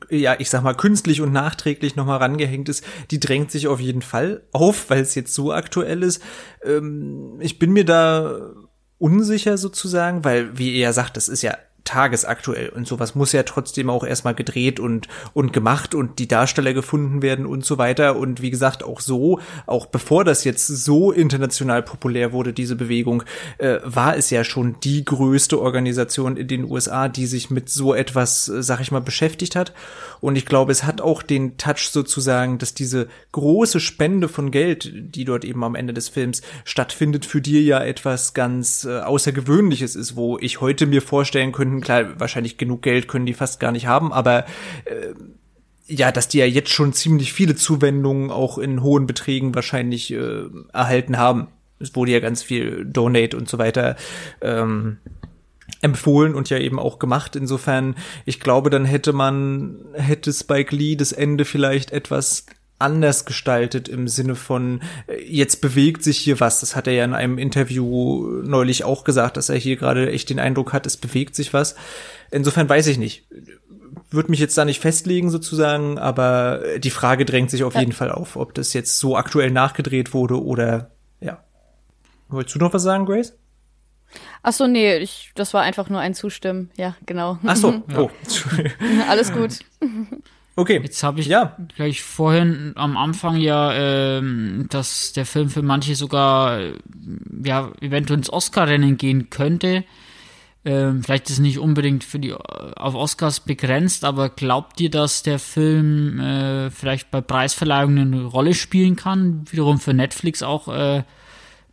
ja, 0.09 0.35
ich 0.39 0.49
sag 0.49 0.63
mal, 0.63 0.75
künstlich 0.75 1.21
und 1.21 1.31
nachträglich 1.31 1.95
nochmal 1.95 2.19
rangehängt 2.19 2.69
ist, 2.69 2.83
die 3.09 3.19
drängt 3.19 3.51
sich 3.51 3.67
auf 3.67 3.79
jeden 3.79 4.01
Fall 4.01 4.43
auf, 4.51 4.89
weil 4.89 5.01
es 5.01 5.15
jetzt 5.15 5.33
so 5.33 5.51
aktuell 5.51 6.03
ist. 6.03 6.21
Ähm, 6.63 7.37
ich 7.39 7.59
bin 7.59 7.71
mir 7.71 7.85
da 7.85 8.51
unsicher 8.97 9.57
sozusagen, 9.57 10.23
weil, 10.23 10.57
wie 10.57 10.73
ihr 10.73 10.79
ja 10.81 10.93
sagt, 10.93 11.17
das 11.17 11.27
ist 11.27 11.41
ja 11.41 11.57
tagesaktuell. 11.83 12.69
Und 12.69 12.87
sowas 12.87 13.15
muss 13.15 13.31
ja 13.31 13.43
trotzdem 13.43 13.89
auch 13.89 14.03
erstmal 14.03 14.35
gedreht 14.35 14.79
und 14.79 15.07
und 15.33 15.51
gemacht 15.51 15.95
und 15.95 16.19
die 16.19 16.27
Darsteller 16.27 16.73
gefunden 16.73 17.21
werden 17.21 17.45
und 17.45 17.65
so 17.65 17.77
weiter. 17.77 18.17
Und 18.17 18.41
wie 18.41 18.51
gesagt 18.51 18.83
auch 18.83 18.99
so 18.99 19.39
auch 19.65 19.87
bevor 19.87 20.23
das 20.23 20.43
jetzt 20.43 20.67
so 20.67 21.11
international 21.11 21.81
populär 21.81 22.33
wurde 22.33 22.53
diese 22.53 22.75
Bewegung 22.75 23.23
äh, 23.57 23.79
war 23.83 24.15
es 24.15 24.29
ja 24.29 24.43
schon 24.43 24.75
die 24.83 25.03
größte 25.03 25.59
Organisation 25.59 26.37
in 26.37 26.47
den 26.47 26.69
USA 26.69 27.07
die 27.07 27.25
sich 27.25 27.49
mit 27.49 27.69
so 27.69 27.93
etwas 27.93 28.47
äh, 28.47 28.61
sag 28.61 28.79
ich 28.81 28.91
mal 28.91 29.01
beschäftigt 29.01 29.55
hat. 29.55 29.73
Und 30.19 30.35
ich 30.35 30.45
glaube 30.45 30.71
es 30.71 30.83
hat 30.83 31.01
auch 31.01 31.23
den 31.23 31.57
Touch 31.57 31.89
sozusagen 31.91 32.59
dass 32.59 32.73
diese 32.75 33.07
große 33.31 33.79
Spende 33.79 34.29
von 34.29 34.51
Geld 34.51 34.91
die 34.93 35.25
dort 35.25 35.45
eben 35.45 35.63
am 35.63 35.75
Ende 35.75 35.93
des 35.93 36.09
Films 36.09 36.41
stattfindet 36.63 37.25
für 37.25 37.41
die 37.41 37.59
ja 37.61 37.83
etwas 37.83 38.35
ganz 38.35 38.85
äh, 38.85 38.99
außergewöhnliches 38.99 39.95
ist 39.95 40.15
wo 40.15 40.37
ich 40.37 40.61
heute 40.61 40.85
mir 40.85 41.01
vorstellen 41.01 41.51
könnte 41.51 41.70
könnten. 41.71 41.85
Klar, 41.85 42.19
wahrscheinlich 42.19 42.57
genug 42.57 42.81
Geld 42.81 43.07
können 43.07 43.25
die 43.25 43.33
fast 43.33 43.59
gar 43.59 43.71
nicht 43.71 43.87
haben, 43.87 44.11
aber 44.13 44.45
äh, 44.85 45.13
ja, 45.87 46.11
dass 46.11 46.27
die 46.27 46.39
ja 46.39 46.45
jetzt 46.45 46.69
schon 46.69 46.93
ziemlich 46.93 47.33
viele 47.33 47.55
Zuwendungen 47.55 48.31
auch 48.31 48.57
in 48.57 48.81
hohen 48.81 49.07
Beträgen 49.07 49.55
wahrscheinlich 49.55 50.11
äh, 50.13 50.43
erhalten 50.73 51.17
haben. 51.17 51.47
Es 51.79 51.95
wurde 51.95 52.11
ja 52.11 52.19
ganz 52.19 52.43
viel 52.43 52.85
Donate 52.85 53.35
und 53.35 53.49
so 53.49 53.57
weiter 53.57 53.95
ähm, 54.41 54.97
empfohlen 55.81 56.35
und 56.35 56.49
ja 56.49 56.59
eben 56.59 56.79
auch 56.79 56.99
gemacht. 56.99 57.35
Insofern, 57.35 57.95
ich 58.25 58.39
glaube, 58.39 58.69
dann 58.69 58.85
hätte 58.85 59.13
man, 59.13 59.79
hätte 59.93 60.31
Spike 60.31 60.75
Lee 60.75 60.95
das 60.95 61.11
Ende 61.11 61.43
vielleicht 61.43 61.91
etwas 61.91 62.45
anders 62.81 63.25
gestaltet 63.25 63.87
im 63.87 64.07
Sinne 64.07 64.35
von, 64.35 64.81
äh, 65.07 65.23
jetzt 65.23 65.61
bewegt 65.61 66.03
sich 66.03 66.17
hier 66.17 66.39
was. 66.39 66.59
Das 66.59 66.75
hat 66.75 66.87
er 66.87 66.93
ja 66.93 67.05
in 67.05 67.13
einem 67.13 67.37
Interview 67.37 68.41
neulich 68.43 68.83
auch 68.83 69.03
gesagt, 69.03 69.37
dass 69.37 69.49
er 69.49 69.57
hier 69.57 69.77
gerade 69.77 70.11
echt 70.11 70.29
den 70.29 70.39
Eindruck 70.39 70.73
hat, 70.73 70.85
es 70.85 70.97
bewegt 70.97 71.35
sich 71.35 71.53
was. 71.53 71.75
Insofern 72.31 72.67
weiß 72.67 72.87
ich 72.87 72.97
nicht. 72.97 73.25
Würde 74.09 74.31
mich 74.31 74.39
jetzt 74.39 74.57
da 74.57 74.65
nicht 74.65 74.81
festlegen 74.81 75.29
sozusagen, 75.29 75.97
aber 75.97 76.61
die 76.79 76.89
Frage 76.89 77.25
drängt 77.25 77.49
sich 77.49 77.63
auf 77.63 77.75
ja. 77.75 77.81
jeden 77.81 77.93
Fall 77.93 78.11
auf, 78.11 78.35
ob 78.35 78.53
das 78.53 78.73
jetzt 78.73 78.99
so 78.99 79.15
aktuell 79.15 79.51
nachgedreht 79.51 80.13
wurde 80.13 80.43
oder 80.43 80.91
ja. 81.19 81.43
Wolltest 82.29 82.55
du 82.55 82.59
noch 82.59 82.73
was 82.73 82.83
sagen, 82.83 83.05
Grace? 83.05 83.33
Ach 84.43 84.53
so, 84.53 84.67
nee, 84.67 84.97
ich, 84.97 85.31
das 85.35 85.53
war 85.53 85.61
einfach 85.61 85.89
nur 85.89 85.99
ein 85.99 86.13
Zustimmen. 86.13 86.71
Ja, 86.75 86.95
genau. 87.05 87.37
Ach 87.45 87.55
so, 87.55 87.83
oh. 87.95 88.09
Alles 89.07 89.31
gut. 89.31 89.59
Okay. 90.55 90.81
Jetzt 90.83 91.01
habe 91.03 91.21
ich 91.21 91.27
ja. 91.27 91.55
gleich 91.75 92.01
vorhin 92.01 92.73
am 92.75 92.97
Anfang 92.97 93.37
ja, 93.37 93.73
ähm, 93.73 94.65
dass 94.69 95.13
der 95.13 95.25
Film 95.25 95.49
für 95.49 95.61
manche 95.61 95.95
sogar 95.95 96.59
ja 97.43 97.71
eventuell 97.79 98.19
ins 98.19 98.31
Oscar-Rennen 98.31 98.97
gehen 98.97 99.29
könnte. 99.29 99.85
Ähm, 100.63 101.03
vielleicht 101.03 101.27
ist 101.27 101.33
es 101.33 101.39
nicht 101.39 101.57
unbedingt 101.57 102.03
für 102.03 102.19
die 102.19 102.33
auf 102.33 102.93
Oscars 102.93 103.39
begrenzt, 103.39 104.03
aber 104.03 104.29
glaubt 104.29 104.79
ihr, 104.79 104.91
dass 104.91 105.23
der 105.23 105.39
Film 105.39 106.19
äh, 106.19 106.69
vielleicht 106.69 107.09
bei 107.09 107.21
Preisverleihungen 107.21 108.13
eine 108.13 108.25
Rolle 108.25 108.53
spielen 108.53 108.95
kann? 108.95 109.45
Wiederum 109.49 109.79
für 109.79 109.93
Netflix 109.93 110.43
auch 110.43 110.67
äh, 110.67 111.03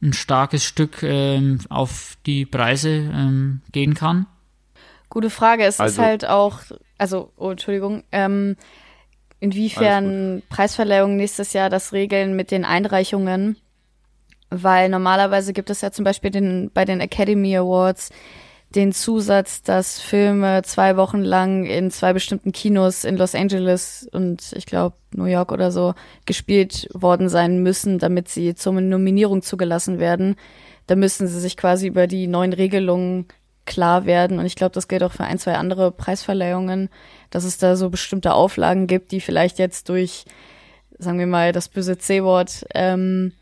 ein 0.00 0.12
starkes 0.14 0.64
Stück 0.64 1.02
ähm, 1.02 1.58
auf 1.68 2.16
die 2.24 2.46
Preise 2.46 2.88
ähm, 2.90 3.60
gehen 3.72 3.92
kann? 3.92 4.26
Gute 5.10 5.30
Frage. 5.30 5.64
Es 5.64 5.80
also, 5.80 6.00
ist 6.00 6.06
halt 6.06 6.26
auch, 6.26 6.60
also, 6.98 7.32
oh, 7.36 7.50
Entschuldigung, 7.50 8.04
ähm, 8.12 8.56
inwiefern 9.40 10.42
Preisverleihungen 10.48 11.16
nächstes 11.16 11.52
Jahr 11.52 11.70
das 11.70 11.92
regeln 11.92 12.34
mit 12.34 12.50
den 12.50 12.64
Einreichungen, 12.64 13.56
weil 14.50 14.88
normalerweise 14.88 15.52
gibt 15.52 15.70
es 15.70 15.80
ja 15.80 15.92
zum 15.92 16.04
Beispiel 16.04 16.30
den, 16.30 16.70
bei 16.72 16.84
den 16.84 17.00
Academy 17.00 17.56
Awards 17.56 18.10
den 18.74 18.92
Zusatz, 18.92 19.62
dass 19.62 19.98
Filme 19.98 20.62
zwei 20.62 20.96
Wochen 20.96 21.22
lang 21.22 21.64
in 21.64 21.90
zwei 21.90 22.12
bestimmten 22.12 22.52
Kinos 22.52 23.04
in 23.04 23.16
Los 23.16 23.34
Angeles 23.34 24.06
und 24.12 24.52
ich 24.54 24.66
glaube 24.66 24.96
New 25.14 25.24
York 25.24 25.52
oder 25.52 25.72
so 25.72 25.94
gespielt 26.26 26.88
worden 26.92 27.30
sein 27.30 27.62
müssen, 27.62 27.98
damit 27.98 28.28
sie 28.28 28.54
zur 28.54 28.74
Nominierung 28.74 29.40
zugelassen 29.40 29.98
werden. 29.98 30.36
Da 30.86 30.96
müssen 30.96 31.28
sie 31.28 31.40
sich 31.40 31.56
quasi 31.56 31.86
über 31.86 32.06
die 32.06 32.26
neuen 32.26 32.52
Regelungen 32.52 33.26
klar 33.68 34.06
werden. 34.06 34.40
Und 34.40 34.46
ich 34.46 34.56
glaube, 34.56 34.72
das 34.72 34.88
gilt 34.88 35.04
auch 35.04 35.12
für 35.12 35.24
ein, 35.24 35.38
zwei 35.38 35.54
andere 35.54 35.92
Preisverleihungen, 35.92 36.88
dass 37.30 37.44
es 37.44 37.58
da 37.58 37.76
so 37.76 37.90
bestimmte 37.90 38.34
Auflagen 38.34 38.88
gibt, 38.88 39.12
die 39.12 39.20
vielleicht 39.20 39.58
jetzt 39.60 39.88
durch, 39.88 40.24
sagen 40.98 41.18
wir 41.18 41.26
mal, 41.26 41.52
das 41.52 41.68
böse 41.68 41.98
C-Wort 41.98 42.66
ähm, 42.74 43.32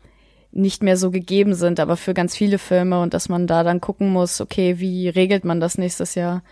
nicht 0.51 0.83
mehr 0.83 0.97
so 0.97 1.11
gegeben 1.11 1.55
sind, 1.55 1.79
aber 1.79 1.97
für 1.97 2.13
ganz 2.13 2.35
viele 2.35 2.59
Filme 2.59 3.01
und 3.01 3.13
dass 3.13 3.29
man 3.29 3.47
da 3.47 3.63
dann 3.63 3.81
gucken 3.81 4.09
muss, 4.09 4.41
okay, 4.41 4.79
wie 4.79 5.07
regelt 5.09 5.45
man 5.45 5.59
das 5.59 5.77
nächstes 5.77 6.15
Jahr? 6.15 6.43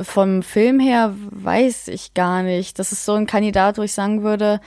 Vom 0.00 0.42
Film 0.42 0.80
her 0.80 1.14
weiß 1.30 1.88
ich 1.88 2.14
gar 2.14 2.42
nicht. 2.42 2.78
Das 2.78 2.90
ist 2.90 3.04
so 3.04 3.12
ein 3.14 3.26
Kandidat, 3.26 3.78
wo 3.78 3.82
ich 3.82 3.92
sagen 3.92 4.22
würde, 4.22 4.60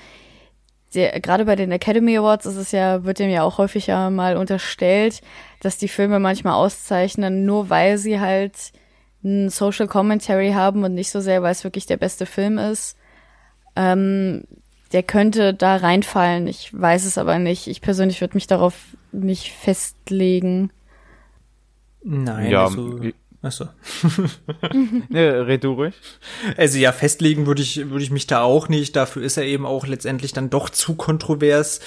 der, 0.93 1.19
gerade 1.19 1.45
bei 1.45 1.55
den 1.55 1.71
Academy 1.71 2.17
Awards 2.17 2.45
ist 2.45 2.55
es 2.55 2.71
ja, 2.71 3.03
wird 3.03 3.19
dem 3.19 3.29
ja 3.29 3.43
auch 3.43 3.57
häufiger 3.57 4.09
mal 4.09 4.37
unterstellt, 4.37 5.21
dass 5.61 5.77
die 5.77 5.87
Filme 5.87 6.19
manchmal 6.19 6.53
auszeichnen, 6.53 7.45
nur 7.45 7.69
weil 7.69 7.97
sie 7.97 8.19
halt 8.19 8.71
ein 9.23 9.49
Social 9.49 9.87
Commentary 9.87 10.51
haben 10.51 10.83
und 10.83 10.93
nicht 10.93 11.11
so 11.11 11.19
sehr, 11.19 11.41
weil 11.41 11.51
es 11.51 11.63
wirklich 11.63 11.85
der 11.85 11.97
beste 11.97 12.25
Film 12.25 12.57
ist. 12.57 12.97
Ähm, 13.75 14.43
der 14.93 15.03
könnte 15.03 15.53
da 15.53 15.75
reinfallen. 15.75 16.47
Ich 16.47 16.69
weiß 16.73 17.05
es 17.05 17.17
aber 17.17 17.39
nicht. 17.39 17.67
Ich 17.67 17.81
persönlich 17.81 18.21
würde 18.21 18.35
mich 18.35 18.47
darauf 18.47 18.95
nicht 19.11 19.51
festlegen. 19.51 20.71
Nein, 22.03 22.49
ja, 22.49 22.65
also, 22.65 23.01
achso. 23.41 23.67
ne, 25.09 25.47
red 25.47 25.63
du 25.63 25.73
ruhig. 25.73 25.95
Also 26.57 26.77
ja, 26.77 26.91
festlegen 26.91 27.45
würde 27.45 27.61
ich, 27.61 27.89
würde 27.89 28.03
ich 28.03 28.11
mich 28.11 28.27
da 28.27 28.41
auch 28.41 28.69
nicht. 28.69 28.95
Dafür 28.95 29.23
ist 29.23 29.37
er 29.37 29.45
eben 29.45 29.65
auch 29.65 29.87
letztendlich 29.87 30.33
dann 30.33 30.49
doch 30.49 30.69
zu 30.69 30.95
kontrovers 30.95 31.79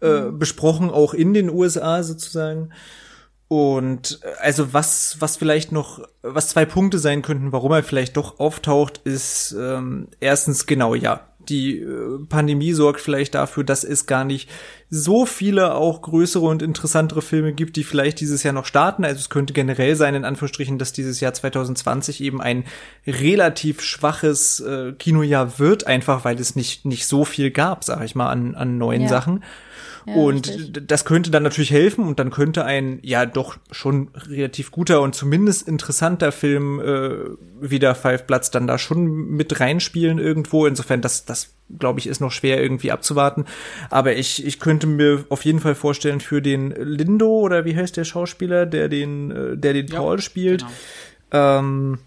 äh, 0.00 0.20
mhm. 0.20 0.38
besprochen, 0.38 0.90
auch 0.90 1.14
in 1.14 1.34
den 1.34 1.50
USA 1.50 2.02
sozusagen. 2.02 2.70
Und 3.48 4.20
äh, 4.22 4.32
also 4.40 4.72
was, 4.72 5.16
was 5.20 5.36
vielleicht 5.36 5.72
noch, 5.72 6.00
was 6.22 6.48
zwei 6.48 6.64
Punkte 6.64 6.98
sein 6.98 7.22
könnten, 7.22 7.52
warum 7.52 7.72
er 7.72 7.82
vielleicht 7.82 8.16
doch 8.16 8.40
auftaucht, 8.40 8.98
ist 9.04 9.54
ähm, 9.58 10.08
erstens 10.20 10.66
genau 10.66 10.94
ja, 10.94 11.28
die 11.48 11.78
äh, 11.78 12.18
Pandemie 12.28 12.72
sorgt 12.72 13.00
vielleicht 13.00 13.34
dafür, 13.34 13.64
dass 13.64 13.84
es 13.84 14.06
gar 14.06 14.24
nicht 14.24 14.48
so 14.88 15.26
viele 15.26 15.74
auch 15.74 16.02
größere 16.02 16.44
und 16.44 16.62
interessantere 16.62 17.22
Filme 17.22 17.52
gibt, 17.52 17.76
die 17.76 17.84
vielleicht 17.84 18.20
dieses 18.20 18.42
Jahr 18.42 18.54
noch 18.54 18.66
starten. 18.66 19.04
Also 19.04 19.18
es 19.18 19.30
könnte 19.30 19.52
generell 19.52 19.96
sein, 19.96 20.14
in 20.14 20.24
Anführungsstrichen, 20.24 20.78
dass 20.78 20.92
dieses 20.92 21.20
Jahr 21.20 21.32
2020 21.32 22.20
eben 22.20 22.40
ein 22.40 22.64
relativ 23.06 23.82
schwaches 23.82 24.60
äh, 24.60 24.92
Kinojahr 24.92 25.58
wird, 25.58 25.86
einfach 25.86 26.24
weil 26.24 26.38
es 26.38 26.54
nicht, 26.54 26.84
nicht 26.84 27.06
so 27.06 27.24
viel 27.24 27.50
gab, 27.50 27.84
sag 27.84 28.04
ich 28.04 28.14
mal, 28.14 28.30
an, 28.30 28.54
an 28.54 28.78
neuen 28.78 29.02
ja. 29.02 29.08
Sachen 29.08 29.42
und 30.14 30.48
richtig. 30.48 30.86
das 30.86 31.04
könnte 31.04 31.30
dann 31.32 31.42
natürlich 31.42 31.72
helfen 31.72 32.06
und 32.06 32.20
dann 32.20 32.30
könnte 32.30 32.64
ein 32.64 33.00
ja 33.02 33.26
doch 33.26 33.58
schon 33.72 34.08
relativ 34.14 34.70
guter 34.70 35.00
und 35.00 35.14
zumindest 35.16 35.66
interessanter 35.66 36.30
Film 36.30 36.80
äh, 36.80 37.10
wieder 37.60 37.94
Five 37.96 38.26
Bloods 38.26 38.52
dann 38.52 38.68
da 38.68 38.78
schon 38.78 39.06
mit 39.30 39.58
reinspielen 39.58 40.18
irgendwo. 40.18 40.66
Insofern, 40.66 41.00
das, 41.00 41.24
das 41.24 41.54
glaube 41.76 41.98
ich, 41.98 42.06
ist 42.06 42.20
noch 42.20 42.30
schwer 42.30 42.62
irgendwie 42.62 42.92
abzuwarten. 42.92 43.46
Aber 43.90 44.14
ich, 44.14 44.46
ich 44.46 44.60
könnte 44.60 44.86
mir 44.86 45.24
auf 45.28 45.44
jeden 45.44 45.58
Fall 45.58 45.74
vorstellen, 45.74 46.20
für 46.20 46.40
den 46.40 46.70
Lindo 46.70 47.28
oder 47.28 47.64
wie 47.64 47.76
heißt 47.76 47.96
der 47.96 48.04
Schauspieler, 48.04 48.64
der 48.64 48.88
den, 48.88 49.30
äh, 49.32 49.56
der 49.56 49.72
den 49.72 49.88
ja, 49.88 49.98
Paul 49.98 50.20
spielt, 50.20 50.64
genau. 51.30 51.58
ähm, 51.58 51.98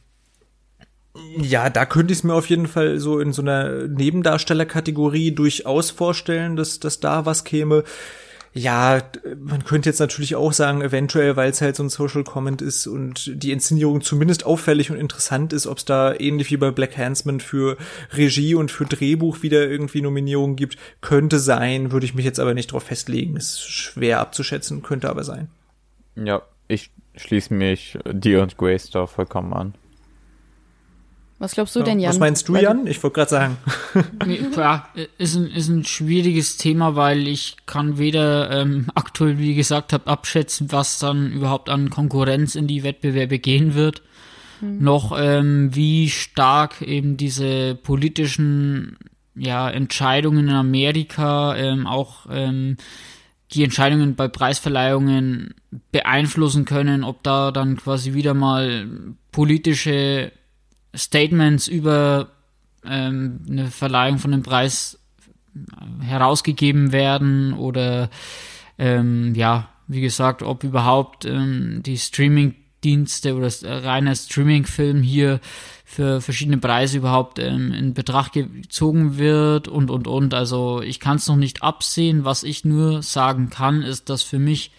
ja, 1.15 1.69
da 1.69 1.85
könnte 1.85 2.13
ich 2.13 2.19
es 2.19 2.23
mir 2.23 2.33
auf 2.33 2.49
jeden 2.49 2.67
Fall 2.67 2.99
so 2.99 3.19
in 3.19 3.33
so 3.33 3.41
einer 3.41 3.87
Nebendarstellerkategorie 3.87 5.31
durchaus 5.31 5.89
vorstellen, 5.91 6.55
dass, 6.55 6.79
dass 6.79 6.99
da 6.99 7.25
was 7.25 7.43
käme. 7.43 7.83
Ja, 8.53 9.01
man 9.39 9.63
könnte 9.63 9.89
jetzt 9.89 9.99
natürlich 9.99 10.35
auch 10.35 10.53
sagen, 10.53 10.81
eventuell, 10.81 11.35
weil 11.35 11.51
es 11.51 11.61
halt 11.61 11.75
so 11.75 11.83
ein 11.83 11.89
Social 11.89 12.23
Comment 12.23 12.61
ist 12.61 12.87
und 12.87 13.43
die 13.43 13.51
Inszenierung 13.51 14.01
zumindest 14.01 14.45
auffällig 14.45 14.89
und 14.89 14.97
interessant 14.97 15.53
ist, 15.53 15.67
ob 15.67 15.77
es 15.77 15.85
da 15.85 16.13
ähnlich 16.13 16.49
wie 16.49 16.57
bei 16.57 16.71
Black 16.71 16.97
Handsman 16.97 17.41
für 17.41 17.77
Regie 18.11 18.55
und 18.55 18.71
für 18.71 18.85
Drehbuch 18.85 19.43
wieder 19.43 19.67
irgendwie 19.67 20.01
Nominierungen 20.01 20.55
gibt, 20.55 20.77
könnte 21.01 21.37
sein, 21.37 21.91
würde 21.91 22.07
ich 22.07 22.15
mich 22.15 22.25
jetzt 22.25 22.39
aber 22.39 22.55
nicht 22.55 22.71
drauf 22.71 22.83
festlegen. 22.83 23.35
Ist 23.35 23.61
schwer 23.61 24.19
abzuschätzen, 24.19 24.81
könnte 24.81 25.09
aber 25.09 25.23
sein. 25.23 25.49
Ja, 26.15 26.41
ich 26.67 26.89
schließe 27.15 27.53
mich 27.53 27.99
dir 28.11 28.41
und 28.41 28.57
Grace 28.57 28.89
da 28.89 29.05
vollkommen 29.05 29.53
an. 29.53 29.75
Was 31.39 31.53
glaubst 31.53 31.73
du 31.77 31.83
denn, 31.83 31.99
Jan? 31.99 32.11
Was 32.11 32.19
meinst 32.19 32.49
du, 32.49 32.57
Jan? 32.57 32.85
Ich 32.85 33.01
wollte 33.01 33.15
gerade 33.15 33.29
sagen. 33.29 33.57
ja, 34.57 34.89
ist 35.17 35.35
ein, 35.35 35.47
ist 35.47 35.69
ein 35.69 35.85
schwieriges 35.85 36.57
Thema, 36.57 36.97
weil 36.97 37.29
ich 37.29 37.55
kann 37.65 37.97
weder 37.97 38.51
ähm, 38.51 38.87
aktuell, 38.93 39.37
wie 39.37 39.55
gesagt 39.55 39.93
habe, 39.93 40.07
abschätzen, 40.07 40.73
was 40.73 40.99
dann 40.99 41.31
überhaupt 41.31 41.69
an 41.69 41.89
Konkurrenz 41.89 42.55
in 42.55 42.67
die 42.67 42.83
Wettbewerbe 42.83 43.39
gehen 43.39 43.73
wird, 43.73 44.01
hm. 44.59 44.83
noch 44.83 45.17
ähm, 45.17 45.73
wie 45.73 46.09
stark 46.09 46.81
eben 46.81 47.15
diese 47.15 47.75
politischen 47.75 48.97
ja, 49.33 49.69
Entscheidungen 49.69 50.49
in 50.49 50.55
Amerika 50.55 51.55
ähm, 51.55 51.87
auch 51.87 52.25
ähm, 52.29 52.75
die 53.53 53.63
Entscheidungen 53.63 54.15
bei 54.15 54.27
Preisverleihungen 54.27 55.55
beeinflussen 55.93 56.65
können, 56.65 57.05
ob 57.05 57.23
da 57.23 57.51
dann 57.51 57.77
quasi 57.77 58.13
wieder 58.13 58.33
mal 58.33 58.87
politische 59.31 60.33
Statements 60.95 61.67
über 61.67 62.29
ähm, 62.85 63.41
eine 63.49 63.67
Verleihung 63.67 64.17
von 64.17 64.31
dem 64.31 64.43
Preis 64.43 64.99
herausgegeben 66.01 66.91
werden 66.91 67.53
oder 67.53 68.09
ähm, 68.77 69.33
ja, 69.35 69.69
wie 69.87 70.01
gesagt, 70.01 70.43
ob 70.43 70.63
überhaupt 70.63 71.25
ähm, 71.25 71.81
die 71.83 71.97
Streaming-Dienste 71.97 73.35
oder 73.35 73.49
reiner 73.83 74.15
Streaming-Film 74.15 75.01
hier 75.01 75.39
für 75.83 76.21
verschiedene 76.21 76.59
Preise 76.59 76.97
überhaupt 76.97 77.39
ähm, 77.39 77.73
in 77.73 77.93
Betracht 77.93 78.33
gezogen 78.33 79.17
wird 79.17 79.67
und 79.67 79.89
und 79.89 80.07
und. 80.07 80.33
Also 80.33 80.81
ich 80.81 80.99
kann 80.99 81.17
es 81.17 81.27
noch 81.27 81.35
nicht 81.35 81.63
absehen. 81.63 82.25
Was 82.25 82.43
ich 82.43 82.63
nur 82.63 83.01
sagen 83.01 83.49
kann, 83.49 83.81
ist, 83.81 84.09
dass 84.09 84.21
für 84.21 84.39
mich 84.39 84.71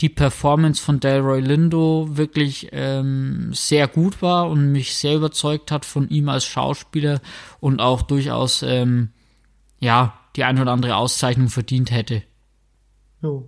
die 0.00 0.08
Performance 0.08 0.82
von 0.82 1.00
Delroy 1.00 1.40
Lindo 1.40 2.08
wirklich 2.10 2.68
ähm, 2.72 3.50
sehr 3.52 3.86
gut 3.86 4.22
war 4.22 4.50
und 4.50 4.72
mich 4.72 4.96
sehr 4.96 5.16
überzeugt 5.16 5.70
hat 5.70 5.84
von 5.84 6.08
ihm 6.08 6.28
als 6.28 6.44
Schauspieler 6.44 7.20
und 7.60 7.80
auch 7.80 8.02
durchaus 8.02 8.62
ähm, 8.62 9.10
ja 9.78 10.18
die 10.36 10.44
ein 10.44 10.60
oder 10.60 10.72
andere 10.72 10.96
Auszeichnung 10.96 11.48
verdient 11.48 11.90
hätte. 11.92 12.22
Oh. 13.22 13.44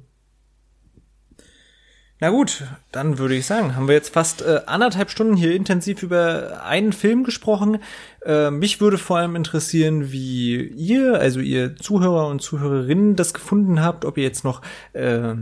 Na 2.19 2.31
gut, 2.31 2.65
dann 2.93 3.19
würde 3.19 3.35
ich 3.35 3.45
sagen, 3.45 3.77
haben 3.77 3.89
wir 3.89 3.95
jetzt 3.95 4.15
fast 4.15 4.41
äh, 4.41 4.61
anderthalb 4.65 5.11
Stunden 5.11 5.37
hier 5.37 5.55
intensiv 5.55 6.03
über 6.03 6.63
einen 6.65 6.95
Film 6.95 7.25
gesprochen. 7.25 7.79
Äh, 8.25 8.51
mich 8.51 8.81
würde 8.81 8.97
vor 8.97 9.19
allem 9.19 9.37
interessieren, 9.37 10.13
wie 10.13 10.57
ihr, 10.63 11.21
also 11.21 11.41
ihr 11.41 11.77
Zuhörer 11.77 12.29
und 12.29 12.41
Zuhörerinnen, 12.41 13.17
das 13.17 13.35
gefunden 13.35 13.83
habt, 13.83 14.07
ob 14.07 14.17
ihr 14.17 14.25
jetzt 14.25 14.45
noch 14.45 14.63
äh, 14.95 15.35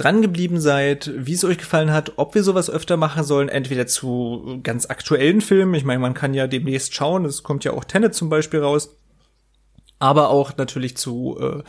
dran 0.00 0.22
geblieben 0.22 0.60
seid, 0.60 1.12
wie 1.14 1.34
es 1.34 1.44
euch 1.44 1.58
gefallen 1.58 1.92
hat, 1.92 2.14
ob 2.16 2.34
wir 2.34 2.42
sowas 2.42 2.70
öfter 2.70 2.96
machen 2.96 3.24
sollen, 3.24 3.48
entweder 3.48 3.86
zu 3.86 4.60
ganz 4.62 4.86
aktuellen 4.86 5.40
Filmen. 5.40 5.74
Ich 5.74 5.84
meine, 5.84 6.00
man 6.00 6.14
kann 6.14 6.34
ja 6.34 6.46
demnächst 6.46 6.94
schauen, 6.94 7.24
es 7.24 7.42
kommt 7.42 7.64
ja 7.64 7.72
auch 7.72 7.84
Tenet 7.84 8.14
zum 8.14 8.28
Beispiel 8.28 8.60
raus, 8.60 8.96
aber 9.98 10.30
auch 10.30 10.56
natürlich 10.56 10.96
zu 10.96 11.38
äh, 11.40 11.62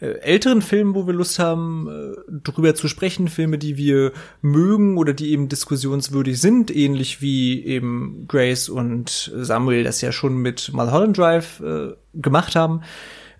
äh, 0.00 0.18
älteren 0.20 0.60
Filmen, 0.60 0.94
wo 0.94 1.06
wir 1.06 1.14
Lust 1.14 1.38
haben, 1.38 1.88
äh, 1.88 2.40
drüber 2.42 2.74
zu 2.74 2.86
sprechen, 2.88 3.28
Filme, 3.28 3.56
die 3.56 3.76
wir 3.76 4.12
mögen 4.42 4.98
oder 4.98 5.14
die 5.14 5.30
eben 5.30 5.48
diskussionswürdig 5.48 6.38
sind, 6.38 6.74
ähnlich 6.74 7.22
wie 7.22 7.64
eben 7.64 8.26
Grace 8.28 8.68
und 8.68 9.32
Samuel 9.34 9.84
das 9.84 10.02
ja 10.02 10.12
schon 10.12 10.36
mit 10.36 10.70
Mulholland 10.72 11.16
Drive 11.16 11.60
äh, 11.60 11.94
gemacht 12.14 12.56
haben. 12.56 12.82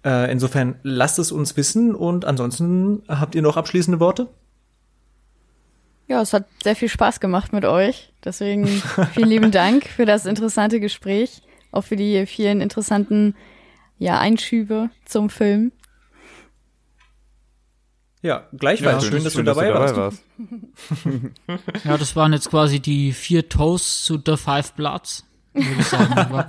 Äh, 0.07 0.31
insofern 0.31 0.79
lasst 0.85 1.19
es 1.19 1.33
uns 1.33 1.57
wissen 1.57 1.93
und 1.93 2.25
ansonsten 2.25 3.03
habt 3.09 3.35
ihr 3.35 3.43
noch 3.43 3.57
abschließende 3.57 3.99
Worte? 3.99 4.29
Ja, 6.07 6.23
es 6.23 6.33
hat 6.33 6.47
sehr 6.63 6.77
viel 6.77 6.89
Spaß 6.89 7.19
gemacht 7.19 7.53
mit 7.53 7.65
euch. 7.65 8.13
Deswegen 8.25 8.69
vielen 9.13 9.29
lieben 9.29 9.51
Dank 9.51 9.85
für 9.85 10.07
das 10.07 10.25
interessante 10.25 10.79
Gespräch, 10.79 11.43
auch 11.73 11.83
für 11.83 11.97
die 11.97 12.25
vielen 12.27 12.61
interessanten 12.61 13.35
ja, 13.99 14.21
Einschübe 14.21 14.91
zum 15.07 15.29
Film. 15.29 15.73
Ja, 18.23 18.47
gleichfalls. 18.57 19.03
Ja, 19.03 19.11
schön, 19.11 19.25
dass, 19.25 19.33
schön, 19.33 19.45
du 19.45 19.55
dabei, 19.55 19.73
dass 19.73 19.93
du 19.93 19.97
dabei 19.97 20.13
warst. 20.13 20.23
warst. 21.05 21.85
ja, 21.85 21.97
das 21.97 22.15
waren 22.15 22.33
jetzt 22.33 22.49
quasi 22.49 22.79
die 22.79 23.13
vier 23.13 23.49
Toasts 23.49 24.05
zu 24.05 24.23
The 24.25 24.37
Five 24.37 24.75
Bloods. 24.75 25.25
Würde 25.53 25.81
ich 25.81 25.87
sagen. 25.87 26.45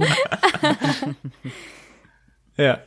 ja. 2.57 2.79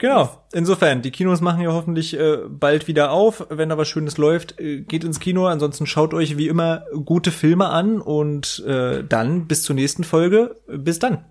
Genau. 0.00 0.30
Insofern, 0.54 1.02
die 1.02 1.10
Kinos 1.10 1.42
machen 1.42 1.60
ja 1.60 1.72
hoffentlich 1.72 2.18
äh, 2.18 2.38
bald 2.48 2.88
wieder 2.88 3.12
auf. 3.12 3.46
Wenn 3.50 3.68
da 3.68 3.76
was 3.76 3.86
Schönes 3.86 4.16
läuft, 4.16 4.58
äh, 4.58 4.80
geht 4.80 5.04
ins 5.04 5.20
Kino. 5.20 5.46
Ansonsten 5.46 5.86
schaut 5.86 6.14
euch 6.14 6.38
wie 6.38 6.48
immer 6.48 6.84
gute 7.04 7.30
Filme 7.30 7.68
an 7.68 8.00
und 8.00 8.64
äh, 8.66 9.04
dann 9.04 9.46
bis 9.46 9.62
zur 9.62 9.76
nächsten 9.76 10.02
Folge. 10.02 10.56
Bis 10.66 10.98
dann. 11.00 11.26